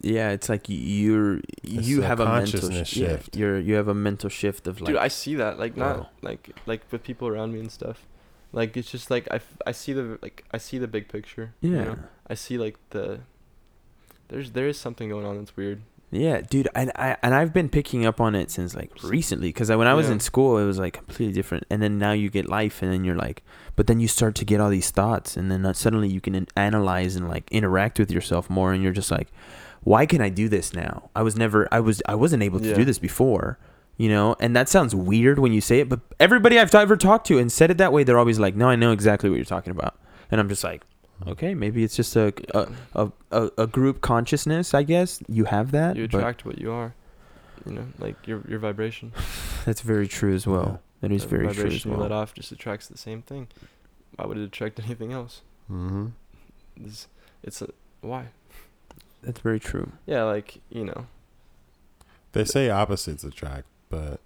Yeah, 0.00 0.30
it's 0.30 0.48
like 0.48 0.64
you're 0.68 1.38
It's 1.62 1.86
you 1.88 2.02
a 2.02 2.06
have 2.06 2.20
a 2.20 2.24
mental 2.24 2.60
consciousness 2.60 2.88
sh- 2.88 2.96
yeah, 2.98 3.08
shift. 3.08 3.36
you're 3.36 3.58
you 3.58 3.74
have 3.74 3.88
a 3.88 3.94
mental 3.94 4.30
shift 4.30 4.66
of 4.66 4.80
like 4.80 4.88
Dude, 4.88 4.96
I 4.96 5.08
see 5.08 5.34
that. 5.34 5.58
Like 5.58 5.76
not 5.76 5.96
Whoa. 5.98 6.06
like 6.22 6.56
like 6.66 6.82
with 6.90 7.02
people 7.02 7.28
around 7.28 7.52
me 7.52 7.60
and 7.60 7.70
stuff. 7.70 8.06
Like 8.52 8.74
it's 8.76 8.90
just 8.90 9.10
like 9.10 9.28
I, 9.30 9.36
f- 9.36 9.58
I 9.66 9.72
see 9.72 9.92
the 9.92 10.18
like 10.22 10.44
I 10.52 10.56
see 10.58 10.78
the 10.78 10.88
big 10.88 11.08
picture. 11.08 11.52
you 11.60 11.72
yeah. 11.76 11.84
know? 11.84 11.98
I 12.26 12.34
see 12.34 12.56
like 12.56 12.76
the 12.90 13.20
there's 14.28 14.52
there 14.52 14.66
is 14.68 14.78
something 14.78 15.10
going 15.10 15.26
on 15.26 15.36
that's 15.38 15.56
weird. 15.58 15.82
Yeah, 16.12 16.40
dude, 16.40 16.68
and 16.74 16.92
I 16.94 17.16
and 17.22 17.34
I've 17.34 17.52
been 17.52 17.68
picking 17.68 18.06
up 18.06 18.20
on 18.20 18.34
it 18.36 18.50
since 18.50 18.74
like 18.76 18.90
recently 19.02 19.48
because 19.48 19.70
when 19.70 19.88
I 19.88 19.94
was 19.94 20.06
Yeah. 20.06 20.12
in 20.12 20.20
school, 20.20 20.56
it 20.58 20.64
was 20.64 20.78
like 20.78 20.94
completely 20.94 21.32
different, 21.34 21.64
and 21.68 21.82
then 21.82 21.98
now 21.98 22.12
you 22.12 22.30
get 22.30 22.48
life, 22.48 22.80
and 22.80 22.92
then 22.92 23.04
you're 23.04 23.16
like, 23.16 23.42
but 23.74 23.88
then 23.88 23.98
you 23.98 24.06
start 24.06 24.34
to 24.36 24.44
get 24.44 24.60
all 24.60 24.70
these 24.70 24.90
thoughts, 24.90 25.36
and 25.36 25.50
then 25.50 25.66
uh, 25.66 25.72
suddenly 25.72 26.08
you 26.08 26.20
can 26.20 26.46
analyze 26.56 27.16
and 27.16 27.28
like 27.28 27.50
interact 27.50 27.98
with 27.98 28.10
yourself 28.12 28.48
more, 28.48 28.72
and 28.72 28.82
you're 28.84 28.92
just 28.92 29.10
like, 29.10 29.28
why 29.82 30.06
can 30.06 30.20
I 30.20 30.28
do 30.28 30.48
this 30.48 30.72
now? 30.72 31.10
I 31.16 31.22
was 31.22 31.36
never, 31.36 31.68
I 31.72 31.80
was, 31.80 32.00
I 32.06 32.14
wasn't 32.14 32.42
able 32.44 32.60
to 32.60 32.68
Yeah. 32.68 32.74
do 32.76 32.84
this 32.84 33.00
before, 33.00 33.58
you 33.96 34.08
know, 34.08 34.36
and 34.38 34.54
that 34.54 34.68
sounds 34.68 34.94
weird 34.94 35.40
when 35.40 35.52
you 35.52 35.60
say 35.60 35.80
it, 35.80 35.88
but 35.88 36.00
everybody 36.20 36.58
I've 36.58 36.72
ever 36.74 36.96
talked 36.96 37.26
to 37.28 37.38
and 37.38 37.50
said 37.50 37.70
it 37.72 37.78
that 37.78 37.92
way, 37.92 38.04
they're 38.04 38.18
always 38.18 38.38
like, 38.38 38.54
no, 38.54 38.68
I 38.68 38.76
know 38.76 38.92
exactly 38.92 39.28
what 39.28 39.36
you're 39.36 39.44
talking 39.44 39.72
about, 39.72 39.98
and 40.30 40.40
I'm 40.40 40.48
just 40.48 40.62
like, 40.62 40.82
okay, 41.26 41.54
maybe 41.54 41.84
it's 41.84 41.96
just 41.96 42.16
a 42.16 42.32
a, 42.54 42.68
a, 42.94 43.12
a, 43.30 43.50
a 43.58 43.66
group 43.66 44.00
consciousness, 44.00 44.74
I 44.74 44.82
guess. 44.82 45.20
You 45.28 45.44
have 45.44 45.70
that, 45.72 45.96
you 45.96 46.04
attract 46.04 46.44
what 46.44 46.58
you 46.58 46.70
are. 46.72 46.94
You 47.64 47.72
know, 47.72 47.86
like 47.98 48.26
your 48.26 48.42
your 48.48 48.58
vibration. 48.58 49.12
That's 49.64 49.80
very 49.80 50.06
true 50.08 50.34
as 50.34 50.46
well. 50.46 50.80
That 51.00 51.10
is 51.12 51.22
The 51.24 51.28
very 51.28 51.42
true 51.42 51.50
as 51.50 51.56
vibration 51.56 51.90
you 51.92 51.96
let 51.98 52.12
off 52.12 52.34
just 52.34 52.52
attracts 52.52 52.86
the 52.86 52.96
same 52.98 53.22
thing. 53.22 53.48
Why 54.16 54.26
would 54.26 54.38
it 54.38 54.44
attract 54.44 54.78
anything 54.84 55.12
else? 55.12 55.42
mm-hmm. 55.70 56.06
It's, 56.84 57.08
it's 57.42 57.62
a, 57.62 57.68
why? 58.02 58.26
That's 59.22 59.40
very 59.40 59.58
true. 59.58 59.92
Yeah, 60.06 60.22
like 60.24 60.60
you 60.70 60.84
know. 60.84 61.06
They 62.32 62.44
say 62.44 62.68
opposites 62.70 63.24
attract, 63.24 63.66
but 63.88 64.20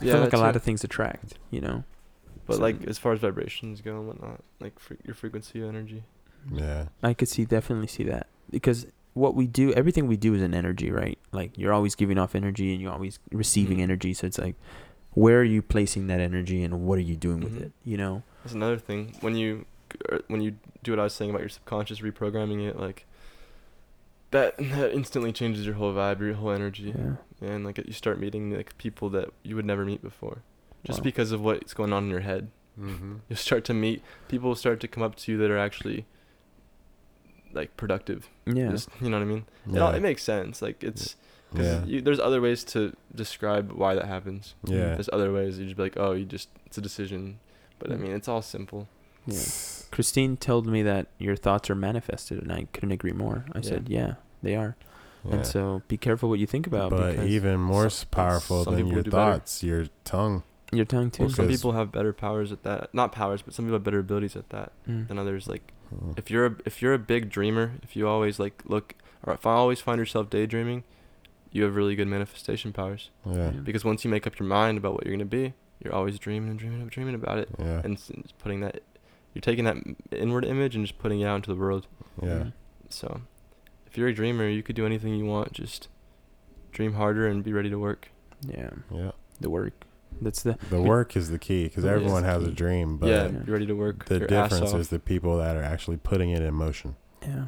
I 0.00 0.04
Yeah, 0.04 0.12
feel 0.12 0.20
like 0.20 0.28
a 0.28 0.36
that 0.36 0.42
lot 0.42 0.52
too. 0.52 0.56
of 0.56 0.62
things 0.62 0.84
attract, 0.84 1.34
you 1.50 1.60
know. 1.60 1.84
But 2.46 2.56
So- 2.56 2.62
like 2.62 2.84
as 2.86 2.98
far 2.98 3.12
as 3.12 3.20
vibrations 3.20 3.80
go 3.80 3.98
and 3.98 4.06
whatnot, 4.08 4.42
like 4.60 4.78
fre- 4.78 4.94
your 5.04 5.14
frequency 5.14 5.60
of 5.62 5.68
energy. 5.68 6.02
yeah, 6.52 6.88
I 7.02 7.14
could 7.14 7.28
see 7.28 7.44
definitely 7.44 7.86
see 7.86 8.04
that 8.04 8.26
because 8.50 8.86
what 9.14 9.34
we 9.34 9.46
do, 9.46 9.72
everything 9.72 10.06
we 10.08 10.16
do 10.16 10.34
is 10.34 10.42
an 10.42 10.52
energy, 10.54 10.90
right? 10.90 11.18
Like 11.32 11.56
you're 11.56 11.72
always 11.72 11.94
giving 11.94 12.18
off 12.18 12.34
energy 12.34 12.72
and 12.72 12.82
you're 12.82 12.92
always 12.92 13.18
receiving 13.32 13.78
Mhm. 13.78 13.82
energy. 13.82 14.12
So 14.14 14.26
it's 14.26 14.38
like 14.38 14.56
where 15.12 15.38
are 15.40 15.44
you 15.44 15.62
placing 15.62 16.08
that 16.08 16.18
energy 16.20 16.62
and 16.64 16.80
what 16.86 16.98
are 16.98 17.02
you 17.02 17.16
doing 17.16 17.40
with 17.40 17.54
Mhm. 17.56 17.62
it? 17.62 17.72
You 17.84 17.96
know. 17.96 18.22
That's 18.42 18.54
another 18.54 18.78
thing. 18.78 19.14
When 19.20 19.36
you 19.36 19.64
er, 20.10 20.20
when 20.26 20.40
you 20.42 20.56
do 20.82 20.90
what 20.92 20.98
I 20.98 21.04
was 21.04 21.14
saying 21.14 21.30
about 21.30 21.40
your 21.40 21.48
subconscious 21.48 22.00
reprogramming 22.00 22.66
it, 22.68 22.76
like 22.78 23.06
that 24.32 24.56
that 24.58 24.92
instantly 24.92 25.32
changes 25.32 25.64
your 25.64 25.76
whole 25.76 25.94
vibe, 25.94 26.20
your 26.20 26.34
whole 26.34 26.50
energy, 26.50 26.92
Yeah. 26.96 27.16
and 27.40 27.64
like 27.64 27.78
you 27.78 27.92
start 27.92 28.18
meeting 28.18 28.50
like 28.54 28.76
people 28.78 29.08
that 29.10 29.30
you 29.44 29.54
would 29.56 29.64
never 29.64 29.84
meet 29.84 30.02
before, 30.02 30.42
just 30.84 31.00
Wow. 31.00 31.04
because 31.04 31.32
of 31.32 31.40
what's 31.40 31.74
going 31.74 31.92
on 31.92 32.04
in 32.04 32.10
your 32.10 32.20
head. 32.20 32.50
Mm-hmm. 32.80 33.16
You 33.28 33.36
start 33.36 33.64
to 33.66 33.74
meet 33.74 34.02
people 34.28 34.48
will 34.50 34.56
start 34.56 34.80
to 34.80 34.88
come 34.88 35.02
up 35.02 35.14
to 35.16 35.32
you 35.32 35.38
that 35.38 35.50
are 35.50 35.58
actually 35.58 36.06
like 37.52 37.76
productive. 37.76 38.28
Yeah. 38.46 38.70
Just, 38.70 38.88
you 39.00 39.08
know 39.10 39.18
what 39.18 39.22
I 39.22 39.26
mean? 39.28 39.44
It, 39.72 39.78
all, 39.78 39.90
Yeah. 39.92 39.96
it 39.98 40.02
makes 40.02 40.22
sense. 40.22 40.60
Like 40.60 40.82
it's 40.82 41.16
because 41.52 41.66
Yeah. 41.66 41.84
you, 41.84 42.00
there's 42.00 42.18
other 42.18 42.40
ways 42.40 42.64
to 42.64 42.94
describe 43.14 43.70
why 43.72 43.94
that 43.94 44.06
happens. 44.06 44.54
Yeah. 44.64 44.94
There's 44.94 45.08
other 45.12 45.32
ways 45.32 45.58
you 45.58 45.64
just 45.66 45.76
be 45.76 45.84
like, 45.84 45.96
oh, 45.96 46.12
you 46.12 46.24
just 46.24 46.48
it's 46.66 46.78
a 46.78 46.80
decision, 46.80 47.38
but 47.78 47.92
I 47.92 47.94
Mm. 47.94 48.00
mean 48.00 48.12
it's 48.12 48.28
all 48.28 48.42
simple. 48.42 48.88
yeah. 49.26 49.40
Christine 49.92 50.36
told 50.36 50.66
me 50.66 50.82
that 50.82 51.06
your 51.18 51.36
thoughts 51.36 51.70
are 51.70 51.74
manifested, 51.76 52.42
and 52.42 52.52
I 52.52 52.66
couldn't 52.72 52.90
agree 52.90 53.12
more. 53.12 53.46
I 53.54 53.58
Yeah. 53.58 53.62
said, 53.62 53.88
yeah, 53.88 54.14
they 54.42 54.56
are. 54.56 54.76
Yeah. 55.24 55.36
And 55.36 55.46
so 55.46 55.82
be 55.88 55.96
careful 55.96 56.28
what 56.28 56.40
you 56.40 56.46
think 56.46 56.66
about 56.66 56.90
but 56.90 57.20
even 57.24 57.58
more 57.60 57.88
some- 57.88 58.02
s 58.02 58.04
powerful 58.04 58.64
than 58.64 58.86
your 58.88 59.02
do 59.02 59.10
better. 59.12 59.32
thoughts, 59.38 59.62
your 59.62 59.86
tongue. 60.04 60.42
Your 60.72 60.84
tongue 60.84 61.10
too. 61.10 61.24
Well, 61.24 61.32
some 61.32 61.48
people 61.48 61.72
have 61.72 61.92
better 61.92 62.12
powers 62.12 62.50
at 62.52 62.62
that. 62.64 62.92
Not 62.94 63.12
powers, 63.12 63.42
but 63.42 63.54
some 63.54 63.64
people 63.64 63.74
have 63.76 63.84
better 63.84 63.98
abilities 64.00 64.34
at 64.36 64.48
that 64.50 64.72
Mm. 64.88 65.08
than 65.08 65.18
others. 65.18 65.46
Like 65.48 65.72
Mm. 65.94 66.18
if 66.18 66.30
you're 66.30 66.46
a, 66.46 66.56
if 66.64 66.80
you're 66.82 66.94
a 66.94 66.98
big 66.98 67.28
dreamer, 67.30 67.72
if 67.82 67.94
you 67.94 68.08
always 68.08 68.38
like 68.40 68.62
look, 68.64 68.94
or 69.24 69.34
if 69.34 69.46
I 69.46 69.52
always 69.52 69.80
find 69.80 69.98
yourself 69.98 70.30
daydreaming, 70.30 70.82
you 71.52 71.62
have 71.64 71.76
really 71.76 71.94
good 71.94 72.08
manifestation 72.08 72.72
powers. 72.72 73.10
Yeah. 73.24 73.34
Yeah. 73.34 73.50
Because 73.50 73.84
once 73.84 74.04
you 74.04 74.10
make 74.10 74.26
up 74.26 74.38
your 74.38 74.48
mind 74.48 74.78
about 74.78 74.94
what 74.94 75.04
you're 75.06 75.14
gonna 75.14 75.24
be, 75.24 75.52
you're 75.82 75.94
always 75.94 76.18
dreaming 76.18 76.50
and 76.50 76.58
dreaming 76.58 76.80
and 76.80 76.90
dreaming 76.90 77.14
about 77.14 77.38
it, 77.38 77.48
Yeah. 77.58 77.80
and 77.84 77.94
s- 77.96 78.10
s- 78.10 78.32
putting 78.38 78.60
that, 78.60 78.82
you're 79.34 79.42
taking 79.42 79.64
that 79.66 79.76
inward 80.10 80.44
image 80.44 80.74
and 80.74 80.84
just 80.84 80.98
putting 80.98 81.20
it 81.20 81.26
out 81.26 81.36
into 81.36 81.50
the 81.54 81.60
world. 81.60 81.86
Yeah. 82.22 82.50
So, 82.88 83.20
if 83.86 83.96
you're 83.98 84.08
a 84.08 84.14
dreamer, 84.14 84.48
you 84.48 84.62
could 84.62 84.74
do 84.76 84.86
anything 84.86 85.14
you 85.14 85.26
want. 85.26 85.52
Just 85.52 85.88
dream 86.72 86.94
harder 86.94 87.26
and 87.28 87.44
be 87.44 87.52
ready 87.52 87.70
to 87.70 87.78
work. 87.78 88.08
Yeah. 88.46 88.70
Yeah. 88.90 89.12
The 89.40 89.50
work. 89.50 89.84
That's 90.20 90.42
the 90.42 90.56
The 90.70 90.80
work 90.80 91.16
is 91.16 91.30
the 91.30 91.38
key 91.38 91.64
because 91.64 91.84
everyone 91.84 92.22
the 92.22 92.28
has 92.28 92.42
a 92.44 92.50
dream, 92.50 92.96
but 92.98 93.08
yeah, 93.08 93.22
Yeah. 93.24 93.28
be 93.28 93.52
ready 93.52 93.66
to 93.66 93.74
work. 93.74 94.04
the 94.06 94.20
difference 94.20 94.72
is 94.72 94.88
the 94.88 94.98
people 94.98 95.38
that 95.38 95.56
are 95.56 95.62
actually 95.62 95.96
putting 95.98 96.30
it 96.30 96.42
in 96.42 96.54
motion. 96.54 96.96
yeah. 97.22 97.46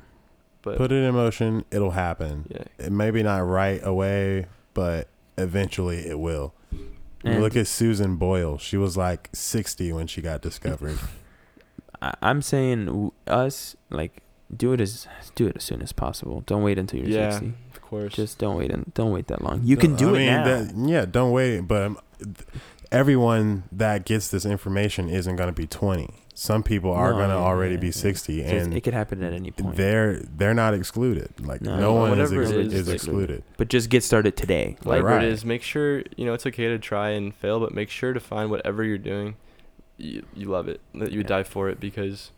But 0.63 0.79
Put 0.79 0.91
it 0.91 1.05
in 1.05 1.15
motion, 1.15 1.65
it'll 1.71 1.93
happen. 1.93 2.47
yeah, 2.51 2.65
It 2.87 2.91
maybe 2.91 3.23
not 3.23 3.47
right 3.47 3.81
away, 3.85 4.47
but 4.75 5.07
eventually 5.39 5.99
it 6.09 6.19
will. 6.19 6.55
And 7.23 7.41
look 7.41 7.55
at 7.57 7.67
Susan 7.69 8.17
Boyle. 8.17 8.59
She 8.59 8.77
was 8.77 8.97
like 8.97 9.29
60 9.33 9.93
when 9.93 10.07
she 10.09 10.21
got 10.23 10.43
discovered. 10.43 10.99
I, 12.03 12.15
I'm 12.21 12.43
saying 12.43 13.11
us 13.29 13.75
like 13.91 14.23
do 14.55 14.73
it 14.73 14.81
as 14.81 15.07
do 15.35 15.47
it 15.47 15.57
as 15.57 15.65
soon 15.65 15.83
as 15.83 15.93
possible. 15.93 16.43
Don't 16.47 16.63
wait 16.63 16.79
until 16.79 17.01
you're 17.01 17.09
Yeah. 17.09 17.31
60. 17.31 17.55
Of 17.87 17.91
course. 17.91 18.15
Just 18.15 18.39
don't 18.39 18.57
wait 18.57 18.71
and 18.73 18.93
don't 18.95 19.13
wait 19.13 19.29
that 19.29 19.43
long. 19.43 19.61
You 19.65 19.77
can 19.77 19.95
do 19.95 20.09
I 20.09 20.11
it 20.11 20.19
mean, 20.19 20.27
now. 20.27 20.45
that- 20.45 20.75
yeah, 20.89 21.05
don't 21.05 21.31
wait. 21.33 21.61
But 21.61 21.83
um, 21.83 21.99
th- 22.19 22.37
everyone 22.93 23.65
that 23.73 24.05
gets 24.05 24.29
this 24.29 24.45
information 24.45 25.09
isn't 25.09 25.37
going 25.37 25.49
to 25.49 25.53
be 25.53 25.67
20. 25.67 26.09
Some 26.35 26.63
people 26.63 26.93
are 26.93 27.13
No, 27.13 27.17
going 27.19 27.29
to 27.31 27.37
yeah, 27.37 27.41
already 27.41 27.75
yeah, 27.77 27.81
be 27.81 27.87
yeah. 27.87 27.93
60, 27.93 28.41
So 28.43 28.47
it's- 28.47 28.65
and 28.65 28.75
it 28.75 28.83
could 28.83 28.93
happen 28.93 29.23
at 29.23 29.33
any 29.33 29.51
point. 29.53 29.77
they're 29.77 30.21
they're 30.37 30.53
not 30.53 30.75
excluded. 30.75 31.31
Like 31.41 31.63
No. 31.63 31.79
no, 31.81 31.95
one 31.95 32.19
is, 32.21 32.31
Whatever 32.31 32.43
ex- 32.43 32.51
it 32.51 32.57
is, 32.67 32.73
is 32.75 32.87
like- 32.89 32.95
excluded. 32.97 33.43
But 33.57 33.69
just 33.69 33.89
get 33.89 34.03
started 34.05 34.37
today. 34.37 34.77
Like 34.81 34.87
whatever 34.87 35.07
Right. 35.09 35.25
it 35.25 35.33
is, 35.33 35.45
make 35.47 35.63
sure 35.63 36.03
you 36.17 36.27
know 36.27 36.35
it's 36.35 36.45
okay 36.47 36.67
to 36.69 36.79
try 36.79 37.11
and 37.11 37.35
fail, 37.35 37.59
but 37.61 37.73
make 37.73 37.89
sure 37.89 38.13
to 38.13 38.21
find 38.21 38.51
whatever 38.51 38.85
you're 38.85 38.99
doing, 38.99 39.37
you, 39.97 40.25
you 40.35 40.49
love 40.49 40.69
it, 40.69 40.81
that 40.95 41.11
you 41.13 41.21
Yeah. 41.21 41.27
dive 41.27 41.49
for 41.49 41.71
it 41.71 41.81
because 41.81 42.33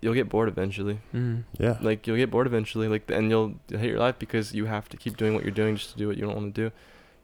you'll 0.00 0.14
get 0.14 0.28
bored 0.28 0.48
eventually. 0.48 1.00
mm, 1.14 1.44
Yeah, 1.58 1.76
Like 1.80 2.06
you'll 2.06 2.16
get 2.16 2.30
bored 2.30 2.46
eventually, 2.46 2.88
like 2.88 3.10
and 3.10 3.30
you'll 3.30 3.54
hate 3.68 3.90
your 3.90 3.98
life 3.98 4.18
because 4.18 4.52
you 4.54 4.66
have 4.66 4.88
to 4.90 4.96
keep 4.96 5.16
doing 5.16 5.34
what 5.34 5.42
you're 5.44 5.52
doing 5.52 5.76
just 5.76 5.92
to 5.92 5.98
do 5.98 6.08
what 6.08 6.16
you 6.16 6.22
don't 6.24 6.34
want 6.34 6.54
to 6.54 6.68
do. 6.68 6.72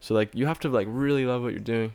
So 0.01 0.15
like 0.15 0.35
you 0.35 0.47
have 0.47 0.61
to 0.61 0.69
like 0.69 0.87
really 0.91 1.25
love 1.27 1.43
what 1.43 1.53
you're 1.53 1.61
doing. 1.61 1.95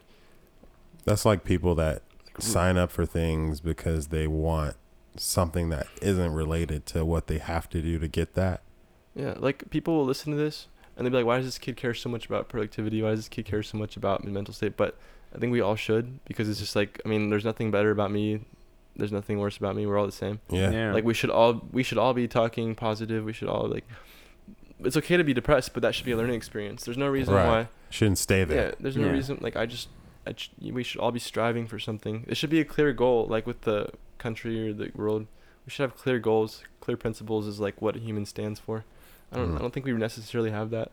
that's 1.06 1.26
like 1.26 1.44
people 1.44 1.76
that 1.76 2.02
sign 2.40 2.78
up 2.78 2.92
for 2.92 3.06
things 3.06 3.60
because 3.60 4.08
they 4.08 4.26
want 4.28 4.76
something 5.18 5.70
that 5.70 5.88
isn't 6.02 6.34
related 6.34 6.86
to 6.88 7.04
what 7.06 7.28
they 7.28 7.38
have 7.38 7.70
to 7.70 7.82
do 7.82 8.00
to 8.00 8.08
get 8.08 8.34
that. 8.36 8.62
Yeah, 9.14 9.34
like 9.38 9.70
people 9.70 9.98
will 9.98 10.06
listen 10.06 10.32
to 10.32 10.38
this 10.38 10.68
and 10.96 11.06
they'll 11.06 11.12
be 11.12 11.18
like, 11.18 11.26
"Why 11.26 11.38
does 11.38 11.46
this 11.46 11.58
kid 11.60 11.76
care 11.76 11.94
so 11.94 12.10
much 12.10 12.26
about 12.26 12.50
productivity? 12.50 13.02
Why 13.02 13.10
does 13.12 13.20
this 13.20 13.30
kid 13.30 13.46
care 13.46 13.62
so 13.64 13.78
much 13.78 13.98
about 13.98 14.24
my 14.24 14.32
mental 14.32 14.54
state?" 14.54 14.78
But 14.78 14.98
I 15.36 15.38
think 15.38 15.52
we 15.52 15.62
all 15.62 15.76
should 15.76 16.24
because 16.26 16.48
it's 16.50 16.60
just 16.60 16.76
like 16.76 17.00
I 17.06 17.10
mean, 17.10 17.30
there's 17.30 17.46
nothing 17.46 17.72
better 17.72 17.92
about 17.92 18.12
me. 18.12 18.46
There's 18.96 19.12
nothing 19.12 19.40
worse 19.40 19.58
about 19.58 19.76
me. 19.76 19.86
We're 19.86 19.98
all 19.98 20.06
the 20.06 20.12
same. 20.12 20.42
Yeah, 20.50 20.92
Like 20.94 21.04
we 21.04 21.14
should 21.14 21.30
all 21.30 21.66
we 21.72 21.84
should 21.84 21.98
all 21.98 22.14
be 22.14 22.28
talking 22.28 22.76
positive. 22.76 23.24
We 23.24 23.34
should 23.34 23.48
all 23.48 23.68
like. 23.68 23.86
It's 24.84 24.98
okay 24.98 25.16
to 25.18 25.24
be 25.24 25.34
depressed, 25.34 25.74
but 25.74 25.82
that 25.84 25.94
should 25.94 26.06
be 26.06 26.12
a 26.12 26.18
learning 26.18 26.36
experience. 26.36 26.84
There's 26.86 26.98
no 26.98 27.08
reason 27.08 27.34
Right. 27.36 27.48
why. 27.48 27.68
shouldn't 27.90 28.18
stay 28.18 28.44
there. 28.46 28.70
Yeah, 28.70 28.76
there's 28.80 28.96
no 28.98 29.08
Yeah. 29.08 29.12
reason. 29.12 29.38
Like 29.42 29.56
I 29.56 29.66
just, 29.66 29.90
I 30.26 30.32
ch- 30.32 30.52
we 30.62 30.82
should 30.84 31.00
all 31.02 31.12
be 31.12 31.20
striving 31.20 31.68
for 31.68 31.78
something. 31.78 32.26
It 32.28 32.36
should 32.38 32.50
be 32.50 32.60
a 32.62 32.66
clear 32.66 32.94
goal, 32.94 33.28
like 33.30 33.46
with 33.46 33.62
the 33.62 33.90
country 34.18 34.68
or 34.70 34.74
the 34.74 34.92
world. 34.96 35.28
We 35.66 35.72
should 35.72 35.84
have 35.84 35.96
clear 35.96 36.18
goals, 36.20 36.64
clear 36.80 36.98
principles. 36.98 37.48
Is 37.48 37.60
like 37.60 37.82
what 37.82 37.96
a 37.96 38.00
human 38.00 38.26
stands 38.26 38.60
for. 38.60 38.86
I 39.32 39.38
don't. 39.38 39.52
Mhm. 39.52 39.56
I 39.58 39.60
don't 39.60 39.74
think 39.74 39.86
we 39.86 39.92
necessarily 39.94 40.52
have 40.52 40.70
that. 40.72 40.92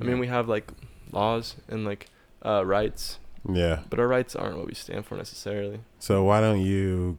I 0.00 0.04
mean, 0.04 0.18
we 0.18 0.26
have 0.28 0.48
like 0.48 0.72
laws 1.12 1.56
and 1.68 1.84
like 1.84 2.06
uh, 2.44 2.64
rights, 2.64 3.18
Yeah. 3.48 3.80
but 3.90 3.98
our 3.98 4.06
rights 4.08 4.34
aren't 4.36 4.56
what 4.58 4.66
we 4.66 4.74
stand 4.74 5.06
for 5.06 5.16
necessarily. 5.16 5.80
So 5.98 6.22
why 6.24 6.40
don't 6.40 6.60
you 6.60 7.18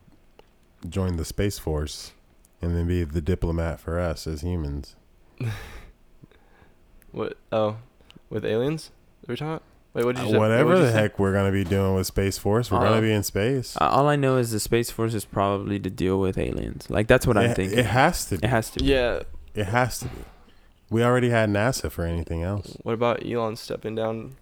join 0.87 1.17
the 1.17 1.25
space 1.25 1.57
force 1.59 2.13
and 2.61 2.75
then 2.75 2.87
be 2.87 3.03
the 3.03 3.21
diplomat 3.21 3.79
for 3.79 3.99
us 3.99 4.27
as 4.27 4.41
humans? 4.41 4.95
What? 7.11 7.37
Oh, 7.51 7.77
with 8.29 8.45
aliens? 8.45 8.91
Are 9.27 9.31
we 9.33 9.35
talking? 9.35 9.65
Wait, 9.93 10.05
what 10.05 10.15
did 10.15 10.25
you 10.25 10.29
say? 10.31 10.35
Uh, 10.35 10.39
Whatever 10.39 10.65
What'd 10.69 10.81
you 10.81 10.85
the 10.87 10.91
say? 10.91 11.01
heck 11.01 11.17
we're 11.19 11.33
gonna 11.33 11.51
be 11.51 11.63
doing 11.63 11.95
with 11.95 12.05
space 12.05 12.37
force, 12.37 12.69
we're 12.69 12.77
Uh, 12.77 12.83
gonna 12.89 13.01
be 13.01 13.11
in 13.11 13.23
space. 13.23 13.75
Uh, 13.81 13.85
all 13.89 14.07
I 14.07 14.15
know 14.15 14.37
is 14.37 14.51
the 14.51 14.59
space 14.59 14.91
force 14.91 15.13
is 15.15 15.25
probably 15.25 15.79
to 15.79 15.89
deal 15.89 16.19
with 16.19 16.37
aliens. 16.37 16.87
Like 16.89 17.07
that's 17.07 17.25
what 17.25 17.37
I'm 17.37 17.49
it, 17.51 17.55
thinking. 17.55 17.79
It 17.79 17.87
has 17.87 18.25
to 18.25 18.37
be. 18.37 18.45
It 18.45 18.49
has 18.49 18.69
to. 18.71 18.79
Be. 18.79 18.85
Yeah. 18.85 19.21
It 19.55 19.65
has 19.65 19.99
to 19.99 20.05
be. 20.05 20.21
We 20.91 21.03
already 21.03 21.29
had 21.31 21.49
NASA 21.49 21.91
for 21.91 22.03
anything 22.05 22.43
else. 22.43 22.77
What 22.83 22.93
about 22.93 23.25
Elon 23.25 23.55
stepping 23.55 23.95
down? 23.95 24.35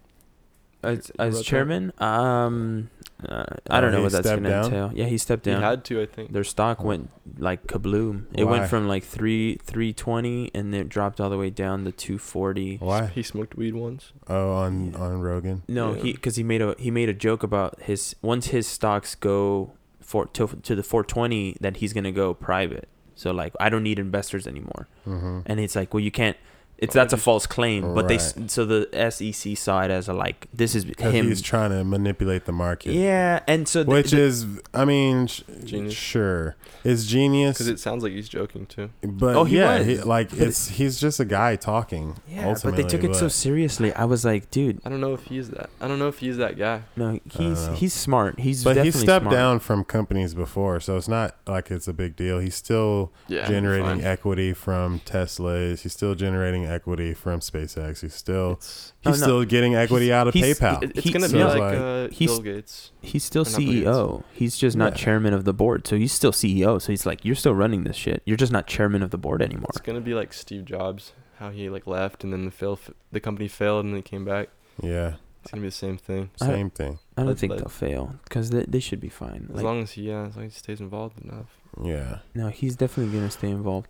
As, 0.82 1.10
as 1.18 1.42
chairman, 1.42 1.92
um, 1.98 2.88
uh, 3.28 3.42
I 3.68 3.80
don't 3.80 3.92
Oh, 3.92 3.96
know 3.96 4.02
what 4.04 4.12
that's 4.12 4.28
stepped 4.28 4.42
gonna 4.44 4.54
down? 4.54 4.64
entail. 4.66 4.90
Yeah, 4.94 5.06
he 5.06 5.18
stepped 5.18 5.44
He 5.44 5.50
down. 5.50 5.60
had 5.62 5.84
to, 5.86 6.00
I 6.00 6.06
think. 6.06 6.32
Their 6.32 6.44
stock 6.44 6.84
went 6.84 7.10
like 7.36 7.66
kabloom. 7.66 8.26
It 8.32 8.44
Why? 8.44 8.52
went 8.58 8.70
from 8.70 8.86
like 8.86 9.02
three 9.02 9.58
three 9.64 9.92
twenty, 9.92 10.52
and 10.54 10.72
then 10.72 10.82
it 10.82 10.88
dropped 10.88 11.20
all 11.20 11.30
the 11.30 11.36
way 11.36 11.50
down 11.50 11.84
to 11.84 11.90
two 11.90 12.16
forty. 12.16 12.76
Why? 12.76 13.06
He 13.06 13.24
smoked 13.24 13.56
weed 13.56 13.74
once. 13.74 14.12
Oh, 14.28 14.52
on 14.52 14.92
Yeah. 14.92 14.98
on 15.00 15.20
Rogan. 15.20 15.62
No, 15.66 15.94
Yeah. 15.94 16.02
he 16.02 16.12
because 16.12 16.36
he 16.36 16.44
made 16.44 16.62
a 16.62 16.76
he 16.78 16.92
made 16.92 17.08
a 17.08 17.14
joke 17.14 17.42
about 17.42 17.80
his 17.82 18.14
once 18.22 18.48
his 18.48 18.68
stocks 18.68 19.16
go 19.16 19.72
for 20.00 20.26
to 20.26 20.46
to 20.62 20.76
the 20.76 20.84
four 20.84 21.02
twenty 21.02 21.56
that 21.60 21.78
he's 21.78 21.92
gonna 21.92 22.12
go 22.12 22.34
private. 22.34 22.88
So 23.16 23.32
like 23.32 23.52
I 23.58 23.68
don't 23.68 23.82
need 23.82 23.98
investors 23.98 24.46
anymore. 24.46 24.86
Mm-hmm. 25.08 25.40
and 25.46 25.58
it's 25.58 25.74
like 25.74 25.92
well 25.92 26.00
you 26.04 26.12
can't 26.12 26.36
it's 26.78 26.94
that's 26.94 27.12
a 27.12 27.16
false 27.16 27.46
claim 27.46 27.94
but 27.94 28.06
they 28.08 28.16
Right. 28.18 28.50
so 28.50 28.64
the 28.64 28.88
SEC 29.10 29.56
saw 29.56 29.82
it 29.82 29.90
as 29.90 30.08
a 30.08 30.12
like 30.12 30.46
this 30.54 30.74
is 30.74 30.84
Because 30.84 31.12
him 31.12 31.26
he's 31.26 31.42
trying 31.42 31.70
to 31.70 31.82
manipulate 31.84 32.44
the 32.44 32.52
market. 32.52 32.92
yeah 32.94 33.40
and 33.48 33.66
so 33.68 33.82
the- 33.84 33.90
Which 33.90 34.10
the- 34.12 34.20
is, 34.20 34.46
I 34.72 34.84
mean, 34.84 35.26
sh- 35.26 35.42
Genius. 35.64 35.94
sure, 35.94 36.56
it's 36.84 37.04
genius. 37.06 37.56
Because 37.58 37.68
it 37.68 37.80
sounds 37.80 38.02
like 38.02 38.12
he's 38.12 38.28
joking 38.28 38.66
too. 38.66 38.90
But 39.02 39.34
Oh, 39.36 39.44
he 39.44 39.56
yeah, 39.58 39.78
was. 39.78 39.86
he, 39.86 39.98
like 39.98 40.30
But 40.30 40.38
it's 40.40 40.68
he's 40.68 41.00
just 41.00 41.18
a 41.20 41.24
guy 41.24 41.56
talking. 41.56 42.16
yeah 42.28 42.42
but 42.44 42.48
ultimately, 42.50 42.82
they 42.84 42.88
took 42.88 43.04
it 43.04 43.14
so 43.16 43.28
seriously 43.28 43.92
I 43.94 44.04
was 44.04 44.24
like 44.24 44.50
dude 44.50 44.80
I 44.84 44.88
don't 44.88 45.00
know 45.00 45.14
if 45.14 45.24
he's 45.24 45.50
that. 45.50 45.70
I 45.80 45.88
don't 45.88 45.98
know 45.98 46.08
if 46.08 46.18
he's 46.18 46.36
that 46.36 46.56
guy. 46.58 46.82
no 46.96 47.18
he's 47.30 47.66
know. 47.66 47.72
he's 47.74 47.92
smart 47.92 48.38
he's 48.40 48.62
But 48.64 48.76
he 48.76 48.84
definitely 48.84 49.00
stepped 49.00 49.22
smart. 49.24 49.34
down 49.34 49.58
from 49.58 49.84
companies 49.84 50.34
before, 50.34 50.78
so 50.80 50.96
it's 50.96 51.08
not 51.08 51.34
like 51.46 51.70
it's 51.70 51.88
a 51.88 51.92
big 51.92 52.14
deal. 52.14 52.38
He's 52.38 52.54
still 52.54 53.10
Yeah. 53.26 53.48
generating 53.48 53.86
fine. 53.86 54.04
equity 54.04 54.52
from 54.52 55.00
Teslas. 55.00 55.80
He's 55.80 55.92
still 55.92 56.14
generating 56.14 56.67
equity 56.68 57.14
from 57.14 57.40
SpaceX. 57.40 58.00
He's 58.02 58.14
still 58.14 58.52
It's, 58.52 58.92
Oh, 59.04 59.10
he's 59.10 59.20
no. 59.20 59.26
still 59.26 59.44
getting 59.44 59.74
equity 59.74 60.12
out 60.12 60.28
of 60.28 60.34
He's- 60.34 60.58
PayPal. 60.58 60.82
it's 60.82 61.00
He- 61.04 61.10
gonna 61.12 61.28
so 61.28 61.36
be 61.38 61.44
like, 61.44 61.58
like- 61.58 61.78
uh, 61.78 62.08
he's- 62.10 62.30
Bill 62.30 62.40
Gates. 62.42 62.90
he's 63.00 63.24
still 63.24 63.42
Or 63.42 63.44
Gates. 63.44 63.56
CEO 63.56 64.22
he's 64.32 64.56
just 64.56 64.76
not 64.76 64.92
Yeah. 64.92 65.04
chairman 65.04 65.32
of 65.34 65.44
the 65.44 65.52
board 65.54 65.86
so 65.86 65.96
he's 65.96 66.12
still 66.12 66.32
CEO 66.32 66.78
so 66.80 66.92
he's 66.92 67.06
like 67.06 67.24
you're 67.24 67.34
still 67.34 67.54
running 67.54 67.84
this 67.84 67.96
shit 67.96 68.22
you're 68.26 68.36
just 68.36 68.52
not 68.52 68.66
chairman 68.66 69.02
of 69.02 69.10
the 69.10 69.18
board 69.18 69.40
anymore 69.42 69.66
It's 69.70 69.80
gonna 69.80 70.00
be 70.00 70.14
like 70.14 70.32
Steve 70.32 70.64
Jobs, 70.64 71.12
how 71.38 71.50
he 71.50 71.68
like 71.70 71.86
left 71.86 72.22
and 72.24 72.32
then 72.32 72.44
the 72.44 72.50
fail, 72.50 72.78
the 73.12 73.20
company 73.20 73.48
failed 73.48 73.84
and 73.84 73.94
then 73.94 73.98
he 73.98 74.02
came 74.02 74.24
back. 74.24 74.48
yeah, 74.82 75.14
It's 75.42 75.50
gonna 75.52 75.62
be 75.62 75.68
the 75.68 75.72
same 75.72 75.96
thing. 75.96 76.30
I- 76.40 76.46
same 76.46 76.70
thing. 76.70 76.98
I 77.16 77.22
don't 77.22 77.28
Let's 77.28 77.40
think 77.40 77.50
let- 77.52 77.58
they'll 77.60 77.68
fail 77.68 78.16
because 78.24 78.50
they, 78.50 78.64
they 78.68 78.80
should 78.80 79.00
be 79.00 79.08
fine 79.08 79.46
As 79.50 79.56
Like, 79.56 79.64
long 79.64 79.82
as 79.82 79.92
he, 79.92 80.02
yeah, 80.08 80.26
as 80.26 80.36
long 80.36 80.46
as 80.46 80.54
he 80.54 80.58
stays 80.58 80.80
involved 80.80 81.20
enough. 81.24 81.46
Yeah, 81.82 82.18
No, 82.34 82.48
he's 82.48 82.74
definitely 82.76 83.12
gonna 83.16 83.30
stay 83.30 83.50
involved. 83.50 83.86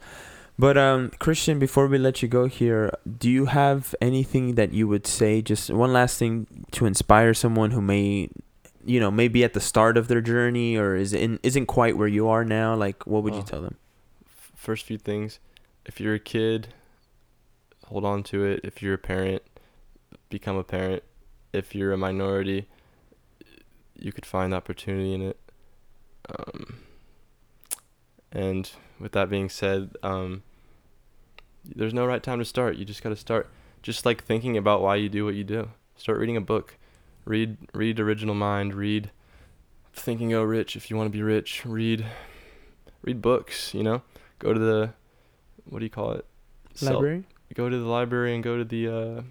But 0.59 0.77
um, 0.77 1.11
Christian, 1.21 1.59
before 1.61 1.87
we 1.87 1.99
let 1.99 2.21
you 2.21 2.27
go 2.29 2.47
here, 2.47 2.93
do 3.07 3.31
you 3.31 3.47
have 3.47 3.95
anything 4.01 4.57
that 4.57 4.73
you 4.73 4.89
would 4.89 5.07
say? 5.07 5.41
Just 5.41 5.71
one 5.71 5.93
last 5.93 6.19
thing 6.19 6.49
to 6.73 6.85
inspire 6.85 7.33
someone 7.33 7.71
who 7.71 7.81
may, 7.81 8.29
you 8.85 8.99
know, 8.99 9.11
may 9.11 9.29
be 9.29 9.45
at 9.45 9.53
the 9.53 9.61
start 9.61 9.97
of 9.97 10.09
their 10.09 10.21
journey 10.21 10.77
or 10.77 10.97
is 10.97 11.13
in 11.13 11.39
isn't 11.45 11.67
quite 11.67 11.97
where 11.97 12.09
you 12.09 12.27
are 12.29 12.45
now. 12.45 12.75
Like, 12.75 13.07
what 13.07 13.23
would 13.23 13.35
you 13.35 13.41
Oh. 13.43 13.45
tell 13.45 13.63
them? 13.63 13.77
First 14.57 14.85
few 14.85 14.99
things, 14.99 15.39
if 15.87 16.01
you're 16.01 16.15
a 16.15 16.19
kid, 16.19 16.75
hold 17.87 18.05
on 18.05 18.25
to 18.25 18.45
it. 18.45 18.61
If 18.65 18.83
you're 18.83 18.95
a 18.95 18.99
parent, 18.99 19.43
become 20.29 20.57
a 20.57 20.65
parent. 20.65 21.05
If 21.53 21.73
you're 21.75 21.93
a 21.93 21.97
minority, 21.97 22.67
you 23.95 24.11
could 24.11 24.27
find 24.27 24.53
opportunity 24.53 25.15
in 25.15 25.23
it. 25.23 25.39
Um, 26.29 26.81
and 28.33 28.71
with 28.99 29.13
that 29.13 29.31
being 29.31 29.49
said, 29.49 29.97
um, 30.03 30.43
there's 31.75 31.95
no 31.95 32.07
right 32.07 32.23
time 32.23 32.39
to 32.39 32.45
start. 32.45 32.77
You 32.77 32.85
just 32.85 33.03
got 33.03 33.11
to 33.11 33.17
start. 33.17 33.49
Just 33.83 34.05
like 34.05 34.25
thinking 34.25 34.57
about 34.57 34.83
why 34.83 34.97
you 34.97 35.09
do 35.09 35.25
what 35.25 35.35
you 35.35 35.45
do. 35.45 35.71
Start 35.97 36.19
reading 36.19 36.37
a 36.37 36.41
book. 36.41 36.77
Read 37.25 37.57
read 37.75 38.01
Original 38.01 38.35
Mind. 38.35 38.75
Read 38.75 39.11
Thinking 39.93 40.33
Oh 40.35 40.43
Rich 40.43 40.77
if 40.77 40.91
you 40.91 40.97
want 40.97 41.07
to 41.07 41.17
be 41.17 41.23
rich. 41.23 41.65
Read 41.65 42.07
read 43.03 43.21
books. 43.23 43.73
You 43.75 43.83
know, 43.83 44.03
go 44.39 44.53
to 44.53 44.59
the 44.59 44.95
what 45.69 45.79
do 45.81 45.85
you 45.85 45.91
call 45.91 46.13
it? 46.13 46.25
Library. 46.81 47.25
go 47.55 47.69
to 47.69 47.77
the 47.79 47.87
library 47.87 48.35
and 48.35 48.43
go 48.45 48.57
to 48.57 48.65
the 48.65 48.89
uh, 48.89 49.23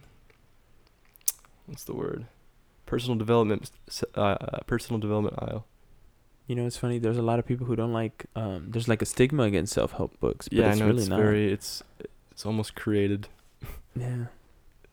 what's 1.65 1.83
the 1.83 1.93
word? 1.93 2.25
Personal 2.85 3.17
development, 3.17 3.69
uh, 4.15 4.19
uh, 4.21 4.59
personal 4.65 4.99
development 4.99 5.35
aisle. 5.39 5.65
You 6.45 6.55
know, 6.55 6.65
it's 6.65 6.77
funny. 6.77 6.99
There's 6.99 7.17
a 7.17 7.21
lot 7.21 7.39
of 7.39 7.45
people 7.45 7.67
who 7.67 7.75
don't 7.75 7.91
like. 7.91 8.25
Um, 8.35 8.67
there's 8.69 8.87
like 8.87 9.01
a 9.01 9.05
stigma 9.05 9.43
against 9.43 9.73
self 9.73 9.91
help 9.93 10.17
books. 10.21 10.47
But 10.47 10.57
Yeah, 10.57 10.69
it's 10.71 10.77
I 10.77 10.79
know 10.79 10.87
really 10.87 10.99
it's 11.01 11.09
not. 11.09 11.19
very, 11.19 11.51
it's, 11.51 11.83
it's 12.37 12.45
almost 12.45 12.75
created. 12.75 13.29
yeah. 13.95 14.25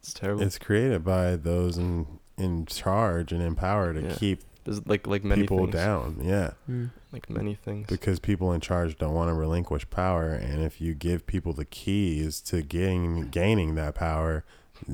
It's 0.01 0.15
terrible. 0.15 0.43
It's 0.43 0.59
created 0.59 1.05
by 1.05 1.37
those 1.37 1.77
in 1.77 2.07
in 2.39 2.65
charge 2.65 3.33
and 3.33 3.43
in 3.43 3.55
power 3.55 3.93
to 3.93 4.01
Yeah. 4.01 4.15
keep 4.15 4.41
There's 4.65 4.87
like 4.87 5.07
like 5.07 5.25
many 5.25 5.43
people 5.43 5.59
things. 5.59 5.73
down. 5.75 6.21
Yeah, 6.23 6.53
Mm. 6.71 6.91
Like 7.13 7.29
many 7.29 7.55
things. 7.55 7.87
because 7.87 8.19
people 8.19 8.51
in 8.55 8.63
charge 8.63 8.97
don't 8.97 9.13
want 9.13 9.29
to 9.29 9.35
relinquish 9.35 9.89
power, 9.91 10.31
and 10.31 10.63
if 10.63 10.81
you 10.81 10.95
give 10.95 11.27
people 11.27 11.53
the 11.53 11.67
keys 11.67 12.41
to 12.43 12.63
getting 12.63 13.29
gaining 13.29 13.75
that 13.75 13.95
power, 13.95 14.43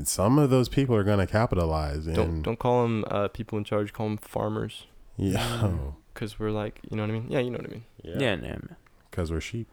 some 0.03 0.40
of 0.40 0.51
those 0.51 0.68
people 0.68 0.96
are 0.96 1.05
going 1.05 1.20
to 1.20 1.26
capitalize. 1.28 2.09
And 2.09 2.16
don't 2.16 2.42
don't 2.42 2.59
call 2.59 2.82
them 2.82 3.05
uh, 3.11 3.28
people 3.28 3.59
in 3.59 3.64
charge. 3.64 3.92
Call 3.92 4.09
them 4.09 4.16
farmers. 4.18 4.86
yeah, 5.16 5.61
Mm. 5.62 5.94
Cause 6.14 6.38
we're 6.40 6.51
like, 6.51 6.80
you 6.90 6.96
know 6.96 7.05
what 7.05 7.11
I 7.11 7.12
mean? 7.14 7.26
Yeah, 7.30 7.38
you 7.38 7.51
know 7.51 7.59
what 7.59 7.66
I 7.70 7.72
mean. 7.72 7.84
Yeah, 8.03 8.34
nah, 8.34 8.42
man. 8.42 8.76
because 9.11 9.30
we're 9.30 9.40
sheep. 9.40 9.68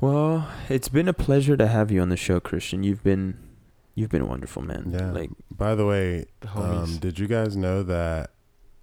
Well, 0.00 0.48
it's 0.68 0.88
been 0.88 1.08
a 1.08 1.12
pleasure 1.14 1.56
to 1.56 1.66
have 1.66 1.90
you 1.90 2.00
on 2.02 2.10
the 2.10 2.16
show, 2.16 2.38
Christian. 2.40 2.82
You've 2.84 3.02
been, 3.02 3.38
you've 3.94 4.10
been 4.10 4.22
a 4.22 4.26
wonderful, 4.26 4.62
man. 4.62 4.90
Yeah. 4.92 5.10
Like, 5.10 5.30
By 5.50 5.74
the 5.74 5.86
way, 5.86 6.26
The 6.40 6.48
homies. 6.48 6.82
um, 6.84 6.96
did 6.98 7.18
you 7.18 7.26
guys 7.26 7.56
know 7.56 7.82
that 7.84 8.30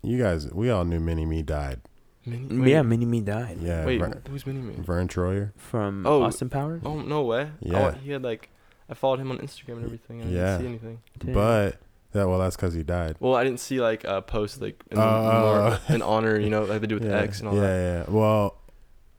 you 0.01 0.17
guys 0.17 0.51
we 0.51 0.69
all 0.69 0.85
knew 0.85 0.99
Mini 0.99 1.25
Me 1.25 1.41
died? 1.43 1.81
Mini- 2.25 2.71
yeah, 2.71 2.79
wait, 2.81 2.87
Mini 2.87 3.05
Me 3.05 3.19
died 3.19 3.57
Yeah, 3.61 3.85
Wait, 3.85 3.99
Ver- 3.99 4.21
who's 4.29 4.47
Mini 4.47 4.61
Me? 4.61 4.75
Vern 4.77 5.07
Troyer. 5.09 5.51
from 5.57 6.05
Oh, 6.07 6.23
Austin 6.23 6.49
Powers. 6.49 6.81
Oh 6.85 7.01
no 7.01 7.21
way. 7.23 7.49
Yeah. 7.59 7.87
Oh, 7.87 7.91
he 7.91 8.11
had 8.11 8.23
like, 8.23 8.49
I 8.89 8.93
followed 8.93 9.19
him 9.19 9.29
on 9.29 9.37
Instagram 9.39 9.73
and 9.77 9.85
everything. 9.85 10.21
And 10.21 10.29
I 10.29 10.33
Yeah. 10.33 10.45
didn't 10.57 10.61
see 10.61 10.67
anything. 10.67 10.99
Damn. 11.19 11.33
But 11.33 11.77
yeah, 12.15 12.23
well, 12.25 12.39
that's 12.39 12.55
because 12.55 12.73
he 12.73 12.81
died. 12.83 13.17
Well, 13.19 13.35
I 13.35 13.43
didn't 13.43 13.59
see 13.59 13.81
like 13.81 14.03
a 14.05 14.21
post 14.21 14.61
like 14.61 14.81
in 14.89 14.97
more 14.97 15.79
in 15.89 16.01
honor, 16.01 16.39
you 16.39 16.49
know, 16.49 16.63
like 16.63 16.79
they 16.81 16.87
do 16.87 16.95
with 16.95 17.05
yeah, 17.09 17.17
X 17.19 17.39
and 17.39 17.49
all 17.49 17.55
yeah, 17.55 17.61
that. 17.61 18.05
yeah. 18.07 18.13
Well, 18.15 18.57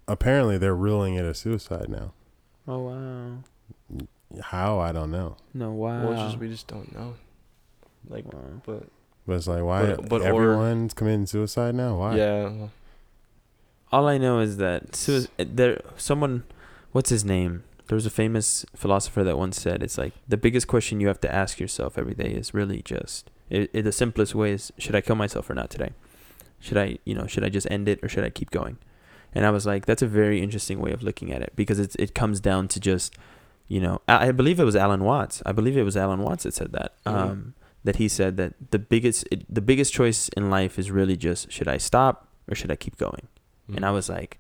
apparently 0.09 0.59
they're 0.59 0.75
ruling 0.77 1.15
it 1.15 1.25
a 1.25 1.35
suicide 1.35 1.89
now. 1.89 2.13
oh 2.69 2.79
wow, 2.79 3.39
How 4.41 4.79
I 4.79 4.93
don't 4.93 5.11
know, 5.11 5.37
no 5.53 5.71
wow. 5.73 6.09
Well, 6.09 6.27
just 6.27 6.39
we 6.39 6.49
just 6.49 6.67
don't 6.67 6.95
know. 6.95 7.15
Like, 8.09 8.25
wow. 8.33 8.41
but 8.67 8.89
but 9.27 9.35
it's 9.37 9.47
like 9.47 9.63
why 9.63 9.95
But- 9.95 10.09
but 10.09 10.21
or- 10.23 10.27
everyone's 10.27 10.93
committing 10.95 11.27
suicide 11.27 11.75
now? 11.75 11.97
Why? 11.99 12.17
yeah, 12.17 12.69
All 13.93 14.09
I 14.09 14.19
know 14.19 14.41
is 14.41 14.57
that 14.59 14.95
sui- 14.97 15.29
there 15.39 15.81
someone, 15.97 16.45
what's 16.93 17.11
his 17.11 17.25
name? 17.25 17.63
There 17.87 17.97
was 17.97 18.07
a 18.07 18.11
famous 18.11 18.65
philosopher 18.75 19.23
that 19.25 19.37
once 19.39 19.61
said, 19.61 19.83
"It's 19.83 19.99
like 19.99 20.15
the 20.27 20.37
biggest 20.39 20.67
question 20.67 21.01
you 21.01 21.09
have 21.09 21.21
to 21.21 21.33
ask 21.35 21.61
yourself 21.61 21.97
every 21.99 22.15
day 22.15 22.31
is 22.33 22.55
really 22.55 22.81
just 22.83 23.31
it, 23.51 23.71
it, 23.75 23.83
the 23.83 23.93
simplest 23.93 24.35
way 24.35 24.53
is 24.53 24.73
should 24.79 24.95
I 24.95 25.01
kill 25.03 25.17
myself 25.17 25.49
or 25.51 25.55
not 25.55 25.69
today? 25.71 25.91
Should 26.61 26.79
I, 26.79 26.99
you 27.05 27.15
know, 27.15 27.27
should 27.27 27.45
I 27.45 27.51
just 27.51 27.71
end 27.71 27.89
it 27.89 28.01
or 28.03 28.09
should 28.09 28.25
I 28.25 28.31
keep 28.31 28.51
going?" 28.51 28.79
And 29.35 29.45
I 29.45 29.51
was 29.51 29.67
like, 29.67 29.87
"That's 29.87 30.03
a 30.03 30.07
very 30.07 30.41
interesting 30.43 30.81
way 30.81 30.93
of 30.93 31.03
looking 31.03 31.33
at 31.33 31.43
it 31.43 31.53
because 31.57 31.79
it's 31.79 31.97
it 31.97 32.15
comes 32.15 32.41
down 32.41 32.69
to 32.69 32.81
just, 32.81 33.17
you 33.69 33.81
know, 33.81 34.01
I, 34.09 34.29
I 34.29 34.33
believe 34.33 34.61
it 34.61 34.65
was 34.65 34.77
Alan 34.77 35.05
Watts. 35.05 35.43
I 35.45 35.53
believe 35.53 35.77
it 35.77 35.83
was 35.83 35.97
Alan 35.97 36.21
Watts 36.23 36.45
that 36.45 36.55
said 36.55 36.73
that. 36.73 36.93
Mhm. 37.05 37.13
Um, 37.13 37.55
that 37.85 37.97
he 37.97 38.09
said 38.09 38.39
that 38.39 38.55
the 38.71 38.79
biggest 38.79 39.29
it, 39.31 39.45
the 39.53 39.61
biggest 39.61 39.93
choice 39.93 40.29
in 40.31 40.49
life 40.49 40.79
is 40.79 40.91
really 40.91 41.17
just 41.17 41.53
should 41.53 41.69
I 41.69 41.77
stop 41.77 42.29
or 42.49 42.55
should 42.55 42.71
I 42.71 42.77
keep 42.77 42.97
going?" 42.97 43.29
mm. 43.71 43.77
And 43.77 43.85
I 43.85 43.91
was 43.91 44.09
like, 44.09 44.39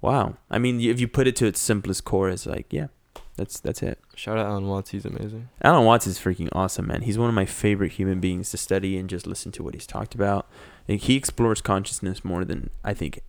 wow. 0.00 0.36
I 0.50 0.58
mean, 0.58 0.80
if 0.80 1.00
you 1.00 1.08
put 1.08 1.26
it 1.26 1.36
to 1.36 1.46
its 1.46 1.60
simplest 1.60 2.04
core, 2.04 2.28
it's 2.30 2.46
like, 2.46 2.66
yeah, 2.70 2.88
that's 3.36 3.58
that's 3.60 3.82
it. 3.82 3.98
shout 4.14 4.38
out 4.38 4.46
Alan 4.46 4.66
Watts, 4.66 4.90
he's 4.90 5.04
amazing. 5.04 5.48
Alan 5.62 5.84
Watts 5.84 6.06
is 6.06 6.18
freaking 6.18 6.48
awesome, 6.52 6.86
man. 6.86 7.02
He's 7.02 7.18
one 7.18 7.28
of 7.28 7.34
my 7.34 7.44
favorite 7.46 7.92
human 7.92 8.20
beings 8.20 8.50
to 8.50 8.56
study 8.56 8.96
and 8.96 9.10
just 9.10 9.26
listen 9.26 9.52
to 9.52 9.62
what 9.62 9.74
he's 9.74 9.86
talked 9.86 10.14
about. 10.14 10.46
Like, 10.88 11.00
he 11.00 11.16
explores 11.16 11.60
consciousness 11.60 12.24
more 12.24 12.44
than 12.44 12.70
I 12.84 12.94
think. 12.94 13.20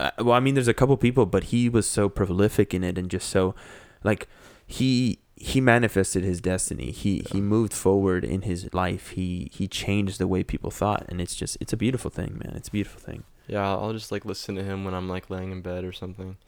Uh, 0.00 0.10
well, 0.18 0.32
I 0.32 0.40
mean, 0.40 0.54
there's 0.54 0.66
a 0.66 0.72
couple 0.74 0.96
people, 0.96 1.26
but 1.26 1.44
he 1.44 1.68
was 1.68 1.86
so 1.86 2.08
prolific 2.08 2.72
in 2.72 2.82
it 2.82 2.96
and 2.96 3.10
just 3.10 3.28
so, 3.28 3.54
like, 4.02 4.26
he 4.66 5.18
he 5.36 5.60
manifested 5.60 6.24
his 6.24 6.40
destiny. 6.40 6.90
He 6.90 7.22
he 7.30 7.40
moved 7.40 7.74
forward 7.74 8.24
in 8.24 8.42
his 8.42 8.72
life. 8.72 9.10
He 9.10 9.50
he 9.52 9.68
changed 9.68 10.18
the 10.18 10.26
way 10.26 10.42
people 10.42 10.70
thought, 10.70 11.04
and 11.08 11.20
it's 11.20 11.34
just 11.34 11.58
it's 11.60 11.74
a 11.74 11.76
beautiful 11.76 12.10
thing, 12.10 12.40
man. 12.42 12.54
It's 12.56 12.68
a 12.68 12.70
beautiful 12.70 13.00
thing. 13.00 13.24
Yeah, 13.46 13.68
I'll 13.68 13.84
I'll 13.84 13.92
just 13.92 14.10
like 14.10 14.24
listen 14.24 14.54
to 14.54 14.64
him 14.64 14.84
when 14.84 14.94
I'm 14.94 15.08
like 15.08 15.28
laying 15.28 15.52
in 15.52 15.60
bed 15.60 15.84
or 15.84 15.92
something, 15.92 16.38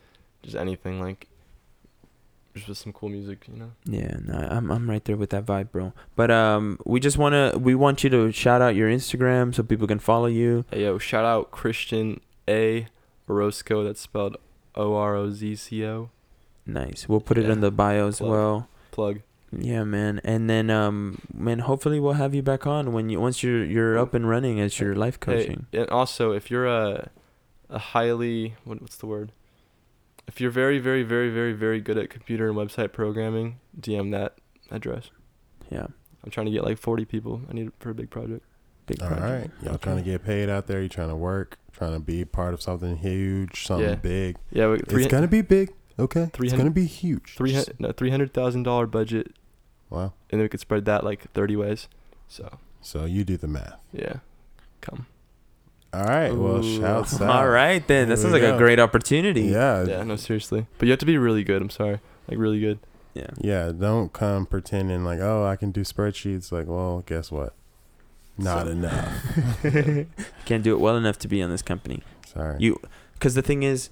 just 0.42 0.57
anything 0.57 1.00
like, 1.00 1.28
just 2.55 2.68
with 2.68 2.78
some 2.78 2.92
cool 2.94 3.11
music, 3.11 3.46
you 3.53 3.59
know. 3.59 3.72
Yeah, 3.84 4.16
no, 4.24 4.48
I'm 4.50 4.70
I'm 4.70 4.88
right 4.88 5.05
there 5.05 5.16
with 5.18 5.30
that 5.30 5.44
vibe, 5.44 5.72
bro. 5.72 5.92
But 6.16 6.30
um, 6.30 6.78
we 6.86 7.00
just 7.00 7.18
wanna 7.18 7.59
we 7.59 7.74
want 7.74 8.03
you 8.03 8.09
to 8.11 8.32
shout 8.32 8.62
out 8.62 8.76
your 8.76 8.88
Instagram 8.88 9.55
so 9.55 9.62
people 9.62 9.86
can 9.86 9.98
follow 9.98 10.26
you. 10.26 10.64
Hey 10.70 10.84
yo, 10.84 10.96
shout 10.98 11.26
out 11.26 11.50
Christian 11.50 12.20
A. 12.48 12.86
Orozco. 13.32 13.82
That's 13.84 14.00
spelled 14.00 14.36
O 14.74 14.94
R 14.94 15.14
O 15.16 15.30
Z 15.30 15.56
C 15.56 15.84
O. 15.86 16.10
Nice. 16.66 17.08
We'll 17.08 17.20
put 17.20 17.38
it 17.38 17.46
Yeah. 17.46 17.52
in 17.52 17.60
the 17.60 17.70
bio 17.70 18.08
as 18.08 18.18
Plug. 18.18 18.30
well. 18.30 18.68
Plug. 18.92 19.20
Yeah, 19.50 19.84
man. 19.84 20.20
And 20.24 20.48
then 20.48 20.70
um, 20.70 21.20
man, 21.34 21.58
hopefully 21.60 22.00
we'll 22.00 22.14
have 22.14 22.34
you 22.34 22.42
back 22.42 22.66
on 22.66 22.92
when 22.92 23.08
you 23.10 23.20
once 23.20 23.42
you're 23.42 23.64
you're 23.64 23.98
up 23.98 24.14
and 24.14 24.28
running 24.28 24.60
as 24.60 24.78
your 24.80 24.94
life 24.94 25.18
coaching. 25.20 25.66
Hey, 25.72 25.80
and 25.80 25.90
also, 25.90 26.32
if 26.32 26.50
you're 26.50 26.66
a, 26.66 27.10
a 27.68 27.78
highly 27.78 28.54
what, 28.64 28.80
what's 28.80 28.96
the 28.96 29.06
word? 29.06 29.32
If 30.28 30.40
you're 30.40 30.52
very, 30.52 30.78
very, 30.78 31.02
very, 31.02 31.30
very, 31.30 31.52
very 31.52 31.80
good 31.80 31.98
at 31.98 32.08
computer 32.08 32.48
and 32.48 32.56
website 32.56 32.92
programming, 32.92 33.58
DM 33.78 34.12
that 34.12 34.38
address. 34.70 35.10
Yeah, 35.68 35.86
I'm 36.24 36.30
trying 36.30 36.46
to 36.46 36.52
get 36.52 36.64
like 36.64 36.78
40 36.78 37.04
people. 37.04 37.42
I 37.50 37.52
need 37.54 37.66
it 37.66 37.72
for 37.80 37.90
a 37.90 37.94
big 37.94 38.08
project. 38.08 38.44
big 38.86 39.02
All 39.02 39.08
project. 39.08 39.28
right, 39.28 39.50
y'all 39.64 39.74
Okay. 39.74 39.82
trying 39.84 39.96
to 39.96 40.02
get 40.02 40.24
paid 40.24 40.48
out 40.48 40.66
there? 40.68 40.80
You 40.80 40.88
trying 40.88 41.08
to 41.08 41.16
work? 41.16 41.58
Trying 41.82 41.94
to 41.94 42.00
be 42.00 42.24
part 42.24 42.54
of 42.54 42.62
something 42.62 42.96
huge, 42.98 43.66
something 43.66 43.88
Yeah. 43.88 43.94
big? 43.96 44.36
Yeah, 44.52 44.68
we, 44.68 44.78
three, 44.78 45.02
it's 45.02 45.10
gonna 45.10 45.26
be 45.26 45.40
big. 45.42 45.72
Okay, 45.98 46.22
it's 46.22 46.36
300 46.36 46.56
gonna 46.58 46.70
be 46.70 46.86
huge. 46.86 47.34
three 47.36 47.56
no, 47.80 47.90
three 47.90 48.10
hundred 48.10 48.32
thousand 48.32 48.62
dollar 48.62 48.86
budget, 48.86 49.32
Wow. 49.90 50.12
and 50.30 50.38
then 50.38 50.42
we 50.42 50.48
could 50.48 50.60
spread 50.60 50.84
that 50.84 51.02
like 51.02 51.28
30 51.32 51.56
ways. 51.56 51.88
So 52.28 52.58
So 52.82 53.04
you 53.04 53.24
do 53.24 53.36
the 53.36 53.48
math. 53.48 53.80
yeah, 53.92 54.18
come. 54.80 55.06
All 55.92 56.04
right. 56.04 56.30
Well, 56.32 56.64
Ooh, 56.64 56.80
shouts 56.80 57.14
out. 57.20 57.28
All 57.28 57.48
right 57.48 57.84
then. 57.88 58.08
That 58.08 58.14
Here 58.16 58.22
sounds 58.22 58.32
we 58.34 58.40
like 58.42 58.54
a 58.54 58.58
great 58.58 58.78
opportunity. 58.78 59.42
Yeah. 59.42 59.82
Yeah, 59.84 60.04
no, 60.04 60.14
seriously. 60.16 60.66
But 60.78 60.86
you 60.86 60.92
have 60.92 61.00
to 61.00 61.06
be 61.06 61.18
really 61.18 61.42
good. 61.42 61.60
I'm 61.60 61.68
sorry, 61.68 61.98
like 62.28 62.38
really 62.38 62.60
good. 62.60 62.78
Yeah. 63.12 63.26
Yeah, 63.38 63.72
don't 63.72 64.12
come 64.12 64.46
pretending 64.46 65.04
like, 65.04 65.18
oh, 65.18 65.44
I 65.44 65.56
can 65.56 65.72
do 65.72 65.80
spreadsheets. 65.82 66.52
Like, 66.52 66.68
well, 66.68 67.02
guess 67.04 67.32
what? 67.32 67.54
Not 68.38 68.66
So- 68.66 68.72
enough. 68.72 69.26
Can't 70.46 70.62
do 70.64 70.72
it 70.72 70.80
well 70.80 70.96
enough 70.96 71.18
to 71.20 71.28
be 71.28 71.42
on 71.42 71.50
this 71.50 71.62
company. 71.62 72.02
Sorry. 72.26 72.56
You, 72.58 72.80
because 73.14 73.34
the 73.34 73.42
thing 73.42 73.62
is, 73.62 73.90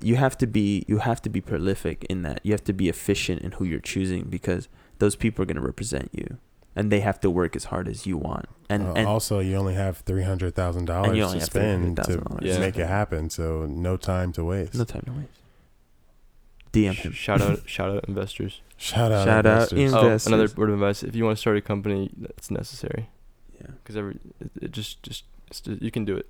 you 0.00 0.16
have 0.16 0.38
to 0.38 0.46
be 0.46 0.84
you 0.88 0.98
have 0.98 1.20
to 1.22 1.28
be 1.28 1.40
prolific 1.40 2.04
in 2.04 2.22
that. 2.22 2.40
You 2.42 2.52
have 2.52 2.64
to 2.64 2.72
be 2.72 2.88
efficient 2.88 3.42
in 3.42 3.52
who 3.52 3.64
you're 3.64 3.80
choosing 3.80 4.24
because 4.24 4.68
those 4.98 5.14
people 5.16 5.42
are 5.42 5.46
going 5.46 5.56
to 5.56 5.62
represent 5.62 6.08
you, 6.12 6.38
and 6.74 6.90
they 6.90 7.00
have 7.00 7.20
to 7.20 7.28
work 7.30 7.54
as 7.56 7.64
hard 7.64 7.86
as 7.88 8.06
you 8.06 8.16
want. 8.16 8.46
And 8.70 8.86
Uh, 8.86 8.92
and 8.94 9.06
also, 9.06 9.40
you 9.40 9.56
only 9.56 9.74
have 9.74 9.98
three 9.98 10.22
hundred 10.22 10.54
thousand 10.54 10.86
dollars 10.86 11.32
to 11.32 11.40
spend 11.42 11.96
to 11.98 12.22
Yeah. 12.40 12.58
make 12.60 12.78
it 12.78 12.86
happen. 12.86 13.28
So 13.28 13.66
no 13.66 13.96
time 13.98 14.32
to 14.32 14.44
waste. 14.44 14.74
no 14.74 14.84
time 14.84 15.02
to 15.06 15.12
waste. 15.12 15.40
DM 16.72 16.94
him. 16.94 17.12
shout 17.12 17.42
out, 17.42 17.68
shout 17.68 17.90
out 17.96 18.04
investors. 18.08 18.60
Shout 18.76 19.10
out. 19.12 19.26
Shout 19.26 19.44
out 19.44 19.72
investors. 19.72 20.26
Oh, 20.26 20.34
another 20.34 20.48
word 20.56 20.68
of 20.70 20.74
advice: 20.76 21.02
if 21.02 21.14
you 21.16 21.24
want 21.24 21.36
to 21.36 21.40
start 21.40 21.56
a 21.56 21.60
company, 21.60 22.10
that's 22.16 22.50
necessary 22.50 23.10
Yeah. 23.60 23.70
because 23.82 23.96
every 23.96 24.18
it, 24.40 24.50
it 24.62 24.70
just 24.72 25.02
just 25.02 25.24
it's 25.48 25.62
you 25.66 25.90
can 25.90 26.04
do 26.04 26.16
it. 26.16 26.26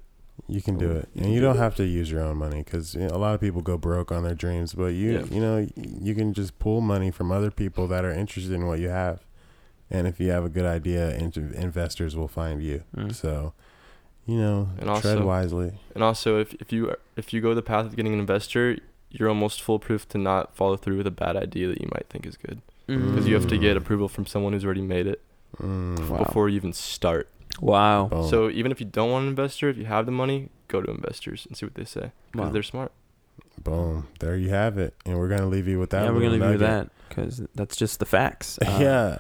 You 0.49 0.63
can 0.63 0.79
do 0.79 0.91
it, 0.93 1.09
can 1.15 1.25
and 1.25 1.35
you 1.35 1.41
do 1.41 1.47
don't 1.47 1.57
it. 1.57 1.61
have 1.61 1.75
to 1.77 1.85
use 1.85 2.11
your 2.11 2.23
own 2.23 2.39
money 2.39 2.63
because 2.63 2.95
you 2.95 3.01
know, 3.07 3.15
a 3.15 3.19
lot 3.19 3.35
of 3.35 3.41
people 3.43 3.61
go 3.61 3.77
broke 3.77 4.11
on 4.11 4.23
their 4.23 4.35
dreams. 4.35 4.73
But 4.73 4.95
you, 4.95 5.13
Yeah. 5.13 5.25
you 5.31 5.41
know, 5.41 5.69
you 5.77 6.15
can 6.15 6.33
just 6.33 6.59
pull 6.59 6.81
money 6.81 7.11
from 7.11 7.31
other 7.31 7.51
people 7.51 7.87
that 7.89 8.05
are 8.07 8.11
interested 8.13 8.53
in 8.55 8.67
what 8.67 8.79
you 8.81 8.89
have, 8.89 9.21
and 9.91 10.07
if 10.07 10.19
you 10.19 10.31
have 10.31 10.45
a 10.45 10.49
good 10.49 10.65
idea, 10.65 11.15
int- 11.15 11.37
investors 11.37 12.17
will 12.17 12.29
find 12.29 12.63
you. 12.63 12.85
Mm. 12.97 13.15
So, 13.15 13.53
you 14.25 14.39
know, 14.39 14.71
And 14.79 14.87
tread 15.03 15.19
also- 15.19 15.27
wisely. 15.27 15.73
And 15.95 16.03
also, 16.03 16.41
if 16.41 16.55
if 16.55 16.73
you 16.73 16.95
if 17.17 17.35
you 17.35 17.43
go 17.43 17.55
the 17.55 17.63
path 17.63 17.85
of 17.85 17.95
getting 17.97 18.15
an 18.15 18.21
investor, 18.21 18.79
you're 19.11 19.29
almost 19.29 19.61
foolproof 19.61 20.09
to 20.09 20.19
not 20.19 20.57
follow 20.57 20.77
through 20.79 20.97
with 20.97 21.07
a 21.07 21.11
bad 21.25 21.37
idea 21.37 21.69
that 21.69 21.81
you 21.83 21.89
might 21.95 22.07
think 22.09 22.25
is 22.27 22.39
good. 22.39 22.63
Because 22.87 23.29
you 23.29 23.35
have 23.35 23.47
to 23.49 23.59
get 23.59 23.75
Mm. 23.77 23.83
approval 23.83 24.09
from 24.09 24.25
someone 24.27 24.53
who's 24.55 24.65
already 24.65 24.83
made 24.83 25.07
it 25.07 25.21
Mm. 25.59 26.09
Wow. 26.09 26.19
before 26.25 26.49
you 26.49 26.57
even 26.57 26.73
start. 26.73 27.29
Wow. 27.61 28.07
Boom. 28.07 28.29
So 28.29 28.49
even 28.51 28.73
if 28.73 28.81
you 28.81 28.87
don't 28.87 29.11
want 29.11 29.23
an 29.25 29.29
investor, 29.31 29.69
if 29.69 29.77
you 29.77 29.85
have 29.87 30.07
the 30.07 30.13
money, 30.13 30.49
go 30.69 30.81
to 30.81 30.91
investors 30.91 31.47
and 31.47 31.57
see 31.57 31.67
what 31.67 31.75
they 31.75 31.85
say 31.85 32.13
because 32.33 32.47
Wow. 32.47 32.53
they're 32.53 32.63
smart. 32.63 32.93
Boom. 33.63 34.09
There 34.21 34.37
you 34.37 34.51
have 34.51 34.79
it. 34.79 34.95
And 35.05 35.19
we're 35.19 35.29
gonna 35.29 35.47
leave 35.49 35.69
you 35.69 35.79
with 35.79 35.91
that. 35.91 36.05
yeah, 36.05 36.11
we're 36.11 36.21
gonna 36.21 36.31
little 36.31 36.49
leave 36.49 36.61
you 36.61 36.67
with 36.67 36.71
that 36.71 36.91
because 37.09 37.43
that's 37.55 37.77
just 37.77 37.99
the 37.99 38.07
facts. 38.07 38.59
Uh, 38.67 38.79
yeah. 38.81 39.19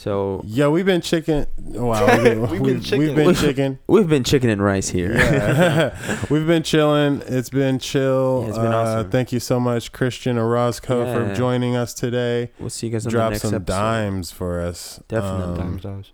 So 0.00 0.40
Yeah, 0.46 0.68
we've 0.68 0.86
been 0.86 1.02
chicken. 1.02 1.46
Wow, 1.58 2.06
we've 2.06 2.24
been, 2.24 2.40
We've 2.50 2.50
we've, 2.52 2.60
we've 2.62 2.82
chicken. 2.84 3.14
been 3.14 3.34
chicken. 3.34 3.78
we've 3.86 4.08
been 4.08 4.24
chicken 4.24 4.48
and 4.48 4.64
rice 4.64 4.88
here. 4.88 5.12
Yeah. 5.14 5.94
we've 6.30 6.46
been 6.46 6.62
chilling. 6.62 7.20
It's 7.26 7.50
been 7.50 7.78
chill. 7.78 8.40
Yeah, 8.44 8.48
it's 8.48 8.56
been 8.56 8.72
uh, 8.72 8.76
awesome. 8.78 9.10
Thank 9.10 9.30
you 9.30 9.40
so 9.40 9.60
much, 9.60 9.92
Christian 9.92 10.38
Orozco, 10.38 11.04
Yeah. 11.04 11.12
for 11.28 11.34
joining 11.34 11.76
us 11.76 11.92
today. 11.92 12.50
we'll 12.58 12.70
see 12.70 12.86
you 12.86 12.92
guys 12.94 13.04
on 13.04 13.10
the 13.10 13.18
Drop 13.18 13.32
next 13.32 13.42
some 13.42 13.52
episode. 13.54 13.66
dimes 13.66 14.32
for 14.32 14.60
us. 14.62 15.02
Definitely. 15.06 15.60
Um, 15.62 15.76
Dimes, 15.78 15.82
dimes. 15.82 16.12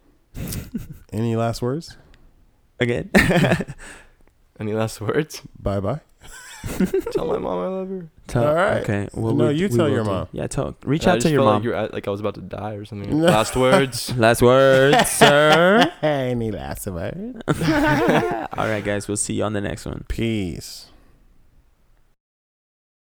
Any 1.12 1.37
last 1.37 1.62
words? 1.62 1.97
Again. 2.80 3.11
Any 4.59 4.72
last 4.72 5.01
words? 5.01 5.43
Bye 5.61 5.78
bye. 5.78 6.01
Tell 7.12 7.26
my 7.26 7.38
mom 7.38 7.58
I 7.58 7.66
love 7.68 7.88
her. 7.88 8.08
Tell, 8.26 8.46
All 8.48 8.54
right. 8.54 8.82
Okay. 8.82 9.08
Well, 9.14 9.34
No, 9.34 9.48
we- 9.48 9.54
you 9.54 9.68
we 9.68 9.76
tell 9.76 9.86
will 9.86 9.92
your 9.92 10.04
do. 10.04 10.10
mom. 10.10 10.28
Yeah, 10.32 10.46
tell. 10.48 10.76
Reach 10.84 11.06
I 11.06 11.12
out 11.12 11.20
to 11.20 11.30
your 11.30 11.42
mom. 11.44 11.54
Like, 11.56 11.64
you're 11.64 11.74
at, 11.74 11.92
like 11.94 12.08
I 12.08 12.10
was 12.10 12.20
about 12.20 12.34
to 12.34 12.40
die 12.40 12.72
or 12.74 12.84
something. 12.84 13.20
last 13.20 13.56
words. 13.56 14.16
Last 14.18 14.42
words, 14.42 15.08
sir. 15.10 15.92
Any 16.02 16.50
last 16.50 16.86
words? 16.86 17.40
All 17.48 18.66
right, 18.68 18.84
guys. 18.84 19.06
We'll 19.08 19.16
see 19.16 19.34
you 19.34 19.44
on 19.44 19.52
the 19.52 19.60
next 19.60 19.86
one. 19.86 20.04
Peace. 20.08 20.86